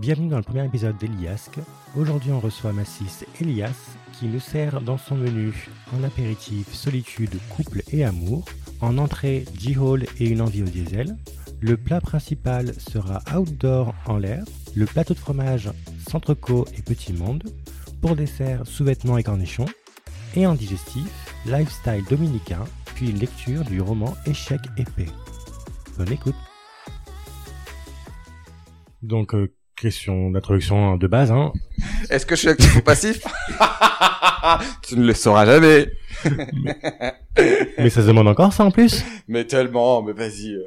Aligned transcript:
Bienvenue 0.00 0.28
dans 0.28 0.38
le 0.38 0.42
premier 0.42 0.64
épisode 0.64 0.96
d'Eliasque. 0.96 1.60
Aujourd'hui, 1.96 2.32
on 2.32 2.40
reçoit 2.40 2.72
Massis 2.72 3.24
Elias 3.40 3.96
qui 4.12 4.26
nous 4.26 4.40
sert 4.40 4.80
dans 4.80 4.98
son 4.98 5.14
menu 5.14 5.68
en 5.96 6.02
apéritif 6.02 6.72
solitude, 6.74 7.38
couple 7.48 7.82
et 7.92 8.04
amour, 8.04 8.44
en 8.80 8.98
entrée 8.98 9.44
J-Hall 9.56 10.04
et 10.18 10.28
une 10.28 10.40
envie 10.40 10.62
au 10.62 10.66
diesel. 10.66 11.16
Le 11.60 11.76
plat 11.76 12.00
principal 12.00 12.74
sera 12.74 13.22
outdoor 13.36 13.94
en 14.06 14.18
l'air, 14.18 14.44
le 14.74 14.86
plateau 14.86 15.14
de 15.14 15.20
fromage 15.20 15.70
Centreco 16.10 16.66
et 16.76 16.82
Petit 16.82 17.12
Monde, 17.12 17.44
pour 18.02 18.16
dessert 18.16 18.66
sous-vêtements 18.66 19.16
et 19.16 19.22
cornichons, 19.22 19.68
et 20.34 20.44
en 20.44 20.54
digestif, 20.54 21.06
lifestyle 21.46 22.04
dominicain, 22.10 22.64
puis 22.96 23.12
lecture 23.12 23.62
du 23.62 23.80
roman 23.80 24.14
Échec 24.26 24.60
épais. 24.76 25.06
Bonne 25.96 26.12
écoute. 26.12 26.34
Donc, 29.02 29.34
euh, 29.34 29.54
question 29.76 30.30
d'introduction 30.30 30.96
de 30.96 31.06
base. 31.06 31.30
Hein. 31.32 31.52
Est-ce 32.10 32.26
que 32.26 32.34
je 32.36 32.40
suis 32.40 32.48
actif 32.48 32.76
ou 32.76 32.80
passif? 32.82 33.22
Tu 34.86 34.96
ne 34.98 35.06
le 35.06 35.14
sauras 35.14 35.46
jamais. 35.46 35.90
Mais 37.78 37.88
ça 37.90 38.02
se 38.02 38.06
demande 38.06 38.28
encore 38.28 38.52
ça 38.52 38.64
en 38.64 38.70
plus? 38.70 39.02
Mais 39.26 39.44
tellement, 39.46 40.02
mais 40.02 40.12
vas-y. 40.12 40.52
euh. 40.54 40.66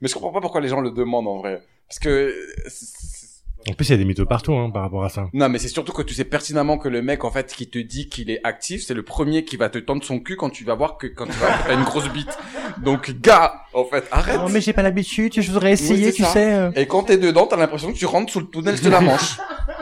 Mais 0.00 0.08
je 0.08 0.14
comprends 0.14 0.32
pas 0.32 0.40
pourquoi 0.40 0.60
les 0.60 0.68
gens 0.68 0.80
le 0.80 0.90
demandent 0.92 1.26
en 1.28 1.38
vrai. 1.38 1.60
Parce 1.88 1.98
que... 1.98 2.08
euh, 2.08 2.32
En 3.68 3.72
plus, 3.72 3.88
il 3.88 3.92
y 3.92 3.94
a 3.94 3.96
des 3.98 4.04
mythos 4.04 4.26
partout 4.26 4.52
hein, 4.54 4.70
par 4.70 4.82
rapport 4.82 5.04
à 5.04 5.08
ça. 5.08 5.28
Non, 5.32 5.48
mais 5.48 5.58
c'est 5.58 5.66
surtout 5.68 5.92
que 5.92 6.02
tu 6.02 6.14
sais 6.14 6.24
pertinemment 6.24 6.78
que 6.78 6.88
le 6.88 7.02
mec, 7.02 7.24
en 7.24 7.30
fait, 7.32 7.52
qui 7.52 7.68
te 7.68 7.78
dit 7.80 8.08
qu'il 8.08 8.30
est 8.30 8.40
actif, 8.44 8.84
c'est 8.86 8.94
le 8.94 9.02
premier 9.02 9.44
qui 9.44 9.56
va 9.56 9.68
te 9.70 9.78
tendre 9.78 10.04
son 10.04 10.20
cul 10.20 10.36
quand 10.36 10.50
tu 10.50 10.64
vas 10.64 10.74
voir 10.76 10.96
que 10.96 11.08
quand 11.08 11.26
tu 11.26 11.32
vas 11.32 11.58
t'as 11.66 11.74
une 11.74 11.82
grosse 11.84 12.08
bite. 12.10 12.38
Donc, 12.82 13.10
gars, 13.20 13.54
en 13.72 13.84
fait, 13.84 14.04
arrête. 14.10 14.40
Oh, 14.44 14.48
mais 14.50 14.60
j'ai 14.60 14.72
pas 14.72 14.82
l'habitude, 14.82 15.32
je 15.40 15.50
voudrais 15.50 15.72
essayer, 15.72 16.12
tu 16.12 16.22
ça. 16.22 16.28
sais. 16.30 16.52
euh. 16.54 16.70
Et 16.76 16.86
quand 16.86 17.04
t'es 17.04 17.16
dedans, 17.18 17.46
t'as 17.46 17.56
l'impression 17.56 17.92
que 17.92 17.96
tu 17.98 18.06
rentres 18.06 18.32
sous 18.32 18.40
le 18.40 18.46
tunnel 18.48 18.78
de 18.80 18.90
la 18.90 19.00
Manche. 19.00 19.38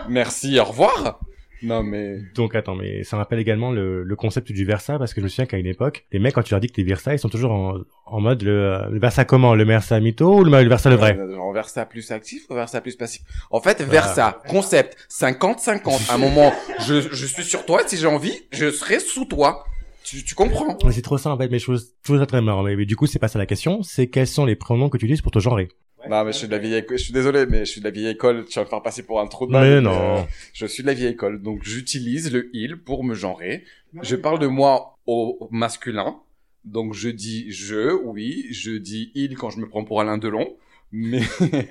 Merci, 0.08 0.58
au 0.60 0.64
revoir. 0.64 1.18
Non, 1.62 1.82
mais... 1.82 2.18
Donc 2.34 2.54
attends, 2.54 2.74
mais 2.74 3.04
ça 3.04 3.16
rappelle 3.16 3.38
également 3.38 3.70
le, 3.72 4.02
le 4.02 4.16
concept 4.16 4.52
du 4.52 4.66
Versa, 4.66 4.98
parce 4.98 5.14
que 5.14 5.20
je 5.22 5.24
me 5.24 5.28
souviens 5.30 5.46
qu'à 5.46 5.56
une 5.56 5.66
époque, 5.66 6.04
les 6.12 6.18
mecs, 6.18 6.34
quand 6.34 6.42
tu 6.42 6.50
leur 6.50 6.60
dis 6.60 6.66
que 6.66 6.74
t'es 6.74 6.82
Versa, 6.82 7.14
ils 7.14 7.18
sont 7.18 7.30
toujours 7.30 7.52
en, 7.52 7.76
en 8.04 8.20
mode 8.20 8.42
le, 8.42 8.90
le 8.90 8.98
Versa 9.00 9.24
comment? 9.24 9.54
Le 9.54 9.64
Versa 9.64 9.98
mytho 9.98 10.40
ou 10.40 10.44
le, 10.44 10.50
le 10.62 10.68
Versa 10.68 10.90
le 10.90 10.96
vrai? 10.96 11.16
Genre 11.16 11.52
Versa 11.54 11.86
plus 11.86 12.10
actif 12.10 12.42
ou 12.50 12.54
Versa 12.54 12.82
plus 12.82 12.96
passif? 12.96 13.22
En 13.50 13.60
fait, 13.62 13.80
Versa, 13.80 14.40
concept, 14.46 14.96
50-50. 15.10 16.10
À 16.10 16.14
un 16.16 16.18
moment, 16.18 16.52
je, 16.86 17.00
je 17.00 17.26
suis 17.26 17.44
sur 17.44 17.64
toi, 17.64 17.80
si 17.86 17.96
j'ai 17.96 18.08
envie, 18.08 18.42
je 18.52 18.70
serai 18.70 19.00
sous 19.00 19.24
toi. 19.24 19.64
Tu, 20.04 20.22
tu 20.22 20.34
comprends 20.34 20.76
Mais 20.84 20.92
C'est 20.92 21.02
trop 21.02 21.16
fait, 21.18 21.48
mais 21.50 21.58
je 21.58 21.64
trouve, 21.64 21.78
je 21.78 21.84
trouve 22.02 22.18
ça 22.18 22.26
très 22.26 22.42
marrant. 22.42 22.62
Mais, 22.62 22.76
mais 22.76 22.84
du 22.86 22.94
coup, 22.94 23.06
c'est 23.06 23.18
pas 23.18 23.28
ça 23.28 23.38
la 23.38 23.46
question, 23.46 23.82
c'est 23.82 24.08
quels 24.08 24.26
sont 24.26 24.44
les 24.44 24.54
pronoms 24.54 24.88
que 24.90 24.98
tu 24.98 25.06
utilises 25.06 25.22
pour 25.22 25.32
te 25.32 25.38
genrer 25.38 25.68
Non, 26.08 26.24
mais 26.24 26.32
je 26.32 26.38
suis 26.38 26.46
de 26.46 26.52
la 26.52 26.58
vieille 26.58 26.74
école. 26.74 26.98
Je 26.98 27.04
suis 27.04 27.12
désolé, 27.12 27.46
mais 27.46 27.60
je 27.64 27.70
suis 27.70 27.80
de 27.80 27.86
la 27.86 27.90
vieille 27.90 28.08
école. 28.08 28.44
Tu 28.44 28.58
vas 28.58 28.64
me 28.64 28.68
faire 28.68 28.82
passer 28.82 29.02
pour 29.02 29.20
un 29.20 29.26
trou 29.26 29.46
de 29.46 29.52
Mais 29.52 29.80
non. 29.80 30.18
euh, 30.18 30.22
je 30.52 30.66
suis 30.66 30.82
de 30.82 30.88
la 30.88 30.94
vieille 30.94 31.12
école. 31.12 31.40
Donc, 31.42 31.62
j'utilise 31.64 32.30
le 32.32 32.50
il 32.52 32.76
pour 32.76 33.02
me 33.02 33.14
genrer. 33.14 33.64
Je 34.02 34.16
parle 34.16 34.38
de 34.38 34.46
moi 34.46 34.98
au 35.06 35.48
masculin. 35.50 36.16
Donc, 36.64 36.92
je 36.94 37.08
dis 37.08 37.50
je, 37.50 37.92
oui. 38.04 38.46
Je 38.50 38.72
dis 38.72 39.10
il 39.14 39.36
quand 39.36 39.50
je 39.50 39.58
me 39.58 39.68
prends 39.68 39.84
pour 39.84 40.00
Alain 40.02 40.18
Delon. 40.18 40.54
Mais 40.92 41.22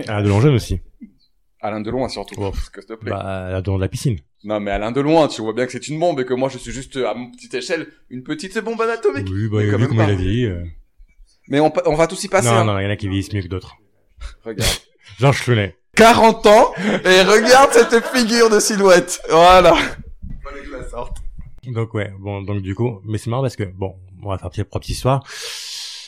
Ah, 0.08 0.24
de 0.24 0.28
l'enjeu 0.30 0.50
aussi. 0.50 0.80
Alain 1.62 1.82
Delon, 1.82 2.04
hein, 2.04 2.10
surtout. 2.10 2.36
Oh. 2.38 2.52
Parce 2.52 2.70
que, 2.70 2.82
s'il 2.82 2.88
te 2.90 2.94
plaît. 2.94 3.12
Bah, 3.12 3.62
dans 3.62 3.78
la 3.78 3.88
piscine. 3.88 4.18
Non, 4.44 4.60
mais 4.60 4.72
Alain 4.72 4.92
de 4.92 5.00
loin, 5.02 5.28
tu 5.28 5.42
vois 5.42 5.54
bien 5.54 5.66
que 5.66 5.72
c'est 5.72 5.88
une 5.88 6.00
bombe 6.00 6.20
et 6.20 6.26
que 6.26 6.34
moi, 6.34 6.50
je 6.50 6.58
suis 6.58 6.72
juste, 6.72 6.98
à 6.98 7.14
mon 7.14 7.32
petite 7.32 7.54
échelle, 7.54 7.88
une 8.10 8.24
petite 8.24 8.58
bombe 8.60 8.82
anatomique. 8.82 9.28
Oui, 9.32 9.48
bah, 9.48 9.60
Mais 9.60 9.72
quand 9.72 9.78
vu 9.78 9.82
même 9.84 9.88
comment 9.90 10.06
pas. 10.06 10.12
il 10.12 10.16
a 10.16 10.18
vieilli. 10.18 10.46
euh. 10.46 10.64
Mais 11.48 11.60
on, 11.60 11.96
va 11.96 12.08
tous 12.08 12.24
y 12.24 12.28
passer. 12.28 12.48
Non, 12.50 12.56
hein. 12.56 12.66
non, 12.66 12.80
il 12.80 12.84
y 12.84 12.88
en 12.88 12.90
a 12.90 12.96
qui 12.96 13.08
vieillissent 13.08 13.34
mieux 13.34 13.42
que 13.42 13.48
d'autres. 13.48 13.76
Regarde. 14.46 14.72
Jean 15.20 15.32
Chlounet. 15.32 15.76
40 15.96 16.46
ans, 16.48 16.74
et 17.06 17.22
regarde 17.22 17.72
cette 17.72 18.04
figure 18.08 18.50
de 18.50 18.60
silhouette. 18.60 19.22
Voilà. 19.30 19.76
Fallait 19.76 20.62
que 20.62 20.66
je 20.66 20.72
la 20.72 20.90
sorte. 20.90 21.18
Donc 21.68 21.94
ouais, 21.94 22.12
bon, 22.20 22.42
donc 22.42 22.64
du 22.64 22.74
coup, 22.74 23.00
mais 23.06 23.20
c'est 23.20 23.30
marrant 23.30 23.44
parce 23.44 23.56
que, 23.56 23.64
bon, 23.64 23.96
on 24.24 24.30
va 24.30 24.40
faire 24.40 24.50
petite 24.50 24.64
propre 24.70 24.90
histoire. 24.90 25.24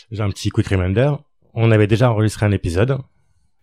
J'ai 0.09 0.23
un 0.23 0.29
petit 0.29 0.49
quick 0.49 0.67
reminder. 0.67 1.11
On 1.53 1.69
avait 1.71 1.85
déjà 1.85 2.11
enregistré 2.11 2.47
un 2.47 2.51
épisode. 2.51 2.97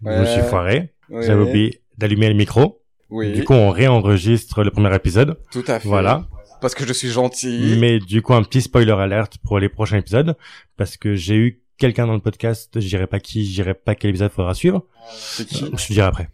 Je 0.04 0.10
me 0.10 0.24
suis 0.24 0.42
foiré. 0.42 0.94
J'avais 1.10 1.42
oublié 1.42 1.82
d'allumer 1.98 2.28
le 2.28 2.34
micro. 2.34 2.81
Oui, 3.12 3.32
Du 3.32 3.44
coup, 3.44 3.52
on 3.52 3.70
réenregistre 3.70 4.64
le 4.64 4.70
premier 4.70 4.94
épisode. 4.94 5.38
tout 5.52 5.62
à 5.68 5.78
fait. 5.78 5.86
Voilà. 5.86 6.26
Parce 6.62 6.74
que 6.74 6.86
je 6.86 6.92
suis 6.92 7.08
gentil. 7.10 7.76
Mais 7.78 7.98
du 7.98 8.22
coup, 8.22 8.32
un 8.34 8.42
petit 8.42 8.62
spoiler 8.62 8.92
alerte 8.92 9.36
pour 9.44 9.58
les 9.58 9.68
prochains 9.68 9.98
épisodes. 9.98 10.34
Parce 10.76 10.96
que 10.96 11.14
j'ai 11.14 11.34
eu 11.36 11.60
quelqu'un 11.76 12.06
dans 12.06 12.14
le 12.14 12.20
podcast, 12.20 12.70
je 12.80 12.86
dirais 12.86 13.06
pas 13.08 13.20
qui, 13.20 13.44
je 13.44 13.52
dirais 13.52 13.74
pas 13.74 13.94
quel 13.94 14.10
épisode 14.10 14.30
faudra 14.32 14.54
suivre. 14.54 14.86
C'est 15.12 15.46
qui 15.46 15.66
Je 15.76 15.86
te 15.88 15.92
dirai 15.92 16.06
après. 16.06 16.28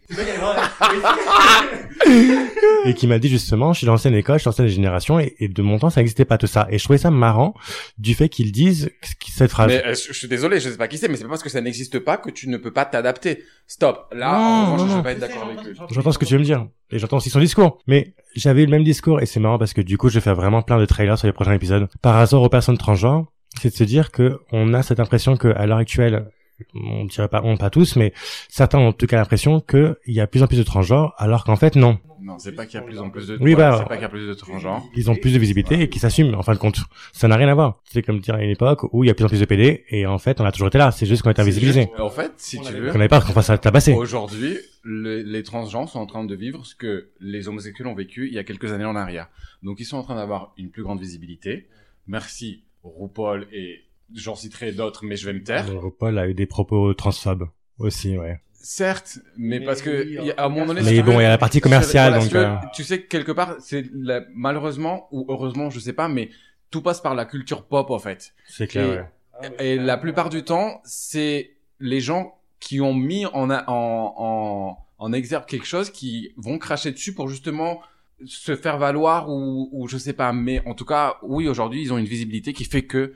Et 2.85 2.93
qui 2.93 3.07
m'a 3.07 3.19
dit 3.19 3.29
justement, 3.29 3.73
je 3.73 3.79
suis 3.79 3.87
l'ancienne 3.87 4.15
école, 4.15 4.37
je 4.37 4.41
suis 4.41 4.47
l'ancienne 4.47 4.67
génération, 4.67 5.19
et, 5.19 5.35
et 5.39 5.47
de 5.47 5.61
mon 5.61 5.79
temps, 5.79 5.89
ça 5.89 6.01
n'existait 6.01 6.25
pas 6.25 6.37
tout 6.37 6.47
ça. 6.47 6.67
Et 6.69 6.77
je 6.77 6.83
trouvais 6.83 6.97
ça 6.97 7.11
marrant 7.11 7.53
du 7.97 8.13
fait 8.15 8.29
qu'ils 8.29 8.51
disent 8.51 8.89
cette 9.29 9.51
phrase. 9.51 9.67
Mais 9.67 9.85
euh, 9.85 9.93
je, 9.93 10.13
je 10.13 10.17
suis 10.17 10.27
désolé, 10.27 10.59
je 10.59 10.69
sais 10.69 10.77
pas 10.77 10.87
qui 10.87 10.97
c'est, 10.97 11.07
mais 11.07 11.17
c'est 11.17 11.23
pas 11.23 11.29
parce 11.29 11.43
que 11.43 11.49
ça 11.49 11.61
n'existe 11.61 11.99
pas 11.99 12.17
que 12.17 12.29
tu 12.29 12.47
ne 12.49 12.57
peux 12.57 12.71
pas 12.71 12.85
t'adapter. 12.85 13.43
Stop. 13.67 14.07
Là, 14.13 14.31
Non, 14.31 14.37
en 14.37 14.73
revanche, 14.73 14.79
non, 14.79 14.87
je 14.87 14.97
vais 14.97 15.03
pas 15.03 15.11
être 15.11 15.19
d'accord 15.19 15.49
avec 15.51 15.65
eux. 15.67 15.75
J'entends 15.91 16.11
ce 16.11 16.17
que 16.17 16.25
tu 16.25 16.33
veux 16.33 16.39
me 16.39 16.45
dire. 16.45 16.65
Et 16.91 16.99
j'entends 16.99 17.17
aussi 17.17 17.29
son 17.29 17.39
discours. 17.39 17.77
Mais 17.87 18.13
j'avais 18.35 18.63
eu 18.63 18.65
le 18.65 18.71
même 18.71 18.83
discours, 18.83 19.21
et 19.21 19.25
c'est 19.25 19.39
marrant 19.39 19.59
parce 19.59 19.73
que 19.73 19.81
du 19.81 19.97
coup, 19.97 20.09
je 20.09 20.15
vais 20.15 20.21
faire 20.21 20.35
vraiment 20.35 20.61
plein 20.61 20.79
de 20.79 20.85
trailers 20.85 21.17
sur 21.17 21.27
les 21.27 21.33
prochains 21.33 21.53
épisodes. 21.53 21.87
Par 22.01 22.15
hasard 22.17 22.41
aux 22.41 22.49
personnes 22.49 22.77
transgenres, 22.77 23.25
c'est 23.61 23.69
de 23.69 23.75
se 23.75 23.83
dire 23.83 24.11
que 24.11 24.39
on 24.51 24.73
a 24.73 24.83
cette 24.83 24.99
impression 24.99 25.37
que 25.37 25.49
à 25.49 25.65
l'heure 25.65 25.77
actuelle, 25.77 26.29
on 26.75 27.05
dirait 27.05 27.27
pas, 27.27 27.41
on 27.43 27.57
pas 27.57 27.69
tous, 27.69 27.95
mais 27.95 28.13
certains 28.49 28.79
ont 28.79 28.87
en 28.89 28.93
tout 28.93 29.07
cas 29.07 29.17
l'impression 29.17 29.59
qu'il 29.61 29.95
y 30.07 30.19
a 30.19 30.27
plus 30.27 30.43
en 30.43 30.47
plus 30.47 30.57
de 30.57 30.63
transgenres, 30.63 31.13
alors 31.17 31.43
qu'en 31.43 31.55
fait, 31.55 31.75
non. 31.75 31.99
Non, 32.21 32.37
c'est 32.37 32.51
pas 32.51 32.65
qu'il 32.65 32.75
y 32.77 32.83
a 32.83 32.85
plus 32.85 32.99
en 32.99 33.09
plus 33.09 33.27
de. 33.27 33.37
Oui, 33.39 33.55
bah, 33.55 33.77
c'est 33.79 33.87
pas 33.87 33.95
qu'il 33.95 34.01
y 34.01 34.05
a 34.05 34.09
plus 34.09 34.27
de 34.27 34.33
transgenres. 34.33 34.83
ils 34.93 35.09
ont 35.09 35.15
plus 35.15 35.33
de 35.33 35.39
visibilité 35.39 35.81
et 35.81 35.87
qui 35.89 35.99
s'assument 35.99 36.35
en 36.35 36.41
fin 36.43 36.51
de 36.53 36.57
compte. 36.57 36.79
Ça 37.13 37.29
n'a 37.29 37.37
rien 37.37 37.47
à 37.47 37.53
voir. 37.53 37.79
C'est 37.85 38.01
comme 38.01 38.19
dire 38.19 38.35
à 38.35 38.43
une 38.43 38.49
époque 38.49 38.83
où 38.93 39.05
il 39.05 39.07
y 39.07 39.09
a 39.09 39.13
plus 39.13 39.23
en 39.23 39.29
plus 39.29 39.39
de 39.39 39.45
PD 39.45 39.85
et 39.89 40.05
en 40.05 40.17
fait 40.17 40.41
on 40.41 40.45
a 40.45 40.51
toujours 40.51 40.67
été 40.67 40.77
là. 40.77 40.91
C'est 40.91 41.05
juste 41.05 41.21
qu'on 41.21 41.29
est 41.29 41.39
invisibilisé. 41.39 41.83
Juste- 41.83 41.99
En 41.99 42.09
fait, 42.09 42.33
si 42.35 42.59
tu 42.59 42.73
veux, 42.73 42.91
Qu'on 42.91 42.97
n'avait 42.97 43.07
pas 43.07 43.21
qu'on 43.21 43.31
fasse 43.31 43.51
tabasser. 43.61 43.93
aujourd'hui, 43.93 44.57
le- 44.83 45.21
les 45.21 45.43
transgenres 45.43 45.87
sont 45.87 45.99
en 45.99 46.05
train 46.07 46.25
de 46.25 46.35
vivre 46.35 46.65
ce 46.65 46.75
que 46.75 47.09
les 47.21 47.47
homosexuels 47.47 47.87
ont 47.87 47.95
vécu 47.95 48.27
il 48.27 48.33
y 48.33 48.37
a 48.37 48.43
quelques 48.43 48.71
années 48.73 48.83
en 48.83 48.97
arrière. 48.97 49.29
Donc 49.63 49.79
ils 49.79 49.85
sont 49.85 49.97
en 49.97 50.03
train 50.03 50.15
d'avoir 50.15 50.53
une 50.57 50.71
plus 50.71 50.83
grande 50.83 50.99
visibilité. 50.99 51.67
Merci 52.05 52.63
RuPaul 52.83 53.47
et 53.53 53.79
j'en 54.15 54.35
citerai 54.35 54.71
d'autres, 54.71 55.05
mais 55.05 55.15
je 55.15 55.25
vais 55.25 55.33
me 55.33 55.43
taire. 55.43 55.65
Paul 55.99 56.17
a 56.17 56.27
eu 56.27 56.33
des 56.33 56.45
propos 56.45 56.93
transphobes 56.93 57.47
aussi, 57.77 58.17
ouais. 58.17 58.39
Certes, 58.61 59.19
mais, 59.37 59.61
parce 59.61 59.81
que 59.81 60.05
il 60.05 60.25
y 60.25 60.31
a- 60.31 60.33
à 60.35 60.45
un 60.45 60.49
moment 60.49 60.65
donné. 60.67 60.81
Mais 60.81 61.01
bon, 61.01 61.19
il 61.19 61.23
y 61.23 61.25
a 61.25 61.29
la 61.29 61.37
partie 61.37 61.61
commerciale, 61.61 62.19
voilà, 62.19 62.23
donc, 62.25 62.35
euh. 62.63 62.67
tu 62.73 62.83
sais 62.83 63.01
que 63.01 63.07
quelque 63.07 63.31
part, 63.31 63.55
c'est 63.59 63.85
la- 63.93 64.21
malheureusement 64.33 65.07
ou 65.11 65.25
heureusement, 65.29 65.69
je 65.69 65.79
sais 65.79 65.93
pas, 65.93 66.09
mais 66.09 66.29
tout 66.69 66.81
passe 66.81 66.99
par 66.99 67.15
la 67.15 67.23
culture 67.25 67.65
pop 67.65 67.89
en 67.89 67.99
fait. 67.99 68.33
C'est 68.47 68.67
clair. 68.67 69.07
Et- 69.41 69.47
ouais. 69.47 69.55
Et 69.65 69.75
la 69.77 69.95
plupart 69.97 70.29
du 70.29 70.43
temps, 70.43 70.81
c'est 70.83 71.51
les 71.79 72.01
gens 72.01 72.35
qui 72.59 72.81
ont 72.81 72.93
mis 72.93 73.25
en, 73.27 73.49
a- 73.49 73.63
en, 73.69 74.13
en, 74.17 74.77
en 74.97 75.13
exergue 75.13 75.45
quelque 75.45 75.65
chose 75.65 75.89
qui 75.89 76.33
vont 76.35 76.57
cracher 76.57 76.91
dessus 76.91 77.13
pour 77.13 77.29
justement 77.29 77.79
se 78.25 78.57
faire 78.57 78.77
valoir 78.77 79.29
ou, 79.29 79.69
ou 79.71 79.87
je 79.87 79.97
sais 79.97 80.11
pas. 80.11 80.33
Mais 80.33 80.61
en 80.67 80.73
tout 80.73 80.83
cas, 80.83 81.15
oui, 81.23 81.47
aujourd'hui, 81.47 81.81
ils 81.81 81.93
ont 81.93 81.97
une 81.97 82.05
visibilité 82.05 82.51
qui 82.51 82.65
fait 82.65 82.81
que 82.83 83.13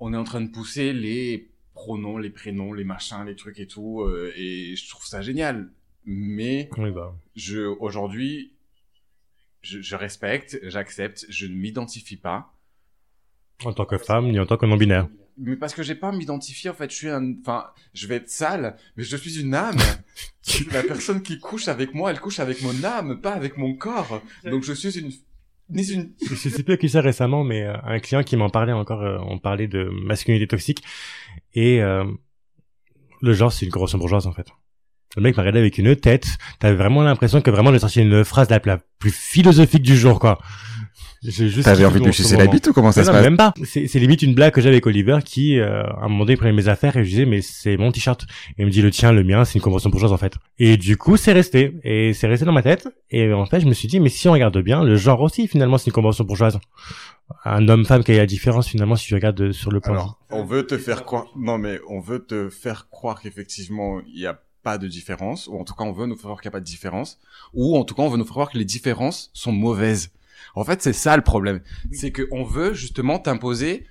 on 0.00 0.12
est 0.12 0.16
en 0.16 0.24
train 0.24 0.40
de 0.40 0.50
pousser 0.50 0.92
les 0.92 1.50
pronoms, 1.74 2.18
les 2.18 2.30
prénoms, 2.30 2.72
les 2.72 2.84
machins, 2.84 3.24
les 3.24 3.36
trucs 3.36 3.58
et 3.60 3.66
tout. 3.66 4.00
euh, 4.02 4.32
et 4.36 4.74
je 4.76 4.88
trouve 4.88 5.04
ça 5.06 5.22
génial. 5.22 5.70
Mais 6.04 6.68
Oui, 6.78 6.90
bah. 6.90 7.14
je 7.36 7.60
aujourd'hui, 7.60 8.52
je, 9.60 9.80
je 9.80 9.94
respecte, 9.96 10.58
j'accepte, 10.62 11.26
je 11.28 11.46
ne 11.46 11.54
m'identifie 11.54 12.16
pas. 12.16 12.52
En 13.64 13.72
tant 13.74 13.84
que 13.84 13.98
femme, 13.98 14.30
ni 14.30 14.40
en 14.40 14.46
tant 14.46 14.56
que 14.56 14.64
non-binaire. 14.66 15.08
Mais 15.36 15.56
parce 15.56 15.74
que 15.74 15.82
j'ai 15.82 15.94
pas 15.94 16.08
à 16.08 16.12
m'identifier, 16.12 16.70
en 16.70 16.74
fait, 16.74 16.90
je 16.90 16.96
suis 16.96 17.08
un, 17.08 17.34
enfin, 17.40 17.66
je 17.94 18.06
vais 18.06 18.16
être 18.16 18.28
sale, 18.30 18.76
mais 18.96 19.04
je 19.04 19.16
suis 19.16 19.38
une 19.40 19.54
âme. 19.54 19.76
La 20.72 20.82
personne 20.82 21.22
qui 21.22 21.38
couche 21.38 21.68
avec 21.68 21.94
moi, 21.94 22.10
elle 22.10 22.20
couche 22.20 22.40
avec 22.40 22.62
mon 22.62 22.82
âme, 22.84 23.20
pas 23.20 23.32
avec 23.32 23.56
mon 23.56 23.74
corps. 23.74 24.22
Donc 24.44 24.64
je 24.64 24.72
suis 24.72 24.98
une, 24.98 25.12
Je 25.74 26.48
sais 26.48 26.62
plus 26.62 26.74
à 26.74 26.76
qui 26.76 26.88
ça 26.88 27.00
récemment, 27.00 27.44
mais 27.44 27.62
euh, 27.62 27.74
un 27.84 27.98
client 28.00 28.22
qui 28.22 28.36
m'en 28.36 28.50
parlait 28.50 28.72
encore, 28.72 29.02
euh, 29.02 29.18
on 29.26 29.38
parlait 29.38 29.68
de 29.68 29.90
masculinité 30.04 30.46
toxique. 30.46 30.82
Et 31.54 31.80
euh, 31.82 32.04
le 33.20 33.32
genre, 33.32 33.52
c'est 33.52 33.66
une 33.66 33.72
grosse 33.72 33.94
bourgeoise, 33.94 34.26
en 34.26 34.32
fait. 34.32 34.46
Le 35.16 35.22
mec 35.22 35.36
m'a 35.36 35.42
regardé 35.42 35.58
avec 35.58 35.78
une 35.78 35.96
tête. 35.96 36.38
T'avais 36.58 36.76
vraiment 36.76 37.02
l'impression 37.02 37.40
que 37.40 37.50
vraiment, 37.50 37.70
a 37.70 37.78
sorti 37.78 38.00
une 38.00 38.24
phrase 38.24 38.48
la 38.50 38.60
plus 38.60 39.10
philosophique 39.10 39.82
du 39.82 39.96
jour, 39.96 40.20
quoi. 40.20 40.38
J'ai 41.22 41.48
juste 41.48 41.66
T'avais 41.66 41.84
envie 41.84 42.00
de 42.00 42.06
lui 42.06 42.14
ce 42.14 42.22
sucer 42.22 42.36
la 42.36 42.46
bite 42.46 42.68
ou 42.68 42.72
comment 42.72 42.92
ça 42.92 43.00
Mais 43.00 43.04
se 43.04 43.10
non, 43.10 43.16
passe 43.16 43.24
même 43.24 43.36
pas. 43.36 43.52
C'est 43.64 43.98
limite 43.98 44.22
une 44.22 44.34
blague 44.34 44.54
que 44.54 44.60
j'ai 44.60 44.68
avec 44.68 44.86
Oliver 44.86 45.18
qui, 45.22 45.58
euh, 45.58 45.82
à 45.82 46.04
un 46.04 46.08
moment 46.08 46.20
donné, 46.20 46.32
il 46.32 46.36
prenait 46.38 46.52
mes 46.52 46.68
affaires 46.68 46.96
et 46.96 47.04
je 47.04 47.10
disais, 47.10 47.26
mais 47.26 47.42
c'est 47.42 47.76
mon 47.76 47.92
t-shirt. 47.92 48.22
Et 48.56 48.62
il 48.62 48.66
me 48.66 48.70
dit, 48.70 48.80
le 48.80 48.90
tien, 48.90 49.12
le 49.12 49.22
mien, 49.22 49.44
c'est 49.44 49.56
une 49.56 49.60
convention 49.60 49.90
bourgeoise, 49.90 50.12
en 50.12 50.16
fait. 50.16 50.34
Et 50.58 50.78
du 50.78 50.96
coup, 50.96 51.18
c'est 51.18 51.32
resté. 51.32 51.78
Et 51.84 52.14
c'est 52.14 52.26
resté 52.26 52.46
dans 52.46 52.52
ma 52.52 52.62
tête. 52.62 52.88
Et 53.10 53.32
en 53.32 53.44
fait, 53.44 53.60
je 53.60 53.66
me 53.66 53.74
suis 53.74 53.86
dit, 53.86 54.00
mais 54.00 54.08
si 54.08 54.28
on 54.28 54.32
regarde 54.32 54.56
bien, 54.58 54.82
le 54.82 54.96
genre 54.96 55.20
aussi, 55.20 55.46
finalement, 55.46 55.76
c'est 55.76 55.86
une 55.86 55.92
convention 55.92 56.24
bourgeoise. 56.24 56.58
Un 57.44 57.68
homme-femme, 57.68 58.02
quelle 58.02 58.16
est 58.16 58.20
la 58.20 58.26
différence, 58.26 58.68
finalement, 58.68 58.96
si 58.96 59.06
tu 59.06 59.14
regardes 59.14 59.40
euh, 59.40 59.52
sur 59.52 59.70
le 59.70 59.80
plan 59.80 59.92
Alors, 59.92 60.18
on 60.30 60.44
veut 60.44 60.66
te 60.66 60.78
faire 60.78 61.04
croire, 61.04 61.26
non 61.36 61.58
mais 61.58 61.80
on 61.88 62.00
veut 62.00 62.18
te 62.18 62.48
faire 62.48 62.88
croire 62.90 63.20
qu'effectivement 63.20 64.00
il 64.12 64.20
y 64.20 64.26
a 64.26 64.40
pas 64.62 64.78
de 64.78 64.88
différence, 64.88 65.46
ou 65.46 65.58
en 65.58 65.64
tout 65.64 65.74
cas 65.74 65.84
on 65.84 65.92
veut 65.92 66.06
nous 66.06 66.16
faire 66.16 66.24
croire 66.24 66.40
qu'il 66.40 66.48
n'y 66.48 66.52
a 66.52 66.58
pas 66.58 66.60
de 66.60 66.64
différence, 66.64 67.18
ou 67.54 67.76
en 67.76 67.84
tout 67.84 67.94
cas 67.94 68.02
on 68.02 68.08
veut 68.08 68.18
nous 68.18 68.24
faire 68.24 68.32
croire 68.32 68.50
que 68.50 68.58
les 68.58 68.64
différences 68.64 69.30
sont 69.32 69.52
mauvaises. 69.52 70.10
En 70.54 70.64
fait, 70.64 70.82
c'est 70.82 70.92
ça 70.92 71.16
le 71.16 71.22
problème. 71.22 71.60
C'est 71.92 72.10
que 72.10 72.26
on 72.30 72.44
veut 72.44 72.74
justement 72.74 73.18
t'imposer 73.18 73.86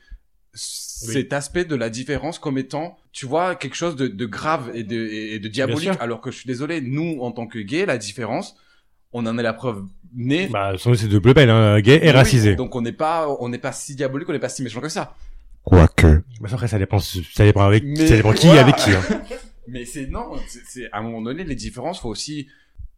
cet 0.54 1.34
aspect 1.34 1.66
de 1.66 1.76
la 1.76 1.90
différence 1.90 2.40
comme 2.40 2.58
étant, 2.58 2.98
tu 3.12 3.26
vois, 3.26 3.56
quelque 3.56 3.76
chose 3.76 3.96
de, 3.96 4.08
de 4.08 4.26
grave 4.26 4.72
et 4.74 4.84
de, 4.84 5.08
et 5.08 5.40
de 5.40 5.48
diabolique. 5.48 5.92
Alors 6.00 6.22
que 6.22 6.32
je 6.32 6.38
suis 6.38 6.48
désolé, 6.48 6.82
nous, 6.82 7.20
en 7.22 7.32
tant 7.32 7.48
que 7.48 7.60
gays, 7.60 7.86
la 7.86 7.98
différence, 7.98 8.56
on 9.14 9.26
en 9.26 9.38
est 9.38 9.44
la 9.44 9.54
preuve 9.54 9.84
née. 10.14 10.48
Bah, 10.48 10.74
c'est 10.78 11.08
de 11.08 11.20
bleu 11.20 11.34
belle, 11.34 11.50
hein, 11.50 11.80
gay 11.80 12.00
et 12.04 12.12
racisé. 12.12 12.56
Donc 12.56 12.76
on 12.76 12.82
n'est 12.82 12.92
pas, 12.92 13.30
on 13.40 13.50
n'est 13.50 13.60
pas 13.60 13.72
si 13.72 13.96
diabolique, 13.96 14.30
on 14.30 14.34
n'est 14.34 14.40
pas 14.40 14.50
si 14.50 14.64
méchant 14.64 14.82
que 14.82 14.90
ça. 14.90 15.16
Quoique. 15.64 16.24
Bah, 16.42 16.50
après, 16.52 16.68
ça 16.68 16.80
dépend, 16.80 17.00
ça 17.00 17.44
dépend 17.44 17.66
avec, 17.66 17.84
ça 17.98 18.16
dépend 18.16 18.34
qui 18.34 18.50
avec 18.50 18.76
qui, 18.76 18.92
hein. 18.92 19.02
Mais 19.68 19.86
c'est, 19.86 20.08
non, 20.08 20.32
c'est, 20.48 20.92
à 20.92 20.98
un 20.98 21.04
moment 21.04 21.22
donné, 21.22 21.44
les 21.44 21.56
différences, 21.56 22.00
faut 22.00 22.10
aussi, 22.10 22.48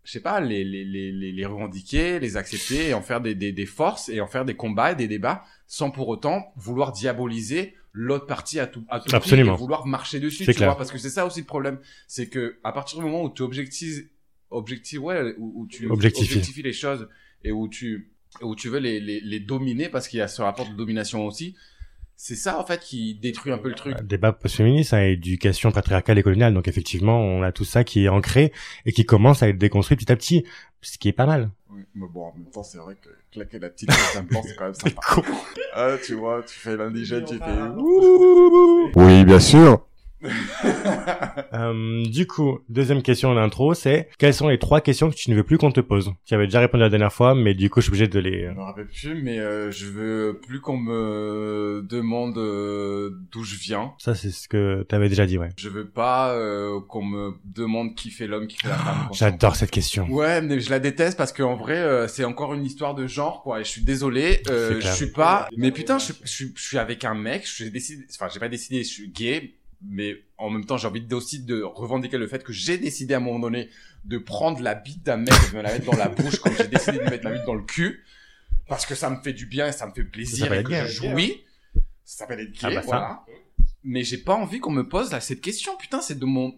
je 0.03 0.11
sais 0.11 0.19
pas, 0.19 0.39
les, 0.39 0.63
les, 0.63 0.83
les, 0.83 1.11
les 1.11 1.45
revendiquer, 1.45 2.19
les 2.19 2.37
accepter 2.37 2.89
et 2.89 2.93
en 2.93 3.01
faire 3.01 3.21
des, 3.21 3.35
des, 3.35 3.51
des 3.51 3.65
forces 3.65 4.09
et 4.09 4.19
en 4.19 4.27
faire 4.27 4.45
des 4.45 4.55
combats 4.55 4.93
et 4.93 4.95
des 4.95 5.07
débats 5.07 5.43
sans 5.67 5.91
pour 5.91 6.07
autant 6.09 6.51
vouloir 6.55 6.91
diaboliser 6.91 7.75
l'autre 7.93 8.25
partie 8.25 8.59
à 8.59 8.67
tout, 8.67 8.83
à 8.89 8.99
tout 8.99 9.15
Absolument. 9.15 9.53
et 9.53 9.57
vouloir 9.57 9.85
marcher 9.85 10.19
dessus, 10.19 10.45
tu 10.45 10.53
vois, 10.53 10.77
parce 10.77 10.91
que 10.91 10.97
c'est 10.97 11.09
ça 11.09 11.25
aussi 11.25 11.41
le 11.41 11.45
problème. 11.45 11.79
C'est 12.07 12.27
que, 12.27 12.57
à 12.63 12.71
partir 12.71 12.99
du 12.99 13.05
moment 13.05 13.23
où 13.23 13.29
tu 13.29 13.41
objectives, 13.41 14.07
objectif, 14.49 14.99
ouais, 14.99 15.35
où, 15.37 15.67
tu 15.67 15.89
objectifies 15.89 16.61
les 16.63 16.73
choses 16.73 17.07
et 17.43 17.51
où 17.51 17.67
tu, 17.67 18.11
où 18.41 18.55
tu 18.55 18.69
veux 18.69 18.79
les, 18.79 18.99
les, 18.99 19.19
les 19.19 19.39
dominer 19.39 19.89
parce 19.89 20.07
qu'il 20.07 20.19
y 20.19 20.21
a 20.21 20.27
ce 20.27 20.41
rapport 20.41 20.69
de 20.69 20.75
domination 20.75 21.25
aussi, 21.25 21.55
c'est 22.15 22.35
ça 22.35 22.59
en 22.59 22.65
fait 22.65 22.79
qui 22.79 23.15
détruit 23.15 23.51
un 23.51 23.57
peu 23.57 23.69
le 23.69 23.75
truc. 23.75 23.99
Débat 24.03 24.31
post-féministe, 24.31 24.93
hein, 24.93 25.01
éducation 25.01 25.71
patriarcale 25.71 26.19
et 26.19 26.23
coloniale. 26.23 26.53
Donc 26.53 26.67
effectivement, 26.67 27.19
on 27.19 27.41
a 27.41 27.51
tout 27.51 27.65
ça 27.65 27.83
qui 27.83 28.05
est 28.05 28.09
ancré 28.09 28.51
et 28.85 28.91
qui 28.91 29.05
commence 29.05 29.41
à 29.43 29.49
être 29.49 29.57
déconstruit 29.57 29.97
petit 29.97 30.11
à 30.11 30.15
petit, 30.15 30.45
ce 30.81 30.97
qui 30.97 31.07
est 31.07 31.13
pas 31.13 31.25
mal. 31.25 31.49
Oui, 31.69 31.81
mais 31.95 32.07
bon, 32.07 32.25
en 32.25 32.33
même 32.33 32.49
temps, 32.51 32.63
c'est 32.63 32.77
vrai 32.77 32.95
que 32.95 33.09
claquer 33.31 33.59
la 33.59 33.69
petite 33.69 33.89
plan, 34.29 34.41
c'est 34.43 34.55
quand 34.55 34.65
même 34.65 34.73
sympa. 34.75 35.01
ah, 35.73 35.95
tu 36.03 36.15
vois, 36.15 36.43
tu 36.43 36.59
fais 36.59 36.75
l'indigène, 36.75 37.25
tu 37.25 37.37
fais. 37.37 38.99
Oui, 38.99 39.23
bien 39.25 39.39
sûr. 39.39 39.85
euh, 41.53 42.03
du 42.05 42.27
coup, 42.27 42.59
deuxième 42.69 43.01
question 43.01 43.33
d'intro, 43.33 43.73
c'est 43.73 44.09
quelles 44.17 44.33
sont 44.33 44.47
les 44.49 44.59
trois 44.59 44.81
questions 44.81 45.09
que 45.09 45.15
tu 45.15 45.31
ne 45.31 45.35
veux 45.35 45.43
plus 45.43 45.57
qu'on 45.57 45.71
te 45.71 45.79
pose? 45.79 46.11
Tu 46.25 46.33
avais 46.33 46.45
déjà 46.45 46.59
répondu 46.59 46.81
la 46.81 46.89
dernière 46.89 47.13
fois, 47.13 47.35
mais 47.35 47.53
du 47.53 47.69
coup, 47.69 47.81
je 47.81 47.85
suis 47.85 47.91
obligé 47.91 48.07
de 48.07 48.19
les. 48.19 48.45
Je 48.45 48.51
me 48.51 48.61
rappelle 48.61 48.87
plus, 48.87 49.21
mais 49.21 49.39
euh, 49.39 49.71
je 49.71 49.85
veux 49.85 50.39
plus 50.45 50.61
qu'on 50.61 50.77
me 50.77 51.85
demande 51.87 52.37
euh, 52.37 53.11
d'où 53.31 53.43
je 53.43 53.55
viens. 53.55 53.93
Ça, 53.97 54.15
c'est 54.15 54.31
ce 54.31 54.47
que 54.47 54.85
tu 54.87 54.95
avais 54.95 55.09
déjà 55.09 55.25
dit, 55.25 55.37
ouais. 55.37 55.49
Je 55.57 55.69
veux 55.69 55.89
pas 55.89 56.33
euh, 56.33 56.79
qu'on 56.87 57.03
me 57.03 57.33
demande 57.45 57.95
qui 57.95 58.11
fait 58.11 58.27
l'homme, 58.27 58.47
qui 58.47 58.57
fait 58.57 58.69
la 58.69 58.75
femme. 58.75 59.09
J'adore 59.13 59.55
cette 59.55 59.71
question. 59.71 60.07
Ouais, 60.09 60.41
mais 60.41 60.59
je 60.59 60.69
la 60.69 60.79
déteste 60.79 61.17
parce 61.17 61.33
qu'en 61.33 61.55
vrai, 61.55 62.07
c'est 62.07 62.25
encore 62.25 62.53
une 62.53 62.65
histoire 62.65 62.95
de 62.95 63.07
genre, 63.07 63.41
quoi. 63.41 63.61
Et 63.61 63.63
je 63.63 63.69
suis 63.69 63.83
désolé, 63.83 64.43
je 64.47 64.87
suis 64.93 65.11
pas. 65.11 65.47
Mais 65.57 65.71
putain, 65.71 65.97
je, 65.97 66.13
je, 66.23 66.45
je 66.55 66.63
suis 66.63 66.77
avec 66.77 67.03
un 67.05 67.15
mec. 67.15 67.47
J'ai 67.55 67.69
décidé. 67.69 68.05
Enfin, 68.13 68.27
j'ai 68.31 68.39
pas 68.39 68.49
décidé. 68.49 68.83
Je 68.83 68.89
suis 68.89 69.09
gay 69.09 69.55
mais 69.83 70.23
en 70.37 70.49
même 70.49 70.65
temps, 70.65 70.77
j'ai 70.77 70.87
envie 70.87 71.05
aussi 71.13 71.39
de 71.39 71.61
revendiquer 71.61 72.17
le 72.17 72.27
fait 72.27 72.43
que 72.43 72.53
j'ai 72.53 72.77
décidé 72.77 73.13
à 73.13 73.17
un 73.17 73.21
moment 73.21 73.39
donné 73.39 73.69
de 74.05 74.17
prendre 74.17 74.61
la 74.61 74.75
bite 74.75 75.03
d'un 75.03 75.17
mec 75.17 75.33
et 75.47 75.51
de 75.51 75.57
me 75.57 75.61
la 75.61 75.73
mettre 75.73 75.85
dans 75.85 75.97
la 75.97 76.07
bouche 76.07 76.39
comme 76.39 76.55
j'ai 76.55 76.67
décidé 76.67 76.99
de 76.99 77.03
mettre 77.03 77.23
la 77.23 77.31
bite 77.31 77.45
dans 77.45 77.55
le 77.55 77.63
cul. 77.63 78.03
Parce 78.67 78.85
que 78.85 78.95
ça 78.95 79.09
me 79.09 79.21
fait 79.21 79.33
du 79.33 79.45
bien 79.45 79.67
et 79.67 79.71
ça 79.71 79.87
me 79.87 79.91
fait 79.91 80.03
plaisir 80.03 80.51
et 80.53 80.63
que 80.63 80.73
je 80.73 80.87
jouis. 80.87 81.43
Ça 82.05 82.19
s'appelle 82.19 82.41
être 82.41 82.51
gay, 82.51 82.59
ah 82.63 82.69
bah 82.69 82.81
voilà. 82.85 83.25
Mais 83.83 84.03
j'ai 84.03 84.17
pas 84.17 84.35
envie 84.35 84.59
qu'on 84.59 84.71
me 84.71 84.87
pose 84.87 85.11
là 85.11 85.19
cette 85.19 85.41
question. 85.41 85.75
Putain, 85.77 86.01
c'est 86.01 86.17
de 86.17 86.25
mon, 86.25 86.55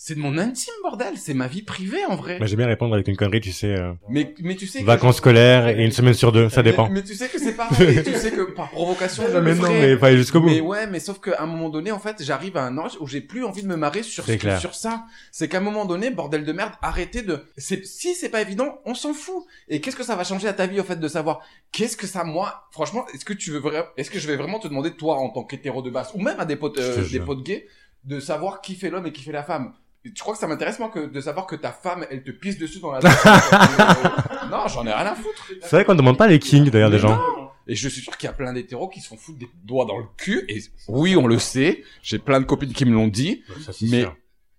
c'est 0.00 0.14
de 0.14 0.20
mon 0.20 0.38
intime 0.38 0.72
bordel, 0.84 1.14
c'est 1.16 1.34
ma 1.34 1.48
vie 1.48 1.62
privée 1.62 2.04
en 2.06 2.14
vrai. 2.14 2.38
Bah, 2.38 2.46
j'aime 2.46 2.58
bien 2.58 2.68
répondre 2.68 2.94
avec 2.94 3.08
une 3.08 3.16
connerie, 3.16 3.40
tu 3.40 3.50
sais. 3.50 3.74
Euh, 3.74 3.92
mais 4.08 4.32
mais 4.40 4.54
tu 4.54 4.68
sais. 4.68 4.84
Vacances 4.84 5.16
scolaires 5.16 5.66
et 5.66 5.84
une 5.84 5.90
semaine 5.90 6.14
sur 6.14 6.30
deux, 6.30 6.48
ça 6.48 6.62
dépend. 6.62 6.88
Mais, 6.88 7.02
tu 7.02 7.14
sais 7.16 7.28
que 7.28 7.38
c'est 7.38 7.56
pareil. 7.56 8.04
tu 8.04 8.14
sais 8.14 8.30
que 8.30 8.42
par 8.52 8.70
provocation, 8.70 9.24
je 9.30 9.36
mais 9.38 9.56
non, 9.56 9.68
mais 9.68 9.96
pas 9.96 10.14
jusqu'au 10.14 10.40
bout. 10.40 10.46
Mais 10.46 10.60
ouais, 10.60 10.86
mais 10.86 11.00
sauf 11.00 11.18
qu'à 11.18 11.42
un 11.42 11.46
moment 11.46 11.68
donné, 11.68 11.90
en 11.90 11.98
fait, 11.98 12.22
j'arrive 12.22 12.56
à 12.56 12.62
un 12.62 12.78
âge 12.78 12.92
où 13.00 13.08
j'ai 13.08 13.20
plus 13.20 13.44
envie 13.44 13.62
de 13.62 13.66
me 13.66 13.74
marrer 13.74 14.04
sur 14.04 14.24
sur 14.24 14.74
ça. 14.74 15.04
C'est 15.32 15.48
qu'à 15.48 15.58
un 15.58 15.62
moment 15.62 15.84
donné, 15.84 16.10
bordel 16.10 16.44
de 16.44 16.52
merde, 16.52 16.72
arrêtez 16.80 17.22
de. 17.22 17.44
C'est 17.56 17.84
si 17.84 18.14
c'est 18.14 18.28
pas 18.28 18.40
évident, 18.40 18.80
on 18.84 18.94
s'en 18.94 19.12
fout. 19.12 19.46
Et 19.68 19.80
qu'est-ce 19.80 19.96
que 19.96 20.04
ça 20.04 20.14
va 20.14 20.22
changer 20.22 20.46
à 20.46 20.52
ta 20.52 20.68
vie, 20.68 20.80
en 20.80 20.84
fait, 20.84 21.00
de 21.00 21.08
savoir 21.08 21.40
qu'est-ce 21.72 21.96
que 21.96 22.06
ça, 22.06 22.22
moi, 22.22 22.68
franchement, 22.70 23.04
est-ce 23.12 23.24
que 23.24 23.32
tu 23.32 23.50
veux 23.50 23.58
vraiment, 23.58 23.86
est-ce 23.96 24.12
que 24.12 24.20
je 24.20 24.28
vais 24.28 24.36
vraiment 24.36 24.60
te 24.60 24.68
demander 24.68 24.92
toi 24.92 25.16
en 25.16 25.30
tant 25.30 25.42
qu'hétéro 25.42 25.82
de 25.82 25.90
base 25.90 26.12
ou 26.14 26.22
même 26.22 26.38
à 26.38 26.44
des 26.44 26.54
potes 26.54 26.78
euh, 26.78 27.04
des 27.10 27.18
potes 27.18 27.42
gays 27.42 27.66
de 28.04 28.20
savoir 28.20 28.60
qui 28.60 28.76
fait 28.76 28.90
l'homme 28.90 29.06
et 29.06 29.12
qui 29.12 29.24
fait 29.24 29.32
la 29.32 29.42
femme? 29.42 29.74
Tu 30.12 30.20
crois 30.22 30.34
que 30.34 30.40
ça 30.40 30.46
m'intéresse 30.46 30.78
moi 30.78 30.90
que 30.90 31.06
de 31.06 31.20
savoir 31.20 31.46
que 31.46 31.56
ta 31.56 31.72
femme 31.72 32.06
elle 32.10 32.22
te 32.22 32.30
pisse 32.30 32.58
dessus 32.58 32.80
dans 32.80 32.92
la 32.92 33.00
non 34.50 34.66
j'en 34.68 34.86
ai 34.86 34.92
rien 34.92 35.06
à 35.06 35.14
foutre. 35.14 35.50
C'est 35.62 35.70
vrai 35.76 35.84
qu'on 35.84 35.92
ne 35.94 35.98
demande 35.98 36.18
pas 36.18 36.26
les 36.26 36.38
kings 36.38 36.70
d'ailleurs 36.70 36.90
des 36.90 36.98
gens. 36.98 37.18
et 37.66 37.74
je 37.74 37.88
suis 37.88 38.02
sûr 38.02 38.16
qu'il 38.16 38.26
y 38.26 38.30
a 38.30 38.32
plein 38.34 38.52
d'hétéros 38.52 38.88
qui 38.88 39.00
se 39.00 39.08
font 39.08 39.16
foutre 39.16 39.38
des 39.38 39.48
doigts 39.64 39.84
dans 39.84 39.98
le 39.98 40.04
cul 40.16 40.44
et 40.48 40.62
oui 40.88 41.16
on 41.16 41.26
le 41.26 41.38
sait 41.38 41.82
j'ai 42.02 42.18
plein 42.18 42.40
de 42.40 42.44
copines 42.46 42.72
qui 42.72 42.84
me 42.84 42.92
l'ont 42.94 43.08
dit 43.08 43.42
mais 43.82 44.06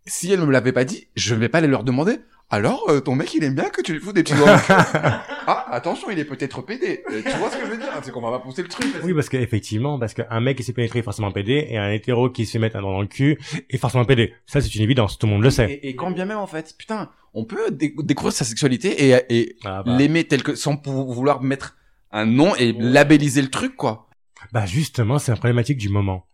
si 0.05 0.31
elles 0.31 0.39
me 0.41 0.51
l'avaient 0.51 0.71
pas 0.73 0.85
dit 0.85 1.07
je 1.15 1.35
ne 1.35 1.39
vais 1.39 1.49
pas 1.49 1.59
aller 1.59 1.67
leur 1.67 1.83
demander 1.83 2.17
alors, 2.51 2.89
euh, 2.89 2.99
ton 2.99 3.13
mec, 3.13 3.31
il 3.35 3.43
aime 3.43 3.53
bien 3.53 3.69
que 3.69 3.81
tu 3.81 3.93
lui 3.93 3.99
fous 3.99 4.11
des 4.11 4.23
petits 4.23 4.33
doigts. 4.33 4.59
ah, 4.69 5.67
attention, 5.69 6.09
il 6.09 6.17
est 6.17 6.25
peut-être 6.25 6.63
pédé. 6.63 7.03
Euh, 7.11 7.21
tu 7.23 7.37
vois 7.37 7.51
ce 7.51 7.57
que 7.57 7.65
je 7.65 7.71
veux 7.71 7.77
dire 7.77 7.89
C'est 8.01 8.11
qu'on 8.11 8.21
va 8.21 8.31
pas 8.31 8.39
pousser 8.39 8.63
le 8.63 8.67
truc. 8.67 8.87
Oui, 9.03 9.13
parce 9.13 9.29
qu'effectivement, 9.29 9.99
parce 9.99 10.15
qu'un 10.15 10.39
mec 10.39 10.57
qui 10.57 10.63
s'est 10.63 10.73
pénétré 10.73 10.99
est 10.99 11.03
forcément 11.03 11.31
pédé, 11.31 11.67
et 11.69 11.77
un 11.77 11.91
hétéro 11.91 12.31
qui 12.31 12.47
se 12.47 12.57
mettre 12.57 12.75
un 12.77 12.81
doigt 12.81 12.91
dans 12.91 13.01
le 13.01 13.07
cul 13.07 13.37
est 13.69 13.77
forcément 13.77 14.03
pédé. 14.03 14.33
Ça, 14.47 14.61
c'est 14.61 14.73
une 14.73 14.81
évidence. 14.81 15.19
Tout 15.19 15.27
le 15.27 15.33
monde 15.33 15.43
le 15.43 15.51
sait. 15.51 15.79
Et, 15.83 15.95
quand 15.95 16.09
bien 16.09 16.25
même, 16.25 16.39
en 16.39 16.47
fait, 16.47 16.73
putain, 16.75 17.11
on 17.35 17.45
peut 17.45 17.69
découvrir 17.69 18.33
sa 18.33 18.45
sexualité 18.45 19.09
et, 19.09 19.25
et 19.29 19.55
ah, 19.63 19.83
bah. 19.85 19.95
l'aimer 19.95 20.23
tel 20.23 20.41
que, 20.41 20.55
sans 20.55 20.81
vouloir 20.83 21.43
mettre 21.43 21.77
un 22.11 22.25
nom 22.25 22.55
et 22.55 22.71
labelliser 22.71 23.43
le 23.43 23.49
truc, 23.49 23.75
quoi. 23.75 24.09
Bah 24.53 24.65
justement, 24.65 25.19
c'est 25.19 25.31
la 25.31 25.37
problématique 25.37 25.77
du 25.77 25.89
moment 25.89 26.25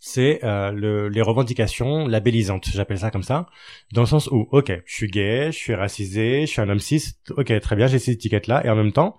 c'est 0.00 0.40
euh, 0.44 0.72
le, 0.72 1.08
les 1.08 1.22
revendications 1.22 2.08
labellisantes, 2.08 2.66
j'appelle 2.72 2.98
ça 2.98 3.10
comme 3.10 3.22
ça, 3.22 3.46
dans 3.92 4.00
le 4.00 4.06
sens 4.06 4.28
où, 4.28 4.48
ok, 4.50 4.82
je 4.86 4.94
suis 4.94 5.08
gay, 5.08 5.52
je 5.52 5.58
suis 5.58 5.74
racisé, 5.74 6.46
je 6.46 6.46
suis 6.46 6.60
un 6.60 6.68
homme 6.70 6.80
cis, 6.80 7.14
ok, 7.36 7.60
très 7.60 7.76
bien, 7.76 7.86
j'ai 7.86 7.98
ces 7.98 8.12
étiquettes-là, 8.12 8.64
et 8.64 8.70
en 8.70 8.76
même 8.76 8.92
temps, 8.92 9.18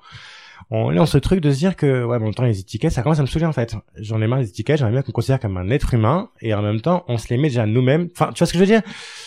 on 0.72 0.92
est 0.92 0.96
dans 0.96 1.06
ce 1.06 1.20
truc 1.20 1.40
de 1.40 1.52
se 1.52 1.58
dire 1.58 1.76
que, 1.76 2.04
ouais, 2.04 2.18
en 2.18 2.20
même 2.20 2.34
temps, 2.34 2.46
les 2.46 2.60
étiquettes, 2.60 2.94
ça 2.94 3.04
commence 3.04 3.20
à 3.20 3.24
me 3.24 3.28
saouler 3.28 3.46
en 3.46 3.52
fait. 3.52 3.76
J'en 3.98 4.22
ai 4.22 4.28
marre 4.28 4.40
des 4.40 4.50
étiquettes, 4.50 4.78
j'aimerais 4.78 4.94
bien 4.94 5.02
qu'on 5.04 5.12
considère 5.12 5.40
comme 5.40 5.58
un 5.58 5.70
être 5.70 5.94
humain, 5.94 6.32
et 6.42 6.54
en 6.54 6.62
même 6.62 6.82
temps, 6.82 7.04
on 7.08 7.18
se 7.18 7.30
les 7.30 7.38
met 7.38 7.50
déjà 7.50 7.66
nous-mêmes. 7.66 8.10
Enfin, 8.14 8.32
tu 8.34 8.40
vois 8.40 8.48
ce 8.48 8.54
que 8.54 8.58
je 8.58 8.64
veux 8.64 8.68
dire? 8.68 8.82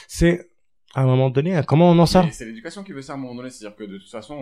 C'est 0.08 0.50
à 0.94 1.02
un 1.02 1.06
moment 1.06 1.28
donné, 1.28 1.60
comment 1.66 1.90
on 1.90 1.98
en 1.98 2.06
sort? 2.06 2.26
C'est 2.30 2.46
l'éducation 2.46 2.82
qui 2.84 2.92
veut 2.92 3.02
ça 3.02 3.12
à 3.12 3.16
un 3.16 3.18
moment 3.18 3.34
donné, 3.34 3.50
c'est-à-dire 3.50 3.76
que 3.76 3.84
de 3.84 3.98
toute 3.98 4.10
façon, 4.10 4.36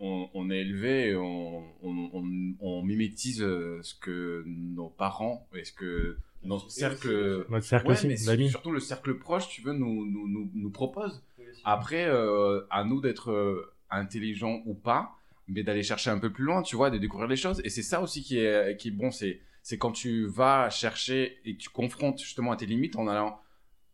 on, 0.00 0.28
on, 0.32 0.50
est 0.50 0.58
élevé, 0.58 1.14
on, 1.14 1.62
on, 1.82 2.54
on, 2.60 2.82
mimétise 2.82 3.42
euh, 3.42 3.78
ce 3.82 3.94
que 3.94 4.42
nos 4.46 4.88
parents, 4.88 5.46
et 5.54 5.64
ce 5.64 5.72
que 5.72 6.16
notre 6.42 6.70
cercle, 6.70 7.46
notre 7.48 7.64
cercle 7.64 7.90
aussi, 7.90 8.08
mais 8.08 8.16
surtout 8.48 8.70
le 8.70 8.80
cercle 8.80 9.18
proche, 9.18 9.48
tu 9.48 9.62
veux, 9.62 9.72
nous, 9.72 10.06
nous, 10.06 10.28
nous, 10.28 10.50
nous 10.54 10.70
propose. 10.70 11.22
Après, 11.64 12.06
euh, 12.06 12.60
à 12.70 12.84
nous 12.84 13.00
d'être 13.00 13.30
euh, 13.30 13.72
intelligents 13.90 14.62
ou 14.64 14.74
pas, 14.74 15.16
mais 15.48 15.62
d'aller 15.62 15.82
chercher 15.82 16.10
un 16.10 16.18
peu 16.18 16.30
plus 16.30 16.44
loin, 16.44 16.62
tu 16.62 16.76
vois, 16.76 16.90
de 16.90 16.98
découvrir 16.98 17.28
les 17.28 17.36
choses. 17.36 17.60
Et 17.64 17.70
c'est 17.70 17.82
ça 17.82 18.00
aussi 18.00 18.22
qui 18.22 18.38
est, 18.38 18.76
qui 18.76 18.88
est 18.88 18.92
bon, 18.92 19.10
c'est, 19.10 19.40
c'est 19.62 19.78
quand 19.78 19.92
tu 19.92 20.26
vas 20.26 20.70
chercher 20.70 21.38
et 21.44 21.54
que 21.54 21.58
tu 21.58 21.70
confrontes 21.70 22.20
justement 22.20 22.52
à 22.52 22.56
tes 22.56 22.66
limites 22.66 22.96
en 22.96 23.08
allant 23.08 23.40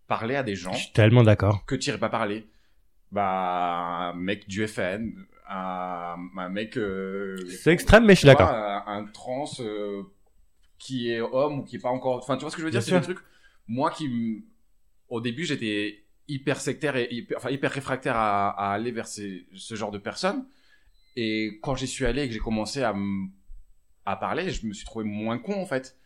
parler 0.06 0.36
à 0.36 0.42
des 0.42 0.54
gens. 0.54 0.72
Je 0.72 0.78
suis 0.78 0.92
tellement 0.92 1.22
d'accord. 1.22 1.64
Que 1.66 1.74
tu 1.74 1.88
n'irais 1.88 2.00
pas 2.00 2.08
parler. 2.08 2.46
Bah, 3.12 4.10
un 4.10 4.14
mec 4.14 4.48
du 4.48 4.66
FN, 4.66 5.12
un, 5.48 6.16
un 6.36 6.48
mec. 6.48 6.76
Euh, 6.76 7.36
c'est 7.62 7.72
extrême, 7.72 8.04
mais 8.04 8.14
je 8.14 8.20
suis 8.20 8.26
d'accord. 8.26 8.48
Un, 8.48 8.82
un, 8.86 9.04
trans 9.04 9.44
euh, 9.60 10.02
qui 10.78 11.10
est 11.10 11.20
homme 11.20 11.60
ou 11.60 11.62
qui 11.64 11.76
est 11.76 11.80
pas 11.80 11.90
encore. 11.90 12.16
Enfin, 12.16 12.36
tu 12.36 12.42
vois 12.42 12.50
ce 12.50 12.56
que 12.56 12.62
je 12.62 12.66
veux 12.66 12.72
dire? 12.72 12.82
C'est 12.82 12.98
des 12.98 13.00
trucs. 13.00 13.18
Moi 13.66 13.90
qui, 13.90 14.44
au 15.08 15.20
début, 15.20 15.44
j'étais 15.44 16.04
hyper 16.28 16.60
sectaire 16.60 16.96
et 16.96 17.08
hyper, 17.10 17.36
enfin, 17.38 17.50
hyper 17.50 17.70
réfractaire 17.70 18.16
à, 18.16 18.50
à 18.50 18.72
aller 18.72 18.90
vers 18.90 19.06
ces, 19.06 19.46
ce 19.54 19.74
genre 19.74 19.90
de 19.90 19.98
personnes. 19.98 20.46
Et 21.16 21.58
quand 21.62 21.74
j'y 21.74 21.86
suis 21.86 22.04
allé 22.06 22.22
et 22.22 22.28
que 22.28 22.34
j'ai 22.34 22.40
commencé 22.40 22.82
à, 22.82 22.94
à 24.04 24.16
parler, 24.16 24.50
je 24.50 24.66
me 24.66 24.72
suis 24.72 24.84
trouvé 24.84 25.04
moins 25.04 25.38
con 25.38 25.54
en 25.54 25.66
fait. 25.66 25.96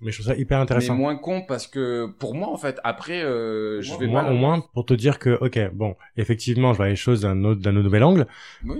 Mais 0.00 0.12
je 0.12 0.20
trouve 0.20 0.32
ça 0.34 0.38
hyper 0.38 0.60
intéressant. 0.60 0.94
Mais 0.94 1.00
moins 1.00 1.16
con 1.16 1.42
parce 1.42 1.66
que 1.66 2.06
pour 2.18 2.34
moi 2.34 2.48
en 2.48 2.58
fait 2.58 2.78
après 2.84 3.22
euh, 3.22 3.80
je 3.80 3.96
vais 3.96 4.06
moi, 4.06 4.30
au 4.30 4.34
moins 4.34 4.60
pour 4.74 4.84
te 4.84 4.92
dire 4.92 5.18
que 5.18 5.38
ok 5.40 5.72
bon 5.72 5.96
effectivement 6.16 6.72
je 6.72 6.76
vois 6.76 6.88
les 6.88 6.96
choses 6.96 7.22
d'un 7.22 7.42
autre 7.44 7.60
d'un 7.62 7.72
nouvel 7.72 8.04
angle 8.04 8.26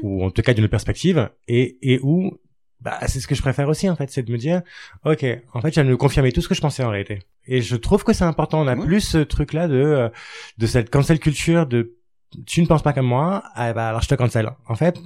ou 0.03 0.23
en 0.23 0.31
tout 0.31 0.43
cas 0.43 0.53
d'une 0.53 0.65
autre 0.65 0.71
perspective 0.71 1.31
et 1.49 1.79
et 1.81 1.99
où 2.03 2.39
bah 2.81 2.99
c'est 3.07 3.21
ce 3.21 3.27
que 3.27 3.35
je 3.35 3.43
préfère 3.43 3.69
aussi 3.69 3.91
en 3.91 3.97
fait 3.97 4.11
c'est 4.11 4.23
de 4.23 4.31
me 4.31 4.39
dire 4.39 4.63
ok 5.05 5.25
en 5.53 5.61
fait 5.61 5.75
j'aime 5.75 5.89
me 5.89 5.97
confirmer 5.97 6.31
tout 6.31 6.41
ce 6.41 6.49
que 6.49 6.55
je 6.55 6.61
pensais 6.61 6.85
en 6.85 6.91
réalité. 6.91 7.21
Et 7.47 7.61
je 7.63 7.77
trouve 7.77 8.05
que 8.05 8.13
c'est 8.13 8.25
important. 8.25 8.61
On 8.61 8.67
a 8.69 8.77
plus 8.77 9.01
ce 9.01 9.19
truc 9.19 9.53
là 9.53 9.69
de 9.69 9.75
euh, 9.75 10.09
de 10.59 10.67
cette 10.67 10.91
cancel 10.91 11.19
culture 11.19 11.67
de 11.67 11.97
tu 12.47 12.61
ne 12.61 12.67
penses 12.67 12.83
pas 12.83 12.93
comme 12.93 13.07
moi 13.07 13.43
ah 13.55 13.73
bah 13.73 13.89
alors 13.89 14.03
je 14.03 14.09
te 14.09 14.15
cancel. 14.15 14.51
En 14.69 14.77
fait 14.77 14.99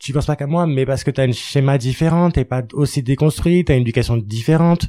tu 0.00 0.12
penses 0.12 0.26
pas 0.26 0.36
comme 0.36 0.50
moi 0.50 0.66
mais 0.66 0.86
parce 0.86 1.04
que 1.04 1.10
t'as 1.10 1.24
un 1.24 1.32
schéma 1.32 1.78
différent 1.78 2.30
t'es 2.30 2.44
pas 2.44 2.62
aussi 2.72 3.02
déconstruit 3.02 3.64
t'as 3.64 3.74
une 3.74 3.82
éducation 3.82 4.16
différente. 4.16 4.86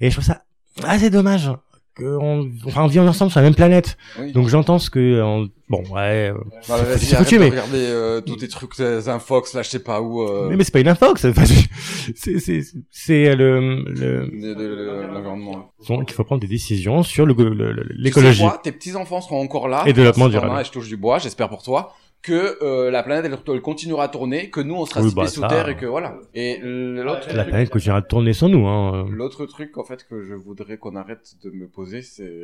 Et 0.00 0.10
je 0.10 0.14
trouve 0.14 0.24
ça 0.24 0.44
assez 0.84 1.10
dommage 1.10 1.50
qu'on 1.98 2.48
enfin, 2.66 2.84
on 2.84 2.86
vit 2.86 3.00
ensemble 3.00 3.30
sur 3.30 3.40
la 3.40 3.44
même 3.44 3.54
planète. 3.54 3.96
Oui. 4.18 4.32
Donc 4.32 4.48
j'entends 4.48 4.78
ce 4.78 4.88
que 4.90 5.20
on- 5.22 5.48
bon 5.68 5.82
ouais. 5.90 6.30
euh, 6.32 6.34
Bah, 6.68 6.76
c'est- 6.96 7.16
foutu, 7.16 7.38
mais 7.38 7.50
regarder 7.50 7.78
euh, 7.78 8.20
tous 8.20 8.36
tes 8.36 8.48
trucs, 8.48 8.78
les 8.78 9.08
infox, 9.08 9.52
là, 9.54 9.62
je 9.62 9.68
sais 9.68 9.78
pas 9.82 10.00
où. 10.00 10.22
Euh, 10.22 10.48
mais, 10.48 10.56
mais 10.56 10.64
c'est 10.64 10.72
pas 10.72 10.80
une 10.80 10.88
infox. 10.88 11.26
c'est 12.16 12.38
c'est 12.38 12.62
c'est 12.90 13.34
le 13.36 13.84
le 13.86 15.06
l'environnement. 15.12 15.72
donc 15.88 16.10
il 16.10 16.14
faut 16.14 16.24
prendre 16.24 16.40
des 16.40 16.46
décisions 16.46 17.02
sur 17.02 17.26
le 17.26 17.34
le- 17.34 17.72
le- 17.72 17.82
Tu 17.82 17.88
sais 17.88 17.94
l'écologie. 17.98 18.44
tes 18.62 18.72
petits 18.72 18.94
enfants 18.96 19.20
seront 19.20 19.40
encore 19.42 19.68
là. 19.68 19.82
Et 19.86 19.92
développement 19.92 20.28
durable. 20.28 20.64
Je 20.64 20.70
touche 20.70 20.88
du 20.88 20.96
bois, 20.96 21.18
j'espère 21.18 21.48
pour 21.48 21.62
toi 21.62 21.92
que 22.22 22.58
euh, 22.62 22.90
la 22.90 23.02
planète 23.02 23.24
elle, 23.24 23.38
elle 23.54 23.60
continuera 23.62 24.04
à 24.04 24.08
tourner, 24.08 24.50
que 24.50 24.60
nous 24.60 24.74
on 24.74 24.84
sera 24.86 25.00
Oui, 25.02 25.12
bah, 25.14 25.26
sous 25.28 25.40
ça, 25.40 25.48
terre 25.48 25.66
euh, 25.66 25.70
et 25.70 25.76
que 25.76 25.86
voilà. 25.86 26.18
Et 26.34 26.58
l'autre 26.62 27.28
La 27.28 27.42
truc, 27.44 27.48
planète 27.50 27.70
continuera 27.70 28.00
de 28.00 28.06
tourner 28.06 28.32
sans 28.32 28.48
nous. 28.48 28.66
Hein. 28.66 29.06
l'autre 29.10 29.46
truc 29.46 29.78
en 29.78 29.84
fait 29.84 30.06
que 30.06 30.24
je 30.24 30.34
voudrais 30.34 30.78
qu'on 30.78 30.96
arrête 30.96 31.34
de 31.42 31.50
me 31.50 31.68
poser, 31.68 32.02
c'est 32.02 32.34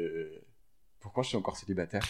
pourquoi 1.01 1.23
je 1.23 1.29
suis 1.29 1.37
encore 1.37 1.57
célibataire? 1.57 2.03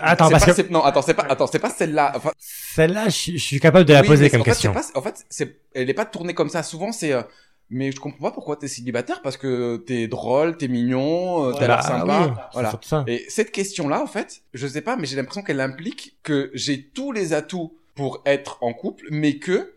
Attends 0.00 0.26
C'est 0.26 0.32
parce 0.32 0.44
pas- 0.46 0.54
que 0.62 0.72
non 0.72 0.82
attends 0.84 1.02
c'est 1.02 1.14
pas 1.14 1.24
attends 1.28 1.48
c'est 1.48 1.58
pas 1.58 1.70
celle-là. 1.70 2.12
Enfin, 2.14 2.30
celle-là, 2.38 3.08
je, 3.08 3.32
je 3.32 3.36
suis 3.38 3.58
capable 3.58 3.84
de 3.84 3.92
la 3.92 4.02
oui, 4.02 4.06
poser 4.06 4.30
comme 4.30 4.42
en 4.42 4.44
fait, 4.44 4.50
question. 4.50 4.72
c'est 4.80 4.92
pas- 4.92 4.98
en 4.98 5.02
fait, 5.02 5.26
c'est, 5.28 5.60
elle 5.74 5.90
est 5.90 5.94
pas 5.94 6.04
tournée 6.06 6.34
comme 6.34 6.48
ça. 6.48 6.62
Souvent, 6.62 6.92
c'est, 6.92 7.12
euh, 7.12 7.22
mais 7.70 7.92
je 7.92 8.00
comprends 8.00 8.28
pas 8.28 8.30
pourquoi 8.32 8.56
t'es 8.56 8.68
célibataire 8.68 9.20
parce 9.22 9.36
que 9.36 9.76
t'es 9.76 10.08
drôle, 10.08 10.56
t'es 10.56 10.68
mignon, 10.68 11.44
euh, 11.48 11.52
t'as 11.52 11.60
Bah, 11.60 11.66
l'air 11.66 11.82
sympa. 11.82 12.26
oui, 12.28 12.34
voilà. 12.54 12.78
ça. 12.82 13.04
Et 13.06 13.24
cette 13.28 13.50
question-là, 13.52 14.02
en 14.02 14.06
fait, 14.06 14.42
je 14.54 14.66
sais 14.66 14.80
pas, 14.82 14.96
mais 14.96 15.06
j'ai 15.06 15.16
l'impression 15.16 15.42
qu'elle 15.42 15.60
implique 15.60 16.16
que 16.22 16.50
j'ai 16.54 16.82
tous 16.82 17.12
les 17.12 17.32
atouts 17.34 17.72
pour 17.94 18.22
être 18.26 18.58
en 18.62 18.72
couple, 18.72 19.06
mais 19.10 19.38
que, 19.38 19.72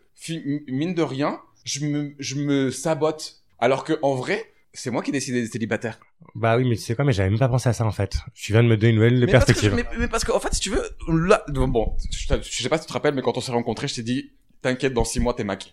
mine 0.67 0.93
de 0.93 1.01
rien, 1.01 1.39
je 1.65 1.85
me, 1.85 2.13
je 2.19 2.35
me 2.35 2.71
sabote. 2.71 3.37
Alors 3.59 3.83
que, 3.83 3.93
en 4.01 4.15
vrai, 4.15 4.45
c'est 4.73 4.89
moi 4.91 5.01
qui 5.03 5.11
décide 5.11 5.33
d'être 5.35 5.51
célibataire. 5.51 5.99
Bah 6.35 6.55
oui, 6.57 6.63
mais 6.67 6.75
tu 6.75 6.81
sais 6.83 6.95
quoi, 6.95 7.03
mais 7.03 7.13
j'avais 7.13 7.29
même 7.29 7.39
pas 7.39 7.49
pensé 7.49 7.67
à 7.67 7.73
ça 7.73 7.83
en 7.85 7.91
fait. 7.91 8.17
Tu 8.35 8.53
viens 8.53 8.63
de 8.63 8.67
me 8.69 8.77
donner 8.77 8.91
une 8.91 8.95
nouvelle 8.97 9.19
Mais 9.19 9.27
parce 9.31 9.45
que 9.45 9.51
perspective. 9.51 9.73
mais, 9.75 9.85
mais 9.99 10.07
parce 10.07 10.23
que, 10.23 10.31
en 10.31 10.39
fait, 10.39 10.53
si 10.53 10.61
tu 10.61 10.69
veux, 10.69 10.83
là, 11.09 11.43
bon, 11.49 11.93
je 12.11 12.17
sais 12.27 12.69
pas 12.69 12.77
si 12.77 12.83
tu 12.83 12.87
te 12.87 12.93
rappelles, 12.93 13.13
mais 13.15 13.21
quand 13.21 13.37
on 13.37 13.41
s'est 13.41 13.51
rencontrés, 13.51 13.87
je 13.87 13.95
t'ai 13.95 14.03
dit, 14.03 14.31
t'inquiète, 14.61 14.93
dans 14.93 15.03
six 15.03 15.19
mois, 15.19 15.33
t'es 15.33 15.43
maqué. 15.43 15.71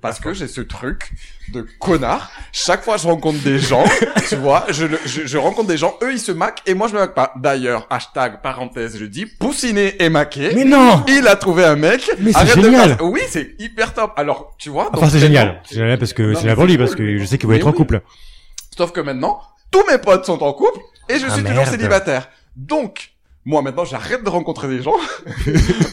Parce 0.00 0.20
que 0.20 0.32
j'ai 0.32 0.48
ce 0.48 0.60
truc 0.62 1.10
de 1.52 1.66
connard. 1.78 2.32
Chaque 2.52 2.82
fois, 2.82 2.96
je 2.96 3.06
rencontre 3.06 3.38
des 3.40 3.58
gens, 3.58 3.84
tu 4.28 4.36
vois, 4.36 4.64
je, 4.70 4.86
le- 4.86 4.98
je, 5.04 5.26
je 5.26 5.38
rencontre 5.38 5.68
des 5.68 5.76
gens, 5.76 5.96
eux, 6.02 6.12
ils 6.12 6.18
se 6.18 6.32
maquent 6.32 6.62
et 6.66 6.72
moi, 6.74 6.88
je 6.88 6.94
me 6.94 6.98
maque 7.00 7.14
pas. 7.14 7.32
D'ailleurs, 7.36 7.86
hashtag, 7.90 8.40
parenthèse, 8.42 8.96
je 8.98 9.04
dis, 9.04 9.26
Poussiné 9.26 10.02
est 10.02 10.08
maqué. 10.08 10.52
Mais 10.54 10.64
non 10.64 11.04
Il 11.08 11.26
a 11.28 11.36
trouvé 11.36 11.64
un 11.64 11.76
mec. 11.76 12.10
Mais 12.18 12.32
c'est 12.32 12.38
Arrête 12.38 12.56
de 12.56 12.62
génial. 12.62 12.88
faire- 12.96 13.02
Oui, 13.04 13.20
c'est 13.28 13.54
hyper 13.58 13.92
top. 13.92 14.12
Alors, 14.16 14.54
tu 14.58 14.70
vois. 14.70 14.90
Enfin, 14.94 15.08
c'est 15.10 15.18
génial. 15.18 15.60
C'est 15.68 15.76
génial 15.76 15.98
parce 15.98 16.12
que 16.14 16.22
Non, 16.22 16.34
c'est 16.36 16.42
mais 16.44 16.48
la 16.48 16.54
pour 16.54 16.64
c'est 16.64 16.70
lui 16.70 16.78
parce 16.78 16.90
cool. 16.94 16.98
que 16.98 17.18
je 17.18 17.24
sais 17.24 17.36
qu'il 17.38 17.46
va 17.48 17.52
Mais 17.54 17.58
être 17.60 17.66
en 17.66 17.70
oui. 17.70 17.76
couple. 17.76 18.00
Sauf 18.76 18.92
que 18.92 19.00
maintenant, 19.00 19.40
tous 19.70 19.84
mes 19.90 19.98
potes 19.98 20.24
sont 20.24 20.42
en 20.42 20.52
couple 20.54 20.80
et 21.10 21.18
je 21.18 21.26
Ah, 21.26 21.30
suis 21.34 21.42
toujours 21.42 21.56
merde. 21.58 21.68
célibataire. 21.70 22.28
Donc, 22.56 23.11
moi 23.44 23.62
maintenant, 23.62 23.84
j'arrête 23.84 24.22
de 24.24 24.28
rencontrer 24.28 24.68
des 24.68 24.82
gens 24.82 24.94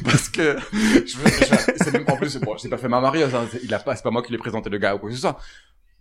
parce 0.04 0.30
que 0.30 0.58
je, 0.74 1.18
veux- 1.18 1.30
je- 1.30 1.84
c'est 1.84 1.92
même 1.94 2.06
pas 2.06 2.14
en 2.14 2.18
plus, 2.18 2.38
bon, 2.38 2.56
j'ai 2.58 2.70
pas 2.70 2.78
fait 2.78 2.88
ma 2.88 3.02
marieuse, 3.02 3.34
hein, 3.34 3.48
il 3.64 3.74
a 3.74 3.80
pas, 3.80 3.96
c'est 3.96 4.04
pas 4.04 4.12
moi 4.12 4.22
qui 4.22 4.30
lui 4.30 4.36
ai 4.36 4.40
présenté 4.40 4.70
le 4.70 4.78
gars 4.78 4.96
ou 4.96 5.00
quoi 5.00 5.10
que 5.10 5.16
ce 5.16 5.22
soit. 5.22 5.40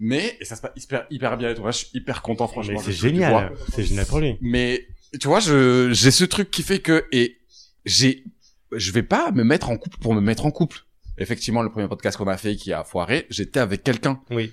Mais 0.00 0.36
et 0.40 0.44
ça 0.44 0.54
se 0.56 0.60
passe 0.62 0.70
hyper, 0.76 1.06
hyper 1.10 1.36
bien 1.36 1.50
et 1.50 1.54
tout. 1.54 1.62
Moi, 1.62 1.72
je 1.72 1.78
suis 1.78 1.88
hyper 1.94 2.22
content, 2.22 2.46
franchement. 2.46 2.78
C'est 2.80 2.92
génial. 2.92 3.52
C'est 3.74 3.82
génial 3.84 4.06
pour 4.06 4.20
lui. 4.20 4.38
Mais 4.40 4.86
tu 5.20 5.26
vois, 5.26 5.40
je 5.40 5.90
j'ai 5.92 6.10
ce 6.12 6.24
truc 6.24 6.50
qui 6.52 6.62
fait 6.62 6.78
que 6.78 7.06
et 7.10 7.38
j'ai 7.84 8.24
je 8.70 8.92
vais 8.92 9.02
pas 9.02 9.32
me 9.32 9.42
mettre 9.42 9.70
en 9.70 9.76
couple 9.76 9.98
pour 9.98 10.14
me 10.14 10.20
mettre 10.20 10.46
en 10.46 10.50
couple. 10.52 10.84
Effectivement, 11.16 11.62
le 11.62 11.70
premier 11.70 11.88
podcast 11.88 12.16
qu'on 12.16 12.28
a 12.28 12.36
fait 12.36 12.54
qui 12.54 12.72
a 12.72 12.84
foiré, 12.84 13.26
j'étais 13.30 13.58
avec 13.58 13.82
quelqu'un. 13.82 14.20
Oui. 14.30 14.52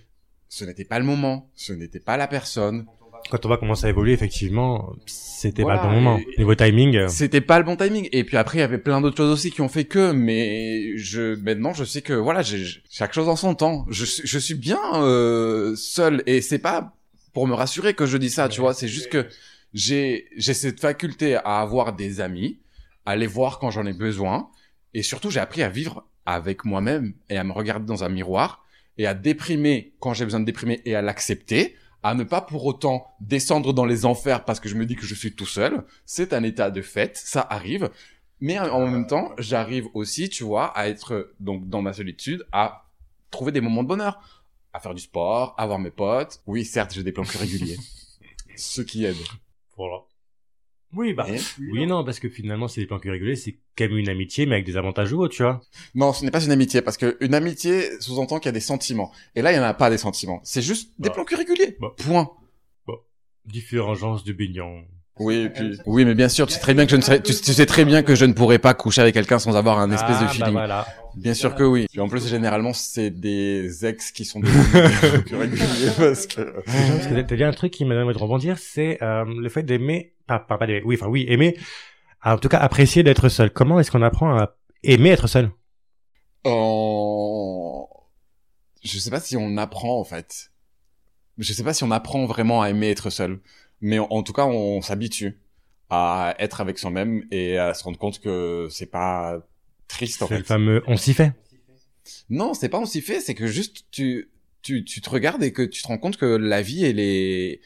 Ce 0.49 0.65
n'était 0.65 0.85
pas 0.85 0.97
le 0.97 1.05
moment, 1.05 1.51
ce 1.55 1.73
n'était 1.73 1.99
pas 1.99 2.17
la 2.17 2.27
personne. 2.27 2.85
Quand 3.29 3.44
on 3.46 3.50
va 3.50 3.58
commencer 3.58 3.88
à 3.88 3.89
évoluer, 3.89 4.13
effectivement, 4.13 4.94
c'était 5.08 5.63
Voilà, 5.63 5.79
pas 5.79 5.88
le 5.88 5.96
bon 5.96 6.01
moment. 6.01 6.17
et- 6.20 6.38
Niveau 6.38 6.53
timing, 6.53 6.96
euh, 6.96 7.08
C'était 7.08 7.41
pas 7.41 7.58
le 7.58 7.65
bon 7.65 7.75
timing. 7.75 8.08
Et 8.12 8.24
puis 8.24 8.38
après, 8.38 8.60
il 8.60 8.62
y 8.62 8.63
avait 8.63 8.77
plein 8.77 9.01
d'autres 9.01 9.17
choses 9.17 9.32
aussi 9.32 9.50
qui 9.51 9.62
ont 9.62 9.67
fait 9.67 9.86
que, 9.86 10.12
mais 10.12 10.96
je, 10.98 11.36
maintenant, 11.36 11.74
je 11.74 11.84
sais 11.84 12.01
que, 12.03 12.13
voilà, 12.13 12.44
j'ai, 12.44 12.60
j'ai- 12.63 12.82
chaque 12.89 13.13
chose 13.13 13.27
en 13.27 13.36
son 13.36 13.55
temps. 13.55 13.86
Je, 13.89 14.05
suis- 14.05 14.27
je 14.27 14.38
suis 14.39 14.53
bien, 14.53 14.79
euh, 14.96 15.75
seul. 15.75 16.22
Et 16.27 16.41
c'est 16.41 16.60
pas 16.60 16.94
pour 17.34 17.48
me 17.48 17.53
rassurer 17.55 17.96
que 17.96 18.05
je 18.05 18.17
dis 18.17 18.29
ça, 18.29 18.48
tu 18.48 18.62
vois. 18.62 18.74
C'est 18.75 18.88
juste 18.88 19.10
que 19.10 19.25
j'ai, 19.74 20.27
j'ai 20.38 20.53
cette 20.53 20.79
faculté 20.79 21.36
à 21.36 21.62
avoir 21.62 21.94
des 21.94 22.22
amis, 22.22 22.60
à 23.08 23.15
les 23.15 23.27
voir 23.27 23.58
quand 23.60 23.72
j'en 23.72 23.86
ai 23.88 23.94
besoin. 23.94 24.50
Et 24.94 25.01
surtout, 25.03 25.32
j'ai 25.32 25.39
appris 25.39 25.63
à 25.63 25.70
vivre 25.70 26.05
avec 26.27 26.63
moi-même 26.63 27.13
et 27.29 27.38
à 27.38 27.44
me 27.44 27.51
regarder 27.51 27.86
dans 27.88 28.03
un 28.03 28.10
miroir 28.10 28.63
et 28.98 29.08
à 29.08 29.13
déprimer 29.15 29.94
quand 30.00 30.13
j'ai 30.13 30.24
besoin 30.25 30.39
de 30.39 30.46
déprimer 30.46 30.82
et 30.86 30.96
à 30.96 31.01
l'accepter, 31.01 31.75
à 32.05 32.13
ne 32.13 32.24
pas 32.24 32.39
pour 32.39 32.63
autant 32.67 33.15
descendre 33.19 33.74
dans 33.74 33.83
les 33.83 34.05
enfers 34.05 34.45
parce 34.45 34.59
que 34.59 34.69
je 34.69 34.75
me 34.75 34.85
dis 34.85 34.95
que 34.95 35.07
je 35.07 35.15
suis 35.15 35.33
tout 35.33 35.47
seul. 35.47 35.83
C'est 36.05 36.33
un 36.33 36.43
état 36.43 36.69
de 36.69 36.83
fait, 36.83 37.17
ça 37.17 37.41
arrive. 37.41 37.89
Mais 38.39 38.59
en 38.59 38.85
même 38.85 39.07
temps, 39.07 39.31
j'arrive 39.39 39.88
aussi, 39.95 40.29
tu 40.29 40.43
vois, 40.43 40.67
à 40.77 40.88
être 40.88 41.33
donc 41.39 41.67
dans 41.67 41.81
ma 41.81 41.93
solitude, 41.93 42.45
à 42.51 42.85
trouver 43.31 43.51
des 43.51 43.59
moments 43.59 43.81
de 43.81 43.88
bonheur, 43.88 44.21
à 44.71 44.79
faire 44.79 44.93
du 44.93 45.01
sport, 45.01 45.55
à 45.57 45.65
voir 45.65 45.79
mes 45.79 45.89
potes. 45.89 46.43
Oui, 46.45 46.63
certes, 46.63 46.93
j'ai 46.93 47.01
des 47.01 47.12
plans 47.12 47.24
plus 47.24 47.39
réguliers, 47.39 47.77
ce 48.55 48.83
qui 48.83 49.03
aide. 49.03 49.17
voilà. 49.75 50.03
Oui, 50.95 51.13
bah. 51.13 51.25
Et- 51.29 51.39
Oui 51.71 51.83
et 51.83 51.85
non, 51.85 52.03
parce 52.03 52.19
que 52.19 52.29
finalement, 52.29 52.67
c'est 52.67 52.81
des 52.81 52.87
plans 52.87 52.99
réguliers, 53.03 53.35
c'est 53.35 53.57
quand 53.77 53.85
même 53.87 53.97
une 53.97 54.09
amitié, 54.09 54.45
mais 54.45 54.55
avec 54.55 54.65
des 54.65 54.77
avantages 54.77 55.11
ou 55.13 55.19
autres, 55.21 55.35
tu 55.35 55.43
vois. 55.43 55.61
Non, 55.93 56.13
ce 56.13 56.23
n'est 56.25 56.31
pas 56.31 56.43
une 56.43 56.51
amitié, 56.51 56.81
parce 56.81 56.97
que 56.97 57.17
une 57.19 57.33
amitié 57.33 57.99
sous-entend 57.99 58.39
qu'il 58.39 58.47
y 58.47 58.49
a 58.49 58.53
des 58.53 58.59
sentiments. 58.59 59.11
Et 59.35 59.41
là, 59.41 59.51
il 59.51 59.55
n'y 59.55 59.59
en 59.59 59.67
a 59.67 59.73
pas 59.73 59.89
des 59.89 59.97
sentiments. 59.97 60.39
C'est 60.43 60.61
juste 60.61 60.91
des 60.99 61.09
Bah. 61.09 61.15
plans 61.15 61.37
réguliers. 61.37 61.77
Bah. 61.79 61.93
Point. 61.97 62.29
Différence 63.45 64.23
de 64.23 64.33
baignant. 64.33 64.81
Oui, 65.19 65.35
et 65.35 65.49
puis... 65.49 65.77
Oui, 65.85 66.03
mais 66.03 66.15
bien 66.15 66.27
sûr, 66.27 66.45
tu 66.47 66.53
sais 66.53 66.59
très 66.59 66.73
bien 66.73 66.85
que 66.85 66.91
je 66.91 66.95
ne 66.97 67.01
serais... 67.01 67.21
tu, 67.21 67.31
tu 67.33 67.53
sais 67.53 67.65
très 67.67 67.85
bien 67.85 68.01
que 68.03 68.15
je 68.15 68.25
ne 68.25 68.33
pourrais 68.33 68.59
pas 68.59 68.73
coucher 68.73 69.01
avec 69.01 69.13
quelqu'un 69.13 69.39
sans 69.39 69.55
avoir 69.55 69.79
un 69.79 69.89
espèce 69.91 70.19
de 70.19 70.25
Ah, 70.25 70.27
feeling. 70.27 70.45
Bah 70.47 70.51
voilà. 70.51 70.87
Bien 71.15 71.33
sûr 71.33 71.55
que 71.55 71.63
oui. 71.63 71.85
Et 71.93 71.99
en 72.01 72.09
plus, 72.09 72.27
généralement, 72.27 72.73
c'est 72.73 73.11
des 73.11 73.85
ex 73.85 74.11
qui 74.11 74.25
sont 74.25 74.41
plus 75.25 75.35
réguliers 75.37 75.91
parce 75.97 76.25
que... 76.27 76.41
Parce 76.65 77.07
que 77.07 77.21
t'as 77.21 77.35
dit 77.35 77.43
un 77.45 77.53
truc 77.53 77.71
qui 77.71 77.85
m'a 77.85 77.93
donné 77.93 78.05
envie 78.07 78.13
de 78.15 78.19
rebondir, 78.19 78.57
c'est 78.57 79.01
euh, 79.03 79.23
le 79.25 79.47
fait 79.47 79.63
d'aimer, 79.63 80.11
pas, 80.27 80.39
pas, 80.39 80.60
oui, 80.84 80.96
enfin 80.96 81.08
oui, 81.08 81.25
aimer, 81.29 81.58
en 82.24 82.38
tout 82.38 82.50
cas 82.50 82.60
apprécier 82.60 83.03
d'être 83.03 83.29
seul. 83.29 83.51
Comment 83.51 83.79
est-ce 83.79 83.91
qu'on 83.91 84.01
apprend 84.01 84.38
à 84.38 84.55
aimer 84.84 85.10
être 85.10 85.27
seul? 85.27 85.51
En... 86.44 87.88
Je 88.84 89.00
sais 89.00 89.10
pas 89.10 89.20
si 89.20 89.36
on 89.38 89.58
apprend, 89.58 90.00
en 90.00 90.03
fait. 90.03 90.51
Je 91.38 91.51
sais 91.53 91.63
pas 91.63 91.74
si 91.74 91.84
on 91.84 91.91
apprend 91.91 92.25
vraiment 92.25 92.62
à 92.62 92.70
aimer 92.70 92.89
être 92.89 93.10
seul. 93.10 93.39
Mais 93.82 94.00
en, 94.00 94.08
en 94.10 94.24
tout 94.24 94.34
cas, 94.34 94.46
on, 94.46 94.82
s'habitue 94.82 95.39
à 95.89 96.36
être 96.39 96.62
avec 96.62 96.79
soi-même 96.79 97.25
et 97.32 97.58
à 97.58 97.74
se 97.74 97.84
rendre 97.84 97.98
compte 97.98 98.20
que 98.20 98.67
c'est 98.72 98.86
pas 98.89 99.39
triste, 99.88 100.22
en 100.24 100.27
C'est 100.27 100.36
fait. 100.36 100.39
le 100.39 100.46
fameux 100.46 100.84
on 100.88 100.98
s'y 100.98 101.13
fait. 101.13 101.34
Non, 102.29 102.53
c'est 102.53 102.70
pas 102.70 102.79
on 102.79 102.86
s'y 102.86 103.01
fait, 103.01 103.20
c'est 103.20 103.36
que 103.36 103.48
juste 103.48 103.86
tu, 103.91 104.29
tu, 104.62 104.84
tu 104.84 105.01
te 105.01 105.10
regardes 105.10 105.44
et 105.44 105.51
que 105.53 105.62
tu 105.62 105.82
te 105.82 105.88
rends 105.88 105.98
compte 105.98 106.17
que 106.17 106.25
la 106.25 106.62
vie, 106.62 106.86
elle 106.86 107.00
est, 107.00 107.62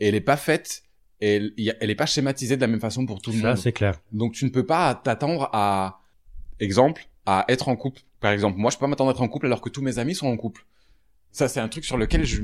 elle 0.00 0.14
est 0.14 0.20
pas 0.20 0.36
faite, 0.36 0.82
elle, 1.20 1.52
elle 1.80 1.90
est 1.90 1.94
pas 1.94 2.06
schématisée 2.06 2.56
de 2.56 2.60
la 2.60 2.66
même 2.66 2.80
façon 2.80 3.06
pour 3.06 3.20
tout 3.20 3.32
le 3.32 3.40
Ça, 3.40 3.48
monde. 3.48 3.56
c'est 3.58 3.72
clair. 3.72 4.00
Donc 4.12 4.32
tu 4.34 4.44
ne 4.44 4.50
peux 4.50 4.66
pas 4.66 4.94
t'attendre 4.94 5.50
à, 5.52 6.00
exemple, 6.60 7.06
à 7.26 7.44
être 7.48 7.68
en 7.68 7.76
couple. 7.76 8.02
Par 8.20 8.32
exemple, 8.32 8.58
moi 8.58 8.70
je 8.70 8.76
peux 8.76 8.80
pas 8.82 8.86
m'attendre 8.88 9.10
à 9.10 9.12
être 9.14 9.22
en 9.22 9.28
couple 9.28 9.46
alors 9.46 9.60
que 9.60 9.68
tous 9.68 9.82
mes 9.82 9.98
amis 9.98 10.14
sont 10.14 10.28
en 10.28 10.36
couple. 10.36 10.64
Ça, 11.30 11.46
c'est 11.48 11.60
un 11.60 11.68
truc 11.68 11.84
sur 11.84 11.96
lequel 11.98 12.24
je, 12.24 12.42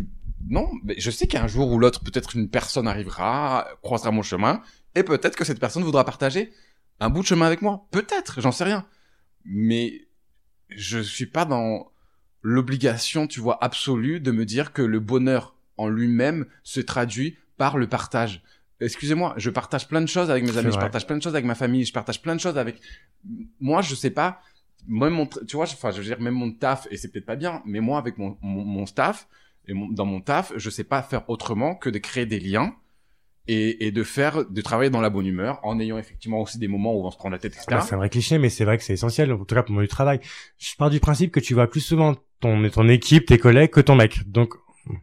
non, 0.49 0.69
mais 0.85 0.95
je 0.99 1.11
sais 1.11 1.27
qu'un 1.27 1.47
jour 1.47 1.71
ou 1.73 1.79
l'autre, 1.79 2.03
peut-être 2.05 2.37
une 2.37 2.49
personne 2.49 2.87
arrivera, 2.87 3.67
croisera 3.83 4.11
mon 4.11 4.23
chemin, 4.23 4.61
et 4.95 5.03
peut-être 5.03 5.37
que 5.37 5.45
cette 5.45 5.59
personne 5.59 5.83
voudra 5.83 6.05
partager 6.05 6.53
un 7.01 7.11
bout 7.11 7.23
de 7.23 7.27
chemin 7.27 7.47
avec 7.47 7.63
moi. 7.63 7.87
Peut-être, 7.91 8.41
j'en 8.41 8.53
sais 8.53 8.65
rien. 8.65 8.87
Mais 9.45 10.03
je 10.69 10.99
suis 10.99 11.27
pas 11.27 11.45
dans 11.45 11.91
l'obligation, 12.43 13.27
tu 13.27 13.41
vois, 13.41 13.59
absolue 13.65 14.21
de 14.21 14.31
me 14.31 14.45
dire 14.45 14.73
que 14.73 14.83
le 14.83 15.01
bonheur 15.01 15.57
en 15.77 15.89
lui-même 15.89 16.47
se 16.63 16.81
traduit 16.81 17.39
par 17.57 17.79
le 17.79 17.89
partage. 17.89 18.43
Excusez-moi, 18.81 19.35
je 19.37 19.51
partage 19.51 19.89
plein 19.89 20.01
de 20.01 20.07
choses 20.07 20.31
avec 20.31 20.43
mes 20.45 20.57
amis, 20.59 20.73
je 20.73 20.79
partage 20.81 21.07
plein 21.07 21.17
de 21.17 21.23
choses 21.23 21.35
avec 21.35 21.45
ma 21.47 21.55
famille, 21.55 21.85
je 21.85 21.93
partage 21.93 22.21
plein 22.21 22.35
de 22.35 22.41
choses 22.41 22.59
avec 22.59 22.81
moi, 23.61 23.83
je 23.83 23.95
sais 23.95 24.11
pas, 24.11 24.41
moi, 24.87 25.09
mon, 25.11 25.27
tu 25.27 25.57
vois, 25.57 25.65
je- 25.65 25.75
enfin, 25.75 25.91
je 25.91 25.99
veux 25.99 26.05
dire, 26.05 26.21
même 26.21 26.35
mon 26.35 26.51
taf, 26.53 26.87
et 26.91 26.97
c'est 26.97 27.09
peut-être 27.11 27.25
pas 27.27 27.37
bien, 27.37 27.63
mais 27.65 27.81
moi, 27.81 27.99
avec 27.99 28.19
mon, 28.19 28.37
mon, 28.43 28.65
mon 28.65 28.85
staff, 28.87 29.29
et 29.67 29.73
mon- 29.75 29.89
dans 29.89 30.05
mon 30.07 30.21
taf, 30.21 30.53
je 30.57 30.69
sais 30.71 30.85
pas 30.85 31.03
faire 31.03 31.29
autrement 31.31 31.75
que 31.75 31.89
de 31.89 31.99
créer 31.99 32.27
des 32.27 32.39
liens 32.41 32.75
et, 33.47 33.87
et 33.87 33.93
de 33.93 34.03
faire, 34.03 34.45
de 34.45 34.61
travailler 34.61 34.91
dans 34.91 35.01
la 35.01 35.09
bonne 35.11 35.27
humeur, 35.27 35.61
en 35.63 35.79
ayant 35.81 35.97
effectivement 35.99 36.41
aussi 36.41 36.59
des 36.59 36.69
moments 36.69 36.95
où 36.95 37.07
on 37.07 37.11
se 37.11 37.17
prend 37.17 37.31
la 37.31 37.39
tête, 37.39 37.53
etc. 37.55 37.67
Bah, 37.71 37.81
c'est 37.81 37.95
un 37.95 37.99
vrai 37.99 38.11
cliché, 38.11 38.39
mais 38.39 38.51
c'est 38.51 38.65
vrai 38.65 38.77
que 38.77 38.85
c'est 38.85 38.95
essentiel, 38.95 39.33
en 39.33 39.39
tout 39.45 39.55
cas 39.55 39.63
pour 39.63 39.79
du 39.81 39.89
travail. 39.89 40.21
Je 40.59 40.75
pars 40.77 40.91
du 40.91 41.01
principe 41.01 41.31
que 41.31 41.41
tu 41.41 41.55
vois 41.55 41.69
plus 41.71 41.81
souvent 41.81 42.15
ton, 42.41 42.69
ton 42.71 42.89
équipe, 42.89 43.27
tes 43.27 43.39
collègues 43.39 43.71
que 43.71 43.81
ton 43.81 43.95
mec. 43.97 44.29
Donc, 44.29 44.55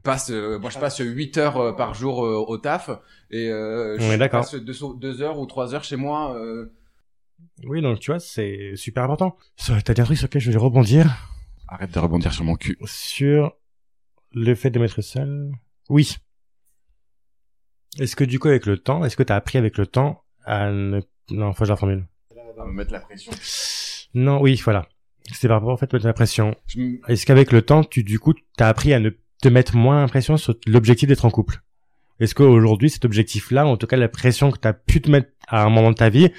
passe, 0.03 0.29
euh, 0.31 0.59
moi 0.59 0.69
je 0.69 0.79
passe 0.79 0.99
8 0.99 1.37
heures 1.37 1.57
euh, 1.57 1.73
par 1.73 1.93
jour 1.93 2.25
euh, 2.25 2.35
au 2.35 2.57
taf 2.57 2.89
et 3.29 3.49
euh, 3.49 3.97
je 3.99 4.17
d'accord. 4.17 4.41
passe 4.41 4.55
2 4.55 5.21
heures 5.21 5.39
ou 5.39 5.45
3 5.45 5.73
heures 5.75 5.83
chez 5.83 5.95
moi. 5.95 6.35
euh. 6.37 6.71
oui, 7.63 7.81
donc 7.81 7.99
tu 7.99 8.11
vois, 8.11 8.19
c'est 8.19 8.75
super 8.75 9.03
important. 9.03 9.35
T'as 9.83 9.93
dit 9.93 10.01
un 10.01 10.05
truc 10.05 10.17
sur 10.17 10.27
lequel 10.27 10.41
je 10.41 10.47
voulais 10.51 10.63
rebondir 10.63 11.27
Arrête 11.67 11.91
de 11.93 11.99
rebondir 11.99 12.33
sur 12.33 12.43
mon 12.43 12.55
cul. 12.55 12.77
sur 12.85 13.53
le 14.33 14.53
fait 14.55 14.69
de 14.69 14.79
m'être 14.79 15.01
seul. 15.01 15.51
Oui. 15.89 16.17
Est-ce 17.99 18.15
que 18.15 18.23
du 18.23 18.39
coup, 18.39 18.47
avec 18.47 18.65
le 18.65 18.77
temps, 18.77 19.03
est-ce 19.03 19.17
que 19.17 19.23
tu 19.23 19.33
as 19.33 19.35
appris 19.35 19.57
avec 19.57 19.77
le 19.77 19.85
temps 19.85 20.23
à 20.45 20.69
ne... 20.71 21.01
Non, 21.29 21.53
faut 21.53 21.59
que 21.59 21.65
je 21.65 21.71
la 21.71 21.75
formule. 21.77 22.05
À 22.59 22.65
me 22.65 22.71
mettre 22.73 22.91
la 22.93 22.99
pression. 22.99 23.31
Non, 24.13 24.41
oui, 24.41 24.59
voilà. 24.63 24.87
C'est 25.33 25.47
par 25.47 25.57
rapport 25.57 25.73
au 25.73 25.77
fait 25.77 25.87
de 25.89 25.95
mettre 25.95 26.07
la 26.07 26.13
pression. 26.13 26.55
Je 26.67 26.97
Est-ce 27.07 27.25
qu'avec 27.25 27.51
le 27.51 27.61
temps, 27.61 27.83
tu 27.83 28.03
du 28.03 28.19
coup, 28.19 28.33
t'as 28.57 28.67
appris 28.67 28.93
à 28.93 28.99
ne 28.99 29.09
te 29.41 29.49
mettre 29.49 29.75
moins 29.75 29.99
l'impression 30.01 30.37
sur 30.37 30.55
l'objectif 30.67 31.07
d'être 31.09 31.25
en 31.25 31.31
couple 31.31 31.61
Est-ce 32.19 32.35
qu'aujourd'hui, 32.35 32.89
cet 32.89 33.05
objectif-là, 33.05 33.65
en 33.65 33.77
tout 33.77 33.87
cas 33.87 33.97
la 33.97 34.07
pression 34.09 34.51
que 34.51 34.57
t'as 34.59 34.73
pu 34.73 35.01
te 35.01 35.09
mettre 35.09 35.29
à 35.47 35.63
un 35.63 35.69
moment 35.69 35.89
de 35.91 35.95
ta 35.95 36.09
vie, 36.09 36.29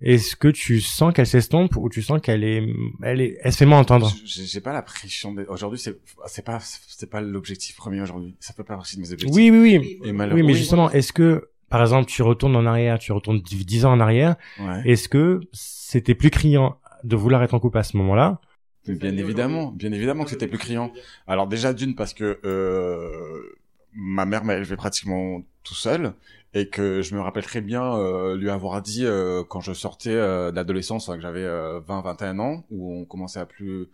est-ce 0.00 0.36
que 0.36 0.48
tu 0.48 0.80
sens 0.80 1.14
qu'elle 1.14 1.26
s'estompe 1.26 1.76
ou 1.76 1.88
tu 1.88 2.02
sens 2.02 2.20
qu'elle 2.20 2.44
est, 2.44 2.66
elle 3.02 3.20
est, 3.20 3.38
elle 3.42 3.52
se 3.52 3.58
fait 3.58 3.64
moins 3.66 3.78
entendre? 3.78 4.12
J'ai 4.24 4.60
pas 4.60 4.72
la 4.72 4.82
pression. 4.82 5.32
d'être- 5.32 5.50
Aujourd'hui, 5.50 5.78
c'est 5.78 5.96
c'est 6.26 6.44
pas 6.44 6.58
c'est 6.60 7.08
pas 7.08 7.20
l'objectif 7.20 7.76
premier 7.76 8.02
aujourd'hui. 8.02 8.34
Ça 8.40 8.52
peut 8.52 8.64
pas 8.64 8.74
partie 8.76 8.96
de 8.96 9.00
mes 9.02 9.12
objectifs. 9.12 9.34
Oui, 9.34 9.50
oui, 9.50 9.60
oui. 9.78 10.00
Et 10.04 10.10
Oui, 10.12 10.42
mais 10.42 10.52
justement, 10.54 10.90
est-ce 10.90 11.12
que, 11.12 11.48
par 11.70 11.80
exemple, 11.80 12.10
tu 12.10 12.22
retournes 12.22 12.56
en 12.56 12.66
arrière, 12.66 12.98
tu 12.98 13.12
retournes 13.12 13.40
dix 13.40 13.84
ans 13.86 13.92
en 13.92 14.00
arrière, 14.00 14.34
Ouais. 14.60 14.82
est-ce 14.84 15.08
que 15.08 15.40
c'était 15.52 16.14
plus 16.16 16.30
criant 16.30 16.76
de 17.04 17.16
vouloir 17.16 17.42
être 17.42 17.54
en 17.54 17.60
couple 17.60 17.78
à 17.78 17.82
ce 17.84 17.96
moment-là 17.96 18.40
Bien 18.86 19.16
évidemment, 19.16 19.70
bien 19.70 19.92
évidemment 19.92 20.24
que 20.24 20.30
c'était 20.30 20.48
plus 20.48 20.58
criant. 20.58 20.92
Alors 21.26 21.46
déjà 21.46 21.72
d'une 21.72 21.94
parce 21.94 22.12
que 22.12 22.38
euh, 22.44 23.56
ma 23.94 24.26
mère 24.26 24.44
m'a 24.44 24.54
élevé 24.54 24.76
pratiquement 24.76 25.42
tout 25.62 25.74
seul 25.74 26.12
et 26.52 26.68
que 26.68 27.02
je 27.02 27.14
me 27.14 27.20
rappelle 27.20 27.44
très 27.44 27.60
bien 27.60 27.96
euh, 27.96 28.36
lui 28.36 28.48
avoir 28.48 28.80
dit 28.80 29.04
euh, 29.04 29.42
quand 29.42 29.60
je 29.60 29.72
sortais 29.72 30.10
euh, 30.10 30.50
de 30.50 30.56
l'adolescence, 30.56 31.08
enfin, 31.08 31.16
que 31.16 31.22
j'avais 31.22 31.42
euh, 31.42 31.80
20-21 31.80 32.38
ans, 32.38 32.64
où 32.70 32.92
on 32.94 33.04
commençait 33.04 33.40
à 33.40 33.46
plus... 33.46 33.88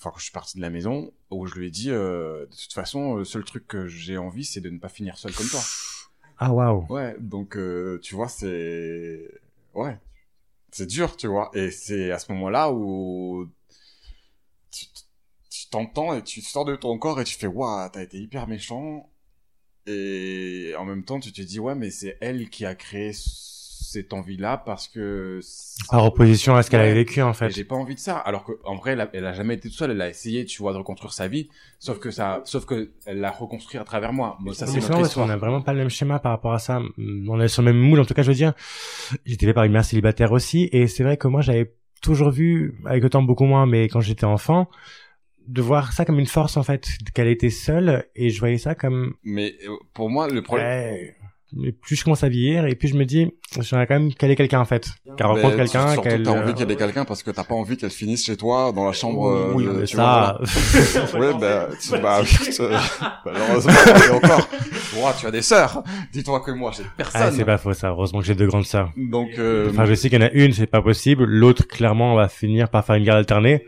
Enfin, 0.00 0.10
quand 0.10 0.18
je 0.18 0.24
suis 0.24 0.32
parti 0.32 0.56
de 0.56 0.62
la 0.62 0.70
maison, 0.70 1.12
où 1.30 1.46
je 1.46 1.54
lui 1.54 1.68
ai 1.68 1.70
dit, 1.70 1.90
euh, 1.90 2.46
de 2.46 2.50
toute 2.56 2.72
façon, 2.72 3.14
le 3.14 3.24
seul 3.24 3.44
truc 3.44 3.68
que 3.68 3.86
j'ai 3.86 4.18
envie, 4.18 4.44
c'est 4.44 4.60
de 4.60 4.70
ne 4.70 4.78
pas 4.78 4.88
finir 4.88 5.16
seul 5.18 5.32
comme 5.32 5.46
toi. 5.46 5.60
Ah 6.38 6.52
waouh. 6.52 6.84
Ouais, 6.88 7.14
donc 7.20 7.56
euh, 7.56 8.00
tu 8.02 8.16
vois, 8.16 8.26
c'est 8.28 9.30
ouais, 9.74 9.96
c'est 10.72 10.86
dur, 10.86 11.16
tu 11.16 11.28
vois, 11.28 11.50
et 11.54 11.70
c'est 11.70 12.10
à 12.10 12.18
ce 12.18 12.32
moment-là 12.32 12.72
où 12.72 13.48
tu 15.54 15.68
t'entends 15.70 16.14
et 16.14 16.22
tu 16.22 16.40
sors 16.40 16.64
de 16.64 16.74
ton 16.74 16.98
corps 16.98 17.20
et 17.20 17.24
tu 17.24 17.36
fais 17.36 17.46
waouh, 17.46 17.88
t'as 17.92 18.02
été 18.02 18.18
hyper 18.18 18.48
méchant, 18.48 19.08
et 19.86 20.72
en 20.76 20.84
même 20.84 21.04
temps 21.04 21.20
tu 21.20 21.32
te 21.32 21.42
dis 21.42 21.60
ouais, 21.60 21.76
mais 21.76 21.90
c'est 21.90 22.18
elle 22.20 22.48
qui 22.50 22.66
a 22.66 22.74
créé 22.74 23.12
cette 23.14 24.12
envie-là 24.12 24.56
parce 24.56 24.88
que 24.88 25.38
Par 25.88 26.04
opposition 26.04 26.56
à 26.56 26.64
ce 26.64 26.70
qu'elle 26.70 26.80
avait 26.80 26.94
vécu 26.94 27.22
en 27.22 27.32
fait. 27.32 27.50
j'ai 27.50 27.62
pas 27.62 27.76
envie 27.76 27.94
de 27.94 28.00
ça. 28.00 28.16
Alors 28.16 28.44
que 28.44 28.52
en 28.64 28.74
vrai, 28.74 28.92
elle 28.92 29.00
a, 29.02 29.08
elle 29.12 29.26
a 29.26 29.32
jamais 29.32 29.54
été 29.54 29.68
toute 29.68 29.78
seule. 29.78 29.92
Elle 29.92 30.02
a 30.02 30.08
essayé, 30.08 30.44
tu 30.44 30.60
vois, 30.62 30.72
de 30.72 30.78
reconstruire 30.78 31.12
sa 31.12 31.28
vie. 31.28 31.48
Sauf 31.78 32.00
que 32.00 32.10
ça, 32.10 32.42
sauf 32.44 32.64
que 32.64 32.90
elle 33.06 33.20
l'a 33.20 33.30
reconstruit 33.30 33.78
à 33.78 33.84
travers 33.84 34.12
moi. 34.12 34.36
Moi, 34.40 34.52
ça, 34.52 34.66
c'est 34.66 34.80
notre 34.80 35.00
histoire. 35.00 35.30
a 35.30 35.36
vraiment 35.36 35.62
pas 35.62 35.72
le 35.72 35.78
même 35.78 35.90
schéma 35.90 36.18
par 36.18 36.32
rapport 36.32 36.54
à 36.54 36.58
ça. 36.58 36.80
On 36.98 37.40
est 37.40 37.46
sur 37.46 37.62
le 37.62 37.72
même 37.72 37.80
moule, 37.80 38.00
en 38.00 38.04
tout 38.04 38.14
cas, 38.14 38.22
je 38.22 38.28
veux 38.28 38.36
dire. 38.36 38.54
J'étais 39.24 39.46
fait 39.46 39.54
par 39.54 39.62
une 39.62 39.72
mère 39.72 39.84
célibataire 39.84 40.32
aussi, 40.32 40.68
et 40.72 40.88
c'est 40.88 41.04
vrai 41.04 41.16
que 41.16 41.28
moi, 41.28 41.40
j'avais 41.40 41.72
toujours 42.02 42.30
vu, 42.30 42.80
avec 42.86 43.02
le 43.02 43.10
temps 43.10 43.22
beaucoup 43.22 43.44
moins, 43.44 43.66
mais 43.66 43.84
quand 43.84 44.00
j'étais 44.00 44.24
enfant, 44.24 44.68
de 45.48 45.62
voir 45.62 45.92
ça 45.92 46.04
comme 46.04 46.18
une 46.18 46.26
force, 46.26 46.56
en 46.56 46.62
fait, 46.62 46.86
qu'elle 47.14 47.28
était 47.28 47.50
seule, 47.50 48.04
et 48.16 48.30
je 48.30 48.38
voyais 48.40 48.58
ça 48.58 48.74
comme, 48.74 49.14
Mais 49.24 49.54
euh, 49.68 49.72
pour 49.94 50.10
moi, 50.10 50.28
le 50.28 50.42
problème. 50.42 50.66
ouais, 50.66 51.16
mais 51.56 51.70
plus 51.70 51.94
je 51.94 52.02
commence 52.02 52.24
à 52.24 52.28
vieillir, 52.28 52.66
et 52.66 52.74
puis 52.74 52.88
je 52.88 52.96
me 52.96 53.04
dis, 53.04 53.30
j'aimerais 53.60 53.86
quand 53.86 53.94
même 54.00 54.12
qu'elle 54.12 54.30
ait 54.32 54.36
quelqu'un, 54.36 54.58
en 54.60 54.64
fait. 54.64 54.88
Qu'elle 55.16 55.26
rencontre 55.26 55.54
quelqu'un, 55.56 55.92
surtout, 55.92 56.08
qu'elle... 56.08 56.22
t'as 56.24 56.30
envie 56.32 56.50
euh, 56.50 56.54
qu'elle 56.54 56.70
ait 56.72 56.76
quelqu'un 56.76 57.04
parce 57.04 57.22
que 57.22 57.30
t'as 57.30 57.44
pas 57.44 57.54
envie 57.54 57.76
qu'elle 57.76 57.90
finisse 57.90 58.24
chez 58.24 58.36
toi 58.36 58.72
dans 58.74 58.84
la 58.86 58.92
chambre. 58.92 59.28
euh, 59.28 59.52
oui, 59.54 59.64
de- 59.64 59.70
mais 59.70 59.84
tu 59.84 59.94
vois, 59.96 60.40
ça... 60.44 61.00
voilà. 61.12 61.32
Ouais, 61.36 61.40
bah, 61.40 61.68
tu, 61.80 61.90
bah, 62.00 62.20
oui, 62.22 62.28
tu- 62.56 62.62
malheureusement, 63.24 63.72
et 63.72 64.10
encore. 64.10 64.48
Ouah, 64.96 65.14
tu 65.18 65.26
as 65.26 65.30
des 65.30 65.42
sœurs. 65.42 65.84
Dis-toi 66.12 66.40
que 66.40 66.50
moi, 66.50 66.72
j'ai 66.76 66.82
Ah, 66.84 66.92
personne. 66.96 67.32
c'est 67.36 67.44
pas 67.44 67.58
faux, 67.58 67.72
ça. 67.72 67.88
Heureusement 67.90 68.18
que 68.20 68.26
j'ai 68.26 68.34
deux 68.34 68.46
grandes 68.48 68.64
sœurs. 68.66 68.90
Donc, 68.96 69.28
euh, 69.38 69.70
Enfin, 69.70 69.84
je 69.86 69.94
sais 69.94 70.08
qu'il 70.10 70.20
y 70.20 70.24
en 70.24 70.26
a 70.26 70.30
une, 70.32 70.52
c'est 70.52 70.66
pas 70.66 70.82
possible. 70.82 71.24
L'autre, 71.24 71.68
clairement, 71.68 72.14
on 72.14 72.16
va 72.16 72.28
finir 72.28 72.68
par 72.68 72.84
faire 72.84 72.96
une 72.96 73.04
garde 73.04 73.18
alternée. 73.20 73.64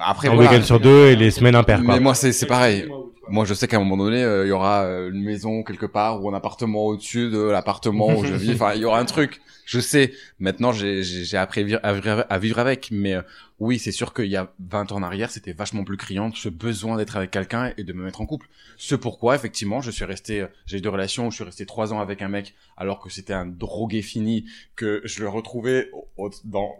Après, 0.00 0.28
Un 0.28 0.34
voilà. 0.34 0.50
week-end 0.50 0.64
sur 0.64 0.80
deux 0.80 1.06
et 1.06 1.16
les 1.16 1.30
semaines 1.30 1.54
impaires, 1.54 1.82
quoi. 1.84 1.94
Mais 1.94 2.00
moi, 2.00 2.14
c'est, 2.14 2.32
c'est 2.32 2.46
pareil. 2.46 2.86
Moi, 3.28 3.44
je 3.44 3.54
sais 3.54 3.68
qu'à 3.68 3.76
un 3.76 3.80
moment 3.80 3.96
donné, 3.96 4.24
euh, 4.24 4.44
il 4.44 4.48
y 4.48 4.52
aura 4.52 4.82
euh, 4.82 5.10
une 5.12 5.22
maison 5.22 5.62
quelque 5.62 5.86
part 5.86 6.20
ou 6.22 6.28
un 6.28 6.34
appartement 6.34 6.86
au-dessus 6.86 7.30
de 7.30 7.38
l'appartement 7.40 8.08
où 8.18 8.24
je 8.24 8.34
vis. 8.34 8.50
Enfin, 8.54 8.72
il 8.74 8.80
y 8.80 8.84
aura 8.84 8.98
un 8.98 9.04
truc. 9.04 9.40
Je 9.66 9.78
sais. 9.78 10.12
Maintenant, 10.40 10.72
j'ai, 10.72 11.04
j'ai, 11.04 11.22
j'ai 11.24 11.36
appris 11.36 11.60
à 11.60 11.92
vivre, 11.92 12.24
à 12.28 12.38
vivre- 12.40 12.58
avec. 12.58 12.88
Mais 12.90 13.14
euh, 13.14 13.22
oui, 13.60 13.78
c'est 13.78 13.92
sûr 13.92 14.12
qu'il 14.14 14.24
y 14.26 14.36
a 14.36 14.52
20 14.68 14.90
ans 14.90 14.96
en 14.96 15.02
arrière, 15.04 15.30
c'était 15.30 15.52
vachement 15.52 15.84
plus 15.84 15.96
criant 15.96 16.32
ce 16.34 16.48
besoin 16.48 16.96
d'être 16.96 17.16
avec 17.16 17.30
quelqu'un 17.30 17.72
et 17.78 17.84
de 17.84 17.92
me 17.92 18.02
mettre 18.02 18.20
en 18.20 18.26
couple. 18.26 18.48
Ce 18.78 18.96
pourquoi, 18.96 19.36
effectivement, 19.36 19.80
je 19.80 19.92
suis 19.92 20.04
resté, 20.04 20.44
j'ai 20.66 20.78
eu 20.78 20.80
des 20.80 20.88
relations 20.88 21.28
où 21.28 21.30
je 21.30 21.36
suis 21.36 21.44
resté 21.44 21.66
trois 21.66 21.92
ans 21.92 22.00
avec 22.00 22.22
un 22.22 22.28
mec 22.28 22.54
alors 22.76 22.98
que 22.98 23.10
c'était 23.10 23.34
un 23.34 23.46
drogué 23.46 24.02
fini, 24.02 24.44
que 24.74 25.02
je 25.04 25.20
le 25.22 25.28
retrouvais 25.28 25.88
au- 25.92 26.08
au- 26.16 26.30
dans, 26.44 26.70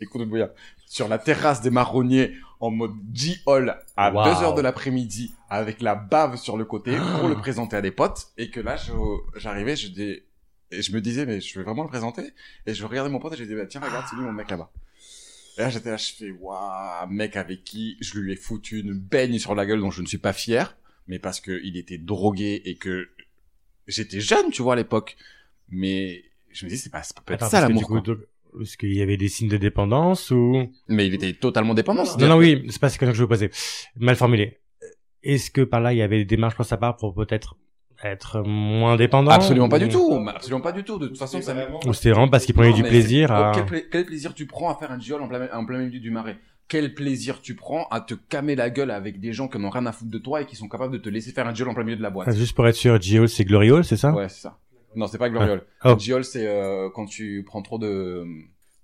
écoute 0.00 0.22
bouillard, 0.28 0.50
sur 0.86 1.08
la 1.08 1.18
terrasse 1.18 1.60
des 1.62 1.70
marronniers 1.70 2.34
en 2.60 2.70
mode 2.70 2.92
G-Hall 3.14 3.76
à 3.96 4.12
Wow. 4.12 4.24
2 4.24 4.30
heures 4.42 4.54
de 4.54 4.60
l'après-midi 4.62 5.34
avec 5.48 5.80
la 5.80 5.94
bave 5.94 6.36
sur 6.36 6.56
le 6.56 6.64
côté 6.64 6.96
pour 7.18 7.28
le 7.28 7.36
présenter 7.36 7.76
à 7.76 7.82
des 7.82 7.90
potes. 7.90 8.28
Et 8.36 8.50
que 8.50 8.60
là 8.60 8.76
je- 8.76 8.92
j'arrivais 9.38 9.76
je 9.76 9.88
dis 9.88 10.22
et 10.72 10.82
je 10.82 10.92
me 10.92 11.00
disais 11.00 11.26
mais 11.26 11.40
je 11.40 11.58
vais 11.58 11.64
vraiment 11.64 11.82
le 11.82 11.88
présenter? 11.88 12.32
Et 12.66 12.74
je 12.74 12.84
regardais 12.86 13.10
mon 13.10 13.18
pote 13.18 13.32
et 13.34 13.36
j'ai 13.36 13.46
dit 13.46 13.54
bah, 13.54 13.66
tiens 13.66 13.80
regarde 13.80 14.04
c'est 14.08 14.16
lui 14.16 14.22
mon 14.22 14.32
mec 14.32 14.50
là-bas. 14.50 14.70
Et 15.58 15.62
là 15.62 15.70
j'étais 15.70 15.90
là 15.90 15.96
je 15.96 16.12
fais 16.12 16.30
waouh 16.30 17.08
mec 17.08 17.36
avec 17.36 17.64
qui 17.64 17.96
je 18.00 18.18
lui 18.18 18.32
ai 18.32 18.36
foutu 18.36 18.80
une 18.80 18.94
baigne 18.94 19.38
sur 19.38 19.54
la 19.54 19.66
gueule 19.66 19.80
dont 19.80 19.90
je 19.90 20.02
ne 20.02 20.06
suis 20.06 20.18
pas 20.18 20.32
fier 20.32 20.76
mais 21.08 21.18
parce 21.18 21.40
que 21.40 21.60
il 21.64 21.76
était 21.76 21.98
drogué 21.98 22.62
et 22.64 22.76
que 22.76 23.08
j'étais 23.86 24.20
jeune 24.20 24.50
tu 24.50 24.62
vois 24.62 24.74
à 24.74 24.76
l'époque. 24.76 25.16
Mais 25.70 26.24
je 26.50 26.64
me 26.66 26.70
dis 26.70 26.78
c'est 26.78 26.90
pas 26.90 27.02
ça 27.02 27.14
peut 27.24 27.32
être 27.34 27.42
Attends, 27.44 27.50
ça 27.50 27.60
l'amour 27.62 28.02
Est-ce 28.60 28.76
qu'il 28.76 28.94
y 28.94 29.02
avait 29.02 29.16
des 29.16 29.28
signes 29.28 29.48
de 29.48 29.56
dépendance 29.56 30.30
ou... 30.30 30.68
mais 30.88 31.06
il 31.06 31.14
était 31.14 31.32
totalement 31.32 31.74
dépendant 31.74 32.04
Non, 32.18 32.28
non, 32.28 32.36
oui, 32.36 32.64
c'est 32.70 32.80
pas 32.80 32.88
question 32.88 33.06
que 33.08 33.12
je 33.14 33.22
veux 33.22 33.28
poser. 33.28 33.50
Mal 33.96 34.16
formulé. 34.16 34.58
Est-ce 35.22 35.50
que 35.50 35.60
par 35.60 35.80
là, 35.80 35.92
il 35.92 35.98
y 35.98 36.02
avait 36.02 36.18
des 36.18 36.24
démarches 36.24 36.56
pour 36.56 36.64
sa 36.64 36.76
part 36.76 36.96
pour 36.96 37.14
peut-être 37.14 37.56
être 38.02 38.42
moins 38.42 38.96
dépendant 38.96 39.30
Absolument 39.30 39.68
pas 39.68 39.76
ou- 39.76 39.80
du 39.80 39.88
tout, 39.88 40.24
absolument 40.34 40.62
pas 40.62 40.72
du 40.72 40.82
tout. 40.84 40.98
De 40.98 41.08
toute 41.08 41.18
façon, 41.18 41.42
ça 41.42 41.54
Ou 41.86 41.92
c'était 41.92 42.10
vraiment 42.10 42.28
parce 42.28 42.46
qu'il 42.46 42.54
prenait 42.54 42.70
Non, 42.70 42.76
du 42.76 42.82
plaisir 42.82 43.30
à... 43.30 43.52
Quel, 43.54 43.66
pla- 43.66 43.80
quel 43.90 44.06
plaisir 44.06 44.34
tu 44.34 44.46
prends 44.46 44.70
à 44.74 44.76
faire 44.78 44.90
un 44.90 44.98
giol 44.98 45.20
en 45.22 45.28
plein, 45.28 45.48
en 45.52 45.64
plein 45.66 45.78
milieu 45.78 46.00
du 46.00 46.10
marais? 46.10 46.38
Quel 46.66 46.94
plaisir 46.94 47.40
tu 47.42 47.54
prends 47.56 47.86
à 47.90 48.00
te 48.00 48.14
camer 48.14 48.54
la 48.56 48.70
gueule 48.70 48.90
avec 48.92 49.20
des 49.20 49.32
gens 49.32 49.48
qui 49.48 49.58
n'ont 49.58 49.70
rien 49.70 49.84
à 49.86 49.92
foutre 49.92 50.10
de 50.10 50.18
toi 50.18 50.40
et 50.40 50.46
qui 50.46 50.56
sont 50.56 50.68
capables 50.68 50.92
de 50.92 50.98
te 50.98 51.08
laisser 51.08 51.32
faire 51.32 51.46
un 51.46 51.52
giol 51.54 51.68
en 51.68 51.74
plein 51.74 51.84
milieu 51.84 51.96
de 51.96 52.02
la 52.02 52.10
boîte? 52.10 52.28
Ah, 52.30 52.34
Juste 52.34 52.54
pour 52.54 52.66
être 52.66 52.76
sûr, 52.76 53.00
Gio, 53.00 53.26
c'est 53.26 53.44
Gloriole, 53.44 53.84
c'est 53.84 53.96
ça? 53.96 54.14
Ouais, 54.14 54.28
c'est 54.28 54.40
ça. 54.42 54.58
Non, 54.96 55.06
c'est 55.06 55.18
pas 55.18 55.30
gloriole. 55.30 55.64
Oh. 55.84 55.88
Un 55.90 55.98
giol, 55.98 56.24
c'est 56.24 56.46
euh, 56.46 56.88
quand 56.94 57.06
tu 57.06 57.44
prends 57.46 57.62
trop 57.62 57.78
de, 57.78 58.24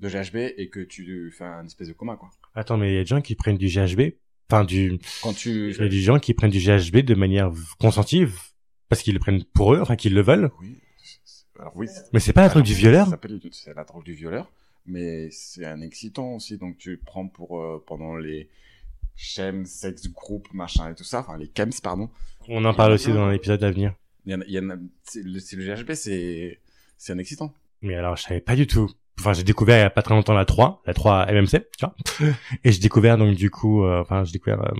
de 0.00 0.08
GHB 0.08 0.36
et 0.56 0.68
que 0.68 0.80
tu 0.80 1.32
fais 1.36 1.44
un 1.44 1.64
espèce 1.66 1.88
de 1.88 1.92
coma, 1.92 2.16
quoi. 2.16 2.30
Attends, 2.54 2.76
mais 2.76 2.92
il 2.92 2.94
y 2.94 2.98
a 2.98 3.02
des 3.02 3.06
gens 3.08 3.20
qui 3.20 3.34
prennent 3.34 3.58
du 3.58 3.66
GHB, 3.68 4.12
enfin 4.50 4.64
du... 4.64 4.98
Quand 5.22 5.32
tu... 5.32 5.70
Il 5.72 5.76
y 5.76 5.82
a 5.84 5.88
des 5.88 6.00
gens 6.00 6.18
qui 6.18 6.32
prennent 6.34 6.50
du 6.50 6.60
GHB 6.60 6.98
de 6.98 7.14
manière 7.14 7.50
consentive, 7.80 8.38
parce 8.88 9.02
qu'ils 9.02 9.14
le 9.14 9.20
prennent 9.20 9.44
pour 9.44 9.74
eux, 9.74 9.80
enfin 9.80 9.96
qu'ils 9.96 10.14
le 10.14 10.22
veulent. 10.22 10.50
Oui. 10.60 10.76
Alors 11.58 11.72
oui. 11.74 11.88
Mais 12.12 12.20
c'est 12.20 12.32
pas 12.32 12.42
la 12.42 12.48
drogue 12.50 12.62
du 12.64 12.74
violeur 12.74 13.06
Ça 13.06 13.12
s'appelle- 13.12 13.40
C'est 13.50 13.74
la 13.74 13.84
drogue 13.84 14.04
du 14.04 14.12
violeur, 14.12 14.50
mais 14.86 15.28
c'est 15.30 15.64
un 15.64 15.80
excitant 15.80 16.34
aussi. 16.34 16.56
Donc 16.58 16.76
tu 16.78 16.98
prends 16.98 17.26
pour 17.26 17.60
euh, 17.60 17.82
pendant 17.86 18.16
les 18.16 18.48
chems, 19.16 19.64
sex 19.64 20.08
group, 20.12 20.46
machin 20.52 20.90
et 20.90 20.94
tout 20.94 21.02
ça, 21.04 21.20
enfin 21.20 21.36
les 21.38 21.50
chems, 21.56 21.72
pardon. 21.82 22.10
On 22.48 22.64
en 22.64 22.74
parle 22.74 22.92
aussi 22.92 23.12
dans 23.12 23.28
l'épisode 23.30 23.64
à 23.64 23.70
venir. 23.70 23.94
Il 24.26 24.32
y 24.32 24.34
en 24.34 24.40
a, 24.40 24.44
il 24.46 24.52
y 24.54 24.58
en 24.58 24.70
a- 24.70 24.76
c'est 25.04 25.22
le, 25.22 25.32
le 25.34 25.74
GHB, 25.74 25.92
c'est 25.94 26.60
c'est 26.98 27.12
un 27.12 27.18
excitant. 27.18 27.54
Mais 27.82 27.94
alors, 27.94 28.16
je 28.16 28.22
savais 28.24 28.40
pas 28.40 28.56
du 28.56 28.66
tout. 28.66 28.90
Enfin, 29.18 29.32
j'ai 29.32 29.44
découvert 29.44 29.76
il 29.78 29.80
y 29.80 29.84
a 29.84 29.90
pas 29.90 30.02
très 30.02 30.14
longtemps 30.14 30.34
la 30.34 30.44
3, 30.44 30.82
la 30.86 30.92
3 30.94 31.26
MMC, 31.32 31.66
tu 31.78 31.86
vois. 31.86 31.94
Et 32.64 32.72
j'ai 32.72 32.80
découvert 32.80 33.16
donc 33.16 33.34
du 33.36 33.50
coup, 33.50 33.84
euh, 33.84 34.00
enfin, 34.00 34.24
j'ai 34.24 34.32
découvert 34.32 34.62
euh, 34.62 34.72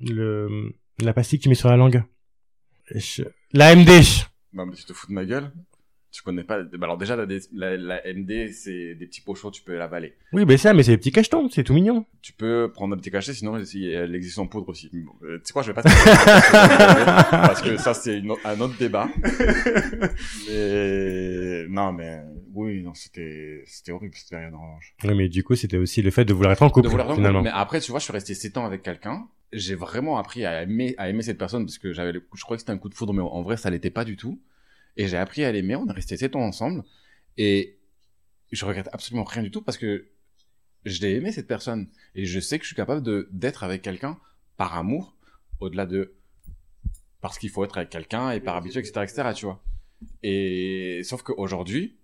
le 0.00 0.72
la 1.00 1.12
pastille 1.12 1.38
que 1.38 1.44
tu 1.44 1.48
mets 1.48 1.54
sur 1.54 1.68
la 1.68 1.76
langue. 1.76 2.02
Je- 2.94 3.22
La 3.52 3.74
MD. 3.74 3.90
Non 4.52 4.66
mais 4.66 4.74
tu 4.74 4.84
te 4.84 4.92
fous 4.92 5.06
de 5.08 5.12
ma 5.12 5.24
gueule. 5.24 5.52
Tu 6.10 6.22
connais 6.22 6.42
pas. 6.42 6.62
bah 6.62 6.78
alors 6.82 6.96
déjà 6.96 7.16
la, 7.16 7.26
la, 7.52 7.76
la 7.76 8.00
MD, 8.14 8.50
c'est 8.52 8.94
des 8.94 9.06
petits 9.06 9.20
pochons, 9.20 9.50
tu 9.50 9.62
peux 9.62 9.76
l'avaler. 9.76 10.14
Oui, 10.32 10.44
mais 10.46 10.56
ça, 10.56 10.72
mais 10.72 10.82
c'est 10.82 10.92
des 10.92 10.96
petits 10.98 11.12
cachetons, 11.12 11.50
c'est 11.50 11.64
tout 11.64 11.74
mignon. 11.74 12.06
Tu 12.22 12.32
peux 12.32 12.70
prendre 12.72 12.94
un 12.94 12.98
petit 12.98 13.10
cachet, 13.10 13.34
sinon 13.34 13.58
il 13.58 13.90
elle 13.90 14.14
existe 14.14 14.38
en 14.38 14.46
poudre 14.46 14.70
aussi. 14.70 14.88
Bon, 14.92 15.12
euh, 15.22 15.38
tu 15.38 15.44
sais 15.44 15.52
quoi, 15.52 15.62
je 15.62 15.68
vais 15.68 15.74
pas 15.74 15.82
te 15.82 15.88
parce 17.30 17.60
que 17.60 17.76
ça 17.76 17.92
c'est 17.92 18.18
une 18.18 18.32
un 18.44 18.60
autre 18.60 18.78
débat. 18.78 19.08
mais 20.48 21.66
non, 21.68 21.92
mais 21.92 22.22
oui, 22.54 22.82
non, 22.82 22.94
c'était 22.94 23.62
c'était 23.66 23.92
horrible 23.92 24.14
cette 24.16 24.30
période 24.30 24.54
revanche. 24.54 24.94
Oui, 25.04 25.14
mais 25.14 25.28
du 25.28 25.44
coup, 25.44 25.54
c'était 25.54 25.76
aussi 25.76 26.02
le 26.02 26.10
fait 26.10 26.24
de 26.24 26.32
vouloir 26.32 26.52
être 26.52 26.62
en 26.62 26.70
couple, 26.70 26.86
De 26.86 26.90
vouloir 26.90 27.14
finalement. 27.14 27.42
Mais 27.42 27.50
après, 27.52 27.80
tu 27.80 27.90
vois, 27.90 28.00
je 28.00 28.04
suis 28.04 28.12
resté 28.12 28.34
7 28.34 28.56
ans 28.56 28.64
avec 28.64 28.82
quelqu'un. 28.82 29.28
J'ai 29.52 29.74
vraiment 29.74 30.18
appris 30.18 30.44
à 30.44 30.62
aimer, 30.62 30.94
à 30.98 31.08
aimer 31.08 31.22
cette 31.22 31.38
personne 31.38 31.64
parce 31.64 31.78
que 31.78 31.92
j'avais, 31.92 32.12
je 32.12 32.42
croyais 32.42 32.56
que 32.56 32.60
c'était 32.62 32.72
un 32.72 32.78
coup 32.78 32.88
de 32.88 32.94
foudre, 32.94 33.12
mais 33.14 33.22
en 33.22 33.42
vrai, 33.42 33.56
ça 33.56 33.70
l'était 33.70 33.90
pas 33.90 34.04
du 34.04 34.16
tout. 34.16 34.40
Et 34.98 35.08
j'ai 35.08 35.16
appris 35.16 35.44
à 35.44 35.52
l'aimer. 35.52 35.76
On 35.76 35.86
est 35.86 35.92
resté 35.92 36.16
7 36.16 36.36
ans 36.36 36.42
ensemble. 36.42 36.84
Et 37.38 37.78
je 38.52 38.64
regrette 38.66 38.88
absolument 38.92 39.24
rien 39.24 39.42
du 39.42 39.50
tout 39.50 39.62
parce 39.62 39.78
que 39.78 40.08
je 40.84 41.00
l'ai 41.00 41.14
aimé 41.14 41.32
cette 41.32 41.46
personne. 41.46 41.88
Et 42.14 42.26
je 42.26 42.40
sais 42.40 42.58
que 42.58 42.64
je 42.64 42.68
suis 42.68 42.76
capable 42.76 43.02
de, 43.02 43.28
d'être 43.32 43.64
avec 43.64 43.80
quelqu'un 43.80 44.18
par 44.56 44.76
amour, 44.76 45.16
au-delà 45.60 45.86
de, 45.86 46.14
parce 47.20 47.38
qu'il 47.38 47.50
faut 47.50 47.64
être 47.64 47.78
avec 47.78 47.90
quelqu'un 47.90 48.32
et 48.32 48.40
par 48.40 48.56
habitude, 48.56 48.84
etc., 48.84 49.00
etc., 49.04 49.30
tu 49.34 49.46
vois. 49.46 49.62
Et 50.22 51.02
sauf 51.04 51.22
qu'aujourd'hui, 51.22 51.96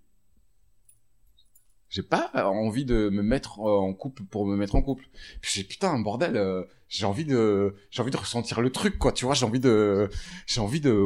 j'ai 1.89 2.03
pas 2.03 2.31
envie 2.35 2.85
de 2.85 3.09
me 3.09 3.21
mettre 3.21 3.59
en 3.59 3.93
couple 3.93 4.23
pour 4.23 4.45
me 4.45 4.55
mettre 4.55 4.75
en 4.75 4.81
couple. 4.81 5.05
J'ai 5.41 5.63
putain 5.63 5.97
bordel, 5.99 6.35
euh, 6.37 6.63
j'ai 6.89 7.05
envie 7.05 7.25
de 7.25 7.75
j'ai 7.91 8.01
envie 8.01 8.11
de 8.11 8.17
ressentir 8.17 8.61
le 8.61 8.69
truc 8.69 8.97
quoi, 8.97 9.11
tu 9.11 9.25
vois, 9.25 9.33
j'ai 9.33 9.45
envie 9.45 9.59
de 9.59 10.09
j'ai 10.47 10.61
envie 10.61 10.81
de 10.81 11.05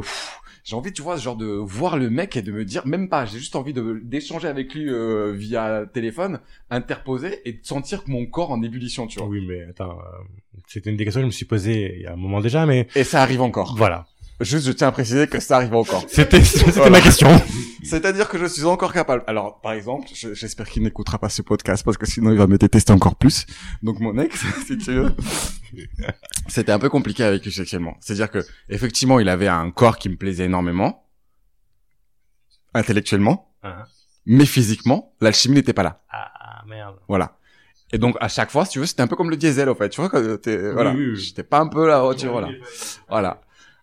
j'ai 0.63 0.75
envie 0.75 0.91
tu 0.93 1.01
vois 1.01 1.17
genre 1.17 1.35
de 1.37 1.45
voir 1.47 1.97
le 1.97 2.09
mec 2.09 2.35
et 2.37 2.41
de 2.41 2.51
me 2.51 2.65
dire 2.65 2.85
même 2.87 3.07
pas, 3.09 3.25
j'ai 3.25 3.39
juste 3.39 3.55
envie 3.55 3.73
de 3.73 3.99
d'échanger 4.03 4.47
avec 4.47 4.73
lui 4.73 4.89
euh, 4.89 5.31
via 5.35 5.85
téléphone, 5.93 6.39
interposer 6.69 7.39
et 7.45 7.53
de 7.53 7.59
sentir 7.65 8.03
mon 8.07 8.25
corps 8.25 8.51
en 8.51 8.61
ébullition, 8.61 9.07
tu 9.07 9.19
vois. 9.19 9.27
Oui, 9.27 9.45
mais 9.47 9.63
attends, 9.69 9.91
euh, 9.99 10.57
c'était 10.67 10.89
une 10.89 10.97
des 10.97 11.03
questions 11.05 11.21
que 11.21 11.25
je 11.25 11.27
me 11.27 11.31
suis 11.31 11.45
posée 11.45 11.95
il 11.97 12.01
y 12.01 12.07
a 12.07 12.13
un 12.13 12.17
moment 12.17 12.41
déjà, 12.41 12.65
mais 12.65 12.87
Et 12.95 13.03
ça 13.03 13.21
arrive 13.21 13.41
encore. 13.41 13.75
voilà. 13.77 14.05
Juste 14.41 14.65
je 14.67 14.71
tiens 14.71 14.87
à 14.87 14.91
préciser 14.93 15.27
que 15.27 15.39
ça 15.41 15.57
arrive 15.57 15.73
encore. 15.75 16.05
C'était 16.07 16.41
c'était 16.43 16.71
Voilà. 16.71 16.91
ma 16.91 17.01
question. 17.01 17.27
C'est-à-dire 17.89 18.29
que 18.29 18.37
je 18.37 18.45
suis 18.45 18.63
encore 18.65 18.93
capable. 18.93 19.23
Alors, 19.27 19.59
par 19.61 19.73
exemple, 19.73 20.07
je- 20.13 20.33
j'espère 20.33 20.69
qu'il 20.69 20.83
n'écoutera 20.83 21.17
pas 21.17 21.29
ce 21.29 21.41
podcast 21.41 21.83
parce 21.83 21.97
que 21.97 22.05
sinon 22.05 22.31
il 22.31 22.37
va 22.37 22.47
me 22.47 22.57
détester 22.57 22.91
encore 22.93 23.15
plus. 23.15 23.45
Donc 23.83 23.99
mon 23.99 24.17
ex, 24.19 24.39
si 24.67 24.77
tu 24.77 24.91
veux, 24.93 25.15
c'était 26.47 26.71
un 26.71 26.79
peu 26.79 26.89
compliqué 26.89 27.23
avec 27.23 27.43
lui 27.43 27.51
sexuellement. 27.51 27.95
C'est-à-dire 28.01 28.29
que 28.31 28.39
effectivement, 28.69 29.19
il 29.19 29.27
avait 29.29 29.47
un 29.47 29.71
corps 29.71 29.97
qui 29.97 30.09
me 30.09 30.15
plaisait 30.15 30.45
énormément, 30.45 31.05
intellectuellement, 32.73 33.51
Ah. 33.63 33.85
mais 34.25 34.45
physiquement, 34.45 35.13
l'alchimie 35.21 35.55
n'était 35.55 35.73
pas 35.73 35.83
là. 35.83 36.03
Ah 36.11 36.63
merde. 36.67 36.97
Voilà. 37.07 37.37
Et 37.91 37.97
donc 37.97 38.15
à 38.21 38.27
chaque 38.27 38.51
fois, 38.51 38.65
si 38.65 38.73
tu 38.73 38.79
veux, 38.79 38.85
c'était 38.85 39.01
un 39.01 39.07
peu 39.07 39.15
comme 39.15 39.29
le 39.31 39.37
diesel 39.37 39.67
en 39.69 39.75
fait. 39.75 39.89
Tu 39.89 39.99
vois, 40.01 40.09
quand 40.09 40.21
t'es, 40.41 40.71
voilà, 40.71 40.91
oui, 40.91 41.09
oui. 41.11 41.15
j'étais 41.15 41.43
pas 41.43 41.59
un 41.59 41.67
peu 41.67 41.87
la 41.87 42.01
voiture, 42.01 42.31
voilà. 42.31 42.49
Voilà. 43.09 43.41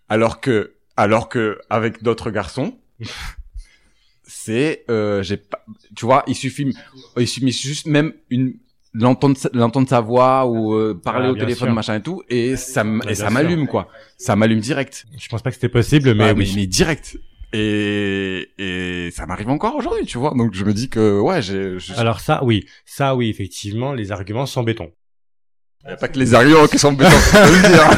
Alors 0.08 0.40
que, 0.40 0.74
alors 0.96 1.28
que 1.28 1.58
avec 1.68 2.02
d'autres 2.04 2.30
garçons, 2.30 2.78
c'est, 4.44 4.84
euh, 4.90 5.22
j'ai 5.22 5.36
pas, 5.38 5.64
tu 5.96 6.04
vois, 6.04 6.22
il 6.26 6.34
suffit, 6.34 6.76
il 7.18 7.26
suffit 7.28 7.50
juste 7.52 7.86
même 7.86 8.12
une 8.30 8.54
l'entendre 8.92 9.36
l'entendre 9.52 9.88
sa 9.88 10.00
voix 10.00 10.46
ou 10.46 10.74
euh, 10.74 10.94
parler 10.94 11.26
Ah, 11.28 11.32
au 11.32 11.36
téléphone 11.36 11.68
sûr. 11.68 11.74
machin 11.74 11.96
et 11.96 12.02
tout 12.02 12.22
et 12.30 12.56
ça 12.56 12.80
m- 12.80 13.02
Ah, 13.04 13.10
et 13.10 13.14
ça 13.14 13.28
m'allume 13.28 13.66
quoi 13.66 13.88
ça 14.16 14.36
m'allume 14.36 14.60
direct 14.60 15.04
Je 15.18 15.28
pense 15.28 15.42
pas 15.42 15.50
que 15.50 15.56
c'était 15.56 15.68
possible, 15.68 16.14
mais 16.14 16.32
mais, 16.32 16.40
oui. 16.40 16.50
mais, 16.54 16.60
mais 16.62 16.66
direct 16.66 17.18
et 17.52 18.48
et 18.58 19.10
ça 19.10 19.26
m'arrive 19.26 19.50
encore 19.50 19.74
aujourd'hui 19.76 20.06
tu 20.06 20.16
vois 20.16 20.32
donc 20.34 20.54
je 20.54 20.64
me 20.64 20.72
dis 20.72 20.88
que 20.88 21.20
ouais 21.20 21.42
j'ai 21.42 21.78
je- 21.78 21.92
Alors 21.94 22.20
ça, 22.20 22.42
oui, 22.44 22.64
ça, 22.86 23.14
oui, 23.16 23.28
effectivement, 23.28 23.92
les 23.92 24.12
arguments 24.12 24.46
sont 24.46 24.62
béton. 24.62 24.90
Y 25.86 25.90
a 25.90 25.96
pas 25.96 26.08
que 26.08 26.18
les 26.18 26.32
arguments 26.34 26.66
qui 26.66 26.78
sont 26.78 26.92
béton, 26.94 27.10
je 27.10 27.32
peux 27.46 27.54
le 27.54 27.60
dire. 27.74 27.88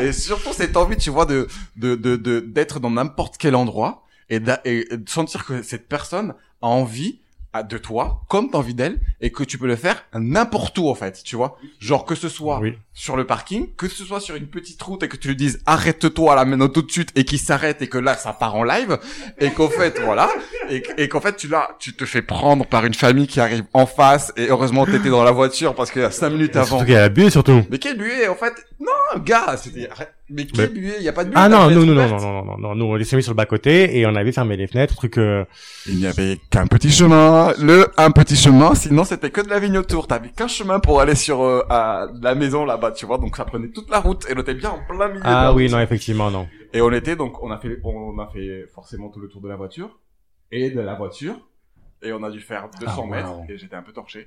et 0.00 0.12
surtout 0.12 0.52
cette 0.52 0.76
envie, 0.76 0.96
tu 0.96 1.10
vois, 1.10 1.26
de 1.26 1.46
de 1.76 1.94
de 1.94 2.16
de- 2.16 2.40
d'être 2.40 2.80
dans 2.80 2.90
n'importe 2.90 3.36
quel 3.38 3.54
endroit 3.54 4.02
et, 4.30 4.40
et 4.64 4.96
de 4.96 5.08
sentir 5.08 5.44
que 5.44 5.62
cette 5.62 5.88
personne 5.88 6.34
a 6.62 6.66
envie 6.66 7.20
à- 7.54 7.62
de 7.62 7.78
toi, 7.78 8.20
comme 8.28 8.50
t'as 8.50 8.58
envie 8.58 8.74
d'elle, 8.74 9.00
et 9.22 9.32
que 9.32 9.42
tu 9.42 9.56
peux 9.56 9.66
le 9.66 9.74
faire 9.74 10.04
n'importe 10.14 10.76
où 10.76 10.90
en 10.90 10.94
fait, 10.94 11.22
tu 11.24 11.34
vois. 11.34 11.56
Genre 11.78 12.04
que 12.04 12.14
ce 12.14 12.28
soit 12.28 12.60
Oui. 12.60 12.74
sur 12.92 13.16
le 13.16 13.26
parking, 13.26 13.74
que 13.74 13.88
ce 13.88 14.04
soit 14.04 14.20
sur 14.20 14.36
une 14.36 14.48
petite 14.48 14.80
route 14.82 15.02
et 15.02 15.08
que 15.08 15.16
tu 15.16 15.28
lui 15.28 15.34
dises 15.36 15.62
arrête-toi 15.64 16.34
là 16.34 16.44
maintenant 16.44 16.68
tout 16.68 16.82
de 16.82 16.90
suite 16.90 17.08
et 17.16 17.24
qu'il 17.24 17.38
s'arrête 17.38 17.80
et 17.80 17.88
que 17.88 17.96
là 17.96 18.14
ça 18.18 18.34
part 18.34 18.54
en 18.54 18.64
live 18.64 18.98
et 19.38 19.50
qu'en 19.50 19.70
fait 19.70 19.98
voilà 20.04 20.28
et, 20.68 20.82
et 20.98 21.08
qu'en 21.08 21.22
fait 21.22 21.36
tu 21.36 21.48
là 21.48 21.70
tu 21.78 21.94
te 21.96 22.04
fais 22.04 22.20
prendre 22.20 22.66
par 22.66 22.84
une 22.84 22.92
famille 22.94 23.26
qui 23.26 23.40
arrive 23.40 23.64
en 23.72 23.86
face 23.86 24.30
et 24.36 24.48
heureusement 24.48 24.84
t'étais 24.84 25.08
dans 25.08 25.24
la 25.24 25.32
voiture 25.32 25.74
parce 25.74 25.90
que 25.90 26.10
cinq 26.10 26.28
minutes 26.30 26.54
avant 26.54 26.66
Surtout 26.66 26.84
qu'il 26.84 26.94
y 26.94 26.98
a 26.98 27.00
la 27.00 27.08
buée, 27.08 27.30
surtout. 27.30 27.62
mais 27.70 27.78
quel 27.78 27.96
buée 27.96 28.28
en 28.28 28.34
fait 28.34 28.52
non 28.78 29.22
gars 29.24 29.56
c'était 29.56 29.88
mais 30.30 30.44
buée 30.44 30.94
il 30.98 31.02
y 31.04 31.08
a 31.08 31.12
pas 31.12 31.24
de 31.24 31.30
buée 31.30 31.38
Ah 31.38 31.48
non, 31.48 31.70
nous, 31.70 31.84
non, 31.84 31.92
ouverte. 31.92 32.10
non, 32.10 32.18
non, 32.20 32.44
non, 32.44 32.58
non, 32.58 32.74
nous, 32.74 32.84
on 32.86 32.94
les 32.94 33.04
s'est 33.04 33.16
mis 33.16 33.22
sur 33.22 33.32
le 33.32 33.36
bas-côté 33.36 33.98
et 33.98 34.06
on 34.06 34.14
avait 34.14 34.32
fermé 34.32 34.56
les 34.56 34.66
fenêtres, 34.66 34.94
truc, 34.96 35.18
euh, 35.18 35.44
il 35.86 35.96
n'y 35.96 36.06
avait 36.06 36.38
qu'un 36.50 36.66
petit 36.66 36.90
chemin 36.90 37.52
le 37.58 37.86
un 37.96 38.10
petit 38.10 38.36
chemin 38.36 38.74
sinon 38.74 39.04
c'était 39.04 39.30
que 39.30 39.40
de 39.40 39.48
la 39.48 39.58
vigne 39.58 39.78
autour 39.78 40.06
t'avais 40.06 40.28
qu'un 40.30 40.48
chemin 40.48 40.80
pour 40.80 41.00
aller 41.00 41.14
sur 41.14 41.42
euh, 41.42 41.62
à 41.70 42.06
la 42.20 42.34
maison 42.34 42.64
là-bas 42.64 42.92
tu 42.92 43.06
vois 43.06 43.18
donc 43.18 43.36
ça 43.36 43.44
prenait 43.44 43.68
toute 43.68 43.90
la 43.90 44.00
route 44.00 44.26
et 44.28 44.34
on 44.36 44.40
était 44.40 44.54
bien 44.54 44.70
en 44.70 44.78
plein 44.86 45.08
milieu 45.08 45.20
de 45.20 45.24
la 45.24 45.48
ah 45.48 45.52
oui, 45.52 45.64
route. 45.64 45.72
non, 45.72 45.80
effectivement, 45.80 46.30
non. 46.30 46.46
Et 46.72 46.80
on 46.82 46.92
était 46.92 47.16
donc, 47.16 47.42
on 47.42 47.50
a 47.50 47.58
fait, 47.58 47.78
on 47.82 48.18
a 48.18 48.26
fait 48.28 48.66
forcément 48.74 49.08
tout 49.08 49.20
le 49.20 49.28
tour 49.28 49.40
de 49.40 49.48
la 49.48 49.56
voiture 49.56 49.98
et 50.52 50.70
de 50.70 50.80
la 50.80 50.94
voiture 50.94 51.34
et 52.02 52.12
on 52.12 52.22
a 52.22 52.30
dû 52.30 52.40
faire 52.40 52.68
200 52.80 52.92
Ah, 52.94 53.00
wow. 53.00 53.06
mètres 53.08 53.30
et 53.48 53.56
j'étais 53.58 53.74
un 53.76 53.82
peu 53.82 53.92
torché. 53.92 54.26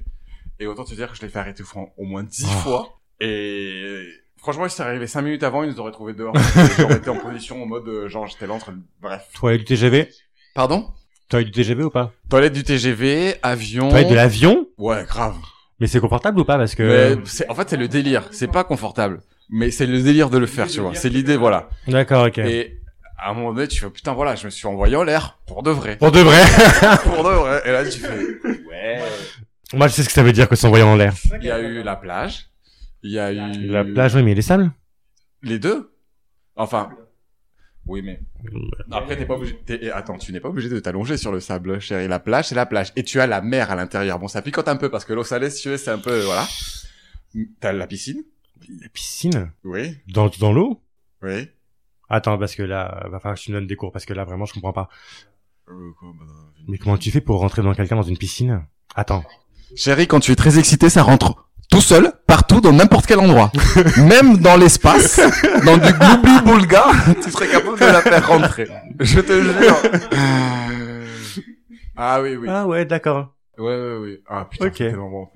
Et 0.60 0.68
autant 0.68 0.84
te 0.84 0.94
dire 0.94 1.10
que 1.12 1.16
je 1.18 1.22
l'ai 1.22 1.30
fait 1.30 1.40
arrêter 1.40 1.64
au 1.98 2.04
moins 2.04 2.24
10 2.24 2.46
Oh. 2.46 2.60
fois. 2.60 2.90
Et 3.20 4.04
franchement, 4.42 4.66
il 4.66 4.70
s'est 4.72 4.84
arrivé 4.84 5.08
5 5.08 5.22
minutes 5.22 5.44
avant, 5.44 5.64
ils 5.64 5.70
nous 5.72 5.80
auraient 5.80 5.92
trouvé 5.92 6.14
dehors. 6.14 6.34
J'aurais 6.78 6.98
été 6.98 7.10
en 7.10 7.16
position 7.18 7.62
en 7.64 7.66
mode 7.66 7.88
euh, 7.88 8.08
genre 8.10 8.28
j'étais 8.28 8.48
là 8.48 8.54
en 8.54 8.60
train 8.60 8.74
de... 8.74 8.80
Bref. 9.02 9.28
Toilette 9.34 9.60
du 9.62 9.66
TGV? 9.66 10.10
Pardon? 10.54 10.88
Toilette 11.30 11.48
du 11.48 11.52
TGV 11.54 11.84
ou 11.84 11.90
pas? 11.90 12.12
Toilette 12.30 12.54
du 12.54 12.64
TGV, 12.64 13.36
avion. 13.44 13.90
Toilette 13.90 14.10
de 14.10 14.16
l'avion? 14.16 14.68
Ouais, 14.78 15.06
grave. 15.08 15.36
Mais 15.80 15.88
c'est 15.88 16.00
confortable 16.00 16.40
ou 16.40 16.46
pas? 16.46 16.58
Parce 16.58 16.76
que... 16.76 17.16
Mais 17.16 17.22
c'est- 17.26 17.50
en 17.50 17.56
fait, 17.56 17.70
c'est 17.70 17.78
le 17.78 17.88
délire. 17.88 18.28
C'est 18.32 18.48
pas 18.52 18.64
confortable. 18.64 19.22
Mais 19.50 19.72
c'est 19.72 19.86
le 19.86 20.02
délire 20.02 20.30
de 20.30 20.38
le 20.38 20.46
faire, 20.48 20.68
tu 20.68 20.80
vois. 20.80 20.94
C'est 20.96 21.10
l'idée, 21.10 21.36
voilà. 21.38 21.70
D'accord, 21.88 22.28
ok. 22.28 22.38
Et 22.40 22.80
à 23.18 23.32
un 23.32 23.34
moment 23.34 23.54
donné, 23.54 23.68
tu 23.68 23.80
fais 23.80 23.90
putain, 23.90 24.14
voilà, 24.14 24.36
je 24.36 24.46
me 24.46 24.50
suis 24.50 24.66
envoyé 24.68 24.96
en 24.96 25.04
l'air 25.04 25.40
pour 25.48 25.64
de 25.64 25.72
vrai. 25.72 25.98
Pour 25.98 26.12
de 26.12 26.20
vrai. 26.22 26.42
pour 27.04 27.24
de 27.24 27.30
vrai. 27.30 27.62
Et 27.66 27.72
là, 27.72 27.84
tu 27.88 28.00
fais, 28.00 28.18
ouais. 28.70 29.00
Moi, 29.74 29.88
je 29.88 29.94
sais 29.94 30.04
ce 30.04 30.08
que 30.08 30.14
ça 30.14 30.24
veut 30.24 30.34
dire 30.34 30.48
que 30.50 30.56
s'envoyer 30.56 30.84
en 30.84 30.96
l'air. 30.96 31.14
Il 31.40 31.46
y 31.46 31.52
a 31.52 31.60
eu 31.60 31.82
la 31.84 31.96
plage. 31.96 32.48
Il 33.04 33.12
y 33.12 33.20
a 33.20 33.32
eu 33.34 33.68
La 33.68 33.84
plage, 33.84 34.16
oui, 34.16 34.24
mais 34.24 34.34
les 34.36 34.42
sables? 34.42 34.72
les 35.44 35.58
deux? 35.60 35.92
Enfin, 36.56 36.90
oui, 37.88 38.02
mais 38.04 38.20
après 38.92 39.18
t'es 39.18 39.26
pas 39.26 39.36
obligé. 39.36 39.58
t'es- 39.66 39.80
eh, 39.82 39.90
Attends, 39.92 40.18
tu 40.18 40.32
n'es 40.32 40.40
pas 40.40 40.50
obligé 40.50 40.70
de 40.70 40.80
t'allonger 40.80 41.18
sur 41.18 41.32
le 41.32 41.40
sable, 41.40 41.80
chérie. 41.80 42.08
La 42.08 42.20
plage, 42.20 42.50
c'est 42.50 42.56
la 42.56 42.66
plage, 42.68 42.92
et 42.96 43.04
tu 43.04 43.20
as 43.20 43.26
la 43.28 43.42
mer 43.42 43.72
à 43.72 43.76
l'intérieur. 43.76 44.20
Bon, 44.20 44.28
ça 44.28 44.42
picote 44.44 44.68
un 44.68 44.76
peu 44.76 44.90
parce 44.90 45.04
que 45.06 45.14
l'eau 45.14 45.24
salée, 45.24 45.50
si 45.50 45.64
tu 45.64 45.70
veux, 45.70 45.78
c'est 45.78 45.90
un 45.92 45.98
peu 45.98 46.22
voilà. 46.22 46.46
T'as 47.60 47.72
la 47.72 47.88
piscine? 47.88 48.24
La 48.82 48.90
piscine? 48.90 49.52
Oui, 49.64 49.98
Dans, 50.08 50.30
dans 50.40 50.54
l'eau? 50.54 50.82
oui. 51.24 51.48
Attends, 52.14 52.38
parce 52.38 52.56
que 52.56 52.62
là, 52.64 53.08
va 53.10 53.20
falloir 53.22 53.38
que 53.40 53.44
tu 53.44 53.52
me 53.52 53.56
donnes 53.58 53.68
des 53.68 53.78
cours, 53.78 53.92
parce 53.94 54.06
que 54.06 54.14
là, 54.14 54.26
vraiment, 54.26 54.44
je 54.46 54.54
comprends 54.54 54.74
pas. 54.74 54.90
Euh, 55.70 55.92
bah, 56.04 56.26
Mais 56.68 56.78
comment 56.78 56.98
tu 56.98 57.10
fais 57.10 57.22
pour 57.22 57.40
rentrer 57.40 57.62
dans 57.62 57.74
quelqu'un 57.74 57.96
dans 57.96 58.02
une 58.04 58.18
piscine? 58.18 58.66
Attends. 58.96 59.24
Chérie, 59.78 60.08
quand 60.08 60.20
tu 60.20 60.34
es 60.34 60.36
très 60.36 60.60
excité, 60.60 60.90
ça 60.90 61.04
rentre 61.04 61.50
tout 61.72 61.82
seul, 61.82 62.12
partout, 62.28 62.62
dans 62.62 62.74
n'importe 62.74 63.08
quel 63.08 63.20
endroit. 63.20 63.52
Même 63.98 64.38
dans 64.38 64.58
l'espace, 64.58 65.20
dans 65.66 65.78
du 65.78 65.92
gloubli 65.94 66.42
boulga, 66.46 66.84
tu 67.24 67.32
serais 67.32 67.48
capable 67.48 67.80
de 67.80 67.86
la 67.86 68.02
faire 68.02 68.28
rentrer. 68.28 68.68
Je 69.00 69.20
te 69.22 69.42
jure. 69.42 69.78
Ah 71.96 72.22
oui, 72.22 72.36
oui. 72.36 72.48
Ah 72.50 72.68
ouais, 72.68 72.86
d'accord. 72.86 73.34
Ouais, 73.58 73.66
ouais, 73.76 73.98
ouais. 73.98 74.22
Ah 74.28 74.46
putain, 74.50 74.66
Ok. 74.68 74.74
c'était 74.74 74.90
tellement 74.92 75.10
bon. 75.10 75.30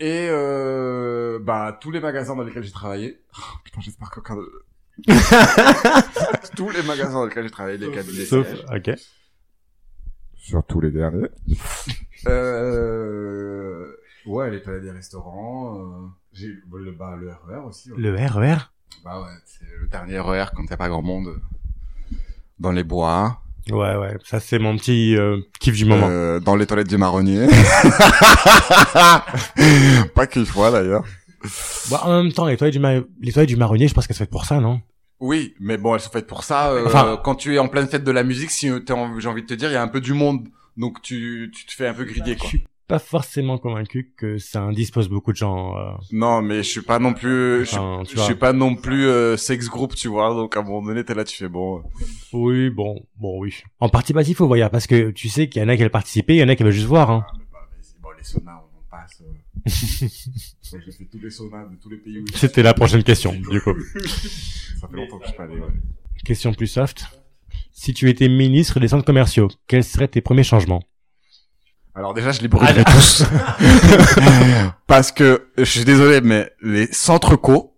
Et 0.00 0.26
euh, 0.30 1.38
bah 1.40 1.78
tous 1.80 1.90
les 1.90 2.00
magasins 2.00 2.34
dans 2.34 2.42
lesquels 2.42 2.64
j'ai 2.64 2.72
travaillé. 2.72 3.20
Oh, 3.38 3.42
putain, 3.64 3.80
j'espère 3.80 4.10
qu'aucun 4.10 4.36
de... 4.36 4.48
tous 6.56 6.70
les 6.70 6.82
magasins 6.82 7.12
dans 7.12 7.26
lesquels 7.26 7.44
j'ai 7.44 7.50
travaillé, 7.50 7.78
les 7.78 7.90
cabinets. 7.90 8.24
Sauf, 8.24 8.46
ok. 8.74 8.90
Surtout 10.36 10.80
les 10.80 10.90
derniers. 10.90 11.28
euh... 12.26 13.71
Ouais, 14.26 14.50
les 14.50 14.62
toilettes 14.62 14.82
des 14.84 14.90
restaurants. 14.90 15.76
Euh... 15.78 16.06
J'ai 16.32 16.48
le, 16.72 16.92
bah, 16.92 17.16
le 17.18 17.30
RER 17.30 17.64
aussi. 17.66 17.90
ouais. 17.92 17.98
Le 17.98 18.14
RER? 18.14 18.56
Bah 19.04 19.20
ouais, 19.20 19.28
c'est 19.44 19.64
le 19.80 19.86
dernier 19.88 20.18
RER 20.20 20.46
quand 20.54 20.64
t'as 20.66 20.76
pas 20.76 20.88
grand 20.88 21.02
monde. 21.02 21.28
euh, 21.28 22.16
Dans 22.58 22.72
les 22.72 22.84
bois. 22.84 23.38
Ouais, 23.70 23.96
ouais. 23.96 24.16
Ça, 24.24 24.40
c'est 24.40 24.58
mon 24.58 24.76
petit 24.76 25.16
euh, 25.16 25.40
kiff 25.60 25.76
du 25.76 25.84
moment. 25.84 26.08
Euh, 26.08 26.40
dans 26.40 26.56
les 26.56 26.66
toilettes 26.66 26.88
du 26.88 26.98
marronnier. 26.98 27.46
pas 30.14 30.26
qu'une 30.26 30.46
fois 30.46 30.70
d'ailleurs. 30.70 31.04
Bon, 31.90 31.96
en 31.96 32.22
même 32.22 32.32
temps, 32.32 32.46
les 32.46 32.56
toilettes 32.56 32.74
du, 32.74 32.80
ma- 32.80 33.00
les 33.20 33.32
toilettes 33.32 33.48
du 33.48 33.56
marronnier, 33.56 33.88
je 33.88 33.94
pense 33.94 34.06
qu'elles 34.06 34.16
sont 34.16 34.24
faites 34.24 34.30
pour 34.30 34.44
ça, 34.44 34.60
non? 34.60 34.80
Oui, 35.20 35.54
mais 35.60 35.76
bon, 35.78 35.94
elles 35.94 36.00
sont 36.00 36.10
faites 36.10 36.26
pour 36.26 36.44
ça. 36.44 36.70
euh, 36.70 36.84
Enfin- 36.86 37.20
quand 37.22 37.34
tu 37.36 37.54
es 37.54 37.58
en 37.58 37.68
pleine 37.68 37.86
fête 37.88 38.04
de 38.04 38.10
la 38.10 38.24
musique, 38.24 38.50
si 38.50 38.70
en- 38.70 39.18
j'ai 39.20 39.28
envie 39.28 39.42
de 39.42 39.46
te 39.46 39.54
dire, 39.54 39.70
il 39.70 39.74
y 39.74 39.76
a 39.76 39.82
un 39.82 39.88
peu 39.88 40.00
du 40.00 40.14
monde, 40.14 40.48
donc 40.76 41.00
tu, 41.02 41.50
tu 41.54 41.66
te 41.66 41.72
fais 41.72 41.86
un 41.88 41.94
peu 41.94 42.04
griller, 42.04 42.34
Je 42.34 42.38
quoi. 42.38 42.48
suis 42.48 42.64
pas 42.92 42.98
forcément 42.98 43.56
convaincu 43.56 44.12
que 44.18 44.36
ça 44.36 44.60
indispose 44.60 45.08
beaucoup 45.08 45.32
de 45.32 45.36
gens. 45.38 45.74
euh, 45.78 45.92
Non, 46.12 46.42
mais 46.42 46.56
je 46.58 46.68
suis 46.68 46.82
pas 46.82 46.98
non 46.98 47.14
plus, 47.14 47.60
je, 47.60 47.64
suis- 47.70 47.76
Enfin, 47.78 48.02
tu 48.04 48.10
je 48.10 48.16
vois. 48.16 48.24
suis 48.26 48.34
pas 48.34 48.52
non 48.52 48.74
plus 48.74 49.06
euh, 49.06 49.38
sex 49.38 49.68
group, 49.70 49.94
tu 49.94 50.08
vois. 50.08 50.28
Donc 50.34 50.54
à 50.56 50.60
un 50.60 50.62
moment 50.62 50.82
donné, 50.86 51.02
t'es 51.02 51.14
là, 51.14 51.24
tu 51.24 51.34
fais 51.34 51.48
bon. 51.48 51.78
euh, 51.78 51.82
Oui, 52.34 52.68
bon, 52.68 53.02
bon, 53.16 53.38
oui. 53.40 53.54
En 53.80 53.88
partie 53.88 54.12
passif, 54.12 54.36
faut 54.36 54.46
voir, 54.46 54.68
parce 54.70 54.86
que 54.86 55.10
tu 55.10 55.30
sais 55.30 55.48
qu'il 55.48 55.62
y 55.62 55.64
en 55.64 55.68
a 55.68 55.76
qui 55.76 55.80
veulent 55.82 55.90
participer, 55.90 56.34
il 56.34 56.40
y 56.40 56.42
en 56.44 56.48
a 56.50 56.54
qui 56.54 56.62
veulent 56.64 56.72
juste 56.72 56.86
voir. 56.86 57.10
Hein. 57.10 57.24
vas-y, 57.32 58.02
bon, 58.02 58.08
les 58.18 58.24
saunas, 58.24 58.60
on 58.62 58.78
en 58.78 58.84
passe. 58.90 59.22
Moi, 60.72 60.80
J'ai 60.84 60.92
fait 60.92 61.04
tous 61.10 61.18
les 61.18 61.30
saunas 61.30 61.64
de 61.64 61.76
tous 61.76 61.88
les 61.88 61.96
pays 61.96 62.18
où 62.18 62.26
j'ai- 62.30 62.36
C'était 62.38 62.62
la 62.62 62.74
prochaine 62.74 63.02
question, 63.04 63.32
du 63.32 63.60
coup. 63.62 63.72
Ça 64.80 64.86
fait 64.88 64.96
longtemps 64.96 65.16
que 65.18 65.24
je 65.24 65.28
suis 65.28 65.36
pas 65.38 65.44
allé, 65.44 65.54
ouais. 65.54 65.68
Question 66.26 66.52
plus 66.52 66.66
soft. 66.66 67.04
Si 67.72 67.94
tu 67.94 68.10
étais 68.10 68.28
ministre 68.28 68.80
des 68.80 68.88
centres 68.88 69.06
commerciaux, 69.06 69.48
quels 69.66 69.82
seraient 69.84 70.08
tes 70.08 70.20
premiers 70.20 70.42
changements? 70.42 70.82
Alors 71.94 72.14
déjà, 72.14 72.32
je 72.32 72.40
les 72.40 72.48
brûlerai 72.48 72.84
tous. 72.84 73.24
Parce 74.86 75.12
que, 75.12 75.48
je 75.58 75.64
suis 75.64 75.84
désolé, 75.84 76.20
mais 76.22 76.50
les 76.62 76.86
centres 76.92 77.36
co, 77.36 77.74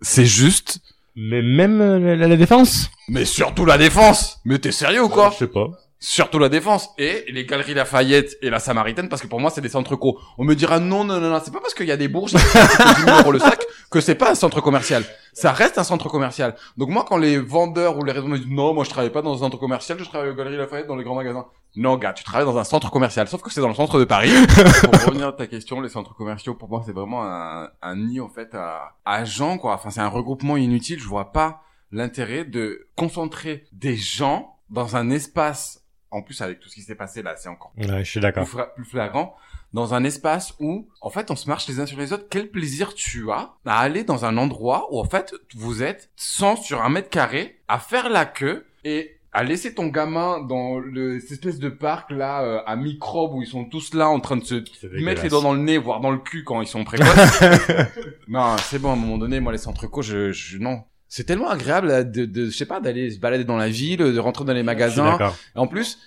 c'est 0.00 0.24
juste. 0.24 0.80
Mais 1.16 1.42
même 1.42 1.78
la, 1.78 2.28
la 2.28 2.36
défense? 2.36 2.90
Mais 3.08 3.26
surtout 3.26 3.66
la 3.66 3.76
défense. 3.76 4.40
Mais 4.46 4.58
t'es 4.58 4.72
sérieux 4.72 5.04
ou 5.04 5.08
quoi? 5.10 5.30
Je 5.34 5.40
sais 5.40 5.46
pas. 5.46 5.68
Surtout 6.04 6.40
la 6.40 6.48
défense 6.48 6.90
et 6.98 7.24
les 7.28 7.46
galeries 7.46 7.74
Lafayette 7.74 8.36
et 8.42 8.50
la 8.50 8.58
Samaritaine 8.58 9.08
parce 9.08 9.22
que 9.22 9.28
pour 9.28 9.38
moi 9.38 9.50
c'est 9.50 9.60
des 9.60 9.68
centres 9.68 9.94
co. 9.94 10.18
On 10.36 10.42
me 10.42 10.54
dira 10.56 10.80
non 10.80 11.04
non 11.04 11.20
non 11.20 11.30
non 11.30 11.40
c'est 11.44 11.52
pas 11.52 11.60
parce 11.60 11.74
qu'il 11.74 11.86
y 11.86 11.92
a 11.92 11.96
des 11.96 12.08
bourges 12.08 12.32
qui 12.32 12.38
coûtent 12.38 12.96
10 12.96 13.02
000 13.04 13.18
euros 13.20 13.30
le 13.30 13.38
sac 13.38 13.64
que 13.88 14.00
c'est 14.00 14.16
pas 14.16 14.32
un 14.32 14.34
centre 14.34 14.60
commercial. 14.60 15.04
Ça 15.32 15.52
reste 15.52 15.78
un 15.78 15.84
centre 15.84 16.08
commercial. 16.08 16.56
Donc 16.76 16.88
moi 16.88 17.04
quand 17.08 17.18
les 17.18 17.38
vendeurs 17.38 17.98
ou 17.98 18.02
les 18.02 18.10
réseaux 18.10 18.26
me 18.26 18.36
disent 18.36 18.48
non 18.48 18.74
moi 18.74 18.82
je 18.82 18.90
travaille 18.90 19.12
pas 19.12 19.22
dans 19.22 19.32
un 19.32 19.38
centre 19.38 19.58
commercial 19.58 19.96
je 20.00 20.04
travaille 20.04 20.30
aux 20.30 20.34
galeries 20.34 20.56
Lafayette 20.56 20.88
dans 20.88 20.96
les 20.96 21.04
grands 21.04 21.14
magasins. 21.14 21.46
Non 21.76 21.96
gars 21.98 22.12
tu 22.12 22.24
travailles 22.24 22.46
dans 22.46 22.58
un 22.58 22.64
centre 22.64 22.90
commercial 22.90 23.28
sauf 23.28 23.40
que 23.40 23.52
c'est 23.52 23.60
dans 23.60 23.68
le 23.68 23.74
centre 23.74 24.00
de 24.00 24.04
Paris. 24.04 24.32
pour 24.82 25.04
revenir 25.06 25.28
à 25.28 25.32
ta 25.32 25.46
question 25.46 25.80
les 25.80 25.88
centres 25.88 26.16
commerciaux 26.16 26.54
pour 26.54 26.68
moi 26.68 26.82
c'est 26.84 26.92
vraiment 26.92 27.22
un, 27.22 27.68
un 27.80 27.94
nid 27.94 28.18
en 28.18 28.28
fait 28.28 28.52
à, 28.56 28.96
à 29.04 29.24
gens 29.24 29.56
quoi. 29.56 29.74
Enfin 29.74 29.90
c'est 29.90 30.00
un 30.00 30.08
regroupement 30.08 30.56
inutile. 30.56 30.98
Je 30.98 31.06
vois 31.06 31.30
pas 31.30 31.62
l'intérêt 31.92 32.44
de 32.44 32.88
concentrer 32.96 33.66
des 33.70 33.94
gens 33.94 34.56
dans 34.68 34.96
un 34.96 35.08
espace 35.10 35.81
en 36.12 36.22
plus 36.22 36.40
avec 36.42 36.60
tout 36.60 36.68
ce 36.68 36.74
qui 36.74 36.82
s'est 36.82 36.94
passé 36.94 37.22
là, 37.22 37.34
c'est 37.36 37.48
encore 37.48 37.72
Ouais, 37.76 38.04
je 38.04 38.10
suis 38.10 38.20
plus, 38.20 38.20
d'accord. 38.20 38.74
plus 38.74 38.84
flagrant, 38.84 39.34
dans 39.72 39.94
un 39.94 40.04
espace 40.04 40.54
où, 40.60 40.88
en 41.00 41.10
fait, 41.10 41.30
on 41.30 41.36
se 41.36 41.48
marche 41.48 41.66
les 41.66 41.80
uns 41.80 41.86
sur 41.86 41.98
les 41.98 42.12
autres. 42.12 42.26
Quel 42.30 42.50
plaisir 42.50 42.94
tu 42.94 43.30
as 43.30 43.54
à 43.64 43.78
aller 43.78 44.04
dans 44.04 44.24
un 44.24 44.36
endroit 44.36 44.88
où, 44.92 45.00
en 45.00 45.04
fait, 45.04 45.34
vous 45.56 45.82
êtes 45.82 46.10
100 46.16 46.56
sur 46.56 46.82
un 46.82 46.90
mètre 46.90 47.08
carré, 47.08 47.58
à 47.68 47.78
faire 47.78 48.10
la 48.10 48.26
queue 48.26 48.66
et 48.84 49.16
à 49.32 49.44
laisser 49.44 49.74
ton 49.74 49.86
gamin 49.86 50.40
dans 50.40 50.78
le, 50.78 51.18
cette 51.18 51.32
espèce 51.32 51.58
de 51.58 51.70
parc 51.70 52.10
là, 52.10 52.42
euh, 52.42 52.60
à 52.66 52.76
microbes 52.76 53.32
où 53.32 53.40
ils 53.40 53.48
sont 53.48 53.64
tous 53.64 53.94
là 53.94 54.10
en 54.10 54.20
train 54.20 54.36
de 54.36 54.44
se 54.44 54.62
mettre 55.00 55.22
les 55.22 55.30
doigts 55.30 55.40
dans 55.40 55.54
le 55.54 55.60
nez, 55.60 55.78
voire 55.78 56.00
dans 56.00 56.10
le 56.10 56.18
cul 56.18 56.44
quand 56.44 56.60
ils 56.60 56.68
sont 56.68 56.84
précoces. 56.84 57.08
non, 58.28 58.56
c'est 58.58 58.78
bon, 58.78 58.90
à 58.90 58.92
un 58.92 58.96
moment 58.96 59.16
donné, 59.16 59.40
moi, 59.40 59.52
les 59.52 59.58
centres 59.58 59.86
co, 59.86 60.02
je, 60.02 60.32
je, 60.32 60.58
non. 60.58 60.82
C'est 61.14 61.24
tellement 61.24 61.50
agréable 61.50 61.90
euh, 61.90 62.04
de, 62.04 62.24
de, 62.24 62.46
je 62.46 62.56
sais 62.56 62.64
pas, 62.64 62.80
d'aller 62.80 63.10
se 63.10 63.18
balader 63.18 63.44
dans 63.44 63.58
la 63.58 63.68
ville, 63.68 63.98
de 63.98 64.18
rentrer 64.18 64.46
dans 64.46 64.54
les 64.54 64.62
magasins, 64.62 65.10
d'accord. 65.12 65.36
en 65.54 65.66
plus, 65.66 65.98